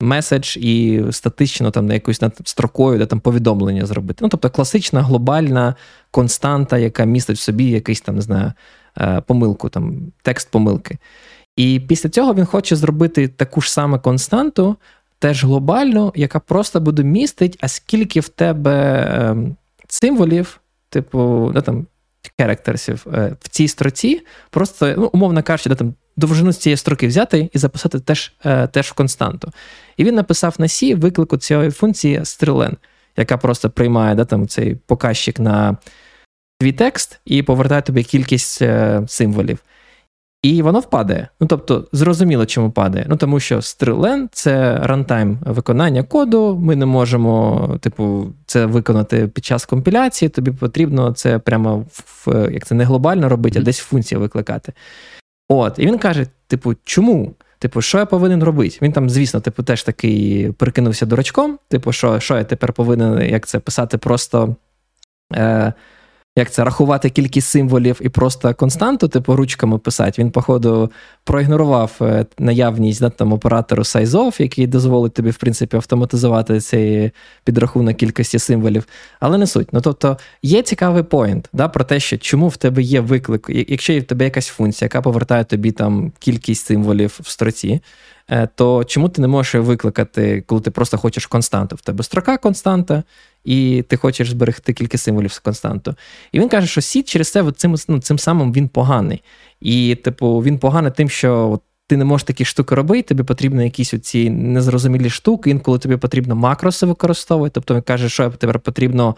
меседж 0.00 0.56
і 0.56 1.02
статично 1.10 1.70
там 1.70 1.86
на 1.86 1.94
якоюсь 1.94 2.20
строкою, 2.44 2.98
де 2.98 3.06
там 3.06 3.20
повідомлення 3.20 3.86
зробити. 3.86 4.18
Ну, 4.22 4.28
тобто 4.28 4.50
класична 4.50 5.02
глобальна 5.02 5.74
константа, 6.10 6.78
яка 6.78 7.04
містить 7.04 7.36
в 7.36 7.40
собі 7.40 7.64
якийсь 7.64 8.00
там, 8.00 8.14
не 8.14 8.22
знаю, 8.22 8.52
е, 8.98 9.20
помилку, 9.26 9.68
там, 9.68 10.12
текст 10.22 10.50
помилки. 10.50 10.98
І 11.56 11.80
після 11.88 12.08
цього 12.08 12.34
він 12.34 12.44
хоче 12.44 12.76
зробити 12.76 13.28
таку 13.28 13.60
ж 13.60 13.72
саме 13.72 13.98
константу, 13.98 14.76
теж 15.18 15.44
глобальну, 15.44 16.12
яка 16.16 16.40
просто 16.40 16.80
буде 16.80 17.02
містить, 17.02 17.58
а 17.60 17.68
скільки 17.68 18.20
в 18.20 18.28
тебе 18.28 19.06
ем, 19.20 19.56
символів, 19.92 20.60
типу, 20.88 21.50
да, 21.54 21.60
там, 21.60 21.86
керектерсів 22.38 23.06
е, 23.14 23.36
в 23.40 23.48
цій 23.48 23.68
строці, 23.68 24.26
просто, 24.50 24.94
ну, 24.96 25.10
умовно 25.12 25.42
кажучи, 25.42 25.68
да, 25.68 25.74
там, 25.74 25.94
довжину 26.16 26.52
з 26.52 26.58
цієї 26.58 26.76
строки 26.76 27.06
взяти 27.06 27.50
і 27.52 27.58
записати 27.58 28.00
теж 28.00 28.32
е, 28.44 28.66
теж 28.66 28.86
в 28.86 28.92
константу. 28.92 29.52
І 29.96 30.04
він 30.04 30.14
написав 30.14 30.54
на 30.58 30.66
C 30.66 30.96
виклику 30.96 31.36
цієї 31.36 31.70
функції 31.70 32.18
strlen, 32.20 32.72
яка 33.16 33.36
просто 33.36 33.70
приймає 33.70 34.14
да, 34.14 34.24
там, 34.24 34.48
цей 34.48 34.74
показчик 34.74 35.40
на 35.40 35.76
твій 36.60 36.72
текст 36.72 37.20
і 37.24 37.42
повертає 37.42 37.82
тобі 37.82 38.04
кількість 38.04 38.62
е, 38.62 39.02
символів. 39.08 39.58
І 40.42 40.62
воно 40.62 40.80
впадає. 40.80 41.28
Ну 41.40 41.46
тобто, 41.46 41.86
зрозуміло, 41.92 42.46
чому 42.46 42.70
падає. 42.70 43.06
Ну 43.08 43.16
тому 43.16 43.40
що 43.40 43.56
Strlen– 43.56 44.28
це 44.32 44.78
рантайм 44.82 45.38
виконання 45.40 46.02
коду. 46.02 46.58
Ми 46.62 46.76
не 46.76 46.86
можемо, 46.86 47.68
типу, 47.80 48.26
це 48.46 48.66
виконати 48.66 49.28
під 49.28 49.44
час 49.44 49.64
компіляції. 49.64 50.28
Тобі 50.28 50.50
потрібно 50.50 51.12
це 51.12 51.38
прямо 51.38 51.84
в 51.94 52.50
як 52.52 52.66
це 52.66 52.74
не 52.74 52.84
глобально 52.84 53.28
робити, 53.28 53.58
а 53.58 53.62
десь 53.62 53.78
функція 53.78 54.18
викликати. 54.18 54.72
От, 55.48 55.78
і 55.78 55.86
він 55.86 55.98
каже: 55.98 56.26
типу, 56.46 56.74
чому? 56.84 57.34
Типу, 57.58 57.82
що 57.82 57.98
я 57.98 58.06
повинен 58.06 58.44
робити? 58.44 58.78
Він 58.82 58.92
там, 58.92 59.10
звісно, 59.10 59.40
типу, 59.40 59.62
теж 59.62 59.82
такий 59.82 60.52
прикинувся 60.52 61.06
дурачком. 61.06 61.58
Типу, 61.68 61.92
що 61.92 62.20
що 62.20 62.36
я 62.36 62.44
тепер 62.44 62.72
повинен 62.72 63.30
як 63.30 63.46
це 63.46 63.58
писати 63.58 63.98
просто. 63.98 64.56
Е, 65.34 65.72
як 66.36 66.50
це 66.50 66.64
рахувати 66.64 67.10
кількість 67.10 67.48
символів 67.48 68.00
і 68.00 68.08
просто 68.08 68.54
константу, 68.54 69.08
типу 69.08 69.36
ручками 69.36 69.78
писати. 69.78 70.22
Він, 70.22 70.30
походу, 70.30 70.90
проігнорував 71.24 71.96
е, 72.00 72.26
наявність 72.38 73.00
да, 73.00 73.10
там, 73.10 73.32
оператору 73.32 73.82
SizeOff, 73.82 74.42
який 74.42 74.66
дозволить 74.66 75.14
тобі, 75.14 75.30
в 75.30 75.36
принципі, 75.36 75.76
автоматизувати 75.76 76.60
цей 76.60 77.10
підрахунок 77.44 77.96
кількості 77.96 78.38
символів. 78.38 78.84
Але 79.20 79.38
не 79.38 79.46
суть. 79.46 79.72
Ну 79.72 79.80
тобто 79.80 80.18
є 80.42 80.62
цікавий 80.62 81.02
поінт 81.02 81.48
да, 81.52 81.68
про 81.68 81.84
те, 81.84 82.00
що 82.00 82.18
чому 82.18 82.48
в 82.48 82.56
тебе 82.56 82.82
є 82.82 83.00
виклик, 83.00 83.46
якщо 83.48 83.92
є 83.92 84.00
в 84.00 84.04
тебе 84.04 84.24
якась 84.24 84.48
функція, 84.48 84.86
яка 84.86 85.02
повертає 85.02 85.44
тобі 85.44 85.72
там 85.72 86.12
кількість 86.18 86.66
символів 86.66 87.18
в 87.22 87.28
строці. 87.30 87.80
Е, 88.30 88.48
то 88.54 88.84
чому 88.84 89.08
ти 89.08 89.20
не 89.20 89.28
можеш 89.28 89.54
викликати, 89.54 90.40
коли 90.46 90.60
ти 90.60 90.70
просто 90.70 90.98
хочеш 90.98 91.26
константу? 91.26 91.76
В 91.76 91.80
тебе 91.80 92.04
строка 92.04 92.36
константа, 92.36 93.02
і 93.44 93.84
ти 93.88 93.96
хочеш 93.96 94.30
зберегти 94.30 94.72
кілька 94.72 94.98
символів 94.98 95.32
з 95.32 95.38
константу. 95.38 95.94
І 96.32 96.40
він 96.40 96.48
каже, 96.48 96.66
що 96.66 96.80
сіт 96.80 97.08
через 97.08 97.30
це 97.30 97.52
цим 97.52 97.76
ну, 97.88 98.00
цим 98.00 98.18
самим 98.18 98.52
він 98.52 98.68
поганий. 98.68 99.22
І, 99.60 99.94
типу, 99.94 100.38
він 100.38 100.58
поганий 100.58 100.92
тим, 100.96 101.08
що 101.08 101.50
от, 101.50 101.62
ти 101.86 101.96
не 101.96 102.04
можеш 102.04 102.24
такі 102.24 102.44
штуки 102.44 102.74
робити, 102.74 103.08
тобі 103.08 103.22
потрібні 103.22 103.64
якісь 103.64 103.94
оці 103.94 104.30
незрозумілі 104.30 105.10
штуки, 105.10 105.50
інколи 105.50 105.78
тобі 105.78 105.96
потрібно 105.96 106.36
макроси 106.36 106.86
використовувати. 106.86 107.52
Тобто 107.54 107.74
він 107.74 107.82
каже, 107.82 108.08
що 108.08 108.30
тепер 108.30 108.58
потрібно 108.58 109.16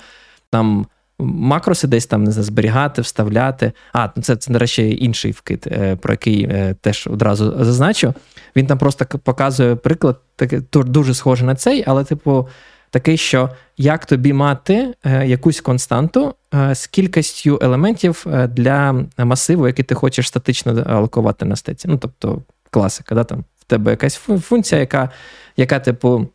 там. 0.50 0.86
Макроси 1.18 1.88
десь 1.88 2.06
там 2.06 2.24
не 2.24 2.32
знаю, 2.32 2.44
зберігати, 2.44 3.02
вставляти. 3.02 3.72
А, 3.92 4.08
ну 4.16 4.22
це, 4.22 4.36
це, 4.36 4.52
до 4.52 4.58
речі, 4.58 4.98
інший 5.00 5.32
вкид, 5.32 5.68
е, 5.72 5.96
про 5.96 6.12
який 6.12 6.42
е, 6.44 6.74
теж 6.80 7.06
одразу 7.10 7.64
зазначу. 7.64 8.14
Він 8.56 8.66
там 8.66 8.78
просто 8.78 9.06
показує 9.06 9.76
приклад, 9.76 10.20
такий 10.36 10.60
дуже 10.72 11.14
схожий 11.14 11.46
на 11.46 11.54
цей, 11.54 11.84
але, 11.86 12.04
типу, 12.04 12.48
такий, 12.94 13.16
що 13.16 13.50
як 13.76 14.06
тобі 14.06 14.32
мати 14.32 14.94
е, 15.04 15.26
якусь 15.26 15.60
константу 15.60 16.34
е, 16.54 16.74
з 16.74 16.86
кількістю 16.86 17.58
елементів 17.62 18.26
е, 18.26 18.46
для 18.46 19.04
масиву, 19.18 19.66
який 19.66 19.84
ти 19.84 19.94
хочеш 19.94 20.28
статично 20.28 20.82
алокувати 20.86 21.44
на 21.44 21.56
стеці. 21.56 21.88
Ну, 21.88 21.98
тобто, 21.98 22.42
класика, 22.70 23.14
да, 23.14 23.24
там 23.24 23.44
в 23.60 23.64
тебе 23.64 23.90
якась 23.90 24.14
функція, 24.16 24.80
яка, 24.80 25.10
яка 25.56 25.80
типу. 25.80 26.28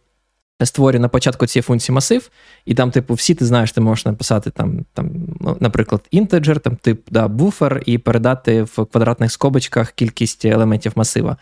Створює 0.64 1.00
на 1.00 1.08
початку 1.08 1.46
цієї 1.46 1.64
функції 1.64 1.94
масив, 1.94 2.30
і 2.66 2.74
там, 2.74 2.92
типу, 2.92 3.14
всі 3.14 3.36
ти 3.36 3.46
знаєш, 3.46 3.72
ти 3.72 3.82
можеш 3.82 4.06
написати, 4.06 4.50
там, 4.50 4.86
там, 4.94 5.12
ну, 5.40 5.58
наприклад, 5.60 6.02
інтеджер, 6.12 6.60
там, 6.60 6.76
тип 6.76 7.02
да, 7.12 7.28
буфер, 7.28 7.84
і 7.86 7.98
передати 7.98 8.64
в 8.64 8.86
квадратних 8.86 9.32
скобочках 9.32 9.92
кількість 9.92 10.46
елементів 10.46 10.92
масива. 10.96 11.38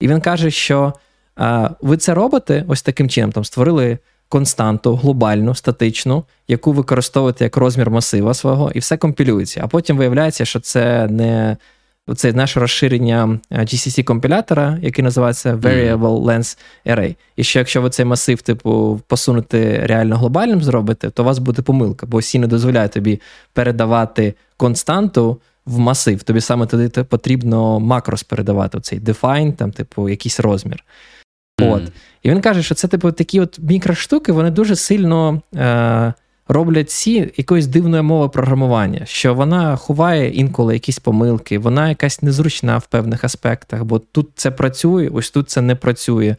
І 0.00 0.08
він 0.08 0.20
каже, 0.20 0.50
що 0.50 0.92
а, 1.36 1.70
ви 1.80 1.96
це 1.96 2.14
робите 2.14 2.64
ось 2.68 2.82
таким 2.82 3.08
чином, 3.08 3.32
там 3.32 3.44
створили 3.44 3.98
константу 4.32 4.96
глобальну, 4.96 5.54
статичну, 5.54 6.24
яку 6.48 6.72
використовуєте 6.72 7.44
як 7.44 7.56
розмір 7.56 7.90
масива 7.90 8.34
свого, 8.34 8.70
і 8.74 8.78
все 8.78 8.96
компілюється. 8.96 9.60
А 9.64 9.66
потім 9.66 9.96
виявляється, 9.96 10.44
що 10.44 10.60
це 10.60 11.08
не 11.08 11.56
це 12.16 12.32
наше 12.32 12.60
розширення 12.60 13.38
е, 13.50 13.60
GCC-компілятора, 13.60 14.78
який 14.82 15.04
називається 15.04 15.54
Variable 15.54 16.24
Length 16.24 16.58
Array. 16.86 17.16
І 17.36 17.44
що 17.44 17.58
якщо 17.58 17.82
ви 17.82 17.90
цей 17.90 18.06
масив, 18.06 18.42
типу, 18.42 19.00
посунути 19.06 19.80
реально 19.86 20.16
глобальним 20.16 20.62
зробите, 20.62 21.10
то 21.10 21.22
у 21.22 21.26
вас 21.26 21.38
буде 21.38 21.62
помилка, 21.62 22.06
бо 22.06 22.18
C 22.18 22.38
не 22.38 22.46
дозволяє 22.46 22.88
тобі 22.88 23.20
передавати 23.52 24.34
константу. 24.56 25.40
В 25.66 25.78
масив, 25.78 26.22
тобі 26.22 26.40
саме 26.40 26.66
тоді 26.66 27.02
потрібно 27.02 27.80
макрос 27.80 28.22
передавати, 28.22 28.78
оцей 28.78 29.00
define, 29.00 29.52
там, 29.52 29.72
типу, 29.72 30.08
якийсь 30.08 30.40
розмір. 30.40 30.84
Mm. 31.60 31.72
От. 31.72 31.82
І 32.22 32.30
він 32.30 32.40
каже, 32.40 32.62
що 32.62 32.74
це, 32.74 32.88
типу, 32.88 33.12
такі 33.12 33.40
от 33.40 33.58
мікроштуки, 33.58 34.32
вони 34.32 34.50
дуже 34.50 34.76
сильно 34.76 35.42
е, 35.54 36.14
роблять 36.48 36.90
ці 36.90 37.32
якоїсь 37.36 37.66
дивної 37.66 38.02
мови 38.02 38.28
програмування, 38.28 39.06
що 39.06 39.34
вона 39.34 39.76
ховає 39.76 40.30
інколи 40.30 40.74
якісь 40.74 40.98
помилки, 40.98 41.58
вона 41.58 41.88
якась 41.88 42.22
незручна 42.22 42.78
в 42.78 42.86
певних 42.86 43.24
аспектах, 43.24 43.84
бо 43.84 43.98
тут 43.98 44.30
це 44.34 44.50
працює, 44.50 45.08
ось 45.12 45.30
тут 45.30 45.50
це 45.50 45.60
не 45.60 45.74
працює. 45.74 46.36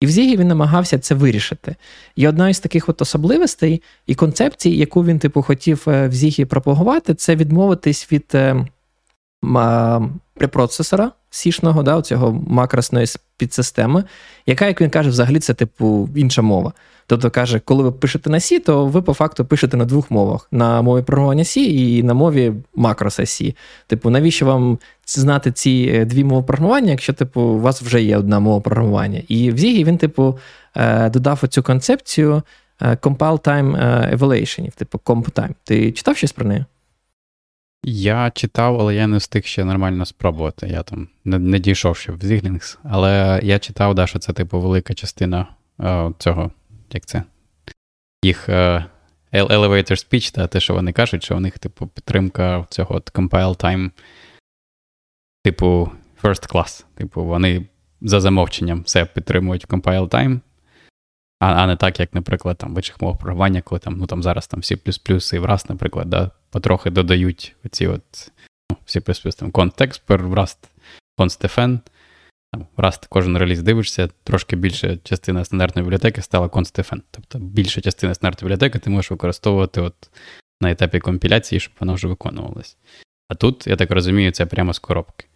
І 0.00 0.06
в 0.06 0.10
Зігі 0.10 0.36
він 0.36 0.48
намагався 0.48 0.98
це 0.98 1.14
вирішити. 1.14 1.76
І 2.16 2.28
одна 2.28 2.48
із 2.48 2.60
таких 2.60 2.88
от 2.88 3.02
особливостей 3.02 3.82
і 4.06 4.14
концепцій, 4.14 4.70
яку 4.70 5.04
він, 5.04 5.18
типу, 5.18 5.42
хотів 5.42 5.84
е, 5.86 6.08
в 6.08 6.12
Зігі 6.12 6.44
пропагувати, 6.44 7.14
це 7.14 7.36
відмовитись 7.36 8.12
від 8.12 8.24
е, 8.34 8.66
препроцесора 10.34 11.12
сішного, 11.30 11.82
да, 11.82 12.02
цього 12.02 12.42
макросної 12.46 13.06
підсистеми, 13.36 14.04
яка, 14.46 14.66
як 14.66 14.80
він 14.80 14.90
каже, 14.90 15.10
взагалі 15.10 15.38
це 15.38 15.54
типу 15.54 16.08
інша 16.14 16.42
мова. 16.42 16.72
Тобто 17.06 17.30
каже, 17.30 17.60
коли 17.60 17.82
ви 17.82 17.92
пишете 17.92 18.30
на 18.30 18.38
C, 18.38 18.64
то 18.64 18.86
ви 18.86 19.02
по 19.02 19.14
факту 19.14 19.44
пишете 19.44 19.76
на 19.76 19.84
двох 19.84 20.10
мовах: 20.10 20.48
на 20.50 20.82
мові 20.82 21.02
програмування 21.02 21.42
C 21.42 21.58
і 21.58 22.02
на 22.02 22.14
мові 22.14 22.52
макроса 22.74 23.22
C. 23.22 23.54
Типу, 23.86 24.10
навіщо 24.10 24.46
вам 24.46 24.78
знати 25.06 25.52
ці 25.52 25.92
е, 25.94 26.04
дві 26.04 26.24
мови 26.24 26.42
програмування, 26.42 26.90
якщо 26.90 27.12
типу, 27.12 27.40
у 27.40 27.60
вас 27.60 27.82
вже 27.82 28.02
є 28.02 28.16
одна 28.16 28.40
мова 28.40 28.60
програмування? 28.60 29.22
І 29.28 29.50
в 29.50 29.58
Зігі 29.58 29.84
він, 29.84 29.98
типу, 29.98 30.38
е, 30.76 31.10
додав 31.10 31.40
оцю 31.42 31.62
концепцію 31.62 32.42
е, 32.82 32.88
compile 32.88 33.40
time 33.40 33.76
evaluation, 34.16 34.76
типу 34.76 35.00
comp 35.04 35.30
time. 35.30 35.54
Ти 35.64 35.92
читав 35.92 36.16
щось 36.16 36.32
про 36.32 36.46
неї? 36.46 36.64
Я 37.86 38.30
читав, 38.30 38.80
але 38.80 38.94
я 38.94 39.06
не 39.06 39.16
встиг 39.16 39.44
ще 39.44 39.64
нормально 39.64 40.06
спробувати. 40.06 40.68
Я 40.68 40.82
там 40.82 41.08
не, 41.24 41.38
не 41.38 41.58
дійшов 41.58 41.96
ще 41.96 42.12
в 42.12 42.16
Ziglinks. 42.16 42.78
Але 42.84 43.40
я 43.42 43.58
читав, 43.58 43.94
да, 43.94 44.06
що 44.06 44.18
це, 44.18 44.32
типу, 44.32 44.60
велика 44.60 44.94
частина 44.94 45.46
о, 45.78 46.12
цього, 46.18 46.50
як 46.92 47.06
це? 47.06 47.22
Їх 48.22 48.48
е, 48.48 48.84
elevator 49.32 49.90
speech, 49.90 50.34
да, 50.34 50.46
те, 50.46 50.60
що 50.60 50.74
вони 50.74 50.92
кажуть, 50.92 51.24
що 51.24 51.36
у 51.36 51.40
них, 51.40 51.58
типу, 51.58 51.86
підтримка 51.86 52.66
цього 52.70 52.94
от 52.94 53.12
compile 53.12 53.64
time, 53.64 53.90
типу, 55.44 55.90
first 56.22 56.52
class. 56.52 56.84
Типу, 56.94 57.24
вони 57.24 57.66
за 58.00 58.20
замовченням 58.20 58.82
все 58.82 59.04
підтримують 59.04 59.66
compile 59.66 60.08
time. 60.08 60.40
А 61.44 61.62
а 61.62 61.66
не 61.66 61.76
так, 61.76 62.00
як, 62.00 62.14
наприклад, 62.14 62.58
там 62.58 62.74
в 62.74 62.78
інших 62.78 63.00
мовах 63.00 63.18
програмування, 63.18 63.62
коли 63.62 63.78
там, 63.78 63.96
ну 63.96 64.06
там 64.06 64.22
зараз 64.22 64.46
там 64.46 64.60
C++ 64.60 64.74
і 64.74 65.38
в 65.38 65.44
Rust, 65.44 65.66
наприклад, 65.68 66.10
да, 66.10 66.30
потрохи 66.50 66.90
додають 66.90 67.56
оці 67.64 67.86
от 67.86 68.30
ну, 68.70 68.76
C++, 68.86 69.00
там 69.38 69.50
контекст 69.50 70.02
в 70.08 70.12
Rust, 70.12 70.56
constfn. 71.18 71.78
Там, 72.52 72.66
в 72.76 72.80
Rust 72.80 73.06
кожен 73.08 73.38
реліз 73.38 73.62
дивишся, 73.62 74.08
трошки 74.24 74.56
більша 74.56 74.96
частина 74.96 75.44
стандартної 75.44 75.84
бібліотеки 75.84 76.22
стала 76.22 76.46
constfn. 76.46 77.00
Тобто 77.10 77.38
більша 77.38 77.80
частина 77.80 78.14
стандартної 78.14 78.48
бібліотеки 78.48 78.78
ти 78.78 78.90
можеш 78.90 79.10
використовувати 79.10 79.80
от 79.80 80.10
на 80.60 80.70
етапі 80.70 81.00
компіляції, 81.00 81.60
щоб 81.60 81.74
вона 81.80 81.92
вже 81.92 82.08
виконувалась. 82.08 82.76
А 83.28 83.34
тут, 83.34 83.66
я 83.66 83.76
так 83.76 83.90
розумію, 83.90 84.32
це 84.32 84.46
прямо 84.46 84.74
з 84.74 84.78
коробки. 84.78 85.26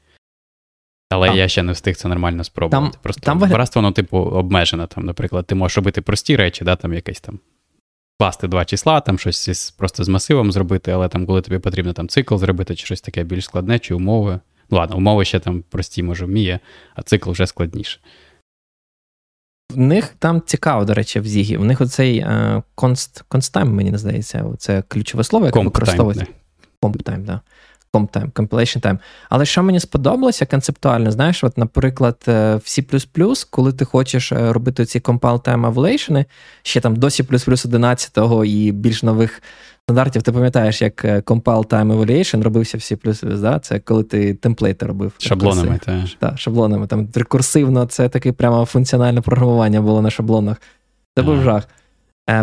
Але 1.10 1.30
а. 1.30 1.34
я 1.34 1.48
ще 1.48 1.62
не 1.62 1.72
встиг 1.72 1.96
це 1.96 2.08
нормально 2.08 2.44
спробувати. 2.44 2.92
Там, 2.92 3.00
Просто 3.02 3.20
там 3.20 3.38
вигляд... 3.38 3.70
воно, 3.74 3.92
типу, 3.92 4.18
обмежено. 4.18 4.86
Там, 4.86 5.04
Наприклад, 5.04 5.46
ти 5.46 5.54
можеш 5.54 5.76
робити 5.76 6.00
прості 6.00 6.36
речі, 6.36 6.64
да, 6.64 6.76
там 6.76 6.94
якесь 6.94 7.20
там 7.20 7.38
класти 8.18 8.48
два 8.48 8.64
числа, 8.64 9.00
там 9.00 9.18
щось 9.18 9.48
із, 9.48 9.70
просто 9.70 10.04
з 10.04 10.08
масивом 10.08 10.52
зробити, 10.52 10.90
але 10.90 11.08
там, 11.08 11.26
коли 11.26 11.40
тобі 11.40 11.58
потрібно 11.58 11.92
там 11.92 12.08
цикл 12.08 12.36
зробити, 12.36 12.74
чи 12.74 12.86
щось 12.86 13.00
таке 13.00 13.24
більш 13.24 13.44
складне, 13.44 13.78
чи 13.78 13.94
умови. 13.94 14.40
Ну 14.70 14.78
ладно, 14.78 14.96
умови 14.96 15.24
ще 15.24 15.40
там 15.40 15.64
прості, 15.68 16.02
може, 16.02 16.24
вміє, 16.24 16.60
а 16.94 17.02
цикл 17.02 17.30
вже 17.30 17.46
складніше. 17.46 18.00
В 19.74 19.76
них 19.78 20.14
там 20.18 20.42
цікаво, 20.46 20.84
до 20.84 20.94
речі, 20.94 21.20
в 21.20 21.26
Зігі. 21.26 21.56
У 21.56 21.64
них 21.64 21.80
оцей 21.80 22.26
конст, 22.74 23.24
мені 23.54 23.90
не 23.90 23.98
здається, 23.98 24.44
це 24.58 24.82
ключове 24.88 25.24
слово, 25.24 25.46
яке 25.46 25.60
використовується. 25.60 26.26
Комптайм, 26.80 27.24
да 27.24 27.40
comp 27.92 28.08
time, 28.08 28.32
compilation 28.32 28.80
time. 28.80 28.98
Але 29.30 29.44
що 29.44 29.62
мені 29.62 29.80
сподобалося 29.80 30.46
концептуально, 30.46 31.10
знаєш, 31.10 31.44
от, 31.44 31.58
наприклад, 31.58 32.16
е, 32.28 32.54
в 32.54 32.58
C, 32.58 33.46
коли 33.50 33.72
ти 33.72 33.84
хочеш 33.84 34.32
е, 34.32 34.52
робити 34.52 34.84
ці 34.84 35.00
compile 35.00 35.42
time 35.42 35.74
evaluation, 35.74 36.24
ще 36.62 36.80
там 36.80 36.96
до 36.96 37.06
C 37.06 37.66
11 37.66 38.18
і 38.44 38.72
більш 38.72 39.02
нових 39.02 39.42
стандартів, 39.84 40.22
ти 40.22 40.32
пам'ятаєш, 40.32 40.82
як 40.82 41.04
е, 41.04 41.20
compile 41.20 41.66
time 41.66 41.98
evaluation 41.98 42.42
робився 42.42 42.78
в 42.78 42.80
C, 42.80 43.40
да? 43.40 43.58
це 43.58 43.78
коли 43.78 44.04
ти 44.04 44.34
темплейти 44.34 44.86
робив. 44.86 45.12
Шаблонами, 45.18 45.80
так. 45.84 46.04
Так, 46.18 46.38
шаблонами. 46.38 46.86
Там 46.86 47.08
рекурсивно, 47.14 47.86
це 47.86 48.08
таке 48.08 48.32
прямо 48.32 48.64
функціональне 48.64 49.20
програмування 49.20 49.80
було 49.80 50.02
на 50.02 50.10
шаблонах. 50.10 50.56
Це 51.16 51.22
був 51.22 51.42
жах. 51.42 51.68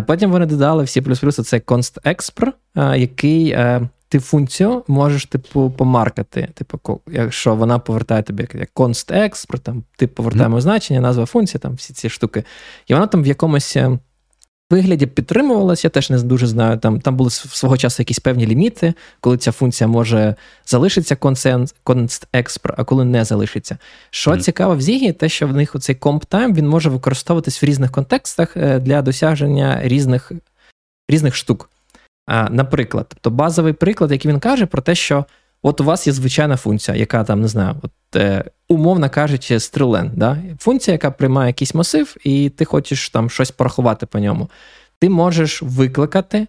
Потім 0.06 0.30
вони 0.30 0.46
додали 0.46 0.82
в 0.82 0.86
C++ 0.86 1.42
це 1.42 1.58
const 1.58 2.02
expr, 2.02 2.52
який 2.96 3.56
ти 4.08 4.18
функцію 4.18 4.82
можеш, 4.88 5.26
типу, 5.26 5.70
помаркати. 5.70 6.48
Типу, 6.54 7.00
якщо 7.12 7.54
вона 7.54 7.78
повертає 7.78 8.22
тобі 8.22 8.48
як 8.54 8.70
const 8.74 9.12
export, 9.12 9.58
там, 9.58 9.84
ти 9.96 10.06
повертаємо 10.06 10.56
mm-hmm. 10.56 10.60
значення, 10.60 11.00
назва 11.00 11.26
функції, 11.26 11.60
там 11.60 11.74
всі 11.74 11.94
ці 11.94 12.08
штуки. 12.08 12.44
І 12.86 12.94
вона 12.94 13.06
там 13.06 13.22
в 13.22 13.26
якомусь 13.26 13.76
е, 13.76 13.98
вигляді 14.70 15.06
підтримувалася, 15.06 15.86
я 15.86 15.90
теж 15.90 16.10
не 16.10 16.18
дуже 16.18 16.46
знаю. 16.46 16.78
Там 16.78 17.00
там 17.00 17.16
були 17.16 17.30
свого 17.30 17.76
часу 17.76 18.02
якісь 18.02 18.18
певні 18.18 18.46
ліміти, 18.46 18.94
коли 19.20 19.38
ця 19.38 19.52
функція 19.52 19.88
може 19.88 20.34
залишитися 20.66 21.14
const 21.14 22.26
export, 22.32 22.74
а 22.76 22.84
коли 22.84 23.04
не 23.04 23.24
залишиться. 23.24 23.78
Що 24.10 24.30
mm. 24.30 24.38
цікаво 24.40 24.76
в 24.76 24.80
Зігі, 24.80 25.12
те, 25.12 25.28
що 25.28 25.46
в 25.46 25.52
них 25.52 25.74
оцей 25.74 25.96
comp 25.96 26.26
time 26.26 26.54
він 26.54 26.68
може 26.68 26.90
використовуватись 26.90 27.62
в 27.62 27.66
різних 27.66 27.92
контекстах 27.92 28.56
е, 28.56 28.78
для 28.78 29.02
досягнення 29.02 29.80
різних 29.82 30.32
різних 31.08 31.36
штук. 31.36 31.70
Наприклад, 32.50 33.06
тобто 33.08 33.30
базовий 33.30 33.72
приклад, 33.72 34.12
який 34.12 34.30
він 34.30 34.40
каже, 34.40 34.66
про 34.66 34.82
те, 34.82 34.94
що 34.94 35.24
от 35.62 35.80
у 35.80 35.84
вас 35.84 36.06
є 36.06 36.12
звичайна 36.12 36.56
функція, 36.56 36.96
яка 36.96 37.24
там, 37.24 37.40
не 37.40 37.48
знаю, 37.48 37.74
от, 37.82 37.92
е, 38.16 38.44
умовно 38.68 39.10
кажучи, 39.10 39.60
стрілен. 39.60 40.10
Да? 40.14 40.38
Функція, 40.60 40.92
яка 40.92 41.10
приймає 41.10 41.46
якийсь 41.46 41.74
масив, 41.74 42.16
і 42.24 42.50
ти 42.50 42.64
хочеш 42.64 43.10
там 43.10 43.30
щось 43.30 43.50
порахувати 43.50 44.06
по 44.06 44.18
ньому. 44.18 44.50
Ти 44.98 45.08
можеш 45.08 45.62
викликати 45.62 46.46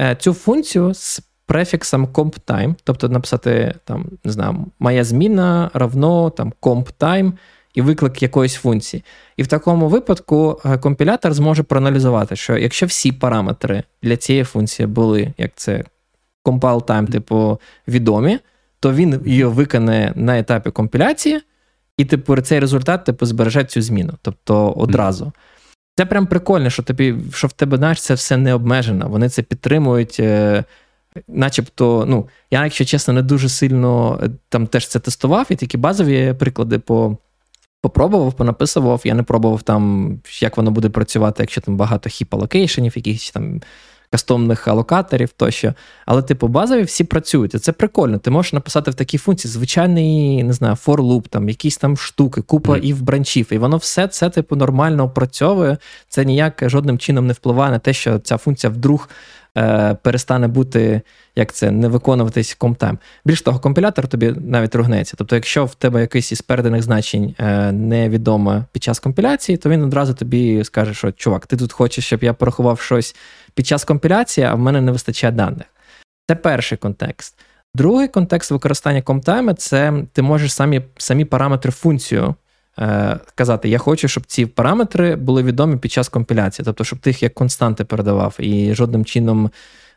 е, 0.00 0.16
цю 0.16 0.32
функцію 0.34 0.94
з 0.94 1.20
префіксом 1.46 2.06
comptime, 2.06 2.74
тобто 2.84 3.08
написати 3.08 3.74
там, 3.84 4.06
не 4.24 4.32
знаю, 4.32 4.66
моя 4.78 5.04
зміна 5.04 5.70
равно 5.74 6.30
там 6.30 6.52
comptime 6.62 7.32
і 7.76 7.82
виклик 7.82 8.22
якоїсь 8.22 8.54
функції. 8.54 9.04
І 9.36 9.42
в 9.42 9.46
такому 9.46 9.88
випадку 9.88 10.60
е, 10.64 10.78
компілятор 10.78 11.34
зможе 11.34 11.62
проаналізувати, 11.62 12.36
що 12.36 12.56
якщо 12.56 12.86
всі 12.86 13.12
параметри 13.12 13.82
для 14.02 14.16
цієї 14.16 14.44
функції 14.44 14.86
були, 14.86 15.32
як 15.38 15.50
це 15.54 15.84
compile 16.44 16.84
time, 16.84 17.12
типу, 17.12 17.60
відомі, 17.88 18.38
то 18.80 18.92
він 18.92 19.22
її 19.26 19.44
виконає 19.44 20.12
на 20.16 20.38
етапі 20.38 20.70
компіляції, 20.70 21.40
і 21.96 22.04
типу, 22.04 22.40
цей 22.40 22.60
результат 22.60 23.04
типу, 23.04 23.26
збереже 23.26 23.64
цю 23.64 23.82
зміну. 23.82 24.12
Тобто 24.22 24.70
одразу. 24.70 25.32
Це 25.96 26.06
прям 26.06 26.26
прикольно, 26.26 26.70
що 26.70 26.82
тобі, 26.82 27.16
що 27.32 27.46
в 27.46 27.52
тебе 27.52 27.76
знаєш, 27.76 28.00
це 28.00 28.14
все 28.14 28.36
не 28.36 28.54
обмежено. 28.54 29.08
Вони 29.08 29.28
це 29.28 29.42
підтримують. 29.42 30.16
Е, 30.20 30.64
Начебто, 31.28 32.04
ну, 32.08 32.28
я, 32.50 32.64
якщо 32.64 32.84
чесно, 32.84 33.14
не 33.14 33.22
дуже 33.22 33.48
сильно 33.48 34.20
е, 34.22 34.30
там 34.48 34.66
теж 34.66 34.88
це 34.88 34.98
тестував, 34.98 35.46
і 35.50 35.56
такі 35.56 35.78
базові 35.78 36.34
приклади 36.38 36.78
по 36.78 37.16
попробував, 37.86 38.32
понаписував. 38.32 39.00
Я 39.04 39.14
не 39.14 39.22
пробував 39.22 39.62
там, 39.62 40.10
як 40.40 40.56
воно 40.56 40.70
буде 40.70 40.88
працювати, 40.88 41.42
якщо 41.42 41.60
там 41.60 41.76
багато 41.76 42.08
хіп-алокейшенів, 42.08 42.92
якихось 42.96 43.30
там 43.30 43.60
кастомних 44.10 44.68
алокаторів 44.68 45.32
тощо. 45.36 45.74
Але, 46.06 46.22
типу, 46.22 46.48
базові 46.48 46.82
всі 46.82 47.04
працюють. 47.04 47.54
І 47.54 47.58
це 47.58 47.72
прикольно. 47.72 48.18
Ти 48.18 48.30
можеш 48.30 48.52
написати 48.52 48.90
в 48.90 48.94
такій 48.94 49.18
функції 49.18 49.52
звичайний, 49.52 50.42
не 50.42 50.52
знаю, 50.52 50.74
for 50.86 50.96
loop, 50.96 51.28
там, 51.28 51.48
якісь 51.48 51.76
там 51.76 51.96
штуки, 51.96 52.42
купа 52.42 52.72
mm. 52.72 52.80
і 52.80 52.94
бранчів. 52.94 53.48
І 53.50 53.58
воно 53.58 53.76
все 53.76 54.08
це, 54.08 54.30
типу, 54.30 54.56
нормально 54.56 55.04
опрацьовує. 55.04 55.78
Це 56.08 56.24
ніяк 56.24 56.62
жодним 56.66 56.98
чином 56.98 57.26
не 57.26 57.32
впливає 57.32 57.70
на 57.70 57.78
те, 57.78 57.92
що 57.92 58.18
ця 58.18 58.36
функція 58.36 58.72
вдруг 58.72 59.08
е, 59.56 59.96
перестане 60.02 60.48
бути, 60.48 61.00
як 61.36 61.52
це, 61.52 61.70
не 61.70 61.88
виконуватись 61.88 62.54
комтайм. 62.54 62.98
Більш 63.24 63.42
того, 63.42 63.58
компілятор 63.58 64.08
тобі 64.08 64.34
навіть 64.40 64.74
ругнеться. 64.74 65.14
Тобто, 65.18 65.34
якщо 65.34 65.64
в 65.64 65.74
тебе 65.74 66.00
якийсь 66.00 66.32
із 66.32 66.42
переданих 66.42 66.82
значень 66.82 67.34
е, 67.38 67.72
невідомо 67.72 68.64
під 68.72 68.82
час 68.82 68.98
компіляції, 68.98 69.58
то 69.58 69.70
він 69.70 69.82
одразу 69.82 70.14
тобі 70.14 70.64
скаже, 70.64 70.94
що 70.94 71.12
чувак, 71.12 71.46
ти 71.46 71.56
тут 71.56 71.72
хочеш, 71.72 72.06
щоб 72.06 72.24
я 72.24 72.32
порахував 72.32 72.80
щось 72.80 73.16
під 73.54 73.66
час 73.66 73.84
компіляції, 73.84 74.46
а 74.46 74.54
в 74.54 74.58
мене 74.58 74.80
не 74.80 74.92
вистачає 74.92 75.32
даних. 75.32 75.66
Це 76.28 76.36
перший 76.36 76.78
контекст. 76.78 77.38
Другий 77.74 78.08
контекст 78.08 78.50
використання 78.50 79.02
комтайма 79.02 79.54
це 79.54 80.04
ти 80.12 80.22
можеш 80.22 80.52
самі 80.52 80.82
самі 80.96 81.24
параметри 81.24 81.72
функцію 81.72 82.34
казати: 83.34 83.68
Я 83.68 83.78
хочу, 83.78 84.08
щоб 84.08 84.26
ці 84.26 84.46
параметри 84.46 85.16
були 85.16 85.42
відомі 85.42 85.76
під 85.76 85.92
час 85.92 86.08
компіляції, 86.08 86.64
тобто, 86.64 86.84
щоб 86.84 86.98
ти 86.98 87.10
їх 87.10 87.22
як 87.22 87.34
константи 87.34 87.84
передавав 87.84 88.36
і 88.38 88.74
жодним 88.74 89.04
чином 89.04 89.50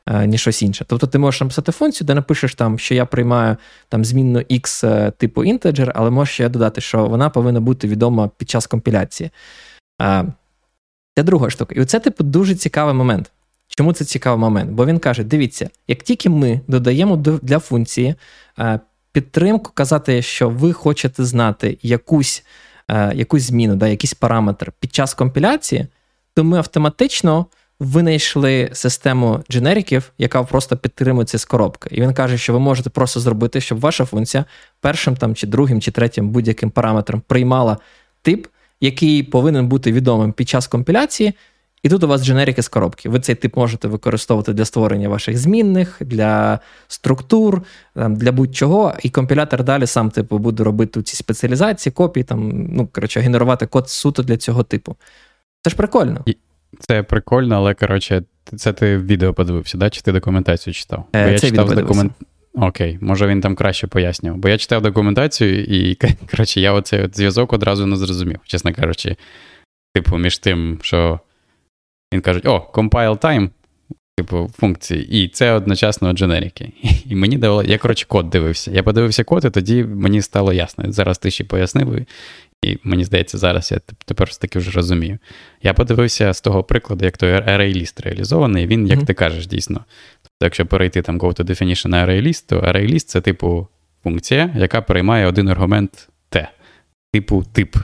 е, 0.05 0.27
ні 0.27 0.37
щось 0.37 0.61
інше. 0.61 0.85
Тобто 0.87 1.07
ти 1.07 1.17
можеш 1.17 1.41
написати 1.41 1.71
функцію, 1.71 2.05
де 2.05 2.15
напишеш, 2.15 2.55
там, 2.55 2.79
що 2.79 2.95
я 2.95 3.05
приймаю 3.05 3.57
там, 3.89 4.05
змінну 4.05 4.39
X 4.39 4.87
е, 4.87 5.11
типу 5.11 5.43
інтеджер, 5.43 5.91
але 5.95 6.09
можеш 6.09 6.33
ще 6.33 6.49
додати, 6.49 6.81
що 6.81 7.05
вона 7.05 7.29
повинна 7.29 7.59
бути 7.59 7.87
відома 7.87 8.29
під 8.37 8.49
час 8.49 8.67
компіляції. 8.67 9.29
Е, 10.01 10.25
це 11.17 11.23
друга 11.23 11.49
штука. 11.49 11.75
І 11.75 11.81
оце, 11.81 11.99
типу, 11.99 12.23
дуже 12.23 12.55
цікавий 12.55 12.93
момент. 12.93 13.31
Чому 13.67 13.93
це 13.93 14.05
цікавий 14.05 14.39
момент? 14.39 14.71
Бо 14.71 14.85
він 14.85 14.99
каже: 14.99 15.23
дивіться, 15.23 15.69
як 15.87 16.03
тільки 16.03 16.29
ми 16.29 16.61
додаємо 16.67 17.15
для 17.17 17.59
функції 17.59 18.15
е, 18.59 18.79
підтримку, 19.11 19.71
казати, 19.73 20.21
що 20.21 20.49
ви 20.49 20.73
хочете 20.73 21.25
знати 21.25 21.77
якусь 21.81 22.43
е, 22.89 23.11
якусь 23.15 23.43
зміну, 23.43 23.75
да, 23.75 23.87
якийсь 23.87 24.13
параметр 24.13 24.71
під 24.79 24.95
час 24.95 25.13
компіляції, 25.13 25.87
то 26.35 26.43
ми 26.43 26.57
автоматично 26.57 27.45
винайшли 27.79 28.69
систему 28.73 29.43
дженериків, 29.51 30.11
яка 30.17 30.43
просто 30.43 30.77
підтримує 30.77 31.25
ці 31.25 31.37
з 31.37 31.45
коробки. 31.45 31.89
І 31.91 32.01
він 32.01 32.13
каже, 32.13 32.37
що 32.37 32.53
ви 32.53 32.59
можете 32.59 32.89
просто 32.89 33.19
зробити, 33.19 33.61
щоб 33.61 33.79
ваша 33.79 34.05
функція 34.05 34.45
першим 34.81 35.15
там, 35.15 35.35
чи 35.35 35.47
другим, 35.47 35.81
чи 35.81 35.91
третім 35.91 36.29
будь-яким 36.29 36.69
параметром 36.69 37.21
приймала 37.27 37.77
тип, 38.21 38.47
який 38.81 39.23
повинен 39.23 39.67
бути 39.67 39.91
відомим 39.91 40.31
під 40.31 40.49
час 40.49 40.67
компіляції. 40.67 41.33
І 41.83 41.89
тут 41.89 42.03
у 42.03 42.07
вас 42.07 42.25
дженерики 42.25 42.61
з 42.61 42.67
коробки. 42.67 43.09
Ви 43.09 43.19
цей 43.19 43.35
тип 43.35 43.57
можете 43.57 43.87
використовувати 43.87 44.53
для 44.53 44.65
створення 44.65 45.09
ваших 45.09 45.37
змінних, 45.37 45.97
для 46.01 46.59
структур, 46.87 47.61
для 47.95 48.31
будь-чого. 48.31 48.93
І 49.03 49.09
компілятор 49.09 49.63
далі 49.63 49.87
сам 49.87 50.09
типу 50.09 50.37
буде 50.37 50.63
робити 50.63 51.03
ці 51.03 51.15
спеціалізації, 51.15 51.93
копії, 51.93 52.23
там, 52.23 52.67
ну, 52.71 52.87
коротше, 52.87 53.19
генерувати 53.19 53.65
код 53.65 53.89
суто 53.89 54.23
для 54.23 54.37
цього 54.37 54.63
типу. 54.63 54.95
Це 55.61 55.69
ж 55.69 55.75
прикольно. 55.75 56.25
Це 56.79 57.03
прикольно, 57.03 57.55
але 57.55 57.73
коротше, 57.73 58.23
це 58.57 58.73
ти 58.73 58.97
відео 58.97 59.33
подивився, 59.33 59.77
да? 59.77 59.89
чи 59.89 60.01
ти 60.01 60.11
документацію 60.11 60.73
читав? 60.73 61.05
Бо 61.13 61.19
е, 61.19 61.31
я 61.31 61.39
читав 61.39 61.75
документ. 61.75 62.13
Окей, 62.53 62.97
може 63.01 63.27
він 63.27 63.41
там 63.41 63.55
краще 63.55 63.87
пояснював. 63.87 64.39
Бо 64.39 64.49
я 64.49 64.57
читав 64.57 64.81
документацію, 64.81 65.63
і 65.63 65.95
коротше, 66.31 66.61
я 66.61 66.73
оцей 66.73 67.03
от 67.03 67.17
зв'язок 67.17 67.53
одразу 67.53 67.85
не 67.85 67.95
зрозумів, 67.95 68.39
чесно 68.45 68.73
кажучи. 68.73 69.15
Типу, 69.93 70.17
між 70.17 70.37
тим, 70.37 70.79
що 70.81 71.19
він 72.13 72.21
каже: 72.21 72.41
о, 72.45 72.71
compile 72.73 73.17
time, 73.17 73.49
типу, 74.17 74.51
функції, 74.57 75.23
і 75.23 75.27
це 75.27 75.51
одночасно 75.51 76.13
дженерики. 76.13 76.71
І 77.05 77.15
мені 77.15 77.37
давало, 77.37 77.63
я, 77.63 77.77
коротше, 77.77 78.05
код 78.07 78.29
дивився. 78.29 78.71
Я 78.71 78.83
подивився 78.83 79.23
код, 79.23 79.45
і 79.45 79.49
тоді 79.49 79.83
мені 79.83 80.21
стало 80.21 80.53
ясно. 80.53 80.91
Зараз 80.91 81.17
ти 81.17 81.31
ще 81.31 81.43
пояснив, 81.43 82.05
і 82.61 82.77
мені 82.83 83.03
здається, 83.03 83.37
зараз 83.37 83.71
я 83.71 83.79
тепер 84.05 84.35
таки 84.35 84.59
вже 84.59 84.71
розумію. 84.71 85.17
Я 85.63 85.73
подивився 85.73 86.33
з 86.33 86.41
того 86.41 86.63
прикладу, 86.63 87.05
як 87.05 87.17
той 87.17 87.33
array-list 87.33 88.03
реалізований, 88.03 88.67
він, 88.67 88.87
як 88.87 88.99
mm-hmm. 88.99 89.05
ти 89.05 89.13
кажеш, 89.13 89.47
дійсно. 89.47 89.85
Тобто, 90.21 90.45
якщо 90.45 90.65
перейти 90.65 91.01
там 91.01 91.19
go 91.19 91.39
to 91.39 91.43
definition 91.43 92.05
array-list, 92.05 92.49
то 92.49 92.59
array-list 92.59 93.05
це 93.05 93.21
типу 93.21 93.67
функція, 94.03 94.55
яка 94.57 94.81
приймає 94.81 95.27
один 95.27 95.47
аргумент 95.47 96.09
T, 96.31 96.47
типу 97.13 97.43
тип. 97.53 97.75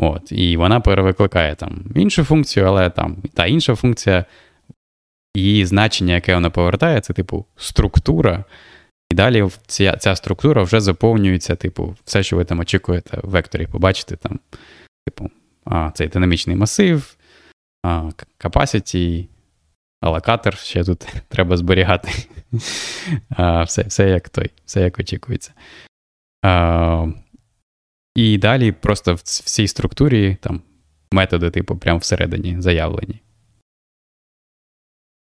От, 0.00 0.32
І 0.32 0.56
вона 0.56 0.80
перевикликає 0.80 1.54
там 1.54 1.84
іншу 1.94 2.24
функцію, 2.24 2.66
але 2.66 2.90
там 2.90 3.16
та 3.34 3.46
інша 3.46 3.74
функція, 3.74 4.24
її 5.36 5.66
значення, 5.66 6.14
яке 6.14 6.34
вона 6.34 6.50
повертає, 6.50 7.00
це 7.00 7.12
типу 7.12 7.44
структура. 7.56 8.44
І 9.10 9.14
далі 9.14 9.48
ця 9.66 9.96
ця 9.96 10.16
структура 10.16 10.62
вже 10.62 10.80
заповнюється, 10.80 11.56
типу, 11.56 11.96
все, 12.04 12.22
що 12.22 12.36
ви 12.36 12.44
там 12.44 12.60
очікуєте 12.60 13.20
в 13.22 13.30
векторі, 13.30 13.66
побачите 13.66 14.16
там, 14.16 14.40
типу, 15.06 15.30
а, 15.64 15.90
цей 15.94 16.08
динамічний 16.08 16.56
масив, 16.56 17.16
а, 17.82 18.10
capacity, 18.40 19.26
алокатор 20.00 20.56
ще 20.56 20.84
тут 20.84 20.98
треба 21.28 21.56
зберігати. 21.56 22.10
а, 23.30 23.62
Все 23.62 23.82
все 23.82 24.08
як 24.08 24.28
той, 24.28 24.50
все 24.64 24.80
як 24.80 24.98
очікується. 24.98 25.52
А, 26.42 27.06
і 28.14 28.38
далі 28.38 28.72
просто 28.72 29.14
в 29.14 29.22
цій 29.22 29.68
структурі 29.68 30.36
там 30.40 30.62
методи, 31.12 31.50
типу, 31.50 31.76
прямо 31.76 31.98
всередині 31.98 32.56
заявлені. 32.60 33.20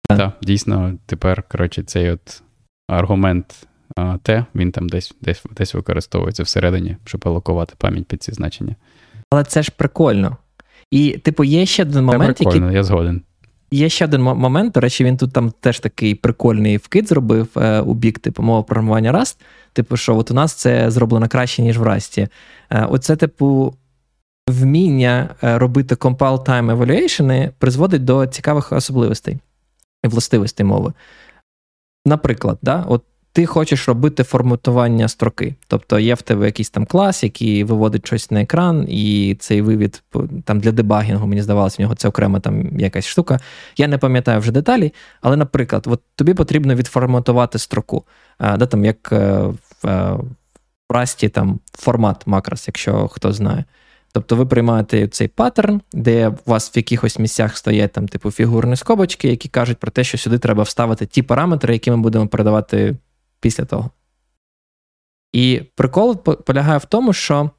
Так, 0.09 0.17
да, 0.17 0.33
дійсно, 0.41 0.97
тепер, 1.05 1.43
коротше, 1.43 1.83
цей 1.83 2.11
от 2.11 2.41
аргумент 2.87 3.67
а, 3.95 4.17
Т, 4.17 4.45
він 4.55 4.71
там 4.71 4.89
десь 4.89 5.15
десь, 5.21 5.43
десь 5.51 5.73
використовується 5.73 6.43
всередині, 6.43 6.97
щоб 7.05 7.21
алокувати 7.25 7.73
пам'ять 7.77 8.05
під 8.05 8.23
ці 8.23 8.31
значення. 8.31 8.75
Але 9.31 9.43
це 9.43 9.63
ж 9.63 9.71
прикольно. 9.77 10.37
І, 10.91 11.17
типу, 11.17 11.43
є 11.43 11.65
ще 11.65 11.83
один 11.83 12.05
момент, 12.05 12.37
це 12.37 12.43
прикольно, 12.43 12.65
який... 12.65 12.75
я 12.75 12.83
згоден. 12.83 13.21
Є 13.71 13.89
ще 13.89 14.05
один 14.05 14.21
момент, 14.21 14.73
до 14.73 14.79
речі, 14.79 15.03
він 15.03 15.17
тут 15.17 15.33
там 15.33 15.51
теж 15.59 15.79
такий 15.79 16.15
прикольний 16.15 16.77
вкид 16.77 17.07
зробив 17.07 17.47
е, 17.57 17.79
у 17.79 17.93
бік 17.93 18.19
типу 18.19 18.43
мова 18.43 18.63
програмування 18.63 19.13
Rust. 19.13 19.37
Типу, 19.73 19.97
що 19.97 20.17
от 20.17 20.31
у 20.31 20.33
нас 20.33 20.53
це 20.53 20.91
зроблено 20.91 21.27
краще, 21.27 21.61
ніж 21.61 21.77
в 21.77 21.83
Rust. 21.83 22.27
Е, 22.69 22.87
оце, 22.89 23.15
типу, 23.15 23.75
вміння 24.47 25.35
е, 25.43 25.57
робити 25.57 25.95
compile 25.95 26.45
time 26.45 26.77
evaluation 26.77 27.51
призводить 27.57 28.03
до 28.03 28.27
цікавих 28.27 28.71
особливостей 28.71 29.37
і 30.03 30.07
властивостей 30.07 30.65
мови. 30.65 30.93
Наприклад, 32.05 32.57
да, 32.61 32.85
от 32.87 33.03
ти 33.31 33.45
хочеш 33.45 33.87
робити 33.87 34.23
форматування 34.23 35.07
строки. 35.07 35.55
Тобто 35.67 35.99
є 35.99 36.13
в 36.13 36.21
тебе 36.21 36.45
якийсь 36.45 36.69
там 36.69 36.85
клас, 36.85 37.23
який 37.23 37.63
виводить 37.63 38.07
щось 38.07 38.31
на 38.31 38.41
екран, 38.41 38.85
і 38.89 39.35
цей 39.39 39.61
вивід 39.61 40.03
там 40.45 40.59
для 40.59 40.71
дебагінгу, 40.71 41.27
мені 41.27 41.41
здавалося, 41.41 41.75
в 41.79 41.81
нього 41.81 41.95
це 41.95 42.07
окрема 42.07 42.39
там 42.39 42.79
якась 42.79 43.05
штука. 43.05 43.39
Я 43.77 43.87
не 43.87 43.97
пам'ятаю 43.97 44.39
вже 44.39 44.51
деталі, 44.51 44.93
але, 45.21 45.37
наприклад, 45.37 45.83
от 45.87 46.01
тобі 46.15 46.33
потрібно 46.33 46.75
відформатувати 46.75 47.59
строку, 47.59 48.05
а, 48.37 48.57
да, 48.57 48.65
там, 48.65 48.85
як 48.85 49.09
е, 49.11 49.39
в, 49.83 49.87
е, 49.87 50.17
Расті 50.91 51.29
там 51.29 51.59
формат 51.73 52.27
макрос, 52.27 52.67
якщо 52.67 53.07
хто 53.07 53.33
знає. 53.33 53.65
Тобто 54.11 54.35
ви 54.35 54.45
приймаєте 54.45 55.07
цей 55.07 55.27
паттерн, 55.27 55.81
де 55.93 56.27
у 56.27 56.51
вас 56.51 56.75
в 56.75 56.77
якихось 56.77 57.19
місцях 57.19 57.57
стоять 57.57 57.91
там, 57.91 58.07
типу, 58.07 58.31
фігурні 58.31 58.75
скобочки, 58.75 59.27
які 59.27 59.49
кажуть 59.49 59.77
про 59.77 59.91
те, 59.91 60.03
що 60.03 60.17
сюди 60.17 60.37
треба 60.37 60.63
вставити 60.63 61.05
ті 61.05 61.21
параметри, 61.21 61.73
які 61.73 61.91
ми 61.91 61.97
будемо 61.97 62.27
передавати 62.27 62.97
після 63.39 63.65
того. 63.65 63.89
І 65.33 65.61
прикол 65.75 66.23
полягає 66.23 66.77
в 66.77 66.85
тому, 66.85 67.13
що 67.13 67.49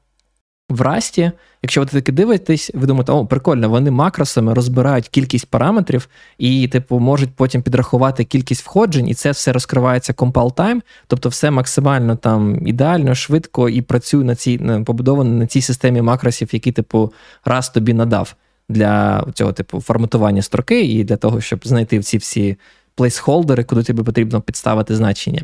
в 0.71 0.81
Расті, 0.81 1.31
якщо 1.61 1.81
ви 1.81 1.87
таки 1.87 2.11
дивитесь, 2.11 2.71
ви 2.73 2.87
думаєте, 2.87 3.11
о, 3.11 3.25
прикольно, 3.25 3.69
вони 3.69 3.91
макросами 3.91 4.53
розбирають 4.53 5.07
кількість 5.07 5.45
параметрів 5.45 6.09
і, 6.37 6.67
типу, 6.67 6.99
можуть 6.99 7.35
потім 7.35 7.61
підрахувати 7.61 8.23
кількість 8.23 8.63
входжень, 8.65 9.07
і 9.07 9.13
це 9.13 9.31
все 9.31 9.53
розкривається 9.53 10.13
compile 10.13 10.53
time, 10.53 10.81
тобто 11.07 11.29
все 11.29 11.51
максимально 11.51 12.15
там 12.15 12.67
ідеально, 12.67 13.15
швидко 13.15 13.69
і 13.69 13.81
працює 13.81 14.23
на 14.23 14.35
цій 14.35 14.57
побудовано 14.85 15.31
на 15.31 15.47
цій 15.47 15.61
системі 15.61 16.01
макросів, 16.01 16.49
які, 16.51 16.71
типу, 16.71 17.13
раз 17.45 17.69
тобі 17.69 17.93
надав 17.93 18.35
для 18.69 19.25
цього, 19.33 19.53
типу, 19.53 19.81
форматування 19.81 20.41
строки, 20.41 20.81
і 20.81 21.03
для 21.03 21.17
того, 21.17 21.41
щоб 21.41 21.67
знайти 21.67 21.99
ці 21.99 22.17
всі 22.17 22.57
плейсхолдери, 23.01 23.63
куди 23.63 23.83
тобі 23.83 24.03
потрібно 24.03 24.41
підставити 24.41 24.95
значення. 24.95 25.41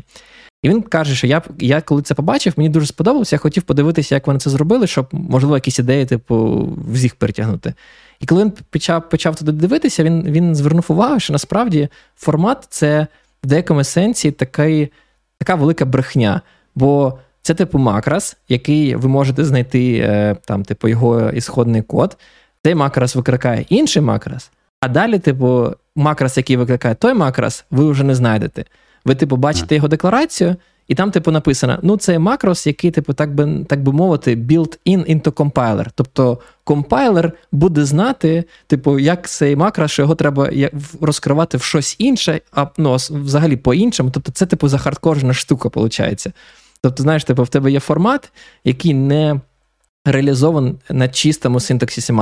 І 0.62 0.68
він 0.68 0.82
каже, 0.82 1.14
що 1.14 1.26
я 1.26 1.42
я 1.58 1.80
коли 1.80 2.02
це 2.02 2.14
побачив, 2.14 2.52
мені 2.56 2.68
дуже 2.68 2.86
сподобалося, 2.86 3.36
я 3.36 3.40
хотів 3.40 3.62
подивитися, 3.62 4.14
як 4.14 4.26
вони 4.26 4.38
це 4.38 4.50
зробили, 4.50 4.86
щоб, 4.86 5.06
можливо, 5.12 5.56
якісь 5.56 5.78
ідеї, 5.78 6.06
типу, 6.06 6.68
в 6.90 6.96
зіх 6.96 7.14
перетягнути. 7.14 7.74
І 8.20 8.26
коли 8.26 8.44
він 8.44 8.52
почав 8.70 9.08
почав 9.08 9.36
туди 9.36 9.52
дивитися, 9.52 10.04
він 10.04 10.22
він 10.22 10.54
звернув 10.54 10.84
увагу, 10.88 11.20
що 11.20 11.32
насправді 11.32 11.88
формат 12.16 12.66
це 12.68 13.06
в 13.44 13.46
деякому 13.46 13.84
сенсі 13.84 14.30
такий, 14.30 14.92
така 15.38 15.54
велика 15.54 15.84
брехня. 15.84 16.40
Бо 16.74 17.18
це, 17.42 17.54
типу, 17.54 17.78
макрос, 17.78 18.36
який 18.48 18.94
ви 18.94 19.08
можете 19.08 19.44
знайти, 19.44 19.98
е, 19.98 20.36
там, 20.44 20.64
типу, 20.64 20.88
його 20.88 21.30
ісходний 21.30 21.82
код. 21.82 22.16
Цей 22.64 22.74
макрос 22.74 23.16
викликає 23.16 23.64
інший 23.68 24.02
макрос, 24.02 24.50
а 24.80 24.88
далі, 24.88 25.18
типу, 25.18 25.70
макрос, 25.98 26.36
який 26.36 26.56
викликає 26.56 26.94
той 26.94 27.14
макрос, 27.14 27.64
ви 27.70 27.90
вже 27.90 28.04
не 28.04 28.14
знайдете. 28.14 28.64
Ви, 29.04 29.14
типу, 29.14 29.36
бачите 29.36 29.74
його 29.74 29.88
декларацію, 29.88 30.56
і 30.88 30.94
там, 30.94 31.10
типу, 31.10 31.30
написано: 31.30 31.78
ну, 31.82 31.96
це 31.96 32.18
макрос, 32.18 32.66
який, 32.66 32.90
типу, 32.90 33.12
так 33.12 33.34
би 33.34 33.64
так 33.68 33.82
би 33.82 33.92
мовити, 33.92 34.36
built-in 34.36 35.16
into 35.16 35.32
compiler. 35.32 35.86
Тобто 35.94 36.38
компайлер 36.64 37.32
буде 37.52 37.84
знати, 37.84 38.44
типу, 38.66 38.98
як 38.98 39.28
цей 39.28 39.56
макрос, 39.56 39.90
що 39.90 40.02
його 40.02 40.14
треба 40.14 40.50
розкривати 41.00 41.58
в 41.58 41.62
щось 41.62 41.96
інше, 41.98 42.40
а 42.52 42.66
ну, 42.78 42.94
взагалі 42.94 43.56
по-іншому. 43.56 44.10
Тобто, 44.10 44.32
це, 44.32 44.46
типу, 44.46 44.68
захардкоржена 44.68 45.34
штука, 45.34 45.70
виходить. 45.74 46.26
Тобто, 46.80 47.02
знаєш, 47.02 47.24
типу, 47.24 47.42
в 47.42 47.48
тебе 47.48 47.72
є 47.72 47.80
формат, 47.80 48.32
який 48.64 48.94
не. 48.94 49.40
Реалізований 50.10 50.74
на 50.90 51.08
чистому 51.08 51.60
синтаксисі 51.60 52.12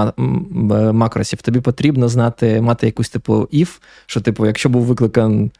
макросів. 0.93 1.43
Тобі 1.43 1.61
потрібно 1.61 2.09
знати, 2.09 2.61
мати 2.61 2.87
якусь 2.87 3.09
типу 3.09 3.35
if, 3.35 3.81
що, 4.07 4.21
типу, 4.21 4.47
якщо 4.47 4.69
був 4.69 4.83
викликан 4.83 5.51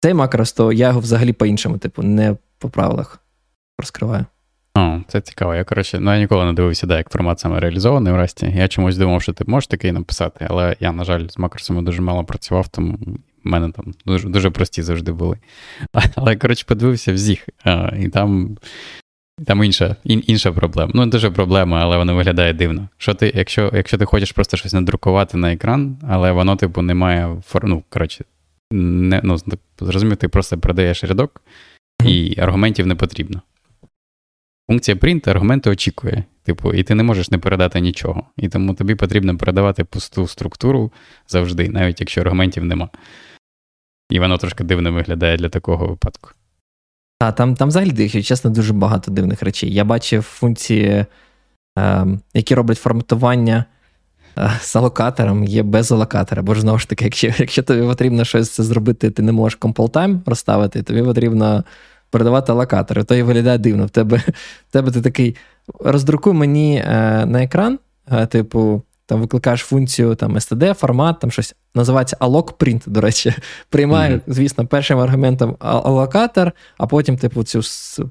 цей 0.00 0.14
макрос, 0.14 0.52
то 0.52 0.72
я 0.72 0.88
його 0.88 1.00
взагалі 1.00 1.32
по-іншому, 1.32 1.78
типу, 1.78 2.02
не 2.02 2.36
по 2.58 2.68
правилах 2.68 3.20
розкриваю. 3.78 4.24
О, 4.76 5.00
це 5.08 5.20
цікаво. 5.20 5.54
Я, 5.54 5.64
коротше, 5.64 6.00
ну 6.00 6.12
я 6.12 6.18
ніколи 6.18 6.44
не 6.44 6.52
дивився, 6.52 6.86
де 6.86 6.96
як 6.96 7.10
формат 7.10 7.40
саме 7.40 7.60
реалізований 7.60 8.12
в 8.12 8.16
Расті. 8.16 8.52
Я 8.56 8.68
чомусь 8.68 8.96
думав, 8.96 9.22
що 9.22 9.32
ти 9.32 9.44
можеш 9.46 9.66
такий 9.66 9.92
написати, 9.92 10.46
але 10.50 10.76
я, 10.80 10.92
на 10.92 11.04
жаль, 11.04 11.28
з 11.28 11.38
макросами 11.38 11.82
дуже 11.82 12.02
мало 12.02 12.24
працював, 12.24 12.68
тому 12.68 12.98
в 13.44 13.48
мене 13.48 13.70
там 13.70 13.94
дуже 14.06 14.28
дуже 14.28 14.50
прості 14.50 14.82
завжди 14.82 15.12
були. 15.12 15.38
Але, 16.14 16.36
коротше, 16.36 16.64
подивився 16.68 17.12
в 17.12 17.16
зіх, 17.16 17.48
і 18.00 18.08
там 18.08 18.56
там 19.46 19.64
інша 19.64 19.96
ін, 20.04 20.22
інша 20.26 20.52
проблема. 20.52 20.92
Ну, 20.94 21.06
дуже 21.06 21.30
проблема, 21.30 21.80
але 21.80 21.96
вона 21.96 22.12
виглядає 22.12 22.52
дивно. 22.52 22.88
Що 22.98 23.14
ти, 23.14 23.32
Якщо 23.34 23.70
якщо 23.74 23.98
ти 23.98 24.04
хочеш 24.04 24.32
просто 24.32 24.56
щось 24.56 24.72
надрукувати 24.72 25.36
на 25.36 25.52
екран, 25.52 25.98
але 26.08 26.32
воно, 26.32 26.56
типу, 26.56 26.82
не 26.82 26.94
має 26.94 27.42
ну, 27.62 27.82
коротше, 27.88 28.24
не, 28.72 29.20
ну, 29.24 29.36
зрозумів, 29.80 30.16
ти 30.16 30.28
просто 30.28 30.58
передаєш 30.58 31.04
рядок, 31.04 31.42
і 32.04 32.40
аргументів 32.40 32.86
не 32.86 32.94
потрібно. 32.94 33.42
Функція 34.70 34.96
print 34.96 35.30
аргументи 35.30 35.70
очікує. 35.70 36.24
Типу, 36.42 36.72
і 36.72 36.82
ти 36.82 36.94
не 36.94 37.02
можеш 37.02 37.30
не 37.30 37.38
передати 37.38 37.80
нічого. 37.80 38.26
І 38.36 38.48
тому 38.48 38.74
тобі 38.74 38.94
потрібно 38.94 39.38
передавати 39.38 39.84
пусту 39.84 40.26
структуру 40.26 40.92
завжди, 41.28 41.68
навіть 41.68 42.00
якщо 42.00 42.20
аргументів 42.20 42.64
нема. 42.64 42.88
І 44.10 44.20
воно 44.20 44.38
трошки 44.38 44.64
дивно 44.64 44.92
виглядає 44.92 45.36
для 45.36 45.48
такого 45.48 45.86
випадку. 45.86 46.30
А 47.26 47.32
там 47.32 47.54
там 47.54 47.68
взагалі, 47.68 47.94
якщо 47.96 48.22
чесно, 48.22 48.50
дуже 48.50 48.72
багато 48.72 49.10
дивних 49.10 49.42
речей. 49.42 49.74
Я 49.74 49.84
бачив 49.84 50.22
функції, 50.22 51.06
е, 51.78 52.06
які 52.34 52.54
роблять 52.54 52.78
форматування 52.78 53.64
з 54.60 54.76
алокатором 54.76 55.44
є 55.44 55.62
без 55.62 55.92
алокатора. 55.92 56.42
Бо 56.42 56.54
ж 56.54 56.60
знову 56.60 56.78
ж 56.78 56.88
таки, 56.88 57.04
якщо 57.04 57.26
якщо 57.38 57.62
тобі 57.62 57.82
потрібно 57.82 58.24
щось 58.24 58.60
зробити, 58.60 59.10
ти 59.10 59.22
не 59.22 59.32
можеш 59.32 59.58
compile 59.58 60.20
розставити, 60.26 60.82
тобі 60.82 61.02
потрібно 61.02 61.64
передавати 62.10 62.52
алокатори. 62.52 63.04
То 63.04 63.14
і 63.14 63.22
виглядає 63.22 63.58
дивно. 63.58 63.86
В 63.86 63.90
тебе 63.90 64.16
в 64.68 64.72
тебе 64.72 64.90
ти 64.90 65.00
такий 65.02 65.36
роздрукуй 65.80 66.32
мені 66.32 66.76
е, 66.76 67.26
на 67.26 67.42
екран, 67.42 67.78
е, 68.12 68.26
типу, 68.26 68.82
там 69.06 69.20
викликаєш 69.20 69.60
функцію 69.60 70.14
там 70.14 70.36
std, 70.36 70.74
формат, 70.74 71.20
там 71.20 71.30
щось 71.30 71.54
називається 71.74 72.16
allocprint, 72.20 72.82
до 72.86 73.00
речі. 73.00 73.34
Приймає, 73.68 74.14
mm-hmm. 74.14 74.20
звісно, 74.26 74.66
першим 74.66 74.98
аргументом 74.98 75.56
алокатор, 75.58 76.52
а 76.78 76.86
потім, 76.86 77.18
типу, 77.18 77.44
цю 77.44 77.60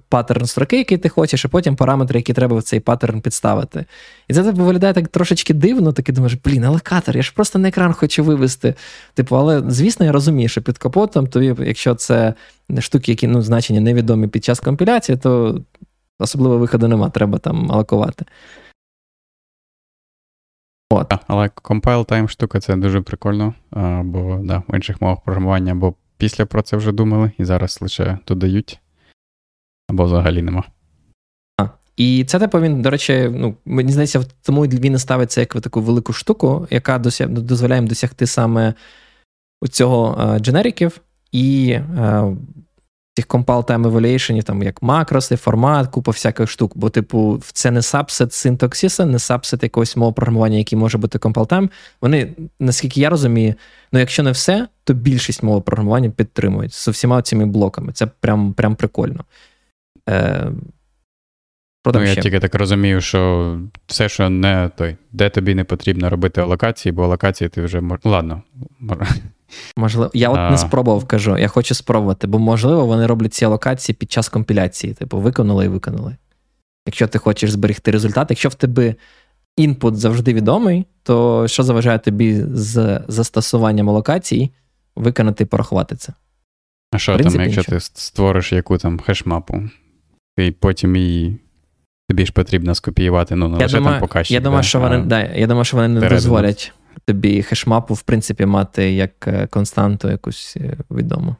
паттерн 0.09 0.45
строки, 0.45 0.77
який 0.77 0.97
ти 0.97 1.09
хочеш, 1.09 1.45
а 1.45 1.47
потім 1.47 1.75
параметри, 1.75 2.19
які 2.19 2.33
треба 2.33 2.57
в 2.57 2.63
цей 2.63 2.79
паттерн 2.79 3.21
підставити. 3.21 3.85
І 4.27 4.33
це 4.33 4.43
типу, 4.43 4.63
виглядає 4.63 4.93
так 4.93 5.07
трошечки 5.07 5.53
дивно, 5.53 5.93
таки 5.93 6.11
думаєш, 6.11 6.37
блін, 6.45 6.63
алокатор, 6.63 7.17
я 7.17 7.23
ж 7.23 7.33
просто 7.35 7.59
на 7.59 7.67
екран 7.67 7.93
хочу 7.93 8.23
вивести. 8.23 8.73
Типу, 9.13 9.37
але, 9.37 9.63
звісно, 9.67 10.05
я 10.05 10.11
розумію, 10.11 10.49
що 10.49 10.61
під 10.61 10.77
капотом, 10.77 11.27
тобі, 11.27 11.55
якщо 11.59 11.95
це 11.95 12.33
штуки, 12.79 13.11
які 13.11 13.27
ну, 13.27 13.41
значення 13.41 13.81
невідомі 13.81 14.27
під 14.27 14.43
час 14.43 14.59
компіляції, 14.59 15.17
то 15.17 15.61
особливо 16.19 16.57
виходу 16.57 16.87
нема, 16.87 17.09
треба 17.09 17.37
там 17.37 17.71
алокувати. 17.71 18.25
От. 20.93 21.13
Але 21.27 21.47
compile 21.47 22.05
time 22.05 22.27
штука 22.27 22.59
це 22.59 22.75
дуже 22.75 23.01
прикольно, 23.01 23.53
бо 24.03 24.39
да, 24.43 24.63
в 24.67 24.75
інших 24.75 25.01
мовах 25.01 25.21
програмування 25.21 25.71
або 25.71 25.93
після 26.17 26.45
про 26.45 26.61
це 26.61 26.77
вже 26.77 26.91
думали, 26.91 27.31
і 27.37 27.45
зараз 27.45 27.79
лише 27.81 28.17
додають, 28.27 28.79
або 29.89 30.03
взагалі 30.03 30.41
нема. 30.41 30.63
А, 31.61 31.67
І 31.97 32.25
це 32.27 32.39
типу 32.39 32.59
він, 32.59 32.81
до 32.81 32.89
речі, 32.89 33.29
ну, 33.33 33.55
мені 33.65 33.91
здається, 33.91 34.23
тому 34.41 34.61
він 34.61 34.93
і 34.93 34.99
ставиться 34.99 35.39
як 35.39 35.61
таку 35.61 35.81
велику 35.81 36.13
штуку, 36.13 36.67
яка 36.69 36.99
досяг, 36.99 37.29
дозволяє 37.29 37.81
їм 37.81 37.87
досягти 37.87 38.27
саме 38.27 38.73
цього 39.69 40.37
дженериків 40.39 41.01
і 41.31 41.79
цих 43.15 43.27
compile 43.27 43.65
time 43.65 43.91
evaluation, 43.91 44.43
там 44.43 44.63
як 44.63 44.81
макроси, 44.81 45.35
формат, 45.35 45.87
купа 45.87 46.11
всяких 46.11 46.49
штук. 46.49 46.71
Бо, 46.75 46.89
типу, 46.89 47.41
це 47.53 47.71
не 47.71 47.81
сабсет 47.81 48.33
синтаксиса, 48.33 49.05
не 49.05 49.19
сабсет 49.19 49.63
якогось 49.63 49.95
мого 49.97 50.13
програмування, 50.13 50.57
який 50.57 50.79
може 50.79 50.97
бути 50.97 51.17
compile 51.17 51.47
time. 51.47 51.69
Вони, 52.01 52.33
наскільки 52.59 53.01
я 53.01 53.09
розумію, 53.09 53.55
ну 53.91 53.99
якщо 53.99 54.23
не 54.23 54.31
все, 54.31 54.67
то 54.83 54.93
більшість 54.93 55.43
мого 55.43 55.61
програмування 55.61 56.09
підтримують 56.09 56.73
з 56.73 56.87
усіма 56.87 57.21
цими 57.21 57.45
блоками. 57.45 57.93
Це 57.93 58.05
прям 58.05 58.53
прям 58.53 58.75
прикольно. 58.75 59.25
Е, 60.09 60.51
Ну, 61.85 62.03
я 62.03 62.15
тільки 62.15 62.39
так 62.39 62.55
розумію, 62.55 63.01
що 63.01 63.59
все, 63.87 64.09
що 64.09 64.29
не 64.29 64.69
той, 64.77 64.95
де 65.11 65.29
тобі 65.29 65.55
не 65.55 65.63
потрібно 65.63 66.09
робити 66.09 66.41
алокації, 66.41 66.93
бо 66.93 67.03
алокації 67.03 67.49
ти 67.49 67.61
вже 67.61 67.81
мож... 67.81 67.99
ладно. 68.03 68.41
Можливо, 69.77 70.11
я 70.13 70.29
от 70.29 70.37
а... 70.37 70.49
не 70.51 70.57
спробував, 70.57 71.05
кажу, 71.05 71.37
я 71.37 71.47
хочу 71.47 71.75
спробувати, 71.75 72.27
бо, 72.27 72.39
можливо, 72.39 72.85
вони 72.85 73.07
роблять 73.07 73.33
ці 73.33 73.45
алокації 73.45 73.95
під 73.95 74.11
час 74.11 74.29
компіляції, 74.29 74.93
типу, 74.93 75.17
виконали 75.17 75.65
і 75.65 75.67
виконали. 75.67 76.15
Якщо 76.87 77.07
ти 77.07 77.17
хочеш 77.17 77.51
зберегти 77.51 77.91
результат, 77.91 78.27
якщо 78.29 78.49
в 78.49 78.55
тебе 78.55 78.95
інпут 79.57 79.97
завжди 79.97 80.33
відомий, 80.33 80.85
то 81.03 81.47
що 81.47 81.63
заважає 81.63 81.99
тобі 81.99 82.43
з 82.53 83.01
застосуванням 83.07 83.89
алокацій 83.89 84.51
виконати 84.95 85.43
і 85.43 85.47
порахувати 85.47 85.95
це? 85.95 86.13
А 86.91 86.97
що 86.97 87.13
принципі, 87.13 87.37
там, 87.37 87.43
якщо 87.43 87.61
нічого. 87.61 87.79
ти 87.79 87.85
створиш 87.93 88.53
яку 88.53 88.77
там 88.77 88.99
хешмапу, 88.99 89.63
і 90.37 90.51
потім 90.51 90.95
її 90.95 91.39
тобі 92.09 92.25
ж 92.25 92.31
потрібно 92.31 92.75
скопіювати, 92.75 93.35
ну, 93.35 93.47
не 93.47 93.57
лише 93.57 93.77
думаю, 93.77 93.93
там 93.93 94.01
показчик. 94.01 94.31
Я 94.31 94.39
думаю, 94.39 94.61
да, 94.61 94.67
що 94.67 94.79
вони 94.79 94.97
да, 94.97 95.23
я 95.23 95.47
думаю, 95.47 95.65
що 95.65 95.77
вони 95.77 95.99
не 95.99 96.09
дозволять 96.09 96.73
тобі 97.05 97.43
хешмапу, 97.43 97.93
в 97.93 98.01
принципі, 98.01 98.45
мати 98.45 98.91
як 98.91 99.27
е, 99.27 99.47
константу 99.47 100.09
якусь 100.09 100.57
е, 100.57 100.77
відому. 100.91 101.35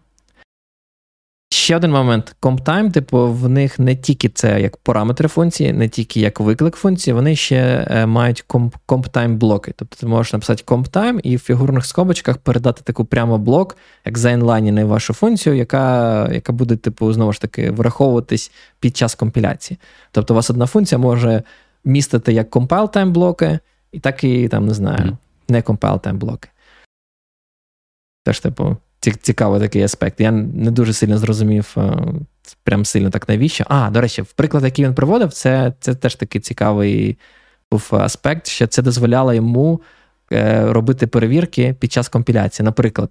Ще 1.53 1.75
один 1.75 1.91
момент. 1.91 2.35
CompTime, 2.41 2.91
типу, 2.91 3.27
в 3.27 3.49
них 3.49 3.79
не 3.79 3.95
тільки 3.95 4.29
це 4.29 4.61
як 4.61 4.77
параметри 4.77 5.27
функції, 5.27 5.73
не 5.73 5.89
тільки 5.89 6.19
як 6.19 6.39
виклик 6.39 6.75
функції, 6.75 7.13
вони 7.13 7.35
ще 7.35 7.87
е, 7.89 8.05
мають 8.05 8.45
CompTime 8.87 9.35
блоки. 9.35 9.73
Тобто 9.75 9.95
ти 9.99 10.05
можеш 10.05 10.33
написати 10.33 10.63
CompTime 10.63 11.19
і 11.23 11.35
в 11.35 11.39
фігурних 11.39 11.85
скобочках 11.85 12.37
передати 12.37 12.81
таку 12.83 13.05
прямо 13.05 13.37
блок, 13.37 13.77
як 14.05 14.17
заінлайнений 14.17 14.83
вашу 14.83 15.13
функцію, 15.13 15.55
яка 15.55 16.29
яка 16.33 16.53
буде, 16.53 16.75
типу, 16.75 17.13
знову 17.13 17.33
ж 17.33 17.41
таки, 17.41 17.71
враховуватись 17.71 18.51
під 18.79 18.97
час 18.97 19.15
компіляції. 19.15 19.77
Тобто, 20.11 20.33
у 20.33 20.35
вас 20.35 20.49
одна 20.49 20.65
функція 20.65 20.99
може 20.99 21.43
містити 21.85 22.33
як 22.33 22.49
compile 22.49 22.93
time 22.93 23.09
блоки, 23.09 23.59
і 23.91 23.99
так 23.99 24.23
і 24.23 24.47
там, 24.47 24.67
не 24.67 24.73
знаю. 24.73 25.17
Не 25.49 25.61
time 25.61 26.13
блоки. 26.13 26.49
Теж, 28.25 28.39
типу 28.39 28.77
цікавий 28.99 29.59
такий 29.59 29.83
аспект. 29.83 30.19
Я 30.19 30.31
не 30.31 30.71
дуже 30.71 30.93
сильно 30.93 31.17
зрозумів, 31.17 31.75
е, 31.77 31.97
прям 32.63 32.85
сильно 32.85 33.09
так 33.09 33.29
навіщо. 33.29 33.65
А, 33.67 33.89
до 33.89 34.01
речі, 34.01 34.21
в 34.21 34.33
приклад, 34.33 34.63
який 34.63 34.85
він 34.85 34.95
приводив, 34.95 35.33
це 35.33 35.73
це 35.79 35.95
теж 35.95 36.15
такий 36.15 36.41
цікавий 36.41 37.17
був 37.71 37.89
аспект, 37.91 38.47
що 38.47 38.67
це 38.67 38.81
дозволяло 38.81 39.33
йому 39.33 39.81
е, 40.31 40.65
робити 40.73 41.07
перевірки 41.07 41.75
під 41.79 41.91
час 41.91 42.09
компіляції. 42.09 42.63
Наприклад, 42.63 43.09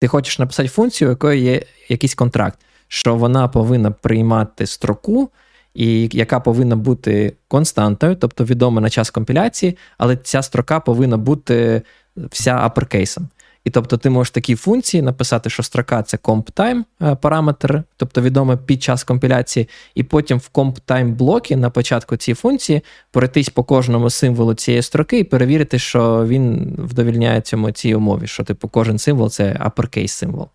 ти 0.00 0.08
хочеш 0.08 0.38
написати 0.38 0.68
функцію, 0.68 1.08
у 1.08 1.10
якої 1.10 1.42
є 1.42 1.62
якийсь 1.88 2.14
контракт, 2.14 2.58
що 2.88 3.16
вона 3.16 3.48
повинна 3.48 3.90
приймати 3.90 4.66
строку. 4.66 5.30
І 5.74 6.08
яка 6.12 6.40
повинна 6.40 6.76
бути 6.76 7.36
константою, 7.48 8.16
тобто 8.16 8.44
відома 8.44 8.80
на 8.80 8.90
час 8.90 9.10
компіляції, 9.10 9.76
але 9.98 10.16
ця 10.16 10.42
строка 10.42 10.80
повинна 10.80 11.16
бути 11.16 11.82
вся 12.16 12.56
аперкейсом. 12.56 13.28
І 13.64 13.70
тобто 13.70 13.96
ти 13.96 14.10
можеш 14.10 14.30
такі 14.30 14.54
функції 14.54 15.02
написати, 15.02 15.50
що 15.50 15.62
строка 15.62 16.02
це 16.02 16.16
comp-time 16.16 16.84
е, 17.02 17.14
параметр, 17.14 17.82
тобто 17.96 18.22
відомо 18.22 18.56
під 18.56 18.82
час 18.82 19.04
компіляції, 19.04 19.68
і 19.94 20.02
потім 20.02 20.38
в 20.38 20.50
comp-time 20.54 21.14
блокі 21.14 21.56
на 21.56 21.70
початку 21.70 22.16
цієї 22.16 22.34
функції 22.34 22.82
пройтись 23.10 23.48
по 23.48 23.64
кожному 23.64 24.10
символу 24.10 24.54
цієї 24.54 24.82
строки 24.82 25.18
і 25.18 25.24
перевірити, 25.24 25.78
що 25.78 26.26
він 26.26 26.74
вдовільняє 26.78 27.40
цьому 27.40 27.70
цій 27.70 27.94
умові, 27.94 28.26
що 28.26 28.44
типу 28.44 28.68
кожен 28.68 28.98
символ 28.98 29.30
це 29.30 29.52
uppercase 29.52 30.08
символ. 30.08 30.48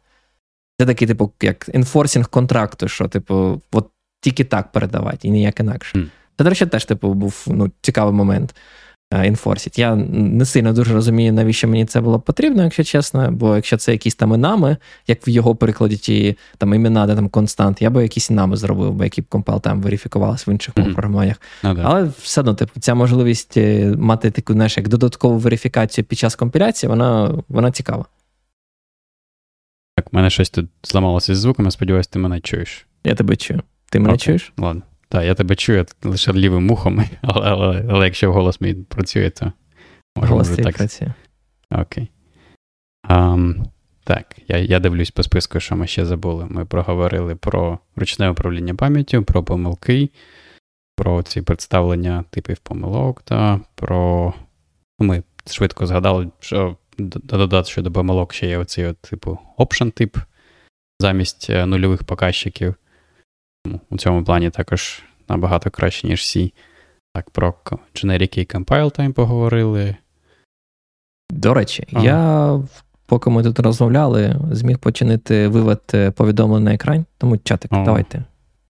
Це 0.80 0.86
такий, 0.86 1.07
типу, 1.07 1.32
як 1.41 1.70
енфорсінг 1.74 2.30
контракту, 2.30 2.88
що, 2.88 3.07
типу, 3.07 3.61
от 3.72 3.89
тільки 4.22 4.43
так 4.43 4.72
передавати, 4.72 5.28
і 5.28 5.32
ніяк 5.32 5.59
інакше. 5.59 5.97
Mm. 5.97 6.07
Це, 6.38 6.43
до 6.43 6.49
речі, 6.49 6.65
теж 6.65 6.86
типу, 6.86 7.13
був 7.13 7.45
ну, 7.47 7.72
цікавий 7.82 8.13
момент. 8.13 8.55
Інфорсіть. 9.26 9.80
Я 9.80 9.95
не 9.95 10.45
сильно 10.45 10.74
дуже 10.74 10.93
розумію, 10.93 11.34
навіщо 11.34 11.67
мені 11.67 11.86
це 11.86 12.01
було 12.01 12.20
потрібно, 12.20 12.63
якщо 12.63 12.84
чесно. 12.84 13.32
Бо 13.32 13.55
якщо 13.55 13.78
це 13.78 13.91
якісь 13.91 14.15
там 14.15 14.34
інами, 14.34 14.78
як 15.07 15.28
в 15.28 15.30
його 15.30 15.55
прикладі, 15.55 15.97
ті 15.97 16.38
там 16.57 16.74
імена, 16.74 17.07
де 17.07 17.15
там 17.15 17.30
констант, 17.30 17.82
я 17.82 17.89
би 17.89 18.01
якісь 18.03 18.30
інами 18.30 18.57
зробив, 18.57 18.93
бо 18.93 19.03
які 19.03 19.22
б 19.22 19.26
компал 19.26 19.61
там 19.61 19.82
верифікувалися 19.82 20.43
в 20.47 20.53
інших 20.53 20.74
mm-hmm. 20.76 20.84
програмуваннях. 20.84 21.41
Okay. 21.63 21.82
Але 21.84 22.11
все 22.22 22.41
одно, 22.41 22.53
типу, 22.53 22.80
ця 22.80 22.95
можливість 22.95 23.57
е, 23.57 23.95
мати 23.97 24.32
таку, 24.32 24.53
знаєш, 24.53 24.78
як 24.78 24.88
додаткову 24.88 25.38
верифікацію 25.38 26.05
під 26.05 26.20
час 26.20 26.36
компіляції, 26.36 26.89
вона 26.89 27.36
вона 27.49 27.72
цікава. 27.72 28.05
Так, 29.95 30.13
в 30.13 30.15
мене 30.15 30.30
щось 30.30 30.49
тут 30.49 30.70
зламалося 30.84 31.36
з 31.36 31.38
звуком, 31.38 31.65
я 31.65 31.72
сподіваюся, 31.72 32.09
ти 32.13 32.20
мене 32.20 32.39
чуєш. 32.39 32.86
Я 33.03 33.15
тебе 33.15 33.36
чую. 33.36 33.61
Ти 33.92 34.00
мене 34.00 34.14
okay. 34.14 34.18
чуєш? 34.18 34.54
Ладно. 34.58 34.82
Так, 35.10 35.26
я 35.26 35.36
тебе 35.36 35.56
чую 35.56 35.86
лише 36.04 36.34
лівим 36.34 36.66
мухом, 36.66 37.06
але 37.22 37.50
але, 37.50 37.86
але 37.90 38.06
якщо 38.06 38.34
голос 38.34 38.62
мій 38.62 38.74
працює, 38.74 39.30
то 39.30 39.54
може 40.18 40.32
голос 40.32 40.50
так. 40.50 40.78
працює. 40.78 41.14
Окей. 41.72 42.12
Um, 43.10 43.66
так, 44.04 44.36
я 44.48 44.58
я 44.58 44.80
дивлюсь 44.80 45.12
по 45.12 45.24
списку, 45.24 45.60
що 45.60 45.76
ми 45.76 45.88
ще 45.88 46.06
забули. 46.06 46.48
Ми 46.50 46.66
проговорили 46.66 47.36
про 47.36 47.80
ручне 47.96 48.30
управління 48.30 48.76
пам'яттю, 48.76 49.24
про 49.24 49.44
помилки, 49.44 50.10
про 50.96 51.24
ці 51.24 51.42
представлення 51.42 52.24
типів 52.30 52.58
помилок, 52.58 53.22
та 53.22 53.60
про. 53.76 54.34
Ну, 55.00 55.08
ми 55.08 55.24
швидко 55.48 55.86
згадали, 55.86 56.30
що 56.40 56.78
додати 56.98 57.70
щодо 57.70 57.92
помилок 57.92 58.34
ще 58.34 58.48
є 58.48 58.58
оцей 58.58 58.86
от, 58.86 58.98
типу 58.98 59.40
option 59.58 59.92
тип 59.92 60.18
замість 61.00 61.50
е, 61.50 61.66
нульових 61.66 62.04
показчиків 62.04 62.76
у 63.89 63.97
цьому 63.97 64.24
плані 64.24 64.49
також 64.49 65.03
набагато 65.30 65.70
краще, 65.70 66.07
ніж 66.07 66.22
C. 66.22 66.53
Так, 67.13 67.30
про 67.30 67.53
generic 67.93 68.39
і 68.39 68.45
compile 68.45 68.99
time 68.99 69.13
поговорили. 69.13 69.95
До 71.32 71.53
речі, 71.53 71.88
ага. 71.93 72.05
я, 72.05 72.59
поки 73.05 73.30
ми 73.30 73.43
тут 73.43 73.59
розмовляли, 73.59 74.36
зміг 74.51 74.80
починити 74.80 75.47
вивод 75.47 75.82
е, 75.93 76.11
повідомлень 76.11 76.63
на 76.63 76.74
екран, 76.74 77.05
тому 77.17 77.38
чатик, 77.38 77.74
ага. 77.74 77.86
давайте. 77.86 78.24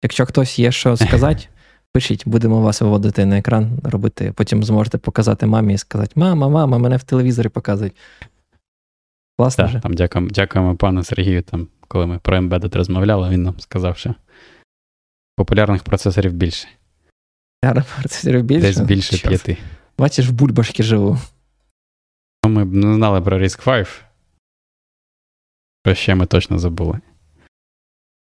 Якщо 0.03 0.25
хтось 0.25 0.59
є 0.59 0.71
що 0.71 0.97
сказати, 0.97 1.45
пишіть, 1.93 2.27
будемо 2.27 2.61
вас 2.61 2.81
виводити 2.81 3.25
на 3.25 3.37
екран, 3.37 3.79
робити. 3.83 4.33
Потім 4.35 4.63
зможете 4.63 4.97
показати 4.97 5.45
мамі 5.45 5.73
і 5.73 5.77
сказати: 5.77 6.11
Мама, 6.15 6.49
мама, 6.49 6.77
мене 6.77 6.97
в 6.97 7.03
телевізорі 7.03 7.49
показують. 7.49 7.93
Класно. 9.37 9.69
Так, 9.71 9.81
там 9.81 9.93
Дякуємо 9.93 10.29
дякуємо 10.31 10.75
пану 10.75 11.03
Сергію. 11.03 11.41
Там, 11.41 11.67
Коли 11.87 12.05
ми 12.05 12.19
про 12.19 12.37
Embedded 12.37 12.77
розмовляли, 12.77 13.29
він 13.29 13.43
нам 13.43 13.59
сказав, 13.59 13.97
що 13.97 14.15
Популярних 15.39 15.83
процесорів 15.83 16.33
більше. 16.33 16.67
Популярних 17.61 17.95
процесорів 17.95 18.43
більше? 18.43 18.61
Десь 18.61 18.79
більше 18.79 19.17
Чорт. 19.17 19.29
п'яти. 19.29 19.57
Бачиш, 19.97 20.27
в 20.27 20.31
бульбашки 20.31 20.83
живу. 20.83 21.17
Ну, 22.45 22.51
ми 22.51 22.65
б 22.65 22.73
не 22.73 22.95
знали 22.95 23.21
про 23.21 23.39
RISC 23.39 23.63
5. 23.63 23.87
Про 25.83 25.95
ще 25.95 26.15
ми 26.15 26.25
точно 26.25 26.59
забули. 26.59 26.99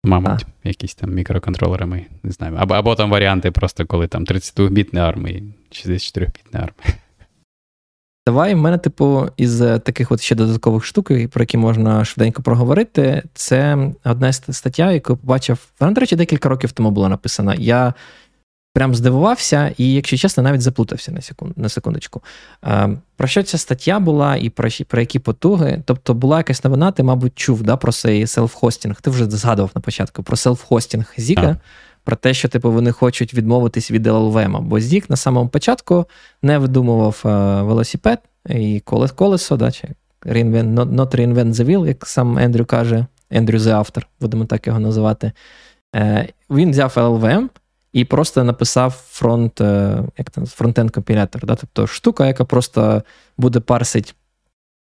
Мабуть, 0.03 0.45
а. 0.63 0.67
якісь 0.67 0.95
там 0.95 1.13
мікроконтролери 1.13 1.85
ми 1.85 2.05
не 2.23 2.31
знаємо. 2.31 2.57
Або 2.61 2.73
або 2.73 2.95
там 2.95 3.09
варіанти, 3.09 3.51
просто 3.51 3.85
коли 3.85 4.07
там 4.07 4.25
32-бітний 4.25 5.03
ARM 5.03 5.27
і 5.27 5.43
64-бітний 5.71 6.61
ARM. 6.61 6.95
Давай, 8.27 8.53
в 8.53 8.57
мене, 8.57 8.77
типу, 8.77 9.29
із 9.37 9.61
е, 9.61 9.79
таких 9.79 10.11
от 10.11 10.21
ще 10.21 10.35
додаткових 10.35 10.85
штук, 10.85 11.11
про 11.29 11.41
які 11.41 11.57
можна 11.57 12.05
швиденько 12.05 12.41
проговорити. 12.41 13.23
Це 13.33 13.77
одна 14.05 14.33
стаття, 14.33 14.91
яку 14.91 15.13
я 15.13 15.17
побачив. 15.17 15.59
Вона, 15.79 15.93
до 15.93 16.01
речі, 16.01 16.15
декілька 16.15 16.49
років 16.49 16.71
тому 16.71 16.91
була 16.91 17.09
написана. 17.09 17.55
Я 17.55 17.93
прям 18.73 18.95
здивувався, 18.95 19.73
і, 19.77 19.93
якщо 19.93 20.17
чесно, 20.17 20.43
навіть 20.43 20.61
заплутався 20.61 21.11
на 21.11 21.21
секунд, 21.21 21.57
на 21.57 21.69
секундочку. 21.69 22.21
А, 22.61 22.89
Про 23.17 23.27
що 23.27 23.43
ця 23.43 23.57
стаття 23.57 23.99
була 23.99 24.35
і 24.35 24.49
про 24.49 24.69
про 24.87 24.99
які 24.99 25.19
потуги? 25.19 25.81
Тобто 25.85 26.13
була 26.13 26.37
якась 26.37 26.63
новина, 26.63 26.91
ти, 26.91 27.03
мабуть, 27.03 27.33
чув 27.35 27.63
да, 27.63 27.77
про 27.77 27.91
цей 27.91 28.25
селф-хостінг. 28.25 29.01
Ти 29.01 29.09
вже 29.09 29.29
згадував 29.29 29.71
на 29.75 29.81
початку 29.81 30.23
про 30.23 30.35
селф-хостінг 30.35 31.05
Зіка 31.17 31.57
про 32.07 32.15
те, 32.15 32.33
що 32.33 32.47
типу 32.47 32.71
вони 32.71 32.91
хочуть 32.91 33.33
відмовитись 33.33 33.91
від 33.91 34.07
LLVM, 34.07 34.61
бо 34.61 34.79
Zig 34.79 35.09
на 35.09 35.15
самому 35.15 35.49
початку 35.49 36.05
не 36.41 36.57
видумував 36.57 37.21
е, 37.25 37.29
велосипед 37.61 38.19
і 38.49 38.79
колес 38.79 39.11
колесо, 39.11 39.57
да, 39.57 39.71
чи 39.71 39.87
reinvent, 40.21 40.73
not, 40.73 41.15
reinvent 41.15 41.53
the 41.53 41.65
wheel, 41.65 41.87
як 41.87 42.07
сам 42.07 42.37
Ендрю 42.37 42.65
каже, 42.65 43.05
Ендрю 43.29 43.57
the 43.57 43.69
автор, 43.69 44.07
будемо 44.21 44.45
так 44.45 44.67
його 44.67 44.79
називати. 44.79 45.31
Е, 45.95 46.27
Він 46.49 46.71
взяв 46.71 46.93
LLVM 46.95 47.47
і 47.93 48.05
просто 48.05 48.43
написав 48.43 48.91
фронт, 48.91 49.61
е, 49.61 50.03
як 50.17 50.29
там, 50.29 50.45
фронтенд 50.45 50.91
компілятор, 50.91 51.45
да, 51.45 51.55
тобто 51.55 51.87
штука, 51.87 52.27
яка 52.27 52.45
просто 52.45 53.03
буде 53.37 53.59
парсить 53.59 54.15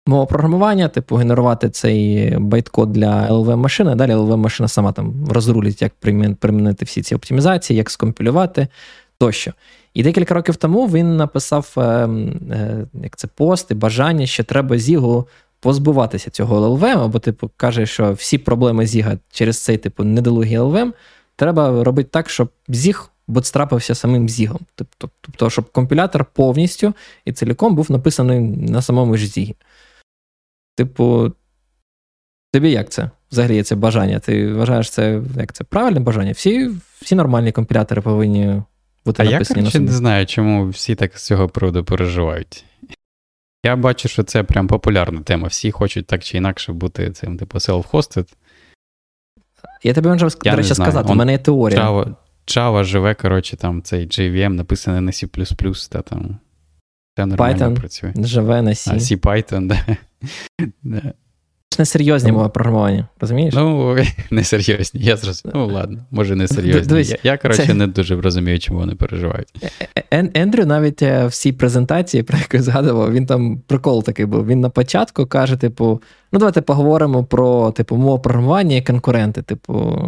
мова 0.07 0.27
програмування, 0.27 0.89
типу, 0.89 1.17
генерувати 1.17 1.71
цей 1.71 2.31
байткод 2.39 2.93
для 2.93 3.29
LLVM 3.29 3.57
машини 3.57 3.95
далі 3.95 4.13
LLVM 4.13 4.37
машина 4.37 4.69
сама 4.69 4.93
там 4.93 5.27
розрулить, 5.31 5.83
як 5.83 5.93
примінити 6.39 6.85
всі 6.85 7.03
ці 7.03 7.15
оптимізації, 7.15 7.77
як 7.77 7.91
скомпілювати 7.91 8.69
тощо. 9.19 9.53
І 9.95 10.03
декілька 10.03 10.35
років 10.35 10.57
тому 10.57 10.87
він 10.87 11.17
написав 11.17 11.75
е, 11.77 11.81
е, 11.81 12.87
як 13.03 13.17
це 13.17 13.27
пост 13.27 13.71
і 13.71 13.75
бажання, 13.75 14.27
що 14.27 14.45
треба 14.45 14.79
Зігу 14.79 15.29
позбуватися 15.61 16.31
цього 16.31 16.61
LLVM, 16.61 17.05
або, 17.05 17.19
типу, 17.19 17.51
каже, 17.57 17.87
що 17.87 18.13
всі 18.13 18.39
проблеми 18.39 18.87
Зіга 18.87 19.19
через 19.31 19.65
цей 19.65 19.79
типу 19.79 20.05
недолугий 20.05 20.59
LLVM 20.59 20.93
треба 21.37 21.85
робити 21.85 22.09
так, 22.13 22.31
щоб 22.31 22.49
Зіг 22.69 23.11
ботстрапився 23.27 23.95
самим 23.95 24.29
Зігом. 24.29 24.61
Тобто, 24.75 25.11
тобто, 25.21 25.51
щоб 25.51 25.73
компілятор 25.73 26.25
повністю 26.25 26.95
і 27.25 27.33
цілком 27.33 27.75
був 27.75 27.93
написаний 27.93 28.41
на 28.41 28.83
самому 28.83 29.17
ж 29.17 29.27
Зігі. 29.27 29.55
Типу, 30.77 31.33
тобі 32.53 32.71
як 32.71 32.91
це? 32.91 33.11
Взагалі 33.33 33.63
це 33.63 33.75
бажання? 33.75 34.19
Ти 34.19 34.53
вважаєш 34.53 34.91
це 34.91 35.23
як 35.37 35.53
це 35.53 35.65
правильне 35.65 36.01
бажання? 36.01 36.33
Всі 36.33 36.71
всі 37.03 37.15
нормальні 37.15 37.53
компілятори 37.53 38.03
повинні 38.03 38.63
бути 39.05 39.23
а 39.23 39.31
написані 39.31 39.61
я, 39.61 39.65
на 39.65 39.71
собі. 39.71 39.85
не 39.85 39.93
знаю, 39.93 40.27
чому 40.27 40.69
всі 40.69 40.95
так 40.95 41.19
з 41.19 41.27
цього 41.27 41.49
приводу 41.49 41.85
переживають. 41.85 42.65
Я 43.65 43.77
бачу, 43.77 44.09
що 44.09 44.23
це 44.23 44.43
прям 44.43 44.67
популярна 44.67 45.21
тема. 45.21 45.49
Всі 45.49 45.71
хочуть 45.71 46.07
так 46.07 46.25
чи 46.25 46.37
інакше 46.37 46.73
бути 46.73 47.11
цим, 47.11 47.39
типу, 47.39 47.59
self-hosted. 47.59 48.33
Я 49.83 49.95
тобі 49.95 50.09
можу 50.09 50.29
до 50.45 50.57
речі, 50.57 50.75
сказати, 50.75 51.13
у 51.13 51.15
мене 51.15 51.33
є 51.33 51.39
теорія. 51.39 51.91
Java, 51.91 52.15
Java 52.47 52.85
живе, 52.85 53.15
коротше, 53.15 53.57
там 53.57 53.83
цей 53.83 54.07
JVM 54.07 54.49
написаний 54.49 55.01
на 55.01 55.11
C, 55.11 55.89
та 55.89 56.03
там. 56.03 56.39
Це 57.17 57.27
нормально 57.27 57.67
Python 57.67 57.75
працює. 57.75 58.13
живе 58.17 58.63
на 58.63 58.71
C. 58.71 58.91
А 58.93 58.95
C 58.95 59.17
Python, 59.17 59.67
да. 59.67 59.97
Несерйозні 61.79 62.33
мови 62.33 62.49
програмування, 62.49 63.09
розумієш? 63.21 63.55
Ну, 63.57 63.97
несерйозні, 64.31 65.01
я 65.01 65.17
зрозумів. 65.17 65.57
Ну, 65.57 65.67
ладно, 65.67 65.99
може, 66.11 66.37
несерйозні. 66.37 67.03
Я, 67.03 67.17
я 67.23 67.37
коротше, 67.39 67.67
це... 67.67 67.75
не 67.75 67.87
дуже 67.87 68.21
розумію, 68.21 68.59
чому 68.59 68.79
вони 68.79 68.95
переживають. 68.95 69.49
Ен- 70.11 70.31
Ендрю 70.35 70.67
навіть 70.67 71.03
в 71.03 71.31
цій 71.31 71.53
презентації, 71.53 72.23
про 72.23 72.39
яку 72.39 72.57
я 72.57 72.63
згадував, 72.63 73.13
він 73.13 73.27
там 73.27 73.63
прикол 73.67 74.05
такий 74.05 74.27
був. 74.27 74.47
Він 74.47 74.61
на 74.61 74.69
початку 74.69 75.27
каже: 75.27 75.57
типу, 75.57 76.03
ну, 76.33 76.39
давайте 76.39 76.61
поговоримо 76.61 77.25
про 77.25 77.71
типу, 77.71 77.97
мову 77.97 78.19
програмування 78.19 78.77
і 78.77 78.83
конкуренти. 78.83 79.43
Типу, 79.43 79.99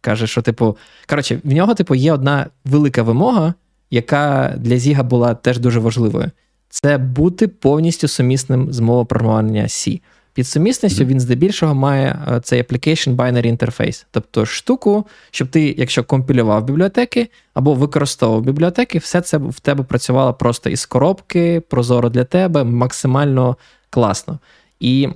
каже, 0.00 0.26
що, 0.26 0.42
типу, 0.42 0.76
коротше, 1.08 1.40
в 1.44 1.52
нього, 1.52 1.74
типу, 1.74 1.94
є 1.94 2.12
одна 2.12 2.46
велика 2.64 3.02
вимога, 3.02 3.54
яка 3.90 4.54
для 4.58 4.78
Зіга 4.78 5.02
була 5.02 5.34
теж 5.34 5.58
дуже 5.58 5.80
важливою. 5.80 6.30
Це 6.74 6.98
бути 6.98 7.48
повністю 7.48 8.08
сумісним 8.08 8.72
з 8.72 8.80
мовою 8.80 9.06
програмування 9.06 9.62
C. 9.62 10.00
Під 10.34 10.46
сумісністю 10.46 11.04
він 11.04 11.20
здебільшого 11.20 11.74
має 11.74 12.18
е, 12.28 12.40
цей 12.40 12.62
application 12.62 13.16
binary 13.16 13.58
interface, 13.58 14.06
тобто 14.10 14.46
штуку, 14.46 15.06
щоб 15.30 15.48
ти, 15.48 15.74
якщо 15.78 16.04
компілював 16.04 16.64
бібліотеки 16.64 17.28
або 17.54 17.74
використовував 17.74 18.42
бібліотеки, 18.42 18.98
все 18.98 19.20
це 19.20 19.36
в 19.36 19.60
тебе 19.60 19.84
працювало 19.84 20.34
просто 20.34 20.70
із 20.70 20.86
коробки, 20.86 21.60
прозоро 21.60 22.08
для 22.08 22.24
тебе, 22.24 22.64
максимально 22.64 23.56
класно. 23.90 24.38
І 24.80 25.08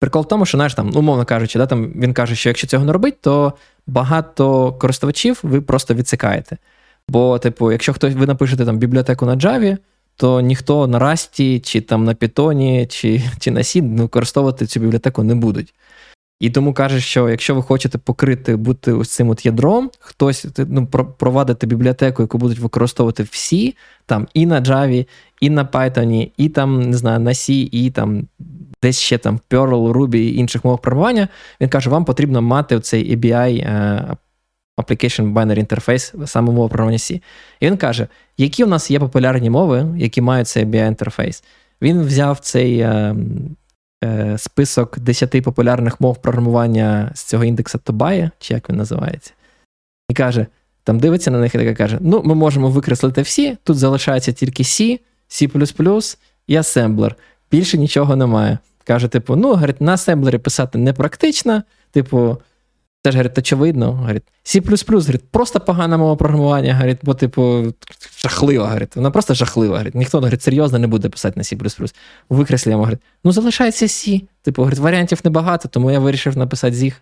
прикол 0.00 0.22
в 0.22 0.28
тому, 0.28 0.46
що 0.46 0.58
знаєш, 0.58 0.74
там, 0.74 0.96
умовно 0.96 1.24
кажучи, 1.24 1.58
да, 1.58 1.66
там 1.66 1.92
він 1.96 2.14
каже, 2.14 2.34
що 2.34 2.48
якщо 2.48 2.66
цього 2.66 2.84
не 2.84 2.92
робить, 2.92 3.20
то 3.20 3.52
багато 3.86 4.72
користувачів 4.72 5.40
ви 5.42 5.60
просто 5.60 5.94
відсикаєте. 5.94 6.56
Бо, 7.08 7.38
типу, 7.38 7.72
якщо 7.72 7.92
хтось 7.92 8.14
ви 8.14 8.26
напишете 8.26 8.64
там 8.64 8.78
бібліотеку 8.78 9.26
на 9.26 9.36
Java, 9.36 9.76
то 10.20 10.40
ніхто 10.40 10.86
на 10.86 10.98
Расті, 10.98 11.60
чи 11.60 11.80
там 11.80 12.04
на 12.04 12.14
Python, 12.14 12.86
чи 12.86 13.22
чи 13.38 13.50
на 13.50 13.60
C 13.60 13.96
використовувати 13.96 14.66
цю 14.66 14.80
бібліотеку 14.80 15.22
не 15.22 15.34
будуть. 15.34 15.74
І 16.40 16.50
тому 16.50 16.74
каже, 16.74 17.00
що 17.00 17.28
якщо 17.28 17.54
ви 17.54 17.62
хочете 17.62 17.98
покрити 17.98 18.56
бути 18.56 18.92
ось 18.92 19.10
цим 19.10 19.30
от 19.30 19.46
ядром, 19.46 19.90
хтось 19.98 20.46
ну, 20.58 20.86
провадити 21.18 21.66
бібліотеку, 21.66 22.22
яку 22.22 22.38
будуть 22.38 22.58
використовувати 22.58 23.22
всі, 23.22 23.76
там 24.06 24.28
і 24.34 24.46
на 24.46 24.60
Java, 24.60 25.06
і 25.40 25.50
на 25.50 25.64
Python, 25.64 26.30
і 26.36 26.48
там, 26.48 26.82
не 26.82 26.96
знаю, 26.96 27.20
на 27.20 27.30
C, 27.30 27.68
і 27.72 27.90
там 27.90 28.26
десь 28.82 28.98
ще 28.98 29.18
там 29.18 29.40
Perl, 29.50 29.92
Ruby 29.92 30.16
і 30.16 30.36
інших 30.36 30.64
мовах 30.64 30.80
програмування, 30.80 31.28
він 31.60 31.68
каже, 31.68 31.90
вам 31.90 32.04
потрібно 32.04 32.42
мати 32.42 32.80
цей 32.80 33.16
ABI 33.16 34.16
Application 34.82 35.32
Binary 35.32 35.66
Interface, 35.66 36.26
саме 36.26 36.52
мова 36.52 36.68
програмування 36.68 36.98
C. 36.98 37.20
І 37.60 37.66
він 37.66 37.76
каже, 37.76 38.06
які 38.38 38.64
у 38.64 38.66
нас 38.66 38.90
є 38.90 38.98
популярні 38.98 39.50
мови, 39.50 39.86
які 39.96 40.20
мають 40.20 40.48
цей 40.48 40.64
ABI 40.64 40.86
інтерфейс. 40.88 41.44
Він 41.82 42.02
взяв 42.02 42.38
цей 42.38 42.78
е, 42.78 43.16
е, 44.04 44.38
список 44.38 44.98
10 44.98 45.42
популярних 45.42 46.00
мов 46.00 46.22
програмування 46.22 47.10
з 47.14 47.24
цього 47.24 47.44
індекса 47.44 47.78
Тобая, 47.78 48.30
чи 48.38 48.54
як 48.54 48.70
він 48.70 48.76
називається, 48.76 49.32
і 50.08 50.14
каже: 50.14 50.46
там 50.84 50.98
дивиться 50.98 51.30
на 51.30 51.38
них 51.38 51.54
і 51.54 51.58
таке 51.58 51.74
каже: 51.74 51.98
ну, 52.00 52.22
ми 52.24 52.34
можемо 52.34 52.70
викреслити 52.70 53.22
всі, 53.22 53.56
тут 53.64 53.78
залишається 53.78 54.32
тільки 54.32 54.62
C, 54.62 55.00
C 55.28 56.16
і 56.46 56.56
асемблер. 56.56 57.16
Більше 57.50 57.78
нічого 57.78 58.16
немає. 58.16 58.58
Каже, 58.84 59.08
типу, 59.08 59.36
ну, 59.36 59.48
говорить, 59.48 59.80
на 59.80 59.94
асемблері 59.94 60.38
писати 60.38 60.78
не 60.78 60.92
практично, 60.92 61.62
типу. 61.90 62.38
Теж 63.02 63.14
говорить, 63.14 63.38
очевидно, 63.38 63.92
говорить, 63.92 64.22
C++, 64.42 64.60
говорить, 64.60 65.30
просто 65.30 65.60
погана 65.60 65.96
мова 65.96 66.16
програмування, 66.16 66.74
говорить, 66.74 66.98
бо, 67.02 67.14
типу, 67.14 67.74
жахлива, 68.22 68.66
говорить, 68.66 68.96
вона 68.96 69.10
просто 69.10 69.34
жахлива. 69.34 69.72
Говорить. 69.72 69.94
Ніхто 69.94 70.18
говорить, 70.18 70.42
серйозно 70.42 70.78
не 70.78 70.86
буде 70.86 71.08
писати 71.08 71.34
на 71.36 71.42
C++. 71.42 71.56
Викреслюємо, 72.28 72.82
говорить, 72.82 73.00
ну 73.24 73.32
залишається 73.32 73.86
C. 73.86 74.22
Типу, 74.42 74.62
говорить, 74.62 74.78
варіантів 74.78 75.20
небагато, 75.24 75.68
тому 75.68 75.90
я 75.90 75.98
вирішив 75.98 76.38
написати 76.38 76.76
ZIG. 76.76 76.94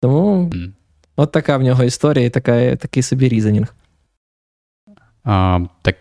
Тому 0.00 0.50
mm. 0.52 0.70
от 1.16 1.32
така 1.32 1.56
в 1.56 1.62
нього 1.62 1.84
історія 1.84 2.26
і 2.26 2.30
така, 2.30 2.76
такий 2.76 3.02
собі 3.02 3.28
різанінг. 3.28 3.74
А, 5.24 5.60
Так, 5.82 5.96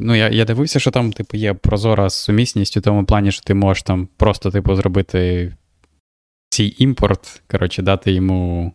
ну 0.00 0.14
я 0.14 0.28
я 0.28 0.44
дивився, 0.44 0.80
що 0.80 0.90
там, 0.90 1.12
типу, 1.12 1.36
є 1.36 1.54
прозора 1.54 2.10
сумісність 2.10 2.76
у 2.76 2.80
тому 2.80 3.04
плані, 3.04 3.32
що 3.32 3.42
ти 3.42 3.54
можеш 3.54 3.82
там 3.82 4.08
просто, 4.16 4.50
типу, 4.50 4.74
зробити 4.74 5.52
цей 6.50 6.76
імпорт, 6.78 7.42
коротше, 7.50 7.82
дати 7.82 8.12
йому 8.12 8.72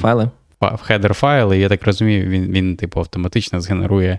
файли. 0.00 0.30
В 0.60 0.82
header 0.82 1.14
файли, 1.14 1.58
і 1.58 1.60
я 1.60 1.68
так 1.68 1.84
розумію, 1.84 2.28
він, 2.28 2.52
він, 2.52 2.76
типу, 2.76 3.00
автоматично 3.00 3.60
згенерує 3.60 4.18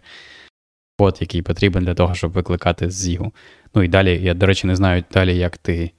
код, 0.98 1.18
який 1.22 1.42
потрібен 1.42 1.86
для 1.86 1.94
того, 1.94 2.16
щоб 2.16 2.32
викликати 2.32 2.90
з 2.90 2.94
Zig 2.94 3.18
у. 3.18 3.34
Ну 3.76 3.84
і 3.84 3.88
далі, 3.88 4.24
я, 4.24 4.34
до 4.34 4.46
речі, 4.46 4.68
не 4.68 4.76
знаю 4.76 5.04
далі, 5.14 5.38
як 5.38 5.58
ти 5.58 5.92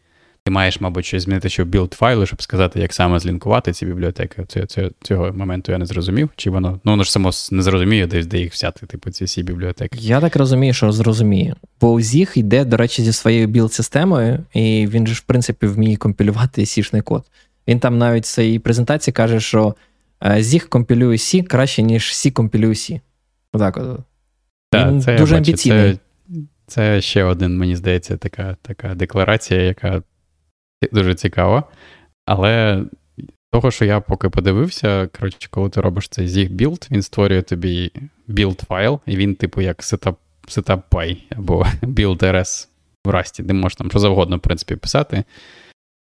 ти 0.44 0.50
маєш, 0.50 0.80
мабуть, 0.80 1.04
щось 1.04 1.22
змінити, 1.22 1.48
що 1.48 1.64
build 1.64 1.94
файлу, 1.94 2.26
щоб 2.26 2.42
сказати, 2.42 2.80
як 2.80 2.92
саме 2.94 3.18
злінкувати 3.18 3.72
ці 3.72 3.86
бібліотеки. 3.86 4.44
Це, 4.48 4.66
це, 4.66 4.90
Цього 5.02 5.32
моменту 5.32 5.72
я 5.72 5.78
не 5.78 5.86
зрозумів. 5.86 6.30
Чи 6.36 6.50
воно 6.50 6.80
ну 6.84 6.92
воно 6.92 7.02
ж 7.02 7.12
само 7.12 7.30
не 7.50 7.62
зрозуміє, 7.62 8.06
десь 8.06 8.26
де 8.26 8.38
їх 8.38 8.52
взяти, 8.52 8.86
типу, 8.86 9.10
ці 9.10 9.24
всі 9.24 9.42
бібліотеки. 9.42 9.98
Я 10.00 10.20
так 10.20 10.36
розумію, 10.36 10.72
що 10.72 10.92
зрозуміє. 10.92 11.56
Бо 11.80 11.94
ZIG 11.94 12.38
йде, 12.38 12.64
до 12.64 12.76
речі, 12.76 13.02
зі 13.02 13.12
своєю 13.12 13.46
build-системою, 13.46 14.38
і 14.54 14.86
він 14.86 15.06
же, 15.06 15.14
в 15.14 15.20
принципі, 15.20 15.66
вміє 15.66 15.96
компілювати 15.96 16.66
сішний 16.66 17.02
код. 17.02 17.24
Він 17.68 17.80
там 17.80 17.98
навіть 17.98 18.24
в 18.24 18.26
своїй 18.26 18.58
презентації 18.58 19.12
каже, 19.12 19.40
що 19.40 19.74
ZIG 20.22 20.68
компілює 20.68 21.16
C 21.16 21.42
краще, 21.42 21.82
ніж 21.82 22.12
C 22.12 22.32
компілює 22.32 22.72
C. 22.72 23.00
Отак 23.52 23.76
от. 23.76 24.00
Він 24.74 25.02
це 25.02 25.18
дуже 25.18 25.36
амбіційний. 25.36 25.92
Це, 25.92 26.00
це 26.66 27.00
ще 27.00 27.24
один, 27.24 27.58
мені 27.58 27.76
здається, 27.76 28.16
така 28.16 28.56
така 28.62 28.94
декларація, 28.94 29.62
яка 29.62 30.02
дуже 30.92 31.14
цікаво. 31.14 31.64
Але 32.26 32.84
того, 33.52 33.70
що 33.70 33.84
я 33.84 34.00
поки 34.00 34.28
подивився, 34.28 35.08
коротше, 35.18 35.48
коли 35.50 35.70
ти 35.70 35.80
робиш 35.80 36.08
цей 36.08 36.26
zig 36.26 36.50
build, 36.50 36.90
він 36.90 37.02
створює 37.02 37.42
тобі 37.42 37.92
build 38.28 38.64
файл, 38.64 39.00
і 39.06 39.16
він, 39.16 39.34
типу, 39.34 39.60
як 39.60 39.78
setup, 39.78 40.14
setup 40.48 41.16
або 41.36 41.66
build.rs 41.82 42.68
в 43.06 43.10
Rust, 43.10 43.42
де 43.42 43.54
можеш 43.54 43.76
там 43.76 43.90
що 43.90 43.98
завгодно, 43.98 44.36
в 44.36 44.40
принципі, 44.40 44.76
писати. 44.76 45.24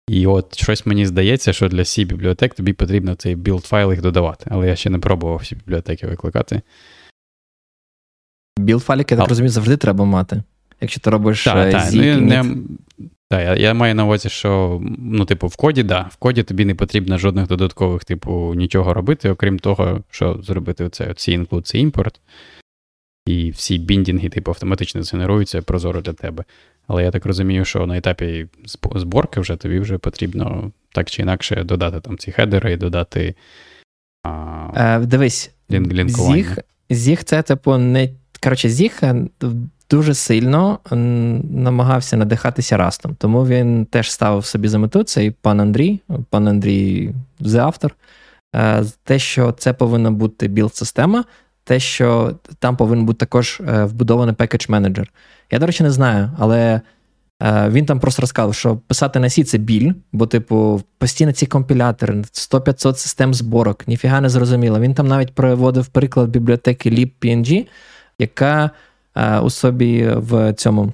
І 0.09 0.27
от 0.27 0.59
щось 0.59 0.87
мені 0.87 1.07
здається, 1.07 1.53
що 1.53 1.69
для 1.69 1.83
c 1.83 2.05
бібліотек 2.05 2.55
тобі 2.55 2.73
потрібно 2.73 3.15
цей 3.15 3.37
build 3.37 3.67
файл 3.67 3.91
їх 3.91 4.03
додавати. 4.03 4.47
Але 4.51 4.69
я 4.69 4.77
ще 4.77 4.91
не 4.91 4.99
пробував 4.99 5.37
Сі 5.37 5.55
бібліотеки 5.55 6.07
викликати. 6.07 6.63
Build 8.59 8.83
файлик, 8.83 9.11
я 9.11 9.17
так 9.17 9.29
розумію, 9.29 9.51
завжди 9.51 9.77
треба 9.77 10.05
мати. 10.05 10.43
Якщо 10.81 11.01
ти 11.01 11.11
робиш 11.11 11.45
так, 11.45 11.73
так. 11.73 11.91
Ну, 11.93 12.21
не, 12.21 12.45
так, 13.31 13.41
я 13.41 13.55
я 13.55 13.75
маю 13.75 13.95
на 13.95 14.05
увазі, 14.05 14.29
що 14.29 14.81
ну, 14.99 15.25
типу, 15.25 15.47
в 15.47 15.57
коді, 15.57 15.83
да, 15.83 16.01
в 16.11 16.17
коді 16.17 16.43
тобі 16.43 16.65
не 16.65 16.75
потрібно 16.75 17.19
жодних 17.19 17.47
додаткових, 17.47 18.05
типу, 18.05 18.55
нічого 18.55 18.95
робити, 18.95 19.31
окрім 19.31 19.59
того, 19.59 20.05
що 20.11 20.41
зробити 20.43 20.85
оце, 20.85 21.15
цей 21.15 21.35
include, 21.35 21.67
цей 21.67 21.81
імпорт. 21.81 22.21
І 23.27 23.51
всі 23.51 23.79
біндінги, 23.79 24.29
типу, 24.29 24.51
автоматично 24.51 25.03
згенеруються 25.03 25.63
прозоро 25.63 26.01
для 26.01 26.13
тебе. 26.13 26.45
Але 26.87 27.05
я 27.05 27.11
так 27.11 27.27
розумію, 27.27 27.65
що 27.65 27.87
на 27.87 27.97
етапі 27.97 28.47
зборки 28.95 29.41
вже 29.41 29.57
тобі 29.57 29.79
вже 29.79 29.99
потрібно 29.99 30.73
так 30.93 31.11
чи 31.11 31.23
інакше 31.23 31.65
додати 31.65 32.01
там 32.01 32.19
ці 32.19 32.33
хедери 32.33 32.73
і 32.73 32.77
додати. 32.77 33.35
А, 34.23 34.71
е, 34.77 35.07
Дивись, 35.07 35.51
Зіг, 36.35 36.59
Зіг 36.91 37.23
це, 37.23 37.43
типу, 37.43 37.79
не. 37.79 38.11
Коротше, 38.43 38.69
Зіг 38.69 38.99
е, 39.03 39.15
дуже 39.91 40.15
сильно 40.15 40.79
намагався 41.51 42.17
надихатися 42.17 42.77
растом. 42.77 43.17
Тому 43.19 43.47
він 43.47 43.87
теж 43.87 44.13
ставив 44.13 44.45
собі 44.45 44.69
за 44.69 44.79
мету 44.79 45.03
цей 45.03 45.31
пан 45.31 45.61
Андрій, 45.61 46.01
пан 46.31 46.49
Андрій 46.49 47.15
the 47.41 47.59
автор, 47.59 47.95
е, 48.57 48.85
те, 49.05 49.19
що 49.19 49.53
це 49.53 49.73
повинна 49.73 50.11
бути 50.11 50.49
build-система, 50.49 51.25
те, 51.65 51.81
що 51.81 52.37
там 52.59 52.77
повинен 52.77 53.07
бути 53.07 53.19
також 53.19 53.61
е, 53.69 53.85
вбудований 53.85 54.35
package 54.35 54.67
менеджер. 54.69 55.13
Я, 55.51 55.59
до 55.59 55.67
речі, 55.67 55.83
не 55.83 55.91
знаю, 55.91 56.31
але. 56.39 56.81
Е, 57.43 57.69
він 57.69 57.87
там 57.87 58.01
просто 58.01 58.23
розказав, 58.23 58.55
що 58.55 58.77
писати 58.77 59.19
на 59.21 59.29
Сі 59.29 59.45
це 59.45 59.59
біль, 59.59 59.93
бо, 60.13 60.27
типу, 60.27 60.83
постійно 60.99 61.33
ці 61.33 61.47
компілятори, 61.47 62.15
100-500 62.15 62.95
систем 62.95 63.35
зборок, 63.35 63.89
ніфіга 63.89 64.21
не 64.21 64.29
зрозуміло. 64.29 64.81
Він 64.81 64.95
там 64.95 65.09
навіть 65.09 65.35
проводив 65.35 65.87
приклад 65.87 66.29
бібліотеки 66.29 66.91
libpng, 66.91 67.67
яка 68.19 68.71
у 69.43 69.51
собі 69.51 70.09
в 70.17 70.53
цьому 70.53 70.83
е, 70.85 70.93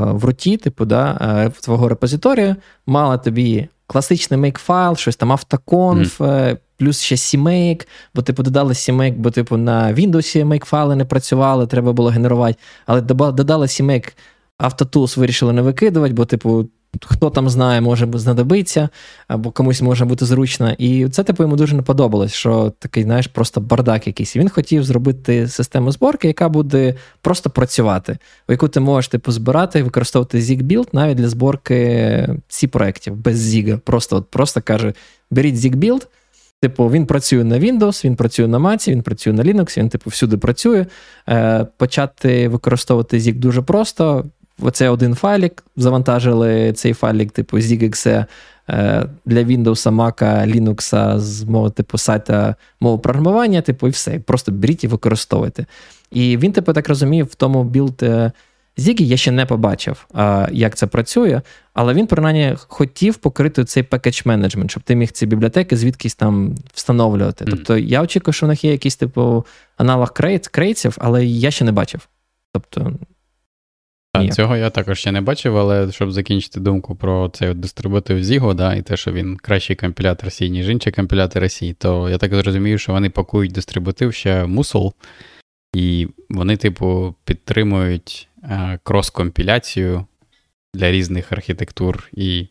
в 0.00 0.24
руті, 0.24 0.56
типу, 0.56 0.84
да, 0.84 1.18
е, 1.20 1.48
в 1.48 1.60
твого 1.60 1.88
репозиторію, 1.88 2.56
мала 2.86 3.18
тобі 3.18 3.68
класичний 3.86 4.40
make-файл, 4.40 4.96
щось 4.96 5.16
там 5.16 5.32
автоконф, 5.32 6.20
mm. 6.20 6.58
плюс 6.76 7.00
ще 7.00 7.14
CMake, 7.14 7.86
бо 8.14 8.22
типу 8.22 8.42
додали 8.42 8.72
CMake, 8.72 9.14
бо 9.16 9.30
типу 9.30 9.56
на 9.56 9.92
Windows 9.92 10.44
make-файли 10.44 10.94
не 10.94 11.04
працювали, 11.04 11.66
треба 11.66 11.92
було 11.92 12.10
генерувати. 12.10 12.58
Але 12.86 13.00
додали 13.00 13.66
CMake, 13.66 14.12
Автотулс 14.58 15.16
вирішили 15.16 15.52
не 15.52 15.62
викидувати, 15.62 16.14
бо, 16.14 16.24
типу, 16.24 16.66
хто 17.04 17.30
там 17.30 17.48
знає, 17.48 17.80
може 17.80 18.08
знадобиться, 18.14 18.88
або 19.28 19.50
комусь 19.50 19.82
може 19.82 20.04
бути 20.04 20.24
зручно. 20.24 20.72
І 20.78 21.08
це 21.08 21.24
типу 21.24 21.42
йому 21.42 21.56
дуже 21.56 21.76
не 21.76 21.82
подобалось, 21.82 22.32
що 22.32 22.72
такий, 22.78 23.02
знаєш, 23.02 23.26
просто 23.26 23.60
бардак 23.60 24.06
якийсь. 24.06 24.36
І 24.36 24.38
Він 24.38 24.48
хотів 24.48 24.84
зробити 24.84 25.48
систему 25.48 25.92
зборки, 25.92 26.28
яка 26.28 26.48
буде 26.48 26.94
просто 27.20 27.50
працювати, 27.50 28.18
в 28.48 28.52
яку 28.52 28.68
ти 28.68 28.80
можеш 28.80 29.08
типу 29.08 29.32
збирати 29.32 29.78
і 29.78 29.82
використовувати 29.82 30.38
ZigBuild 30.38 30.88
навіть 30.92 31.16
для 31.16 31.28
зборки 31.28 32.28
ці 32.48 32.66
проєктів 32.66 33.16
без 33.16 33.54
Zig. 33.54 33.78
Просто 33.78 34.16
от, 34.16 34.30
просто 34.30 34.62
каже: 34.62 34.92
беріть 35.30 35.54
ZigBuild, 35.54 36.06
Типу, 36.60 36.90
він 36.90 37.06
працює 37.06 37.44
на 37.44 37.58
Windows, 37.58 38.04
він 38.04 38.16
працює 38.16 38.48
на 38.48 38.58
Mac, 38.58 38.90
він 38.90 39.02
працює 39.02 39.32
на 39.32 39.42
Linux, 39.42 39.78
він, 39.78 39.88
типу, 39.88 40.10
всюди 40.10 40.36
працює. 40.36 40.86
Е, 41.28 41.66
Почати 41.76 42.48
використовувати 42.48 43.18
ZIG 43.18 43.34
дуже 43.34 43.62
просто. 43.62 44.24
Оце 44.60 44.88
один 44.88 45.14
файлік, 45.14 45.64
завантажили 45.76 46.72
цей 46.72 46.92
файлік, 46.92 47.32
типу 47.32 47.56
ZigExe 47.58 48.24
е, 48.68 49.06
для 49.24 49.44
Windows, 49.44 49.92
Mac, 49.92 50.22
Linux 50.54 51.18
з 51.18 51.44
мого 51.44 51.70
типу 51.70 51.98
сайта 51.98 52.54
мого 52.80 52.98
програмування, 52.98 53.60
типу, 53.60 53.88
і 53.88 53.90
все. 53.90 54.18
Просто 54.18 54.52
беріть 54.52 54.84
і 54.84 54.88
використовуйте. 54.88 55.66
І 56.10 56.36
він, 56.36 56.52
типу, 56.52 56.72
так 56.72 56.88
розуміє, 56.88 57.22
в 57.22 57.34
тому 57.34 57.64
build 57.64 58.02
е, 58.02 58.32
Zig 58.78 58.99
і 58.99 59.06
я 59.06 59.16
ще 59.16 59.30
не 59.30 59.46
побачив, 59.46 60.06
як 60.52 60.74
це 60.74 60.86
працює, 60.86 61.40
але 61.74 61.94
він 61.94 62.06
принаймні 62.06 62.54
хотів 62.56 63.16
покрити 63.16 63.64
цей 63.64 63.82
package 63.82 64.22
management, 64.24 64.70
щоб 64.70 64.82
ти 64.82 64.96
міг 64.96 65.10
ці 65.10 65.26
бібліотеки 65.26 65.76
звідкись 65.76 66.14
там 66.14 66.54
встановлювати. 66.74 67.44
Mm. 67.44 67.50
Тобто 67.50 67.78
я 67.78 68.02
очікую, 68.02 68.32
що 68.32 68.46
в 68.46 68.48
них 68.48 68.64
є 68.64 68.72
якийсь 68.72 68.96
типу 68.96 69.46
аналог 69.76 70.12
крейтів, 70.50 70.96
але 71.00 71.26
я 71.26 71.50
ще 71.50 71.64
не 71.64 71.72
бачив. 71.72 72.08
Тобто. 72.52 72.92
Так, 74.24 74.34
Цього 74.34 74.56
я 74.56 74.70
також 74.70 74.98
ще 74.98 75.12
не 75.12 75.20
бачив, 75.20 75.56
але 75.56 75.92
щоб 75.92 76.12
закінчити 76.12 76.60
думку 76.60 76.96
про 76.96 77.28
цей 77.28 77.48
от 77.48 77.60
дистрибутив 77.60 78.18
Zig 78.18 78.40
у, 78.40 78.54
да, 78.54 78.74
і 78.74 78.82
те, 78.82 78.96
що 78.96 79.12
він 79.12 79.36
кращий 79.36 79.76
компілятор 79.76 80.32
Сі, 80.32 80.50
ніж 80.50 80.68
інші 80.68 80.90
компілятори 80.90 81.48
Сі, 81.48 81.72
то 81.72 82.10
я 82.10 82.18
так 82.18 82.34
зрозумію, 82.34 82.78
що 82.78 82.92
вони 82.92 83.10
пакують 83.10 83.52
дистрибутив 83.52 84.14
ще 84.14 84.46
musl, 84.46 84.94
і 85.74 86.08
вони, 86.30 86.56
типу, 86.56 87.14
підтримують 87.24 88.28
Е, 88.50 88.78
крос-компіляцію 88.84 90.04
для 90.74 90.92
різних 90.92 91.32
архітектур 91.32 92.08
і 92.12 92.48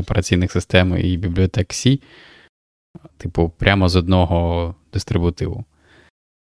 операційних 0.00 0.52
систем 0.52 0.98
і 0.98 1.16
бібліотек 1.16 1.68
C, 1.68 2.02
типу, 3.16 3.52
прямо 3.58 3.88
з 3.88 3.96
одного 3.96 4.74
дистрибутиву. 4.92 5.64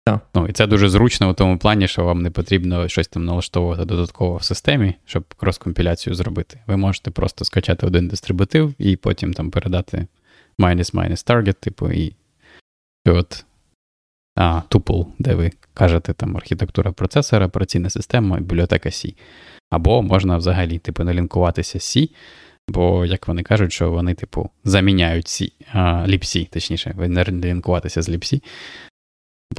Yeah. 0.09 0.21
Ну, 0.35 0.47
І 0.49 0.53
це 0.53 0.67
дуже 0.67 0.89
зручно 0.89 1.31
у 1.31 1.33
тому 1.33 1.59
плані, 1.59 1.89
що 1.89 2.05
вам 2.05 2.23
не 2.23 2.31
потрібно 2.31 2.89
щось 2.89 3.09
там 3.09 3.25
налаштовувати 3.25 3.85
додатково 3.85 4.37
в 4.37 4.43
системі, 4.43 4.95
щоб 5.05 5.25
крос-компіляцію 5.37 6.15
зробити. 6.15 6.61
Ви 6.67 6.77
можете 6.77 7.11
просто 7.11 7.45
скачати 7.45 7.87
один 7.87 8.09
дистрибутив 8.09 8.75
і 8.79 8.97
потім 8.97 9.33
там 9.33 9.51
передати 9.51 10.07
minus-minus 10.59 11.31
target, 11.31 11.55
типу, 11.55 11.91
і 11.91 12.15
от 13.07 13.45
а, 14.37 14.63
тупл, 14.69 15.03
де 15.19 15.35
ви 15.35 15.51
кажете 15.75 16.13
там 16.13 16.37
архітектура 16.37 16.93
процесора, 16.93 17.47
операційна 17.47 17.91
система, 17.91 18.37
бібліотека 18.37 18.89
C. 18.89 19.15
Або 19.71 20.03
можна 20.03 20.37
взагалі 20.37 20.79
типу, 20.79 21.05
налінкуватися 21.05 21.79
C, 21.79 22.11
бо, 22.69 23.07
як 23.07 23.29
вони 23.29 23.43
кажуть, 23.43 23.73
що 23.73 23.91
вони, 23.91 24.15
типу, 24.15 24.51
заміняють 24.65 25.27
C, 25.27 25.53
а, 25.73 26.07
libc, 26.09 26.51
точніше, 26.51 26.95
ви 26.97 27.09
не 27.09 27.25
лінкуватися 27.25 28.03
з 28.03 28.09
libc. 28.09 28.43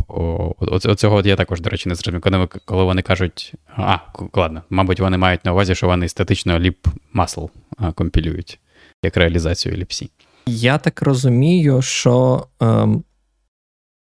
Бо 0.07 0.55
оцього 0.59 1.21
я 1.21 1.35
також, 1.35 1.61
до 1.61 1.69
речі, 1.69 1.89
не 1.89 1.95
зрозумів, 1.95 2.21
коли, 2.21 2.47
коли 2.65 2.83
вони 2.83 3.01
кажуть, 3.01 3.53
а, 3.75 3.97
ладно, 4.33 4.61
мабуть, 4.69 4.99
вони 4.99 5.17
мають 5.17 5.45
на 5.45 5.51
увазі, 5.51 5.75
що 5.75 5.87
вони 5.87 6.09
статично 6.09 6.59
lib 6.59 6.75
muscle 7.15 7.49
компілюють 7.95 8.59
як 9.03 9.17
реалізацію 9.17 9.75
libc. 9.75 10.09
Я 10.45 10.77
так 10.77 11.01
розумію, 11.01 11.81
що 11.81 12.47
ем, 12.59 13.03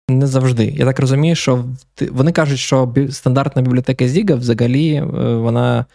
не 0.09 0.27
завжди. 0.27 0.65
Я 0.65 0.85
так 0.85 1.01
розумію, 1.01 1.37
що 1.37 1.65
вони 2.11 2.33
кажуть, 2.33 2.59
що 2.59 2.95
стандартна 3.11 3.63
бібліотека 3.63 4.09
Zіга 4.09 4.35
взагалі 4.35 4.95
е, 4.95 5.03
вона. 5.35 5.87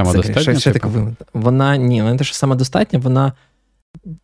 Самодостатня? 0.00 0.60
Ще, 0.60 0.72
типу? 0.72 0.88
так, 1.18 1.28
вона 1.34 1.76
ні, 1.76 2.00
вона 2.00 2.12
не 2.12 2.18
те, 2.18 2.24
що 2.24 2.34
самодостатня, 2.34 2.98
вона 2.98 3.32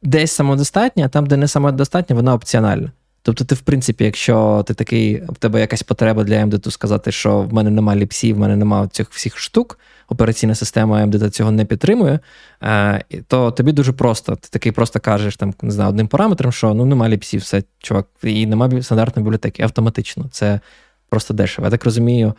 десь 0.03 0.33
самодостатня, 0.33 1.05
а 1.05 1.09
там, 1.09 1.27
де 1.27 1.37
не 1.37 1.49
самодостатня, 1.49 2.17
вона 2.17 2.35
опціональна. 2.35 2.93
Тобто, 3.23 3.45
ти, 3.45 3.55
в 3.55 3.61
принципі, 3.61 4.05
якщо 4.05 4.65
ти 4.67 4.75
такий, 4.75 5.23
в 5.29 5.37
тебе 5.39 5.61
якась 5.61 5.83
потреба 5.83 6.25
для 6.25 6.47
МДТ 6.47 6.73
сказати, 6.73 7.13
що 7.13 7.41
в 7.41 7.53
мене 7.53 7.71
немає 7.71 8.01
ліпсів, 8.01 8.37
в 8.37 8.39
мене 8.39 8.57
немає 8.57 8.89
цих 8.93 9.11
всіх 9.11 9.39
штук, 9.39 9.79
операційна 10.09 10.55
система 10.55 11.07
МДТ 11.07 11.35
цього 11.35 11.51
не 11.51 11.65
підтримує, 11.65 12.19
е, 12.63 13.05
то 13.27 13.51
тобі 13.51 13.73
дуже 13.73 13.93
просто. 13.93 14.37
Ти 14.37 14.49
такий 14.51 14.73
просто 14.73 15.01
кажеш 15.01 15.37
там, 15.37 15.55
не 15.63 15.71
знаю, 15.71 15.91
одним 15.91 16.09
параметром, 16.09 16.53
що 16.53 16.75
ну 16.75 16.85
немає 16.85 17.13
ліпсів, 17.13 17.41
все, 17.41 17.63
чувак, 17.79 18.07
і 18.23 18.47
немає 18.47 18.83
стандартної 18.83 19.25
бібліотеки. 19.25 19.63
Автоматично. 19.63 20.27
Це 20.31 20.61
просто 21.09 21.35
дешево. 21.35 21.67
Я 21.67 21.71
так 21.71 21.85
розумію, 21.85 22.35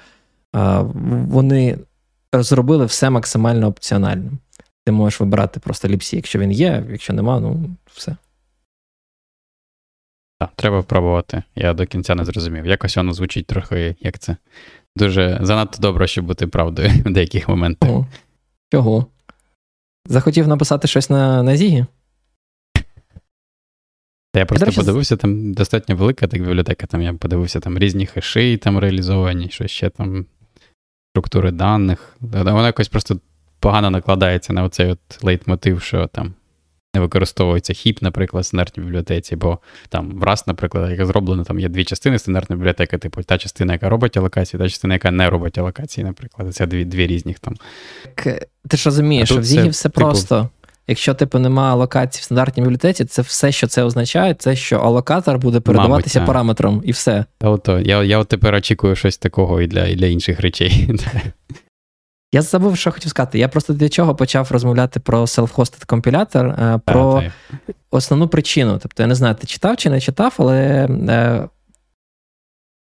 е, 0.56 0.80
вони 1.28 1.78
зробили 2.34 2.86
все 2.86 3.10
максимально 3.10 3.68
опціональним. 3.68 4.40
Ти 4.86 4.91
можеш 4.91 5.20
вибирати 5.20 5.60
просто 5.60 5.88
ліпсі, 5.88 6.16
якщо 6.16 6.40
він 6.40 6.52
є, 6.52 6.84
якщо 6.90 7.14
нема, 7.14 7.40
ну 7.40 7.70
все. 7.94 8.16
Так, 10.41 10.49
треба 10.55 10.81
пробувати. 10.81 11.43
Я 11.55 11.73
до 11.73 11.85
кінця 11.85 12.15
не 12.15 12.26
зрозумів. 12.26 12.65
Якось 12.65 12.97
воно 12.97 13.13
звучить 13.13 13.45
трохи, 13.45 13.95
як 13.99 14.19
це. 14.19 14.38
Дуже 14.95 15.39
занадто 15.41 15.77
добре, 15.81 16.07
щоб 16.07 16.26
бути 16.26 16.47
правдою 16.47 16.89
в 17.05 17.11
деяких 17.11 17.49
моментах. 17.49 17.89
О, 17.89 18.05
Чого? 18.72 19.05
Захотів 20.05 20.47
написати 20.47 20.88
щось 20.88 21.09
на 21.09 21.43
на 21.43 21.57
Зігі? 21.57 21.85
Я 24.35 24.45
просто 24.45 24.65
я, 24.65 24.72
подивився, 24.72 25.18
там 25.18 25.53
достатньо 25.53 25.95
велика 25.95 26.27
так 26.27 26.41
бібліотека. 26.41 26.88
Там 26.88 27.01
я 27.01 27.13
подивився 27.13 27.59
там 27.59 27.77
різні 27.77 28.05
хеші 28.05 28.57
там 28.57 28.80
реалізовані, 28.80 29.49
що 29.49 29.68
ще 29.68 29.89
там 29.89 30.26
структури 31.11 31.51
даних. 31.51 32.15
Воно 32.19 32.65
якось 32.65 32.88
просто 32.88 33.19
погано 33.59 33.89
накладається 33.89 34.53
на 34.53 34.63
оцей 34.63 34.91
от 34.91 35.23
лейтмотив, 35.23 35.81
що 35.81 36.07
там 36.07 36.34
не 36.95 37.01
використовується 37.01 37.73
хіп, 37.73 38.01
наприклад, 38.01 38.43
в 38.43 38.45
стандартній 38.45 38.84
бібліотеці, 38.84 39.35
бо 39.35 39.59
там 39.89 40.11
враз, 40.11 40.43
наприклад, 40.47 40.91
як 40.91 41.05
зроблено, 41.05 41.43
там 41.43 41.59
є 41.59 41.69
дві 41.69 41.85
частини 41.85 42.19
стандартної 42.19 42.57
бібліотеки, 42.57 42.97
типу 42.97 43.23
та 43.23 43.38
частина, 43.38 43.73
яка 43.73 43.89
робить 43.89 44.18
алокації, 44.18 44.59
та 44.61 44.69
частина, 44.69 44.93
яка 44.93 45.11
не 45.11 45.30
робить 45.30 45.57
алокації, 45.57 46.05
наприклад. 46.05 46.55
Це 46.55 46.68
дві 46.68 46.85
дві 46.85 47.07
різних 47.07 47.39
там. 47.39 47.55
Ти 48.68 48.77
ж 48.77 48.85
розумієш, 48.85 49.30
що 49.30 49.39
в 49.39 49.43
Зігі 49.43 49.69
все 49.69 49.89
типу... 49.89 50.01
просто. 50.01 50.49
Якщо 50.88 51.13
типу 51.13 51.39
немає 51.39 51.72
алокації 51.72 52.22
в 52.22 52.23
стандартній 52.23 52.63
бібліотеці, 52.63 53.05
це 53.05 53.22
все, 53.22 53.51
що 53.51 53.68
це 53.68 53.84
означає, 53.84 54.34
це 54.34 54.55
що 54.55 54.77
алокатор 54.77 55.38
буде 55.38 55.59
передаватися 55.59 56.19
Мабуть, 56.19 56.27
параметром, 56.27 56.81
і 56.85 56.91
все. 56.91 57.26
Та 57.38 57.49
от, 57.49 57.69
я 57.85 58.03
я 58.03 58.18
от 58.18 58.27
тепер 58.27 58.55
очікую 58.55 58.95
щось 58.95 59.18
такого 59.18 59.61
і 59.61 59.68
для 59.68 59.88
і 59.88 59.95
для 59.95 60.05
інших 60.05 60.39
речей. 60.39 60.89
Я 62.34 62.41
забув, 62.41 62.78
що 62.78 62.91
хотів 62.91 63.10
сказати. 63.10 63.40
Я 63.40 63.48
просто 63.48 63.74
для 63.74 63.90
чого 63.90 64.16
почав 64.16 64.52
розмовляти 64.52 64.99
про 64.99 65.22
self-hosted 65.22 65.86
компілятор, 65.86 66.45
е, 66.48 66.80
про 66.86 67.24
а, 67.26 67.72
основну 67.91 68.28
причину. 68.28 68.80
Тобто, 68.82 69.03
я 69.03 69.08
не 69.08 69.16
знаю, 69.16 69.36
ти 69.36 69.48
читав 69.48 69.78
чи 69.78 69.90
не 69.90 70.02
читав, 70.02 70.36
але 70.38 70.88
е, 71.10 71.49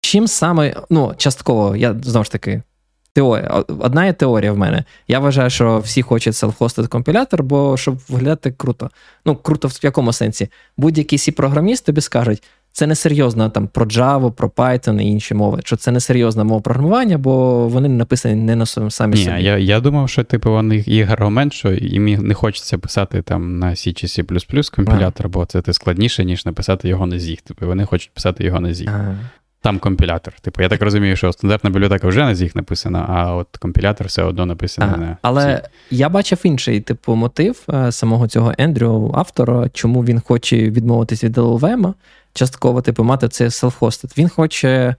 чим 0.01 0.29
саме, 0.29 0.75
ну, 0.91 1.15
частково, 1.17 1.77
я 1.77 1.97
знову 2.03 2.25
ж 2.25 2.33
таки, 2.33 2.63
теорія, 3.13 3.65
одна 3.69 4.07
є 4.07 4.13
теорія 4.13 4.53
в 4.53 4.59
мене. 4.59 4.85
Я 5.09 5.19
вважаю, 5.19 5.51
що 5.51 5.79
всі 5.79 6.03
хочуть 6.03 6.35
self-hosted 6.35 6.89
компілятор, 6.89 7.43
бо 7.43 7.77
щоб 7.77 7.99
виглядати 8.09 8.51
круто. 8.53 8.91
Ну, 9.25 9.37
круто 9.37 9.69
в 9.69 9.79
якому 9.83 10.13
сенсі? 10.13 10.49
Будь-який 10.77 11.19
сі 11.19 11.33
програміст 11.33 11.87
тобі 11.87 12.01
скажуть, 12.01 12.43
це 12.77 12.87
не 12.87 12.95
серйозно 12.95 13.51
там 13.51 13.67
про 13.67 13.87
Java, 13.87 14.31
про 14.31 14.49
Python 14.49 15.01
і 15.01 15.07
інші 15.07 15.35
мови. 15.35 15.61
Що 15.65 15.77
це 15.77 15.91
не 15.91 16.01
серйозна 16.01 16.45
мова 16.45 16.61
програмування, 16.61 17.19
бо 17.19 17.69
вони 17.69 17.89
написані 17.89 18.35
не 18.35 18.57
на 18.57 18.67
самі 18.67 19.15
Ні, 19.15 19.25
собі. 19.25 19.43
Я 19.43 19.59
я 19.59 19.81
думав, 19.81 20.09
що 20.09 20.25
типу 20.25 20.51
вони 20.51 20.85
їх 20.87 21.11
аргумент, 21.11 21.53
що 21.53 21.73
їм 21.73 22.05
не 22.05 22.35
хочеться 22.35 22.79
писати 22.79 23.23
там 23.23 23.59
на 23.59 23.71
C 23.71 23.93
чи 23.93 24.07
C 24.07 24.71
компілятор, 24.71 25.27
а. 25.27 25.29
бо 25.29 25.45
це 25.47 25.73
складніше, 25.73 26.25
ніж 26.25 26.47
написати 26.47 26.89
його 26.89 27.07
на 27.07 27.17
ZIG. 27.17 27.43
Типу 27.43 27.67
вони 27.67 27.85
хочуть 27.85 28.11
писати 28.15 28.45
його 28.45 28.61
на 28.61 28.69
ZIG. 28.69 28.91
А. 28.91 29.15
Там 29.61 29.79
компілятор. 29.79 30.35
Типу, 30.41 30.63
я 30.63 30.69
так 30.69 30.83
розумію, 30.83 31.17
що 31.17 31.33
стандартна 31.33 31.71
бібліотека 31.71 32.09
вже 32.09 32.25
на 32.25 32.35
ZIG 32.35 32.57
написана, 32.57 33.07
а 33.09 33.35
от 33.35 33.57
компілятор 33.57 34.07
все 34.07 34.23
одно 34.23 34.47
написаний 34.47 34.95
ага. 34.95 35.07
на. 35.07 35.17
Але 35.23 35.45
C. 35.45 35.63
я 35.91 36.09
бачив 36.09 36.41
інший 36.45 36.81
типу 36.81 37.15
мотив 37.15 37.63
е, 37.69 37.93
самого 37.93 38.29
цього 38.29 38.53
Ендрю, 38.59 39.13
автора, 39.15 39.69
чому 39.73 40.05
він 40.05 40.21
хоче 40.21 40.57
відмовитись 40.57 41.25
від 41.25 41.39
LLVM 41.39 41.95
частково 42.37 42.83
типу, 42.83 43.05
мати 43.05 43.29
це 43.29 43.45
self-hosted. 43.45 44.19
Він 44.19 44.29
хоче 44.29 44.95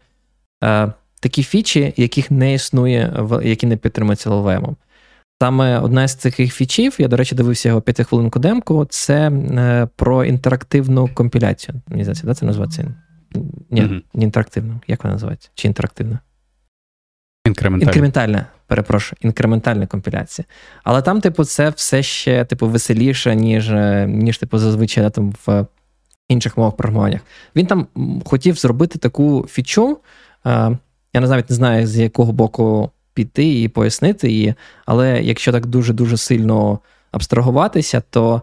е, 0.64 0.92
такі 1.20 1.44
фічі, 1.44 1.94
яких 1.98 2.32
не 2.32 2.54
існує, 2.54 3.28
які 3.44 3.68
не 3.68 3.78
підтримуються 3.78 4.30
LLVM. 4.30 4.76
Саме 5.42 5.80
одна 5.80 6.08
з 6.08 6.16
цих 6.16 6.36
фічів, 6.54 6.96
я, 7.00 7.08
до 7.08 7.18
речі, 7.18 7.36
дивився 7.36 7.70
його 7.70 7.82
п'ятихвилинку 7.82 8.40
демку, 8.40 8.86
це 8.90 9.30
е, 9.30 9.88
про 9.96 10.26
інтерактивну 10.26 11.10
компіляцію. 11.14 11.82
Мені 11.88 12.04
здається, 12.04 12.28
да, 12.28 12.34
це 12.34 12.46
називається? 12.46 12.94
Ні, 13.70 13.82
mm-hmm. 13.82 14.02
не 14.14 14.24
інтерактивну. 14.24 14.80
Як 14.88 15.04
вона 15.04 15.14
називається? 15.14 15.50
Чи 15.56 15.68
інтерактивна? 15.68 16.20
Інкрементальна. 17.48 17.92
Інкрементальна. 17.92 18.46
перепрошую, 18.68 19.18
інкрементальна 19.22 19.88
компіляція. 19.88 20.46
Але 20.84 21.02
там, 21.02 21.22
типу, 21.22 21.44
це 21.44 21.70
все 21.70 22.04
ще 22.04 22.46
типу, 22.46 22.68
веселіше, 22.68 23.36
ніж, 23.36 23.72
ніж 24.08 24.38
типу, 24.38 24.58
зазвичай 24.58 25.10
там 25.10 25.34
в 25.46 25.66
інших 26.30 26.58
мовах 26.58 26.76
програмування. 26.76 27.22
Він 27.56 27.66
там 27.66 27.88
хотів 28.26 28.56
зробити 28.56 29.00
таку 29.00 29.46
фічу. 29.50 29.98
Я 31.14 31.22
навіть 31.22 31.50
не 31.50 31.56
знаю, 31.56 31.88
з 31.88 31.98
якого 31.98 32.32
боку 32.32 32.92
піти 33.14 33.62
і 33.62 33.68
пояснити 33.68 34.32
її, 34.32 34.54
але 34.86 35.22
якщо 35.24 35.52
так 35.52 35.66
дуже-дуже 35.66 36.18
сильно 36.18 36.80
абстрагуватися, 37.12 38.04
то 38.10 38.42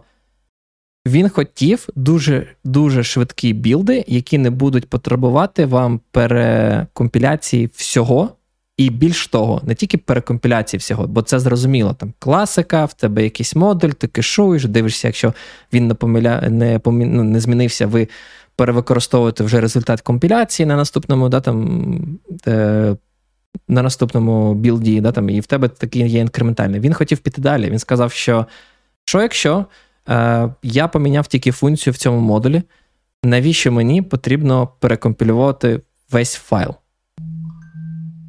він 1.07 1.29
хотів 1.29 1.87
дуже 1.95 2.47
дуже 2.63 3.03
швидкі 3.03 3.53
білди, 3.53 4.05
які 4.07 4.37
не 4.37 4.49
будуть 4.49 4.89
потребувати 4.89 5.65
вам 5.65 6.01
перекомпіляції 6.11 7.69
всього. 7.73 8.29
І 8.77 8.89
більш 8.89 9.27
того, 9.27 9.61
не 9.63 9.75
тільки 9.75 9.97
перекомпіляції 9.97 10.79
всього, 10.79 11.07
бо 11.07 11.21
це 11.21 11.39
зрозуміло. 11.39 11.93
Там 11.93 12.13
класика, 12.19 12.85
в 12.85 12.93
тебе 12.93 13.23
якийсь 13.23 13.55
модуль, 13.55 13.89
ти 13.89 14.07
кешуєш, 14.07 14.65
дивишся, 14.65 15.07
якщо 15.07 15.33
він 15.73 15.87
не 15.87 15.93
помиля... 15.93 16.41
не, 16.49 16.79
помі... 16.79 17.05
ну, 17.05 17.23
не 17.23 17.39
змінився, 17.39 17.87
ви 17.87 18.07
перевикористовуєте 18.55 19.43
вже 19.43 19.61
результат 19.61 20.01
компіляції 20.01 20.65
на 20.65 20.75
наступному 20.75 21.29
да, 21.29 21.41
там, 21.41 22.19
е... 22.47 22.95
на 23.67 23.81
наступному 23.81 24.53
білді, 24.53 25.01
да, 25.01 25.11
там, 25.11 25.29
і 25.29 25.39
в 25.39 25.45
тебе 25.45 25.67
такий 25.67 26.09
є 26.09 26.19
інкрементальний. 26.19 26.79
Він 26.79 26.93
хотів 26.93 27.17
піти 27.17 27.41
далі. 27.41 27.69
Він 27.69 27.79
сказав, 27.79 28.11
що 28.11 28.45
що 29.05 29.21
якщо 29.21 29.65
е, 30.09 30.49
я 30.63 30.87
поміняв 30.87 31.27
тільки 31.27 31.51
функцію 31.51 31.93
в 31.93 31.97
цьому 31.97 32.19
модулі, 32.19 32.63
навіщо 33.23 33.71
мені 33.71 34.01
потрібно 34.01 34.69
перекомпілювати 34.79 35.81
весь 36.11 36.35
файл? 36.35 36.75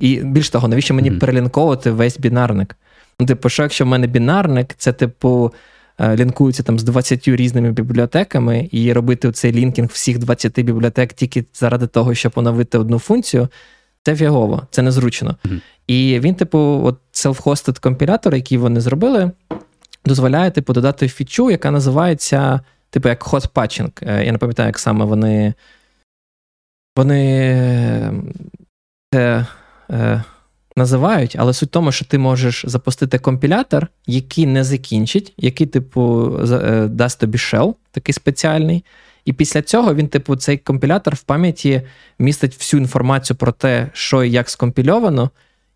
І 0.00 0.16
більш 0.16 0.50
того, 0.50 0.68
навіщо 0.68 0.94
мені 0.94 1.10
mm-hmm. 1.10 1.18
перелінковувати 1.18 1.90
весь 1.90 2.18
бінарник? 2.18 2.76
Ну, 3.20 3.26
типу, 3.26 3.48
що 3.48 3.62
якщо 3.62 3.84
в 3.84 3.88
мене 3.88 4.06
бінарник, 4.06 4.74
це, 4.78 4.92
типу, 4.92 5.54
е, 5.98 6.16
лінкується 6.16 6.62
там 6.62 6.78
з 6.78 6.82
20 6.82 7.28
різними 7.28 7.72
бібліотеками, 7.72 8.68
і 8.72 8.92
робити 8.92 9.32
цей 9.32 9.52
лінкінг 9.52 9.88
всіх 9.88 10.18
20 10.18 10.60
бібліотек 10.60 11.12
тільки 11.12 11.44
заради 11.54 11.86
того, 11.86 12.14
щоб 12.14 12.32
оновити 12.34 12.78
одну 12.78 12.98
функцію, 12.98 13.48
це 14.02 14.16
фігово, 14.16 14.66
це 14.70 14.82
незручно. 14.82 15.36
Mm-hmm. 15.44 15.60
І 15.86 16.20
він, 16.20 16.34
типу, 16.34 16.58
от 16.58 16.98
self-hosted 17.12 17.80
компілятор, 17.80 18.34
який 18.34 18.58
вони 18.58 18.80
зробили, 18.80 19.30
дозволяє 20.04 20.50
типу, 20.50 20.72
додати 20.72 21.08
фічу, 21.08 21.50
яка 21.50 21.70
називається, 21.70 22.60
типу, 22.90 23.08
як 23.08 23.24
hot 23.24 23.48
patching. 23.52 24.10
Е, 24.10 24.24
я 24.24 24.32
не 24.32 24.38
пам'ятаю, 24.38 24.66
як 24.66 24.78
саме 24.78 25.04
вони. 25.04 25.54
Вони 26.96 28.12
це 29.14 29.46
е, 29.90 30.22
називають, 30.76 31.36
але 31.38 31.52
суть 31.52 31.68
в 31.68 31.72
тому, 31.72 31.92
що 31.92 32.04
ти 32.04 32.18
можеш 32.18 32.64
запустити 32.66 33.18
компілятор, 33.18 33.86
який 34.06 34.46
не 34.46 34.64
закінчить, 34.64 35.32
який, 35.36 35.66
типу, 35.66 36.32
е, 36.52 36.86
дасть 36.88 37.20
тобі 37.20 37.38
shell, 37.38 37.74
такий 37.90 38.12
спеціальний. 38.12 38.84
І 39.24 39.32
після 39.32 39.62
цього 39.62 39.94
він, 39.94 40.08
типу, 40.08 40.36
цей 40.36 40.58
компілятор 40.58 41.14
в 41.14 41.22
пам'яті 41.22 41.82
містить 42.18 42.56
всю 42.58 42.80
інформацію 42.80 43.36
про 43.36 43.52
те, 43.52 43.88
що 43.92 44.24
і 44.24 44.30
як 44.30 44.50
скомпільовано. 44.50 45.30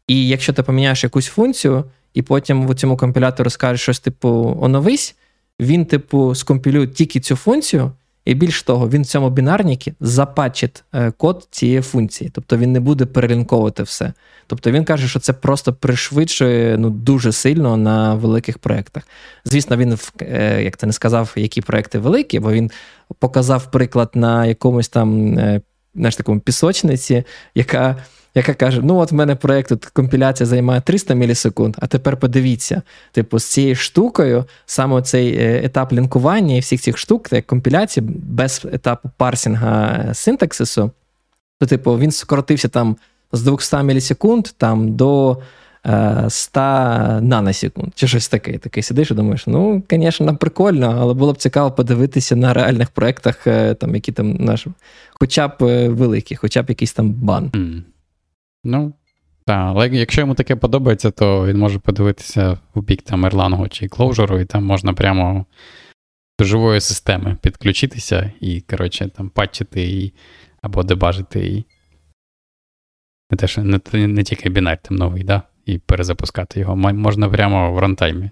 І 0.06 0.28
якщо 0.28 0.52
ти 0.52 0.62
поміняєш 0.62 1.04
якусь 1.04 1.26
функцію, 1.26 1.84
і 2.14 2.22
потім 2.22 2.66
в 2.66 2.74
цьому 2.74 2.96
компілятору 2.96 3.50
скажеш 3.50 3.82
щось, 3.82 4.00
типу, 4.00 4.58
оновись, 4.60 5.16
він, 5.60 5.86
типу, 5.86 6.34
скомпілює 6.34 6.86
тільки 6.86 7.20
цю 7.20 7.36
функцію, 7.36 7.92
і 8.30 8.34
більш 8.34 8.62
того, 8.62 8.88
він 8.88 9.02
в 9.02 9.06
цьому 9.06 9.30
бінарнікі 9.30 9.92
запатчить 10.00 10.84
е, 10.94 11.10
код 11.10 11.48
цієї 11.50 11.80
функції, 11.80 12.30
тобто 12.34 12.56
він 12.56 12.72
не 12.72 12.80
буде 12.80 13.06
перелінковувати 13.06 13.82
все. 13.82 14.12
Тобто 14.46 14.70
він 14.70 14.84
каже, 14.84 15.08
що 15.08 15.20
це 15.20 15.32
просто 15.32 15.72
пришвидшує 15.72 16.76
ну, 16.78 16.90
дуже 16.90 17.32
сильно 17.32 17.76
на 17.76 18.14
великих 18.14 18.58
проєктах. 18.58 19.02
Звісно, 19.44 19.76
він, 19.76 19.98
е, 20.20 20.62
як 20.62 20.76
ти 20.76 20.86
не 20.86 20.92
сказав, 20.92 21.32
які 21.36 21.60
проекти 21.60 21.98
великі, 21.98 22.38
бо 22.38 22.52
він 22.52 22.70
показав 23.18 23.70
приклад 23.70 24.10
на 24.14 24.46
якомусь 24.46 24.88
там 24.88 25.38
е, 25.38 25.60
знаєш, 25.94 26.16
такому 26.16 26.40
пісочниці, 26.40 27.24
яка 27.54 27.96
яка 28.34 28.54
каже: 28.54 28.80
ну 28.84 28.96
от 28.96 29.12
в 29.12 29.14
мене 29.14 29.34
проєкт 29.34 29.68
тут 29.68 29.84
компіляція 29.84 30.46
займає 30.46 30.80
300 30.80 31.14
мілісекунд, 31.14 31.76
а 31.78 31.86
тепер 31.86 32.16
подивіться, 32.16 32.82
типу, 33.12 33.38
з 33.38 33.44
цією 33.44 33.74
штукою, 33.74 34.44
саме 34.66 35.02
цей 35.02 35.34
е, 35.34 35.60
етап 35.64 35.92
лінкування 35.92 36.56
і 36.56 36.60
всіх 36.60 36.80
цих 36.80 36.98
штук, 36.98 37.28
як 37.32 37.46
компіляції, 37.46 38.06
без 38.08 38.66
етапу 38.72 39.10
парсінга 39.16 40.06
е, 40.10 40.14
синтаксису, 40.14 40.90
то, 41.60 41.66
типу, 41.66 41.98
він 41.98 42.10
скоротився 42.10 42.68
там 42.68 42.96
з 43.32 43.42
200 43.42 43.76
мілісекунд 43.76 44.48
там 44.56 44.96
до 44.96 45.38
100 46.28 46.60
е, 46.60 47.20
наносекунд, 47.20 47.92
чи 47.94 48.08
щось 48.08 48.28
таке. 48.28 48.58
Такий 48.58 48.82
сидиш 48.82 49.10
і 49.10 49.14
думаєш, 49.14 49.46
ну, 49.46 49.82
звісно, 49.90 50.36
прикольно, 50.36 50.96
але 51.00 51.14
було 51.14 51.32
б 51.32 51.36
цікаво 51.36 51.72
подивитися 51.72 52.36
на 52.36 52.54
реальних 52.54 52.90
проєктах, 52.90 53.46
там, 53.78 53.94
які 53.94 54.12
там 54.12 54.34
наш, 54.34 54.66
хоча 55.20 55.48
б 55.48 55.88
великі, 55.88 56.36
хоча 56.36 56.62
б 56.62 56.68
якийсь 56.68 56.92
там 56.92 57.10
бан. 57.12 57.48
Mm. 57.48 57.80
Ну, 58.64 58.92
так, 59.46 59.68
але 59.68 59.88
якщо 59.88 60.20
йому 60.20 60.34
таке 60.34 60.56
подобається, 60.56 61.10
то 61.10 61.46
він 61.46 61.58
може 61.58 61.78
подивитися 61.78 62.58
у 62.74 62.80
бік 62.80 63.02
там 63.02 63.26
Erlang 63.26 63.68
чи 63.68 63.86
Clojure, 63.86 64.40
і 64.40 64.44
там 64.44 64.64
можна 64.64 64.92
прямо 64.92 65.46
до 66.38 66.44
живої 66.44 66.80
системи 66.80 67.36
підключитися 67.42 68.32
і, 68.40 68.60
коротше, 68.60 69.08
там 69.08 69.30
патчити 69.30 69.82
її 69.82 70.14
або 70.62 70.82
дебажити 70.82 71.40
її. 71.40 71.64
Не 73.30 73.36
те, 73.36 73.46
що 73.46 73.62
не, 73.62 73.80
не 73.92 74.22
тільки 74.22 74.50
бінар 74.50 74.78
там 74.82 74.96
новий, 74.96 75.24
да? 75.24 75.42
і 75.66 75.78
перезапускати 75.78 76.60
його. 76.60 76.76
Можна 76.76 77.28
прямо 77.28 77.72
в 77.72 77.78
рантаймі. 77.78 78.30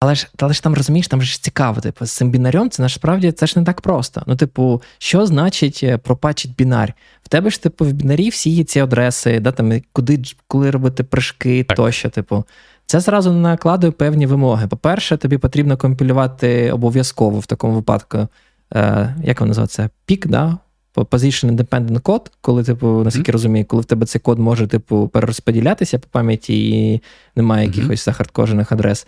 Але 0.00 0.14
ж 0.14 0.28
але 0.38 0.52
ж 0.52 0.62
там 0.62 0.74
розумієш, 0.74 1.08
там 1.08 1.22
ж 1.22 1.42
цікаво, 1.42 1.80
типу, 1.80 2.06
з 2.06 2.12
цим 2.12 2.30
бінарем 2.30 2.70
це 2.70 2.82
насправді 2.82 3.32
це 3.32 3.46
ж 3.46 3.58
не 3.58 3.64
так 3.64 3.80
просто. 3.80 4.22
Ну, 4.26 4.36
типу, 4.36 4.82
що 4.98 5.26
значить 5.26 5.80
е, 5.82 5.98
пропачить 5.98 6.54
бінар? 6.56 6.94
В 7.22 7.28
тебе 7.28 7.50
ж, 7.50 7.62
типу, 7.62 7.84
в 7.84 7.92
бінарі 7.92 8.28
всі 8.28 8.50
є 8.50 8.64
ці 8.64 8.80
адреси, 8.80 9.40
да, 9.40 9.52
там, 9.52 9.72
куди 9.92 10.22
коли 10.48 10.70
робити 10.70 11.02
прыжки 11.02 11.64
так. 11.64 11.76
тощо, 11.76 12.10
типу. 12.10 12.44
Це 12.86 13.00
зразу 13.00 13.32
накладує 13.32 13.90
певні 13.92 14.26
вимоги. 14.26 14.66
По-перше, 14.66 15.16
тобі 15.16 15.38
потрібно 15.38 15.76
компілювати 15.76 16.72
обов'язково 16.72 17.40
в 17.40 17.46
такому 17.46 17.74
випадку, 17.74 18.28
е, 18.74 19.14
як 19.24 19.40
воно 19.40 19.48
називається, 19.48 19.90
пік, 20.06 20.26
да? 20.26 20.58
Position 20.94 21.56
Independent 21.56 22.00
код, 22.00 22.30
коли, 22.40 22.64
типу, 22.64 22.86
наскільки 23.04 23.30
mm-hmm. 23.30 23.32
розумію, 23.32 23.64
коли 23.64 23.82
в 23.82 23.84
тебе 23.84 24.06
цей 24.06 24.20
код 24.20 24.38
може, 24.38 24.66
типу, 24.66 25.08
перерозподілятися 25.08 25.98
по 25.98 26.06
пам'яті 26.10 26.70
і 26.70 27.02
немає 27.36 27.66
якихось 27.66 28.00
mm-hmm. 28.00 28.04
захардкожених 28.04 28.72
адрес. 28.72 29.06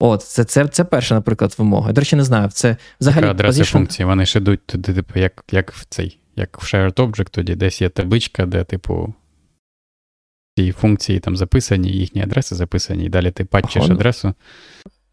От, 0.00 0.22
це 0.22 0.44
це, 0.44 0.66
це 0.68 0.84
перша, 0.84 1.14
наприклад, 1.14 1.54
вимога. 1.58 1.92
До 1.92 2.00
речі, 2.00 2.16
не 2.16 2.24
знаю. 2.24 2.48
Це 2.48 2.76
взагалі 3.00 3.22
Така 3.22 3.30
адреси 3.30 3.62
position... 3.62 3.72
функції, 3.72 4.06
вони 4.06 4.26
ж 4.26 4.38
йдуть 4.38 4.66
туди, 4.66 4.94
типу, 4.94 5.18
як 5.18 5.44
як 5.52 5.72
в 5.72 5.86
цей, 5.88 6.18
як 6.36 6.62
в 6.62 6.64
shared 6.64 6.94
object, 6.94 7.28
тоді 7.30 7.54
десь 7.54 7.82
є 7.82 7.88
табличка, 7.88 8.46
де, 8.46 8.64
типу, 8.64 9.14
ці 10.56 10.72
функції 10.72 11.20
там 11.20 11.36
записані, 11.36 11.88
їхні 11.90 12.22
адреси 12.22 12.54
записані, 12.54 13.04
і 13.04 13.08
далі 13.08 13.30
ти 13.30 13.44
патчиш 13.44 13.82
Хон... 13.82 13.92
адресу. 13.92 14.34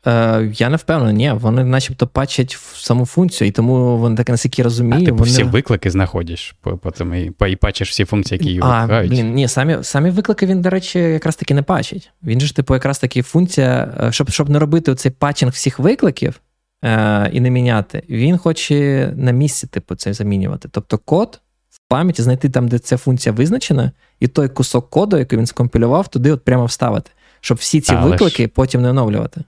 Е, 0.07 0.51
Я 0.53 0.69
не 0.69 0.77
впевнений, 0.77 1.13
ні, 1.13 1.31
вони 1.39 1.63
начебто 1.63 2.07
патчать 2.07 2.55
в 2.55 2.77
саму 2.77 3.05
функцію, 3.05 3.47
і 3.47 3.51
тому 3.51 3.97
вони 3.97 4.15
так 4.15 4.29
наскільки 4.29 4.63
розумію. 4.63 5.01
А, 5.01 5.05
типу 5.05 5.17
вони... 5.17 5.31
всі 5.31 5.43
виклики 5.43 5.91
знаходиш, 5.91 6.55
потім 6.81 7.13
і, 7.13 7.33
і 7.47 7.55
патчиш 7.55 7.89
всі 7.89 8.05
функції, 8.05 8.39
які 8.39 8.53
його 8.53 8.69
А, 8.69 9.03
блін, 9.07 9.33
ні, 9.33 9.47
самі 9.47 9.77
самі 9.81 10.09
виклики 10.09 10.45
він, 10.45 10.61
до 10.61 10.69
речі, 10.69 10.99
якраз 10.99 11.35
таки 11.35 11.53
не 11.53 11.61
патчить. 11.61 12.11
Він 12.23 12.41
же, 12.41 12.55
типу, 12.55 12.73
якраз 12.73 12.99
таки 12.99 13.21
функція, 13.21 13.93
е, 14.03 14.11
щоб 14.11 14.29
щоб 14.29 14.49
не 14.49 14.59
робити 14.59 14.95
цей 14.95 15.11
патчинг 15.11 15.51
всіх 15.51 15.79
викликів 15.79 16.41
е, 16.83 17.29
і 17.33 17.39
не 17.39 17.49
міняти, 17.49 18.03
він 18.09 18.37
хоче 18.37 19.11
на 19.15 19.31
місці, 19.31 19.67
типу, 19.67 19.95
це 19.95 20.13
замінювати. 20.13 20.69
Тобто 20.71 20.97
код 20.97 21.41
в 21.69 21.79
пам'яті 21.87 22.21
знайти 22.21 22.49
там, 22.49 22.67
де 22.67 22.79
ця 22.79 22.97
функція 22.97 23.33
визначена, 23.33 23.91
і 24.19 24.27
той 24.27 24.49
кусок 24.49 24.89
коду, 24.89 25.17
який 25.17 25.39
він 25.39 25.45
скомпілював, 25.45 26.07
туди 26.07 26.31
от 26.31 26.43
прямо 26.43 26.65
вставити, 26.65 27.11
щоб 27.41 27.57
всі 27.57 27.81
ці 27.81 27.93
а, 27.93 28.05
виклики 28.05 28.43
ж... 28.43 28.47
потім 28.47 28.81
не 28.81 28.89
оновлювати. 28.89 29.41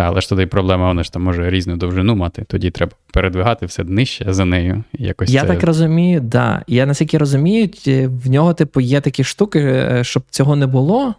Так, 0.00 0.08
але 0.12 0.20
ж 0.20 0.28
тоді 0.28 0.46
проблема, 0.46 0.88
вона 0.88 1.02
ж 1.02 1.12
там 1.12 1.22
може 1.22 1.50
різну 1.50 1.76
довжину 1.76 2.14
мати, 2.14 2.44
тоді 2.48 2.70
треба 2.70 2.92
передвигати 3.12 3.66
все 3.66 3.84
нижче 3.84 4.24
за 4.28 4.44
нею. 4.44 4.84
Якось 4.92 5.30
Я 5.30 5.40
це... 5.40 5.46
так 5.46 5.62
розумію, 5.62 6.20
да. 6.20 6.62
Я 6.66 6.86
наскільки 6.86 7.18
розумію, 7.18 7.68
в 8.06 8.30
нього, 8.30 8.54
типу, 8.54 8.80
є 8.80 9.00
такі 9.00 9.24
штуки, 9.24 9.60
е, 9.60 10.04
щоб 10.04 10.22
цього 10.30 10.56
не 10.56 10.66
було. 10.66 11.14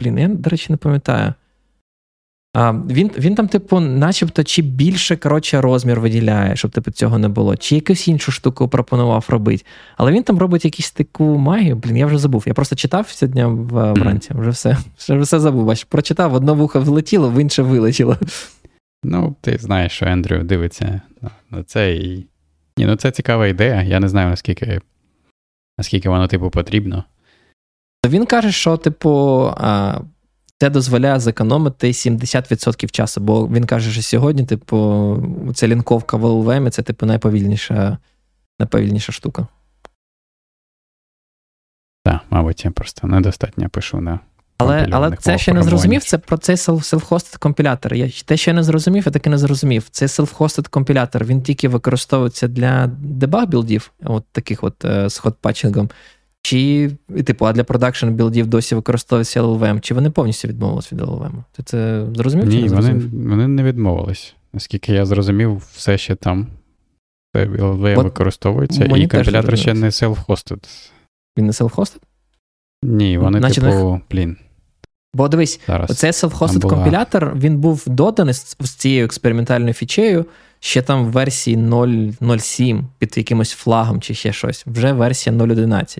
Блін, 0.00 0.18
я, 0.18 0.28
до 0.28 0.50
речі, 0.50 0.66
не 0.68 0.76
пам'ятаю. 0.76 1.34
А, 2.58 2.72
Він 2.72 3.10
він 3.18 3.34
там, 3.34 3.48
типу, 3.48 3.80
начебто, 3.80 4.44
чи 4.44 4.62
більше 4.62 5.16
коротше, 5.16 5.60
розмір 5.60 6.00
виділяє, 6.00 6.56
щоб 6.56 6.70
типу, 6.70 6.90
цього 6.90 7.18
не 7.18 7.28
було, 7.28 7.56
чи 7.56 7.74
якусь 7.74 8.08
іншу 8.08 8.32
штуку 8.32 8.68
пропонував 8.68 9.24
робити. 9.28 9.64
Але 9.96 10.12
він 10.12 10.22
там 10.22 10.38
робить 10.38 10.64
якусь 10.64 10.90
таку 10.90 11.24
магію. 11.24 11.76
Блін, 11.76 11.96
я 11.96 12.06
вже 12.06 12.18
забув. 12.18 12.44
Я 12.46 12.54
просто 12.54 12.76
читав 12.76 13.08
сьогодні 13.08 13.44
вранці, 13.44 14.30
вже 14.34 14.50
все 14.50 14.76
вже 14.98 15.18
все 15.18 15.40
забув. 15.40 15.64
Бач, 15.64 15.84
прочитав, 15.84 16.34
одне 16.34 16.52
вухо 16.52 16.80
влетіло, 16.80 17.30
в 17.30 17.40
інше 17.40 17.62
вилетіло. 17.62 18.16
Ну, 19.04 19.36
ти 19.40 19.58
знаєш, 19.58 19.92
що 19.92 20.06
Ендрю 20.06 20.42
дивиться 20.42 21.00
на 21.50 21.62
це 21.62 21.92
і. 21.94 22.26
Ні, 22.78 22.86
ну 22.86 22.96
це 22.96 23.10
цікава 23.10 23.46
ідея. 23.46 23.82
Я 23.82 24.00
не 24.00 24.08
знаю, 24.08 24.30
наскільки 24.30 24.80
наскільки 25.78 26.08
воно, 26.08 26.28
типу, 26.28 26.50
потрібно. 26.50 27.04
Він 28.06 28.26
каже, 28.26 28.52
що, 28.52 28.76
типу, 28.76 29.10
це 30.60 30.70
дозволяє 30.70 31.20
зекономити 31.20 31.86
70% 31.86 32.90
часу. 32.90 33.20
Бо 33.20 33.48
він 33.48 33.64
каже, 33.64 33.90
що 33.90 34.02
сьогодні, 34.02 34.46
типу, 34.46 35.22
ця 35.54 35.68
лінковка 35.68 36.16
в 36.16 36.24
LLVM 36.24 36.70
це, 36.70 36.82
типу, 36.82 37.06
найповільніша, 37.06 37.98
найповільніша 38.58 39.12
штука. 39.12 39.46
Так, 42.04 42.20
мабуть, 42.30 42.64
я 42.64 42.70
просто 42.70 43.06
недостатньо 43.06 43.68
пишу 43.68 44.00
на. 44.00 44.20
Але 44.58 44.88
але 44.90 45.16
це 45.16 45.38
ще 45.38 45.52
не 45.52 45.62
зрозумів, 45.62 46.04
це 46.04 46.18
про 46.18 46.36
цей 46.36 46.56
self-hosted 46.56 47.38
компілятор. 47.38 47.94
Я 47.94 48.10
те, 48.24 48.36
що 48.36 48.50
я 48.50 48.54
не 48.54 48.62
зрозумів, 48.62 49.02
я 49.06 49.12
таки 49.12 49.30
не 49.30 49.38
зрозумів. 49.38 49.88
Цей 49.90 50.08
self-hosted 50.08 50.68
компілятор 50.68 51.24
він 51.24 51.42
тільки 51.42 51.68
використовується 51.68 52.48
для 52.48 52.86
дебаг 52.86 53.46
білдів, 53.46 53.92
от 54.04 54.24
таких 54.32 54.64
от 54.64 54.84
е, 54.84 55.10
з 55.10 55.20
хот-патчингом. 55.20 55.90
Чи, 56.42 56.90
типу, 57.24 57.46
а 57.46 57.52
для 57.52 57.64
продакшн 57.64 58.08
білдів 58.08 58.46
досі 58.46 58.74
використовується 58.74 59.42
LLVM, 59.42 59.80
чи 59.80 59.94
вони 59.94 60.10
повністю 60.10 60.48
відмовились 60.48 60.92
від 60.92 61.00
LLVM? 61.00 61.32
Ти 61.52 61.62
це 61.62 62.06
зрозумів? 62.14 62.46
Ні, 62.46 62.56
чи 62.56 62.62
не 62.62 62.68
зрозумів? 62.68 63.10
Вони, 63.10 63.28
вони 63.28 63.48
не 63.48 63.62
відмовились. 63.62 64.34
Наскільки 64.52 64.92
я 64.92 65.06
зрозумів, 65.06 65.62
все 65.72 65.98
ще 65.98 66.14
там. 66.14 66.46
LLVM 67.36 68.02
використовується, 68.02 68.84
і 68.84 69.06
компілятор 69.06 69.58
ще 69.58 69.74
не 69.74 69.86
self-hosted. 69.86 70.90
Він 71.38 71.46
не 71.46 71.52
self-hosted? 71.52 71.98
Ні, 72.82 73.18
вони, 73.18 73.38
Значить, 73.38 73.64
типу, 73.64 74.00
блін. 74.10 74.36
Бо 75.14 75.28
дивись, 75.28 75.60
Зараз. 75.66 75.90
оцей 75.90 76.10
self-hosted 76.10 76.58
була... 76.58 76.74
компілятор 76.74 77.34
він 77.36 77.58
був 77.58 77.84
доданий 77.86 78.34
з, 78.34 78.56
з 78.60 78.70
цією 78.74 79.04
експериментальною 79.04 79.72
фічею 79.72 80.26
ще 80.60 80.82
там 80.82 81.06
в 81.06 81.10
версії 81.10 81.56
0.07 81.56 82.84
під 82.98 83.16
якимось 83.16 83.52
флагом 83.52 84.00
чи 84.00 84.14
ще 84.14 84.32
щось. 84.32 84.66
Вже 84.66 84.92
версія 84.92 85.36
0.11. 85.36 85.98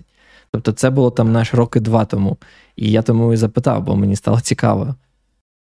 Тобто 0.51 0.71
це 0.71 0.89
було 0.89 1.11
там 1.11 1.31
наш 1.31 1.53
роки 1.53 1.79
два 1.79 2.05
тому. 2.05 2.37
І 2.75 2.91
я 2.91 3.01
тому 3.01 3.33
і 3.33 3.37
запитав, 3.37 3.83
бо 3.83 3.95
мені 3.95 4.15
стало 4.15 4.41
цікаво. 4.41 4.95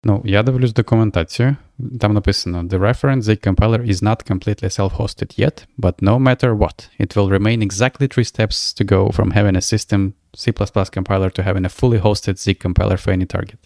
Ну, 0.05 0.23
я 0.25 0.43
дивлюсь 0.43 0.73
документацію. 0.73 1.57
Там 2.01 2.15
написано: 2.15 2.63
The 2.63 2.79
reference 2.79 3.23
Z 3.23 3.49
compiler 3.49 3.89
is 3.89 4.03
not 4.03 4.31
completely 4.33 4.81
self-hosted 4.81 5.41
yet, 5.41 5.67
but 5.79 6.03
no 6.03 6.19
matter 6.19 6.59
what, 6.59 6.89
it 7.01 7.17
will 7.17 7.29
remain 7.39 7.63
exactly 7.63 8.17
three 8.17 8.25
steps 8.25 8.81
to 8.81 8.85
go 8.85 9.13
from 9.13 9.33
having 9.33 9.57
a 9.57 9.61
system 9.61 10.13
C 10.35 10.53
compiler 10.97 11.31
to 11.39 11.43
having 11.43 11.65
a 11.65 11.69
fully 11.69 11.99
hosted 11.99 12.37
Z 12.39 12.55
compiler 12.67 12.97
for 12.97 13.13
any 13.13 13.27
target. 13.37 13.59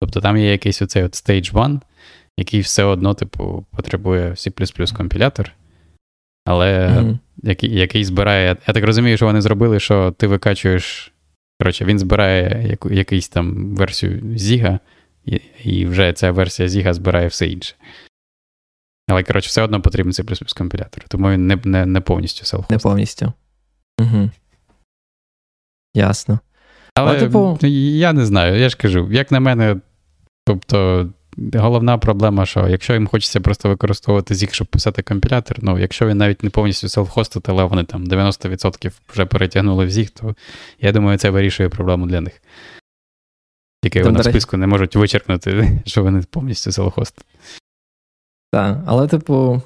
Тобто 0.00 0.20
там 0.20 0.36
є 0.36 0.50
якийсь 0.50 0.82
оцей 0.82 1.02
от 1.02 1.12
Stage 1.12 1.58
1, 1.58 1.80
який 2.36 2.60
все 2.60 2.84
одно, 2.84 3.14
типу, 3.14 3.66
потребує 3.70 4.30
C 4.30 4.96
компілятор, 4.96 5.52
але 6.44 6.88
mm-hmm. 6.88 7.18
який 7.42 7.74
який 7.74 8.04
збирає. 8.04 8.56
Я 8.68 8.74
так 8.74 8.84
розумію, 8.84 9.16
що 9.16 9.26
вони 9.26 9.40
зробили, 9.40 9.80
що 9.80 10.10
ти 10.10 10.26
викачуєш. 10.26 11.12
Коротше, 11.60 11.84
він 11.84 11.98
збирає 11.98 12.66
яку, 12.68 12.90
якийсь 12.90 13.28
там 13.28 13.74
версію 13.74 14.38
Зіга, 14.38 14.78
і, 15.24 15.40
і 15.64 15.86
вже 15.86 16.12
ця 16.12 16.30
версія 16.30 16.68
Зіга 16.68 16.94
збирає 16.94 17.26
все 17.26 17.46
інше. 17.46 17.74
Але, 19.08 19.22
коротше, 19.22 19.48
все 19.48 19.62
одно 19.62 19.82
потрібен 19.82 20.12
C 20.12 20.58
компілятор, 20.58 21.04
тому 21.08 21.30
він 21.30 21.46
не 21.46 21.58
не, 21.64 21.86
не 21.86 22.00
повністю 22.00 22.56
self 22.56 22.64
Не 22.70 22.78
повністю. 22.78 23.32
Угу. 24.00 24.30
Ясно. 25.94 26.38
Але, 26.94 27.10
Але 27.10 27.20
типу... 27.20 27.58
я 27.68 28.12
не 28.12 28.26
знаю, 28.26 28.60
я 28.60 28.68
ж 28.68 28.76
кажу, 28.76 29.08
як 29.12 29.30
на 29.32 29.40
мене, 29.40 29.76
тобто. 30.46 31.08
Головна 31.36 31.98
проблема, 31.98 32.46
що 32.46 32.68
якщо 32.68 32.92
їм 32.92 33.06
хочеться 33.06 33.40
просто 33.40 33.68
використовувати 33.68 34.34
ZIG, 34.34 34.52
щоб 34.52 34.66
писати 34.66 35.02
компілятор, 35.02 35.58
ну 35.62 35.78
якщо 35.78 36.06
він 36.06 36.18
навіть 36.18 36.42
не 36.42 36.50
повністю 36.50 36.86
селф-хостить, 36.86 37.44
але 37.46 37.64
вони 37.64 37.84
там 37.84 38.04
90% 38.04 38.92
вже 39.12 39.24
перетягнули 39.24 39.84
в 39.86 39.88
ZIG, 39.88 40.20
то 40.20 40.34
я 40.80 40.92
думаю, 40.92 41.18
це 41.18 41.30
вирішує 41.30 41.68
проблему 41.68 42.06
для 42.06 42.20
них. 42.20 42.42
Тільки 43.82 44.02
вони 44.02 44.20
в 44.20 44.24
списку 44.24 44.56
не 44.56 44.66
можуть 44.66 44.96
вичеркнути, 44.96 45.80
що 45.86 46.02
вони 46.02 46.22
повністю 46.30 46.70
селф-хостять. 46.70 47.24
Так, 48.52 48.78
але, 48.86 49.08
типу, 49.08 49.62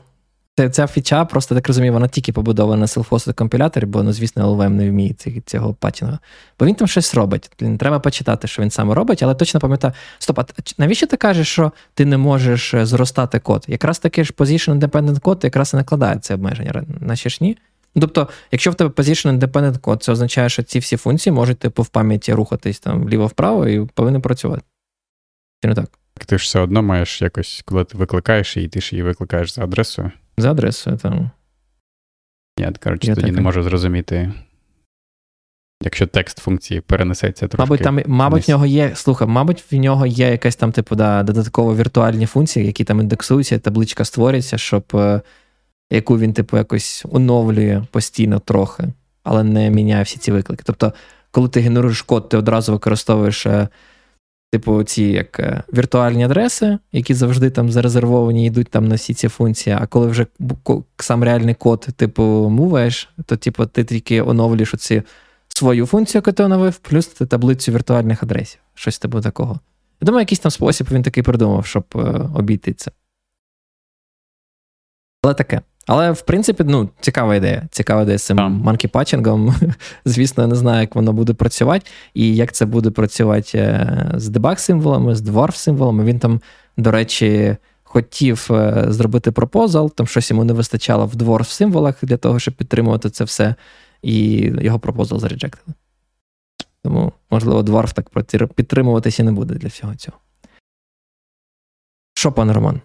Ця 0.71 0.87
фіча, 0.87 1.25
просто 1.25 1.55
так 1.55 1.69
розумію, 1.69 1.93
вона 1.93 2.09
тільки 2.09 2.33
побудована 2.33 2.81
на 2.81 2.87
селф-хостед 2.87 3.35
компіляторі, 3.35 3.87
бо, 3.87 4.03
ну, 4.03 4.13
звісно, 4.13 4.55
LVM 4.55 4.69
не 4.69 4.91
вміє 4.91 5.15
цього 5.47 5.75
патчингу. 5.75 6.19
Бо 6.59 6.67
він 6.67 6.75
там 6.75 6.89
щось 6.89 7.15
робить. 7.15 7.51
Треба 7.79 7.99
почитати, 7.99 8.49
що 8.49 8.63
він 8.63 8.71
саме 8.71 8.95
робить, 8.95 9.23
але 9.23 9.35
точно 9.35 9.61
пам'ятаю. 9.61 9.95
Стоп, 10.19 10.39
а 10.39 10.45
навіщо 10.79 11.07
ти 11.07 11.17
кажеш, 11.17 11.49
що 11.49 11.73
ти 11.95 12.05
не 12.05 12.17
можеш 12.17 12.75
е, 12.75 12.87
зростати 12.87 13.39
код? 13.39 13.65
Якраз 13.69 13.99
таки 13.99 14.25
ж 14.25 14.33
Position 14.37 14.79
Independent 14.79 15.21
код 15.21 15.41
якраз 15.43 15.75
і 15.75 15.77
накладає 15.77 16.19
це 16.19 16.35
обмеження, 16.35 16.85
наче 17.01 17.29
ж 17.29 17.39
ні? 17.41 17.57
Тобто, 18.01 18.29
якщо 18.53 18.71
в 18.71 18.75
тебе 18.75 18.91
Position 18.91 19.39
Independent 19.39 19.79
код, 19.79 20.03
це 20.03 20.13
означає, 20.13 20.49
що 20.49 20.63
ці 20.63 20.79
всі 20.79 20.97
функції 20.97 21.33
можуть 21.33 21.59
типу, 21.59 21.83
в 21.83 21.89
пам'яті 21.89 22.33
рухатись 22.33 22.81
там 22.81 23.05
вліво-вправо 23.05 23.69
і 23.69 23.87
повинні 23.87 24.19
працювати. 24.19 24.63
Чи 25.63 25.69
не 25.69 25.75
так? 25.75 25.87
Ти 26.27 26.39
ж 26.39 26.43
все 26.43 26.61
одно 26.61 26.83
маєш 26.83 27.23
якось, 27.23 27.63
коли 27.65 27.85
ти 27.85 27.99
викликаєш 27.99 28.57
її, 28.57 28.69
ти 28.69 28.81
ж 28.81 28.89
її 28.93 29.03
викликаєш 29.03 29.55
за 29.55 29.65
адресою. 29.65 30.11
За 30.37 30.51
адресою, 30.51 30.97
там. 30.97 31.31
Я, 32.59 32.73
коротше, 32.83 33.09
Я 33.09 33.15
тоді 33.15 33.27
так... 33.27 33.37
не 33.37 33.43
можу 33.43 33.63
зрозуміти. 33.63 34.33
Якщо 35.83 36.07
текст 36.07 36.39
функції 36.39 36.81
перенесеться 36.81 37.49
трошки. 37.49 37.63
Мабуть, 37.63 37.83
там, 37.83 38.01
мабуть, 38.07 38.49
в 38.49 38.51
нього 38.51 38.67
є. 38.67 38.93
Слухай, 38.95 39.29
мабуть, 39.29 39.65
в 39.73 39.77
нього 39.77 40.07
є 40.07 40.31
якась 40.31 40.57
там, 40.57 40.73
типу, 40.73 40.97
да, 40.97 41.23
додатково 41.23 41.77
віртуальні 41.77 42.27
функції, 42.27 42.67
які 42.67 42.85
там 42.85 43.01
індексуються, 43.01 43.59
табличка 43.59 44.05
створюється, 44.05 44.59
щоб 44.59 44.85
е, 44.95 45.21
яку 45.91 46.19
він, 46.19 46.33
типу, 46.33 46.57
якось 46.57 47.05
оновлює 47.11 47.83
постійно 47.91 48.39
трохи, 48.39 48.85
але 49.23 49.45
не 49.45 49.71
міняє 49.71 50.03
всі 50.03 50.19
ці 50.19 50.33
виклики. 50.33 50.63
Тобто, 50.67 50.93
коли 51.31 51.49
ти 51.49 51.61
генеруєш 51.61 52.03
код, 52.03 52.29
ти 52.29 52.37
одразу 52.37 52.73
використовуєш 52.73 53.47
е, 53.47 53.69
Типу, 54.55 54.83
ці 54.83 55.03
як 55.03 55.41
е, 55.41 55.63
віртуальні 55.73 56.25
адреси, 56.25 56.79
які 56.93 57.15
завжди 57.15 57.51
там 57.51 57.71
зарезервовані, 57.71 58.47
йдуть 58.47 58.69
там 58.69 58.89
на 58.89 58.95
всі 58.95 59.15
ці 59.15 59.29
функції. 59.29 59.77
А 59.81 59.87
коли 59.87 60.07
вже 60.07 60.27
сам 60.99 61.25
реальний 61.25 61.55
код, 61.55 61.89
типу, 61.97 62.23
муваєш, 62.51 63.11
то 63.27 63.37
типу, 63.37 63.67
ти 63.67 63.85
тільки 63.85 64.23
оновлюєш 64.23 64.75
оці 64.75 65.03
свою 65.49 65.87
функцію, 65.87 66.19
яку 66.19 66.33
ти 66.33 66.43
оновив, 66.43 66.77
плюс 66.77 67.07
ти 67.07 67.27
таблицю 67.27 67.73
віртуальних 67.73 68.23
адресів. 68.23 68.61
Щось 68.75 68.99
типу 68.99 69.21
такого. 69.21 69.61
Я 70.01 70.07
думаю, 70.07 70.21
якийсь 70.23 70.39
там 70.39 70.51
спосіб 70.51 70.87
він 70.91 71.03
такий 71.03 71.23
придумав, 71.23 71.67
щоб 71.67 71.85
е, 71.95 71.99
обійти 72.35 72.73
це. 72.73 72.91
Але 75.23 75.35
таке. 75.35 75.61
Але, 75.87 76.11
в 76.11 76.23
принципі, 76.23 76.65
ну, 76.67 76.91
цікава 77.01 77.35
ідея. 77.35 77.63
Цікава 77.71 78.03
ідея 78.03 78.19
з 78.19 78.23
цим 78.23 78.39
манкі-патчингом. 78.39 79.73
Звісно, 80.05 80.43
я 80.43 80.47
не 80.47 80.55
знаю, 80.55 80.81
як 80.81 80.95
воно 80.95 81.13
буде 81.13 81.33
працювати, 81.33 81.87
і 82.15 82.37
як 82.37 82.53
це 82.53 82.67
буде 82.67 82.91
працювати 82.91 83.59
е, 83.59 84.13
з 84.17 84.29
дебаг-символами, 84.29 85.15
з 85.15 85.23
dwarf-символами. 85.23 86.05
Він 86.05 86.19
там, 86.19 86.41
до 86.77 86.91
речі, 86.91 87.57
хотів 87.83 88.49
е, 88.51 88.85
зробити 88.89 89.33
пропозал, 89.33 89.91
там 89.91 90.07
щось 90.07 90.31
йому 90.31 90.45
не 90.45 90.53
вистачало 90.53 91.07
в 91.07 91.15
dwarf-символах 91.15 91.95
для 92.03 92.17
того, 92.17 92.39
щоб 92.39 92.55
підтримувати 92.55 93.11
це 93.11 93.25
все, 93.25 93.55
і 94.03 94.37
його 94.61 94.79
пропозал 94.79 95.21
зареджектили. 95.21 95.75
Тому, 96.83 97.13
можливо, 97.31 97.63
dwarf 97.63 97.93
так 97.93 98.49
підтримуватися 98.55 99.25
не 99.25 99.33
буде 99.33 99.55
для 99.55 99.69
всього 99.69 99.95
цього. 99.95 100.19
Що, 102.15 102.33
пане 102.33 102.53
Роман? 102.53 102.81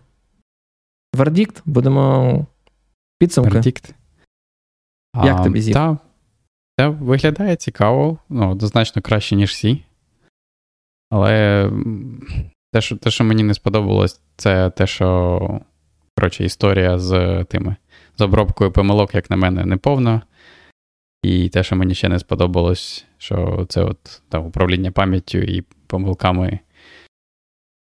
Вердикт, 1.14 1.62
будемо. 1.66 2.46
Підсумки. 3.20 3.52
Вердикт. 3.52 3.96
Як 5.16 5.40
а, 5.40 5.44
тобі 5.44 5.62
зів? 5.62 5.74
Та, 5.74 5.98
це 6.80 6.88
виглядає 6.88 7.56
цікаво, 7.56 8.18
ну, 8.30 8.52
однозначно 8.52 9.02
краще, 9.02 9.36
ніж 9.36 9.50
всі. 9.50 9.84
Але 11.10 11.72
те, 12.74 12.82
що 12.82 12.98
те, 12.98 13.12
що 13.12 13.24
мені 13.24 13.44
не 13.44 13.54
сподобалось, 13.54 14.22
це 14.36 14.70
те, 14.70 14.88
що 14.88 15.62
коротше, 16.18 16.46
історія 16.46 17.00
з 17.00 17.44
тими 17.44 17.76
з 18.18 18.22
обробкою 18.22 18.72
помилок, 18.72 19.16
як 19.16 19.30
на 19.30 19.36
мене, 19.36 19.66
не 19.66 19.78
повна. 19.78 20.22
І 21.24 21.50
те, 21.50 21.64
що 21.64 21.76
мені 21.76 21.96
ще 21.96 22.10
не 22.10 22.20
сподобалось, 22.20 23.06
що 23.18 23.66
це 23.70 23.84
от 23.84 24.22
та, 24.30 24.40
управління 24.40 24.92
пам'яттю 24.92 25.38
і 25.38 25.62
помилками. 25.88 26.60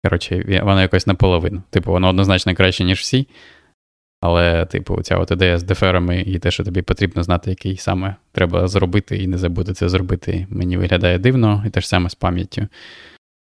Коротше, 0.04 0.62
воно 0.64 0.82
якось 0.82 1.08
наполовину. 1.08 1.64
Типу, 1.70 1.92
воно 1.92 2.10
однозначно 2.10 2.56
краще, 2.56 2.84
ніж 2.84 3.00
всі. 3.00 3.28
Але, 4.22 4.66
типу, 4.66 5.02
ця 5.02 5.18
от 5.18 5.32
ідея 5.32 5.58
з 5.58 5.64
деферами 5.64 6.22
і 6.22 6.40
те, 6.40 6.52
що 6.52 6.64
тобі 6.64 6.82
потрібно 6.82 7.24
знати, 7.24 7.50
який 7.50 7.78
саме 7.78 8.16
треба 8.32 8.68
зробити, 8.68 9.18
і 9.18 9.28
не 9.28 9.38
забути 9.38 9.74
це 9.74 9.90
зробити, 9.90 10.48
мені 10.50 10.78
виглядає 10.78 11.20
дивно, 11.20 11.64
і 11.68 11.70
те 11.70 11.82
ж 11.82 11.88
саме 11.88 12.10
з 12.10 12.16
пам'яттю. 12.16 12.68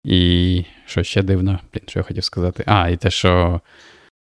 І 0.03 0.63
що 0.85 1.03
ще 1.03 1.23
дивно, 1.23 1.59
блін, 1.73 1.83
що 1.87 1.99
я 1.99 2.03
хотів 2.03 2.23
сказати? 2.23 2.63
А, 2.67 2.89
і 2.89 2.97
те, 2.97 3.09
що 3.09 3.61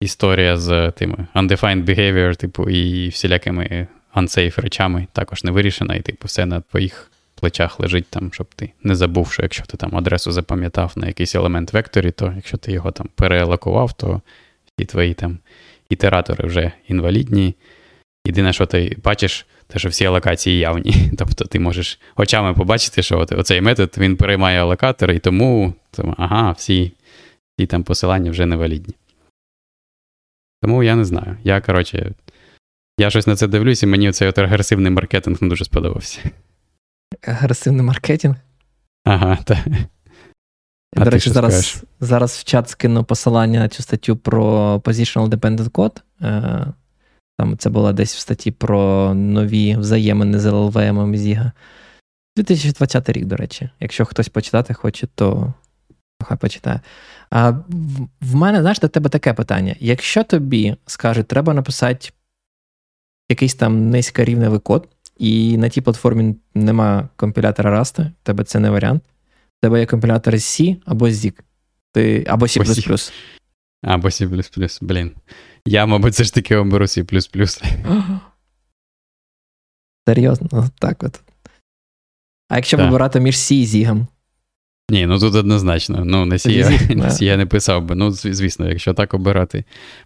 історія 0.01 0.57
з 0.57 0.91
тими 0.91 1.27
undefined 1.35 1.85
behavior, 1.85 2.35
типу, 2.35 2.69
і 2.69 3.09
всілякими 3.09 3.87
unsafe 4.15 4.61
речами 4.61 5.07
також 5.13 5.43
не 5.43 5.51
вирішена, 5.51 5.95
і, 5.95 6.01
типу, 6.01 6.27
все 6.27 6.45
на 6.45 6.61
твоїх 6.61 7.11
плечах 7.35 7.79
лежить 7.79 8.07
там, 8.09 8.33
щоб 8.33 8.47
ти 8.55 8.71
не 8.83 8.95
забув, 8.95 9.31
що 9.31 9.41
якщо 9.41 9.65
ти 9.65 9.77
там 9.77 9.97
адресу 9.97 10.31
запам'ятав 10.31 10.93
на 10.95 11.07
якийсь 11.07 11.35
елемент 11.35 11.73
векторі, 11.73 12.11
то 12.11 12.33
якщо 12.35 12.57
ти 12.57 12.71
його 12.71 12.91
там 12.91 13.09
переалокував, 13.15 13.93
то 13.93 14.21
всі 14.65 14.85
твої 14.85 15.13
там 15.13 15.39
ітератори 15.91 16.47
вже 16.47 16.71
інвалідні. 16.87 17.55
Єдине, 18.27 18.53
що 18.53 18.65
ти 18.65 18.97
бачиш, 19.03 19.45
те, 19.67 19.79
що 19.79 19.89
всі 19.89 20.05
алокації 20.05 20.59
явні. 20.59 21.11
Тобто 21.17 21.45
ти 21.45 21.59
можеш 21.59 21.99
очами 22.15 22.53
побачити, 22.53 23.03
що 23.03 23.19
от, 23.19 23.31
оцей 23.31 23.61
метод 23.61 23.95
він 23.97 24.17
переймає 24.17 24.61
алокатор, 24.61 25.11
і 25.11 25.19
тому, 25.19 25.73
тому 25.91 26.15
ага, 26.17 26.51
всі, 26.51 26.91
всі 27.57 27.67
там 27.67 27.83
посилання 27.83 28.31
вже 28.31 28.45
невалідні. 28.45 28.93
Тому 30.61 30.83
я 30.83 30.95
не 30.95 31.05
знаю. 31.05 31.37
Я, 31.43 31.61
коротше, 31.61 32.11
я 32.99 33.09
щось 33.09 33.27
на 33.27 33.35
це 33.35 33.47
дивлюсь, 33.47 33.83
і 33.83 33.87
мені 33.87 34.11
цей 34.11 34.27
от 34.27 34.37
агресивний 34.37 34.91
маркетинг 34.91 35.37
не 35.41 35.49
дуже 35.49 35.65
сподобався. 35.65 36.19
Агресивний 37.21 37.85
маркетинг? 37.85 38.35
Ага, 39.05 39.37
так. 39.45 39.57
До 40.95 41.09
речі, 41.09 41.29
зараз 41.29 41.83
зараз 41.99 42.31
в 42.31 42.43
чат 42.43 42.69
скину 42.69 43.03
посилання 43.03 43.59
на 43.59 43.69
цю 43.69 43.83
статтю 43.83 44.17
про 44.17 44.77
Positional 44.77 45.29
Dependent 45.29 45.69
Code. 45.69 46.01
Е, 46.21 46.65
там 47.37 47.57
це 47.57 47.69
була 47.69 47.93
десь 47.93 48.15
в 48.15 48.19
статті 48.19 48.51
про 48.51 49.13
нові 49.13 49.75
взаємини 49.75 50.39
з 50.39 50.45
LLVM 50.45 51.15
Зіга. 51.15 51.51
2020 52.35 53.09
рік, 53.09 53.25
до 53.25 53.35
речі. 53.35 53.69
Якщо 53.79 54.05
хтось 54.05 54.29
почитати 54.29 54.73
хоче, 54.73 55.07
то 55.15 55.53
хай 56.23 56.37
почитає. 56.37 56.79
А 57.29 57.53
В 58.21 58.35
мене, 58.35 58.61
знаєш, 58.61 58.79
до 58.79 58.87
тебе 58.87 59.09
таке 59.09 59.33
питання. 59.33 59.75
Якщо 59.79 60.23
тобі 60.23 60.75
скажуть, 60.85 61.27
треба 61.27 61.53
написати 61.53 62.09
якийсь 63.29 63.55
там 63.55 63.89
низькорівневий 63.89 64.59
код, 64.59 64.87
і 65.17 65.57
на 65.57 65.69
тій 65.69 65.81
платформі 65.81 66.35
нема 66.55 67.09
компілятора 67.15 67.79
Rust, 67.79 68.11
тебе 68.23 68.43
це 68.43 68.59
не 68.59 68.69
варіант. 68.69 69.03
В 69.61 69.65
тебе 69.65 69.79
є 69.79 69.85
компілятор 69.85 70.33
C 70.33 70.77
або 70.85 71.05
ZIG. 71.05 71.33
Ти, 71.93 72.25
Або 72.27 72.45
C. 72.45 73.11
Або 73.83 74.07
C. 74.07 74.77
Блін. 74.81 75.11
Я, 75.65 75.85
мабуть, 75.85 76.13
все 76.13 76.23
ж 76.23 76.33
таки 76.33 76.55
оберу 76.55 76.85
C. 76.85 77.03
Серйозно, 80.07 80.69
так 80.79 81.03
от. 81.03 81.21
А 82.49 82.55
якщо 82.55 82.77
так. 82.77 82.85
вибирати 82.85 83.19
між 83.19 83.35
C 83.35 83.53
і 83.53 83.65
Zig? 83.65 84.05
Ні, 84.89 85.05
ну 85.05 85.19
тут 85.19 85.35
однозначно. 85.35 86.05
Ну, 86.05 86.25
на 86.25 86.35
C, 86.35 86.49
я, 86.49 86.95
на 86.95 87.09
C 87.09 87.23
я 87.23 87.37
не 87.37 87.45
писав 87.45 87.85
би. 87.85 87.95
Ну, 87.95 88.11
звісно, 88.11 88.69
якщо 88.69 88.93
так 88.93 89.13
обирати. 89.13 89.63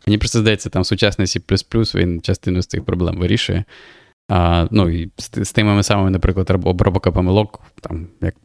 Мені 0.08 0.18
просто 0.18 0.40
здається, 0.40 0.70
там 0.70 0.84
сучасний 0.84 1.28
C 1.28 1.96
він 1.96 2.22
частину 2.22 2.62
з 2.62 2.68
цих 2.68 2.86
проблем 2.86 3.18
вирішує. 3.18 3.64
А, 4.30 4.68
Ну, 4.72 4.90
і 4.90 5.12
з, 5.18 5.46
з 5.46 5.52
тими 5.52 5.84
самими, 5.84 6.10
наприклад, 6.10 6.50
обробка 6.50 7.12
помилок, 7.12 7.62
там, 7.82 8.08
як 8.22 8.36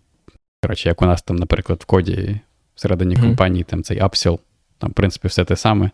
коротше, 0.62 0.88
як 0.88 1.02
у 1.02 1.06
нас 1.06 1.22
там, 1.22 1.36
наприклад, 1.36 1.80
в 1.82 1.84
коді 1.84 2.40
всередині 2.74 3.14
mm-hmm. 3.14 3.22
компанії 3.22 3.64
там 3.64 3.82
цей 3.82 4.00
upsell, 4.00 4.38
там, 4.78 4.90
в 4.90 4.94
принципі, 4.94 5.28
все 5.28 5.44
те 5.44 5.56
саме. 5.56 5.90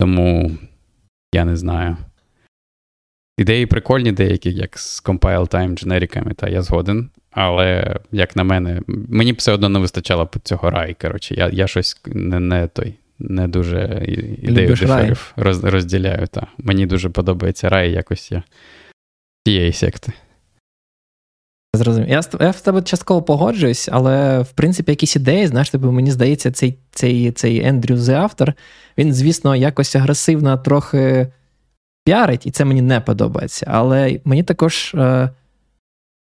Тому 0.00 0.58
я 1.34 1.44
не 1.44 1.56
знаю. 1.56 1.96
Ідеї 3.38 3.66
прикольні, 3.66 4.12
деякі, 4.12 4.50
як 4.52 4.78
з 4.78 5.04
compile 5.04 5.48
time 5.48 5.74
дженериками, 5.74 6.34
та 6.34 6.48
я 6.48 6.62
згоден. 6.62 7.10
Але, 7.30 7.96
як 8.12 8.36
на 8.36 8.44
мене, 8.44 8.82
мені 8.86 9.32
б 9.32 9.36
все 9.36 9.52
одно 9.52 9.68
не 9.68 9.78
вистачало 9.78 10.30
цього 10.42 10.70
рай. 10.70 10.96
Коротше, 11.00 11.34
я 11.34 11.48
я 11.52 11.66
щось 11.66 12.00
не 12.06 12.40
не 12.40 12.68
той, 12.68 12.94
не 13.18 13.48
дуже 13.48 14.04
ідею 14.42 14.68
деферів 14.68 15.32
роз, 15.36 15.64
розділяю. 15.64 16.26
Та. 16.26 16.46
Мені 16.58 16.86
дуже 16.86 17.10
подобається 17.10 17.68
рай 17.68 17.92
якось 17.92 18.32
я 18.32 18.42
тієї 19.44 19.72
секти. 19.72 20.12
Зрозумів. 21.74 22.08
Я 22.08 22.22
я 22.40 22.50
в 22.50 22.60
тебе 22.60 22.82
частково 22.82 23.22
погоджуюсь, 23.22 23.88
але 23.92 24.40
в 24.40 24.52
принципі 24.52 24.92
якісь 24.92 25.16
ідеї, 25.16 25.46
знаєш, 25.46 25.70
тобі, 25.70 25.86
мені 25.86 26.10
здається, 26.10 26.52
цей 26.52 26.78
цей, 26.90 27.32
цей 27.32 27.64
Ендрю 27.64 27.96
The 27.96 28.14
автор, 28.14 28.54
він, 28.98 29.14
звісно, 29.14 29.56
якось 29.56 29.96
агресивно 29.96 30.58
трохи 30.58 31.32
піарить, 32.04 32.46
і 32.46 32.50
це 32.50 32.64
мені 32.64 32.82
не 32.82 33.00
подобається. 33.00 33.66
Але 33.68 34.20
мені 34.24 34.42
також, 34.42 34.94
е, 34.94 35.30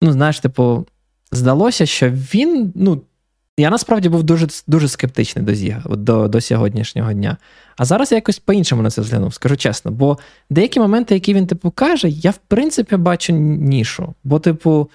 ну, 0.03 0.13
знаєш, 0.13 0.41
типу, 0.41 0.87
здалося, 1.33 1.87
що 1.87 2.11
він, 2.11 2.73
ну, 2.75 3.03
я 3.59 3.71
насправді 3.71 4.09
був 4.09 4.23
дуже 4.23 4.49
дуже 4.67 4.89
скептичний 4.89 5.45
до 5.45 5.55
Зіга 5.55 5.83
до 5.97 6.29
до 6.29 6.41
сьогоднішнього 6.41 7.13
дня. 7.13 7.37
А 7.77 7.85
зараз 7.85 8.13
я 8.13 8.17
якось 8.17 8.39
по-іншому 8.39 8.83
на 8.83 8.91
це 8.91 9.03
зглянув, 9.03 9.35
скажу 9.35 9.57
чесно. 9.57 9.91
Бо 9.91 10.19
деякі 10.51 10.81
моменти, 10.81 11.15
які 11.15 11.35
він 11.35 11.47
типу 11.47 11.71
каже, 11.71 12.09
я 12.09 12.31
в 12.31 12.39
принципі 12.49 12.97
бачу 12.97 13.33
нішу. 13.33 14.15
Бо, 14.25 14.39
типу, 14.39 14.91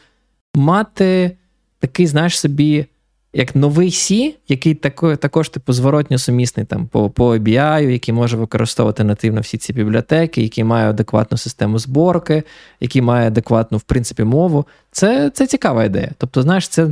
мати 0.58 1.38
такий, 1.80 2.08
знаєш 2.08 2.40
собі, 2.40 2.86
як 3.34 3.56
новий 3.56 3.92
Сі, 3.92 4.36
який 4.48 4.76
також, 4.76 5.18
також 5.18 5.50
типу, 5.50 5.74
зворотньо 5.74 6.18
сумісний 6.18 6.66
там 6.66 6.88
по 6.88 7.10
по 7.10 7.36
ABI, 7.36 7.90
який 7.90 8.14
може 8.14 8.38
використовувати 8.38 9.04
нативно 9.04 9.42
всі 9.42 9.58
ці 9.58 9.74
бібліотеки, 9.74 10.42
який 10.42 10.64
має 10.64 10.90
адекватну 10.90 11.38
систему 11.38 11.80
зборки, 11.80 12.44
який 12.80 13.02
має 13.02 13.28
адекватну, 13.28 13.78
в 13.78 13.82
принципі, 13.82 14.24
мову. 14.24 14.66
Це 14.92 15.30
це 15.30 15.48
цікава 15.48 15.84
ідея. 15.84 16.12
Тобто, 16.18 16.42
знаєш, 16.42 16.68
це 16.68 16.88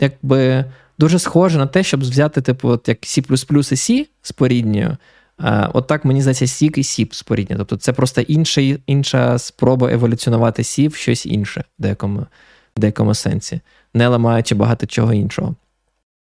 якби 0.00 0.64
дуже 0.98 1.18
схоже 1.18 1.58
на 1.58 1.66
те, 1.66 1.82
щоб 1.82 2.00
взяти, 2.00 2.40
типу, 2.40 2.68
от 2.68 2.88
як 2.88 2.98
C 2.98 3.18
і 3.18 3.74
C 3.74 4.06
з 4.22 4.32
порідньою. 4.32 4.96
От 5.72 5.86
так, 5.86 6.04
мені 6.04 6.20
здається, 6.20 6.46
Zig 6.46 6.78
і 6.78 6.82
C 6.82 7.12
споріднені. 7.12 7.56
Тобто 7.56 7.76
це 7.76 7.92
просто 7.92 8.20
інша, 8.20 8.60
інша 8.86 9.38
спроба 9.38 9.92
еволюціонувати 9.92 10.64
C 10.64 10.88
в 10.88 10.94
щось 10.94 11.26
інше 11.26 11.64
в 11.78 11.82
деякому, 11.82 12.26
деякому 12.80 13.14
сенсі, 13.14 13.60
не 13.94 14.08
ламаючи 14.08 14.54
багато 14.54 14.86
чого 14.86 15.12
іншого. 15.12 15.54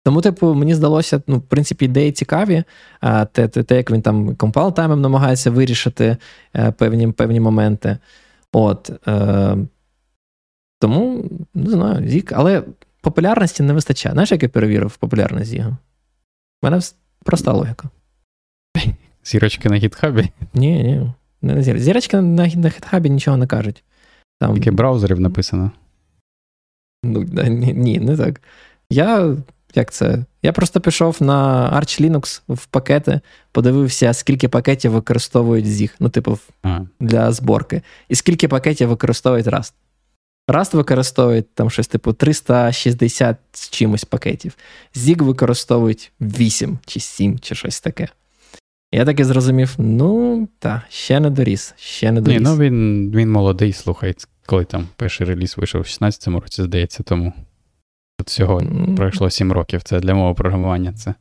Тому, 0.04 0.20
типу, 0.20 0.54
мені 0.54 0.74
здалося, 0.74 1.22
ну, 1.26 1.38
в 1.38 1.42
принципі, 1.42 1.84
ідеї 1.84 2.12
цікаві. 2.12 2.64
А 3.00 3.24
те, 3.24 3.48
те, 3.48 3.62
те 3.62 3.76
як 3.76 3.90
він 3.90 4.02
там 4.02 4.36
compile 4.36 4.74
time 4.74 4.91
ом 4.91 5.00
намагається 5.00 5.50
вирішити 5.50 6.16
е, 6.56 6.70
певні 6.70 7.12
певні 7.12 7.40
моменти. 7.40 7.98
От. 8.52 8.90
Е, 9.08 9.56
Тому, 10.80 11.24
не 11.54 11.70
знаю, 11.70 12.08
Zig, 12.08 12.32
але 12.32 12.62
популярності 13.00 13.62
не 13.62 13.72
вистачає. 13.72 14.12
Знаєш, 14.12 14.32
як 14.32 14.42
я 14.42 14.48
перевірив 14.48 14.96
популярність 14.96 15.50
Zig 15.50 15.61
а? 15.61 15.68
У 15.68 15.76
мене 16.62 16.80
проста 17.24 17.52
логіка. 17.52 17.88
Зірочки 19.24 19.68
на 19.68 19.76
гітхабі? 19.76 20.28
Ні, 20.54 20.82
ні. 20.82 21.12
Не 21.42 21.62
зір. 21.62 21.78
Зірочки 21.78 22.20
на 22.20 22.46
на 22.46 22.68
гітхабі 22.68 23.10
нічого 23.10 23.36
не 23.36 23.46
кажуть. 23.46 23.84
Там... 24.40 24.54
Тільки 24.54 24.70
браузерів 24.70 25.20
написано. 25.20 25.70
Ну, 27.08 27.26
Ні, 27.74 27.98
не 27.98 28.16
так. 28.16 28.40
Я 28.90 29.36
як 29.74 29.92
це? 29.92 30.24
Я 30.42 30.52
просто 30.52 30.80
пішов 30.80 31.16
на 31.20 31.70
Arch 31.80 32.00
Linux 32.00 32.40
в 32.48 32.66
пакети, 32.66 33.20
подивився, 33.52 34.12
скільки 34.12 34.48
пакетів 34.48 34.92
використовують 34.92 35.66
ZIG, 35.66 35.90
ну, 36.00 36.08
типу, 36.08 36.38
ага. 36.62 36.86
для 37.00 37.32
зборки. 37.32 37.82
І 38.08 38.14
скільки 38.14 38.48
пакетів 38.48 38.88
використовують 38.88 39.46
Rust. 39.46 39.72
Rust 40.48 40.76
використовує 40.76 41.42
там 41.42 41.70
щось 41.70 41.88
типу 41.88 42.12
360 42.12 43.36
з 43.52 43.70
чимось 43.70 44.04
пакетів. 44.04 44.56
ZIG 44.94 45.22
використовують 45.22 46.12
8 46.20 46.78
чи 46.86 47.00
7, 47.00 47.38
чи 47.38 47.54
щось 47.54 47.80
таке. 47.80 48.08
Я 48.92 49.04
так 49.04 49.20
і 49.20 49.24
зрозумів: 49.24 49.74
ну, 49.78 50.48
та, 50.58 50.82
ще 50.88 51.20
не 51.20 51.30
доріс, 51.30 51.74
ще 51.76 52.12
не 52.12 52.20
доріс. 52.20 52.38
Ні, 52.38 52.44
ну 52.44 52.56
він 52.56 53.10
він 53.14 53.30
молодий, 53.30 53.72
слухай, 53.72 54.14
коли 54.48 54.64
там 54.64 54.88
перший 54.96 55.26
реліз 55.26 55.54
вийшов 55.58 55.80
у 55.80 55.84
16-му 55.84 56.40
році, 56.40 56.62
здається, 56.62 57.02
тому 57.02 57.32
всього 58.26 58.62
пройшло 58.96 59.30
7 59.30 59.52
років. 59.52 59.82
Це 59.82 60.00
для 60.00 60.14
мого 60.14 60.34
програмування. 60.34 60.92
Це. 60.92 61.14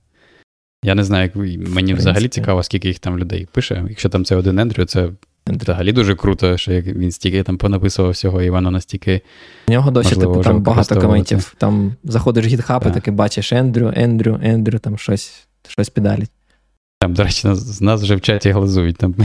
Я 0.84 0.96
не 0.96 1.04
знаю, 1.04 1.24
як 1.24 1.36
мені 1.70 1.94
взагалі 1.94 2.28
цікаво, 2.28 2.64
скільки 2.64 2.88
їх 2.88 3.00
там 3.00 3.20
людей 3.20 3.48
пише. 3.52 3.86
Якщо 3.90 4.10
там 4.10 4.26
це 4.26 4.36
один 4.36 4.60
Ендрю, 4.60 4.86
це 4.86 5.10
взагалі 5.48 5.92
дуже 5.92 6.16
круто, 6.16 6.58
що 6.58 6.72
він 6.72 7.12
стільки 7.12 7.44
там 7.44 7.58
понаписував 7.58 8.12
всього, 8.12 8.42
і 8.42 8.50
воно 8.50 8.72
настільки. 8.72 9.22
У 9.68 9.72
нього 9.72 9.92
досі 9.92 10.16
типу, 10.16 10.42
там 10.44 10.62
багато 10.62 11.02
коментів. 11.02 11.56
Там 11.58 11.96
заходиш 12.04 12.46
в 12.46 12.48
GitHub 12.48 12.90
і 12.90 12.94
таки 12.94 13.12
бачиш 13.12 13.54
Ендрю, 13.54 13.94
Ендрю, 13.96 14.40
Ендрю, 14.44 14.80
там 14.80 14.98
щось 14.98 15.48
щось 15.68 15.90
підалить. 15.90 16.32
Там, 17.00 17.14
до 17.14 17.24
речі, 17.24 17.48
з 17.54 17.82
нас 17.82 18.02
вже 18.02 18.16
в 18.16 18.22
чаті 18.22 18.52
глазують. 18.52 18.98
Там 18.98 19.16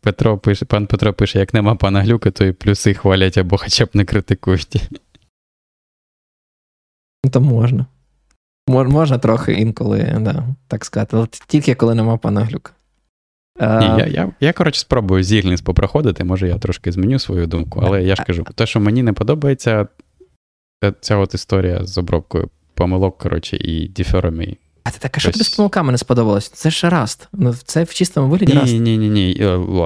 Петро 0.00 0.38
пише, 0.38 0.64
пан 0.64 0.86
Петро 0.86 1.12
пише, 1.12 1.38
як 1.38 1.54
нема 1.54 1.74
пана 1.74 2.02
глюка, 2.02 2.30
то 2.30 2.44
і 2.44 2.52
плюси 2.52 2.94
хвалять 2.94 3.38
або 3.38 3.56
хоча 3.56 3.84
б 3.84 3.88
не 3.94 4.04
критикують. 4.04 4.88
Ну, 7.24 7.30
то 7.30 7.40
можна. 7.40 7.86
Можна 8.68 9.18
трохи 9.18 9.52
інколи, 9.52 10.16
да, 10.20 10.44
так 10.68 10.84
сказати, 10.84 11.16
але 11.16 11.26
тільки 11.46 11.74
коли 11.74 11.94
нема 11.94 12.16
пана 12.16 12.44
глюка. 12.44 12.72
Ні, 13.60 13.86
я, 13.86 14.06
я, 14.06 14.32
я, 14.40 14.52
коротше, 14.52 14.80
спробую 14.80 15.22
зіглінс 15.22 15.60
попроходити, 15.60 16.24
може 16.24 16.48
я 16.48 16.58
трошки 16.58 16.92
зміню 16.92 17.18
свою 17.18 17.46
думку, 17.46 17.80
але 17.84 18.02
я 18.02 18.16
ж 18.16 18.24
кажу, 18.24 18.44
те, 18.54 18.66
що 18.66 18.80
мені 18.80 19.02
не 19.02 19.12
подобається, 19.12 19.88
ця 21.00 21.16
от 21.16 21.34
історія 21.34 21.86
з 21.86 21.98
обробкою 21.98 22.50
помилок, 22.74 23.18
коротше, 23.18 23.56
і 23.56 23.88
деферами. 23.88 24.56
А 24.88 24.90
ти 24.90 24.98
так, 24.98 25.16
а 25.16 25.20
що 25.20 25.32
тобі 25.32 25.44
з 25.44 25.48
помилками 25.48 25.92
не 25.92 25.98
сподобалось? 25.98 26.48
Це 26.48 26.70
ж 26.70 26.90
раст. 26.90 27.28
Ну, 27.32 27.54
Це 27.64 27.84
в 27.84 27.94
чистому 27.94 28.28
вигляді 28.28 28.52
раст. 28.52 28.72
Ні, 28.72 28.80
ні, 28.80 28.98
ні, 28.98 29.08
ні. 29.08 29.32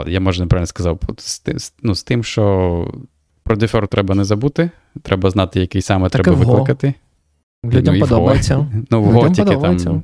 Я 0.06 0.20
може 0.20 0.40
неправильно 0.42 0.66
сказав. 0.66 1.00
З, 1.18 1.72
ну, 1.82 1.94
з 1.94 2.02
тим, 2.02 2.24
що 2.24 2.94
про 3.42 3.56
дефер 3.56 3.88
треба 3.88 4.14
не 4.14 4.24
забути, 4.24 4.70
треба 5.02 5.30
знати, 5.30 5.60
який 5.60 5.82
саме 5.82 6.08
так 6.08 6.22
треба 6.22 6.38
викликати. 6.38 6.94
Людям 7.64 7.94
ну, 7.94 8.00
подобається. 8.00 8.66
Ну, 8.90 9.02
в 9.02 9.04
Го 9.04 9.30
тільки 9.30 9.56
там. 9.56 10.02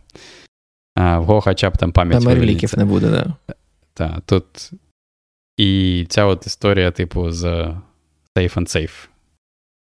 А, 0.95 1.19
В 1.19 1.25
Го 1.25 1.41
хоча 1.41 1.71
б 1.71 1.77
там 1.77 1.93
пам'ять. 1.93 2.25
Там 2.25 2.35
реліків 2.35 2.75
не 2.77 2.85
буде, 2.85 3.11
да. 3.11 3.55
Так, 3.95 4.21
тут. 4.27 4.71
І 5.57 6.07
ця 6.09 6.25
от 6.25 6.47
історія, 6.47 6.91
типу, 6.91 7.31
з 7.31 7.45
Safe 8.37 8.55
and 8.55 8.77
Safe. 8.77 9.09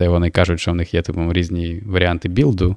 Де 0.00 0.08
вони 0.08 0.30
кажуть, 0.30 0.60
що 0.60 0.72
в 0.72 0.74
них 0.74 0.94
є 0.94 1.02
типу, 1.02 1.32
різні 1.32 1.82
варіанти 1.86 2.28
білду. 2.28 2.76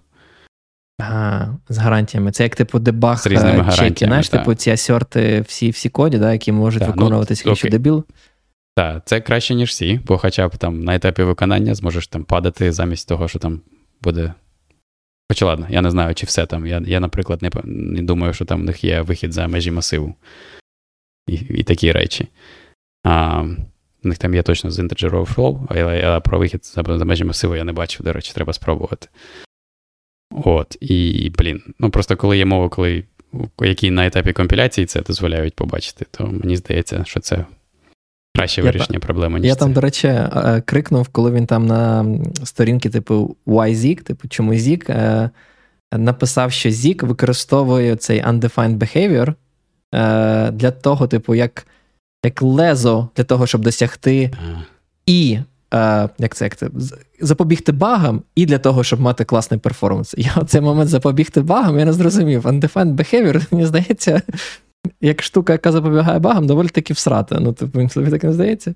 Ага, 1.02 1.58
з 1.70 1.78
гарантіями. 1.78 2.32
Це 2.32 2.44
як 2.44 2.56
типу 2.56 2.80
дебаг 2.80 3.20
з 3.20 3.28
різними 3.28 3.72
чеки. 3.74 4.06
Знаєш, 4.06 4.30
та. 4.30 4.38
типу 4.38 4.56
ці 4.56 4.72
асерти 4.72 5.42
всі 5.42 5.70
всі 5.70 5.90
коді, 5.90 6.18
да, 6.18 6.34
які 6.34 6.52
можуть 6.52 6.80
та, 6.80 6.88
ну, 6.88 6.94
виконуватися 6.94 7.44
ну, 7.64 7.70
дебіл. 7.70 8.06
Так, 8.76 9.02
це 9.06 9.22
краще, 9.22 9.56
ніж 9.56 9.70
всі, 9.70 10.00
бо 10.06 10.18
хоча 10.18 10.48
б 10.48 10.58
там 10.58 10.84
на 10.84 10.96
етапі 10.96 11.24
виконання 11.24 11.76
зможеш 11.76 12.08
там 12.08 12.24
падати 12.24 12.72
замість 12.72 13.08
того, 13.08 13.28
що 13.28 13.40
там 13.40 13.62
буде. 14.02 14.34
Хоча 15.32 15.46
ладно, 15.46 15.68
я 15.70 15.82
не 15.82 15.92
знаю, 15.92 16.16
чи 16.16 16.26
все 16.26 16.46
там. 16.46 16.68
Я, 16.68 16.82
я 16.86 17.00
наприклад, 17.00 17.42
не 17.42 17.50
не 17.64 18.02
думаю, 18.02 18.34
що 18.34 18.46
там 18.46 18.62
в 18.62 18.64
них 18.64 18.84
є 18.84 19.02
вихід 19.02 19.34
за 19.34 19.48
межі 19.48 19.72
масиву 19.72 20.16
і 21.28 21.34
і 21.34 21.64
такі 21.64 21.92
речі. 21.92 22.28
А, 23.04 23.42
У 24.04 24.08
них 24.08 24.18
там 24.18 24.36
є 24.36 24.44
точно 24.44 24.72
з 24.72 24.80
Integer 24.80 25.10
Overflow, 25.10 25.60
але, 25.70 26.02
але 26.02 26.20
про 26.20 26.40
вихід 26.40 26.66
за, 26.66 26.84
за 26.98 27.06
межі 27.06 27.24
масиву 27.24 27.56
я 27.56 27.64
не 27.64 27.74
бачив, 27.74 28.06
до 28.06 28.14
речі, 28.14 28.32
треба 28.34 28.54
спробувати. 28.54 29.08
От, 30.32 30.78
і, 30.82 31.32
блін, 31.38 31.62
ну 31.80 31.90
просто 31.90 32.18
коли 32.18 32.38
є 32.38 32.46
мова, 32.46 32.70
коли 32.70 33.04
які 33.62 33.92
на 33.92 34.06
етапі 34.06 34.34
компіляції 34.34 34.86
це 34.86 35.02
дозволяють 35.02 35.56
побачити, 35.56 36.06
то 36.12 36.28
мені 36.28 36.56
здається, 36.56 37.04
що 37.06 37.20
це 37.20 37.46
краще 38.36 38.62
вирішення 38.62 39.00
проблеми. 39.00 39.40
ніж 39.40 39.48
Я 39.48 39.54
це. 39.54 39.60
там, 39.60 39.74
до 39.74 39.82
речі, 39.82 40.08
е, 40.08 40.64
крикнув, 40.66 41.08
коли 41.08 41.32
він 41.32 41.46
там 41.46 41.66
на 41.66 42.06
сторінці, 42.44 42.90
типу 42.90 43.36
YZig, 43.46 44.02
типу, 44.02 44.28
чому 44.28 44.54
Zig, 44.54 44.92
е, 44.92 45.30
написав, 45.98 46.52
що 46.52 46.70
Zig 46.70 47.06
використовує 47.06 47.96
цей 47.96 48.24
undefined 48.24 48.78
behavior 48.78 49.34
е, 49.96 50.52
для 50.52 50.72
того, 50.72 51.08
типу, 51.08 51.36
як 51.36 51.68
як 52.26 52.42
лезо 52.42 53.10
для 53.16 53.24
того, 53.24 53.48
щоб 53.48 53.62
досягти 53.62 54.32
і 55.06 55.40
е, 55.74 56.10
як 56.18 56.36
це, 56.36 56.46
як 56.46 56.56
це, 56.56 56.70
запобігти 57.20 57.72
багам, 57.72 58.22
і 58.36 58.46
для 58.46 58.58
того, 58.58 58.84
щоб 58.84 59.02
мати 59.02 59.24
класний 59.24 59.60
перформанс. 59.60 60.16
Я 60.18 60.44
цей 60.48 60.62
момент 60.62 60.90
запобігти 60.90 61.42
багам, 61.42 61.80
я 61.80 61.86
не 61.86 61.94
зрозумів. 61.94 62.46
Undefined 62.46 62.96
behavior, 62.96 63.46
мені 63.52 63.66
здається, 63.66 64.22
як 65.02 65.24
штука, 65.24 65.54
яка 65.54 65.72
запобігає 65.72 66.20
багам, 66.20 66.48
доволі 66.48 66.68
таки 66.68 66.94
всрата. 66.94 67.40
Ну, 67.40 67.54
тобі 67.54 67.88
тобі 67.88 68.12
так 68.12 68.24
не 68.24 68.34
здається? 68.34 68.74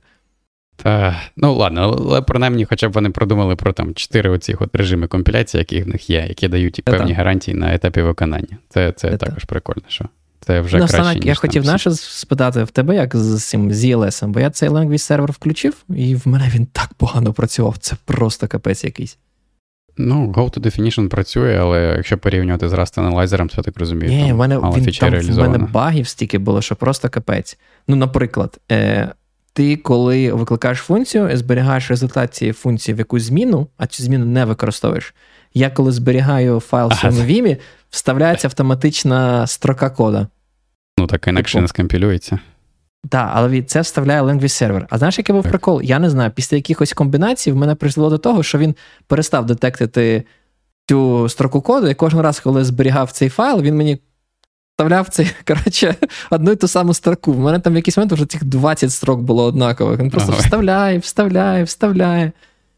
Та, 0.76 1.22
Ну, 1.38 1.54
ладно, 1.54 1.82
але 1.82 2.22
принаймні, 2.22 2.66
хоча 2.66 2.90
б 2.90 2.92
вони 2.92 3.10
продумали 3.10 3.56
про 3.56 3.74
там 3.74 3.94
чотири 3.94 4.30
оці 4.30 4.56
от 4.60 4.76
режими 4.76 5.08
компіляції, 5.08 5.60
які 5.60 5.82
в 5.82 5.88
них 5.88 6.10
є, 6.10 6.26
які 6.28 6.48
дають 6.48 6.82
певні 6.84 7.14
гарантії 7.14 7.58
на 7.58 7.74
етапі 7.74 8.02
виконання. 8.02 8.58
Це 8.70 8.92
це 8.92 9.18
також 9.18 9.44
прикольно. 9.44 9.84
що 9.88 10.06
це 10.40 10.62
вже 10.62 10.78
ну, 10.78 10.88
краще, 10.88 11.16
ніж 11.16 11.26
Я 11.26 11.36
хотів 11.36 11.66
наше 11.66 11.91
спитати 11.91 12.64
в 12.64 12.72
тебе, 12.72 12.95
як 12.95 13.16
з 13.16 13.44
цим 13.44 13.74
з 13.74 13.86
ELS, 13.86 14.28
бо 14.28 14.40
я 14.40 14.49
цей 14.49 14.70
language 14.70 14.98
сервер 14.98 15.32
включив, 15.32 15.76
і 15.90 16.16
в 16.16 16.28
мене 16.28 16.52
він 16.53 16.66
так 16.66 16.94
погано 16.94 17.34
працював. 17.34 17.78
Це 17.78 17.95
просто 18.06 18.48
капець 18.48 18.84
якийсь. 18.84 19.18
Ну, 19.98 20.32
Go 20.32 20.57
to 20.57 20.60
Definition 20.60 21.07
працює, 21.07 21.57
але 21.62 21.94
якщо 21.98 22.18
порівнювати 22.18 22.70
з 22.70 22.74
Rust 22.74 22.99
Analyzer, 22.99 23.38
то 23.38 23.53
я 23.57 23.64
так 23.64 23.80
розумію. 23.80 24.12
Ні, 24.12 24.28
там 24.28 24.36
в 24.36 24.40
мене, 24.40 24.57
він, 24.57 24.94
там, 24.99 25.14
в 25.14 25.38
мене 25.38 25.57
багів 25.57 26.07
стільки 26.07 26.38
було, 26.38 26.62
що 26.62 26.76
просто 26.76 27.10
капець. 27.10 27.57
Ну, 27.88 27.95
наприклад, 27.95 28.60
е, 28.72 29.12
ти, 29.53 29.78
коли 29.78 30.34
викликаєш 30.34 30.78
функцію, 30.78 31.38
зберігаєш 31.38 31.90
результат 31.90 32.34
цієї 32.34 32.53
функції 32.53 32.95
в 32.95 32.99
якусь 32.99 33.24
зміну, 33.24 33.68
а 33.78 33.88
цю 33.88 34.03
зміну 34.03 34.26
не 34.26 34.45
використовуєш. 34.45 35.14
Я 35.53 35.70
коли 35.70 35.91
зберігаю 35.91 36.60
файл 36.60 36.88
в 36.88 36.94
своєму 36.94 37.22
Vim, 37.22 37.57
вставляється 37.96 38.48
автоматична 38.48 39.48
строка 39.48 39.90
кода. 39.90 40.28
Ну, 41.00 41.08
так 41.08 41.28
інакше 41.28 41.54
типу, 41.54 41.62
не 41.62 41.68
скомпілюється. 41.68 42.40
Так, 43.10 43.32
але 43.34 43.62
це 43.62 43.82
вставляє 43.82 44.22
language 44.22 44.50
сервер. 44.50 44.88
А 44.90 44.98
знаєш, 44.98 45.18
який 45.18 45.34
був 45.34 45.44
так. 45.44 45.52
прикол? 45.52 45.82
Я 45.82 46.00
не 46.00 46.10
знаю. 46.10 46.32
Після 46.36 46.58
якихось 46.58 46.94
комбінацій 46.94 47.52
в 47.52 47.56
мене 47.56 47.76
прийшло 47.76 48.10
до 48.10 48.18
того, 48.18 48.44
що 48.44 48.58
він 48.58 48.76
перестав 49.08 49.46
детектити 49.46 50.24
цю 50.90 51.30
строку 51.30 51.62
коду, 51.62 51.88
і 51.88 51.94
кожен 51.94 52.22
раз, 52.22 52.40
коли 52.40 52.64
зберігав 52.64 53.12
цей 53.12 53.30
файл, 53.30 53.62
він 53.62 53.76
мені 53.76 54.00
вставляв 54.72 55.10
цей, 55.10 55.32
коротше, 55.48 55.96
одну 56.30 56.52
і 56.52 56.56
ту 56.56 56.68
саму 56.68 56.94
строку. 56.94 57.34
В 57.34 57.40
мене 57.40 57.60
там 57.60 57.74
в 57.74 57.76
якийсь 57.76 57.98
момент 57.98 58.12
вже 58.12 58.26
цих 58.26 58.44
20 58.44 58.92
строк 58.92 59.22
було 59.22 59.44
однакових. 59.44 60.00
Він 60.00 60.10
просто 60.10 60.32
ага. 60.32 60.42
вставляє, 60.42 60.98
вставляє, 60.98 61.64
вставляє. 61.64 62.32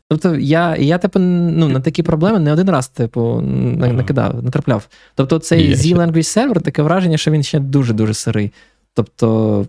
Тобто 0.09 0.35
я 0.35 0.75
я 0.75 0.97
типу, 0.97 1.19
ну, 1.19 1.69
на 1.69 1.79
такі 1.79 2.03
проблеми 2.03 2.39
не 2.39 2.53
один 2.53 2.69
раз 2.69 2.87
типу, 2.87 3.41
накидав, 3.41 4.43
натрапляв. 4.43 4.87
Тобто, 5.15 5.39
цей 5.39 5.75
Z-Language 5.75 6.13
Server 6.13 6.61
таке 6.61 6.81
враження, 6.81 7.17
що 7.17 7.31
він 7.31 7.43
ще 7.43 7.59
дуже-дуже 7.59 8.13
сирий. 8.13 8.51
Тобто. 8.93 9.65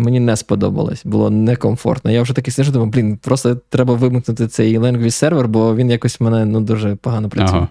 Мені 0.00 0.20
не 0.20 0.36
сподобалось, 0.36 1.04
було 1.04 1.30
некомфортно. 1.30 2.10
Я 2.10 2.22
вже 2.22 2.34
такий 2.34 2.52
сижу, 2.52 2.72
думаю, 2.72 2.90
блін, 2.90 3.16
просто 3.16 3.54
треба 3.68 3.94
вимкнути 3.94 4.48
цей 4.48 4.78
language 4.78 5.10
сервер, 5.10 5.48
бо 5.48 5.76
він 5.76 5.90
якось 5.90 6.20
в 6.20 6.24
мене 6.24 6.44
ну, 6.44 6.60
дуже 6.60 6.96
погано 6.96 7.28
працює. 7.28 7.56
Ага. 7.56 7.68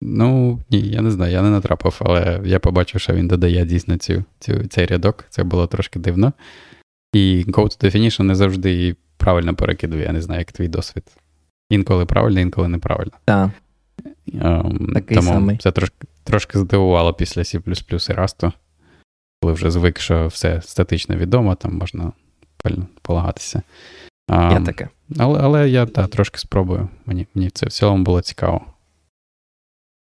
Ну, 0.00 0.58
ні, 0.70 0.80
я 0.80 1.02
не 1.02 1.10
знаю, 1.10 1.32
я 1.32 1.42
не 1.42 1.50
натрапив, 1.50 2.00
але 2.00 2.40
я 2.44 2.58
побачив, 2.58 3.00
що 3.00 3.12
він 3.12 3.28
додає 3.28 3.64
дійсно 3.64 3.96
цю, 3.96 4.24
цю, 4.38 4.66
цей 4.66 4.86
рядок. 4.86 5.24
Це 5.30 5.44
було 5.44 5.66
трошки 5.66 5.98
дивно. 5.98 6.32
І 7.12 7.44
Go 7.48 7.62
to 7.62 7.84
Definition 7.84 8.22
не 8.22 8.34
завжди 8.34 8.96
правильно 9.18 9.54
перекидую, 9.54 10.02
я 10.02 10.12
не 10.12 10.22
знаю, 10.22 10.38
як 10.38 10.52
твій 10.52 10.68
досвід. 10.68 11.04
Інколи 11.70 12.06
правильно, 12.06 12.40
інколи 12.40 12.68
неправильно. 12.68 13.12
Так. 13.24 13.50
Um, 14.34 14.94
Такий 14.94 15.16
тому 15.16 15.32
самий. 15.32 15.56
це 15.56 15.72
трошки 15.72 16.06
трошки 16.24 16.58
здивувало 16.58 17.14
після 17.14 17.42
C 17.42 17.56
і 17.56 18.14
Rust, 18.14 18.52
коли 19.42 19.52
вже 19.52 19.70
звик, 19.70 20.00
що 20.00 20.26
все 20.26 20.62
статично 20.62 21.16
відомо, 21.16 21.54
там 21.54 21.74
можна 21.74 22.12
полагатися. 23.02 23.62
Um, 24.28 24.52
я 24.52 24.60
таке. 24.60 24.88
Але 25.18 25.40
але 25.40 25.70
я 25.70 25.86
та, 25.86 26.06
трошки 26.06 26.38
спробую. 26.38 26.88
Мені 27.06 27.26
мені 27.34 27.50
це 27.50 27.66
в 27.66 27.72
цілому 27.72 28.04
було 28.04 28.20
цікаво. 28.20 28.60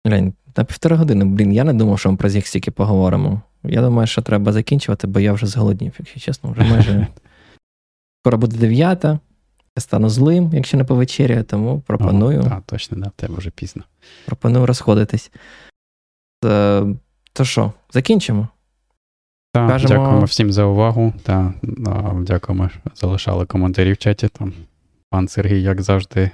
Глянь, 0.05 0.33
на 0.57 0.63
півтори 0.63 0.95
години, 0.95 1.25
блін, 1.25 1.53
я 1.53 1.63
не 1.63 1.73
думав, 1.73 1.99
що 1.99 2.11
ми 2.11 2.17
про 2.17 2.29
зіх 2.29 2.47
стільки 2.47 2.71
поговоримо. 2.71 3.41
Я 3.63 3.81
думаю, 3.81 4.07
що 4.07 4.21
треба 4.21 4.51
закінчувати, 4.51 5.07
бо 5.07 5.19
я 5.19 5.33
вже 5.33 5.45
зголоднів, 5.45 5.95
якщо 5.99 6.19
чесно, 6.19 6.51
вже 6.51 6.63
майже 6.63 7.07
Скоро 8.23 8.37
буде 8.37 8.57
дев'ята. 8.57 9.19
Я 9.77 9.81
стану 9.81 10.09
злим, 10.09 10.51
якщо 10.53 10.77
не 10.77 10.83
повечеряю, 10.83 11.43
тому 11.43 11.81
пропоную. 11.81 12.41
О, 12.41 12.61
точно, 12.65 12.97
да, 12.97 13.07
в 13.07 13.11
тебе 13.11 13.35
вже 13.37 13.49
пізно. 13.49 13.83
Пропоную 14.25 14.65
розходитись. 14.65 15.31
Е, 16.45 16.85
то 17.33 17.45
що, 17.45 17.73
закінчимо? 17.91 18.47
Так, 19.53 19.69
Кажемо... 19.69 19.93
Дякуємо 19.93 20.25
всім 20.25 20.51
за 20.51 20.63
увагу. 20.63 21.13
Та, 21.23 21.53
Дякуємо, 22.17 22.69
що 22.69 22.79
залишали 22.95 23.45
коментарі 23.45 23.93
в 23.93 23.97
чаті. 23.97 24.27
Там 24.27 24.53
Пан 25.09 25.27
Сергій, 25.27 25.61
як 25.61 25.81
завжди, 25.81 26.31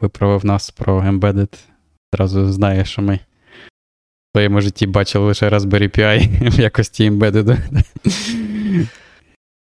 виправив 0.00 0.44
нас 0.44 0.70
про 0.70 1.00
Embedded. 1.00 1.58
Зразу 2.14 2.52
знає, 2.52 2.84
що 2.84 3.02
ми 3.02 3.14
в 3.14 4.36
своєму 4.36 4.60
житті 4.60 4.86
бачили 4.86 5.26
лише 5.26 5.48
Raspberry 5.48 5.98
Pi 5.98 6.50
в 6.56 6.60
якості 6.60 7.10
Embedded. 7.10 7.58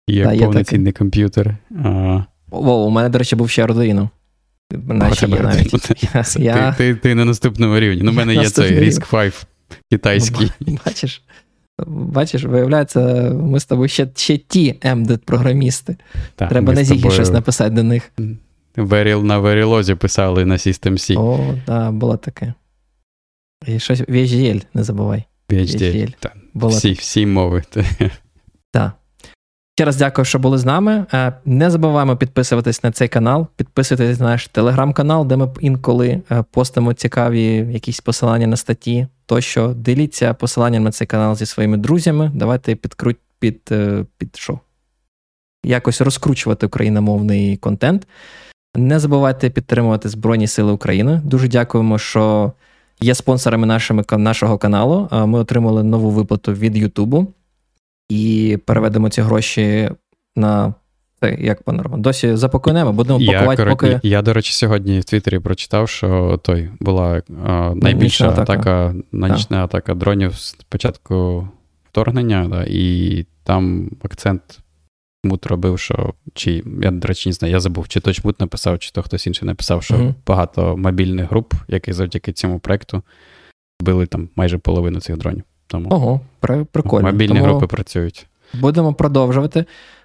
Як 0.09 0.33
Та, 0.33 0.39
повноцінний 0.39 0.93
так... 0.93 0.99
комп'ютер. 0.99 1.57
А... 1.85 2.23
О, 2.51 2.87
у 2.87 2.91
мене, 2.91 3.09
до 3.09 3.19
речі, 3.19 3.37
був 3.37 3.51
ще 3.51 3.67
Arduino. 3.67 4.09
Наші 4.71 5.27
є 5.27 5.41
навіть. 5.41 6.37
Я, 6.39 6.73
ти. 6.73 6.85
Ти, 6.85 6.95
ти 6.95 7.15
на 7.15 7.25
наступному 7.25 7.81
рівні. 7.81 8.03
Ну, 8.03 8.11
У 8.11 8.15
мене 8.15 8.35
є 8.35 8.51
цей 8.51 8.81
Risk 8.81 9.11
5 9.11 9.47
китайський. 9.91 10.53
Бачиш, 10.87 11.23
Бачиш, 11.87 12.45
виявляється, 12.45 13.01
ми 13.31 13.61
з 13.61 13.65
тобою 13.65 13.89
ще 13.89 14.09
ще 14.17 14.39
ті 14.39 14.73
MDET-програмісти. 14.73 15.97
Треба 16.37 16.73
на 16.73 16.85
Зігі 16.85 17.11
щось 17.11 17.31
написати 17.31 17.71
до 17.71 17.83
них. 17.83 18.13
Веріл 18.77 19.25
на 19.25 19.39
Verilozі 19.39 19.95
писали 19.95 20.45
на 20.45 20.55
System 20.55 20.93
C. 20.93 21.21
О, 21.21 21.39
так, 21.39 21.57
да, 21.67 21.91
було 21.91 22.17
таке. 22.17 22.55
І 23.67 23.79
щось 23.79 24.01
VHDL, 24.01 24.63
не 24.75 24.85
забувай. 24.85 25.25
VHDL, 25.51 25.79
VHDL. 25.79 26.15
Так. 26.21 26.37
Всі, 26.55 26.93
всі 26.93 27.27
мови. 27.27 27.63
Так. 28.71 28.93
Ще 29.79 29.85
раз 29.85 29.97
дякую, 29.97 30.25
що 30.25 30.39
були 30.39 30.59
з 30.59 30.65
нами. 30.65 31.07
Е, 31.15 31.33
не 31.45 31.71
забуваємо 31.71 32.17
підписуватись 32.17 32.83
на 32.85 32.91
цей 32.91 33.09
канал, 33.09 33.47
підписуйтесь 33.57 34.21
на 34.21 34.27
наш 34.27 34.49
телеграм-канал, 34.49 35.27
де 35.27 35.37
ми 35.37 35.49
інколи 35.61 36.23
е, 36.31 36.45
постимо 36.51 36.93
цікаві 36.93 37.43
якісь 37.73 38.01
посилання 38.01 38.47
на 38.47 38.57
статті. 38.57 39.07
Тощо 39.27 39.75
діліться 39.77 40.35
посиланням 40.35 40.83
на 40.83 40.91
цей 40.91 41.07
канал 41.07 41.37
зі 41.37 41.47
своїми 41.47 41.77
друзями. 41.77 42.31
Давайте 42.35 42.75
підкруть 42.75 43.17
під 43.39 43.61
е, 43.71 44.05
під 44.19 44.37
що? 44.37 44.61
Якось 45.65 46.01
розкручувати 46.01 46.67
україномовний 46.67 47.57
контент. 47.57 48.07
Не 48.77 48.99
забувайте 48.99 49.51
підтримувати 49.51 50.09
Збройні 50.09 50.47
Сили 50.47 50.73
України. 50.73 51.21
Дуже 51.25 51.49
дякуємо, 51.49 51.99
що 51.99 52.53
є 53.01 53.15
спонсорами 53.15 53.67
нашими, 53.67 54.05
нашого 54.11 54.59
каналу. 54.59 55.09
Ми 55.13 55.39
отримали 55.39 55.83
нову 55.83 56.11
виплату 56.11 56.53
від 56.53 56.77
Ютубу 56.77 57.33
і 58.09 58.59
переведемо 58.65 59.09
ці 59.09 59.23
гроші 59.23 59.91
на. 60.37 60.75
Як 61.39 61.63
пане 61.63 61.83
Роман, 61.83 62.03
досі 62.03 62.37
запакуємо, 62.37 62.93
будемо 62.93 63.19
пакувати. 63.19 63.63
Я, 63.63 63.69
поки... 63.69 64.01
я, 64.03 64.23
до 64.23 64.33
речі, 64.33 64.53
сьогодні 64.53 65.01
в 65.01 65.05
Твіттері 65.05 65.39
прочитав, 65.39 65.89
що 65.89 66.41
той 66.43 66.71
була 66.81 67.23
а, 67.47 67.73
найбільша 67.75 68.29
атака, 68.29 68.43
атака 68.53 68.95
нічна 69.13 69.65
атака 69.65 69.95
дронів 69.95 70.35
з 70.35 70.55
початку 70.69 71.49
вторгнення, 71.91 72.49
да, 72.51 72.65
і 72.69 73.27
там 73.45 73.91
акцент 74.03 74.61
Мут 75.27 75.47
робив, 75.47 75.79
що 75.79 76.15
чи 76.35 76.65
я, 76.83 76.91
до 76.91 77.09
речі, 77.09 77.29
не 77.29 77.33
знаю, 77.33 77.55
я 77.55 77.61
забув, 77.61 77.89
чи 77.89 78.01
точмут 78.01 78.41
написав, 78.41 78.79
чи 78.79 78.91
то 78.93 79.03
хтось 79.03 79.27
інший 79.27 79.47
написав, 79.47 79.83
що 79.83 79.95
uh 79.95 80.15
багато 80.27 80.77
мобільних 80.77 81.31
груп, 81.31 81.55
які 81.69 81.93
завдяки 81.93 82.33
цьому 82.33 82.59
проекту 82.59 83.03
збили 83.81 84.07
там 84.07 84.29
майже 84.37 84.59
половину 84.59 85.01
цих 85.01 85.17
дронів. 85.17 85.43
Тому 85.67 85.89
Ого, 85.91 86.21
прикольно. 86.73 87.07
Мобільні 87.07 87.35
Тому 87.35 87.45
групи 87.45 87.67
працюють. 87.67 88.27
Будемо 88.55 88.95
продовжувати. 88.95 89.65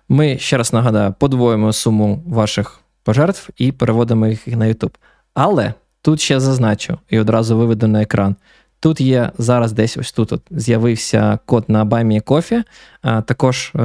Ми 0.09 0.37
ще 0.37 0.57
раз 0.57 0.73
нагадаю, 0.73 1.13
подвоїмо 1.19 1.73
суму 1.73 2.23
ваших 2.27 2.79
пожертв 3.03 3.49
і 3.57 3.71
переводимо 3.71 4.27
їх 4.27 4.47
на 4.47 4.65
YouTube. 4.65 4.95
Але 5.33 5.73
тут 6.01 6.21
ще 6.21 6.39
зазначу 6.39 6.97
і 7.09 7.19
одразу 7.19 7.57
виведу 7.57 7.87
на 7.87 8.01
екран. 8.01 8.35
Тут 8.79 9.01
є 9.01 9.31
зараз 9.37 9.71
десь 9.71 9.97
ось 9.97 10.11
тут 10.11 10.33
от 10.33 10.41
з'явився 10.51 11.39
код 11.45 11.65
на 11.67 11.85
Buy 11.85 12.07
Me 12.07 12.21
a 12.21 12.26
Coffee. 12.27 12.63
Також 13.01 13.71
е, 13.75 13.79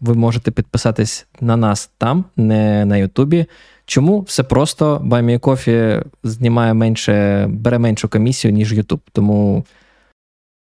ви 0.00 0.14
можете 0.14 0.50
підписатись 0.50 1.26
на 1.40 1.56
нас 1.56 1.90
там, 1.98 2.24
не 2.36 2.84
на 2.84 2.96
Ютубі. 2.96 3.46
Чому? 3.86 4.20
Все 4.20 4.42
просто 4.42 5.00
Buy 5.04 5.24
Me 5.24 5.38
a 5.38 5.47
Coffee 5.47 6.02
знімає 6.22 6.74
менше, 6.74 7.46
бере 7.50 7.78
меншу 7.78 8.08
комісію, 8.08 8.52
ніж 8.52 8.72
Ютуб. 8.72 9.00
Тому 9.12 9.64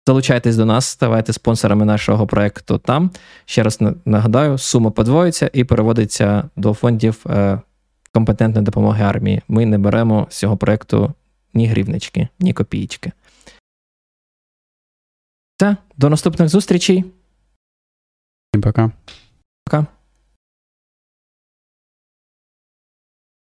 залучайтесь 0.07 0.57
до 0.57 0.65
нас, 0.65 0.87
ставайте 0.87 1.33
спонсорами 1.33 1.85
нашого 1.85 2.27
проекту 2.27 2.79
там. 2.79 3.11
Ще 3.45 3.63
раз 3.63 3.79
нагадаю, 4.05 4.59
сума 4.59 4.91
подвоїться 4.91 5.51
і 5.53 5.65
переводиться 5.65 6.51
до 6.57 6.75
фондів 6.75 7.25
е, 7.27 7.61
компетентної 8.13 8.65
допомоги 8.65 9.05
армії. 9.05 9.43
Ми 9.49 9.67
не 9.67 9.79
беремо 9.79 10.27
з 10.31 10.39
цього 10.39 10.57
проекту 10.57 11.13
ні 11.55 11.67
грівнички, 11.67 12.29
ні 12.39 12.53
копійки. 12.53 13.13
Все, 15.57 15.77
до 15.97 16.11
наступних 16.11 16.49
зустрічей. 16.49 17.05
Пока. 18.63 18.91
Пока. 19.65 19.87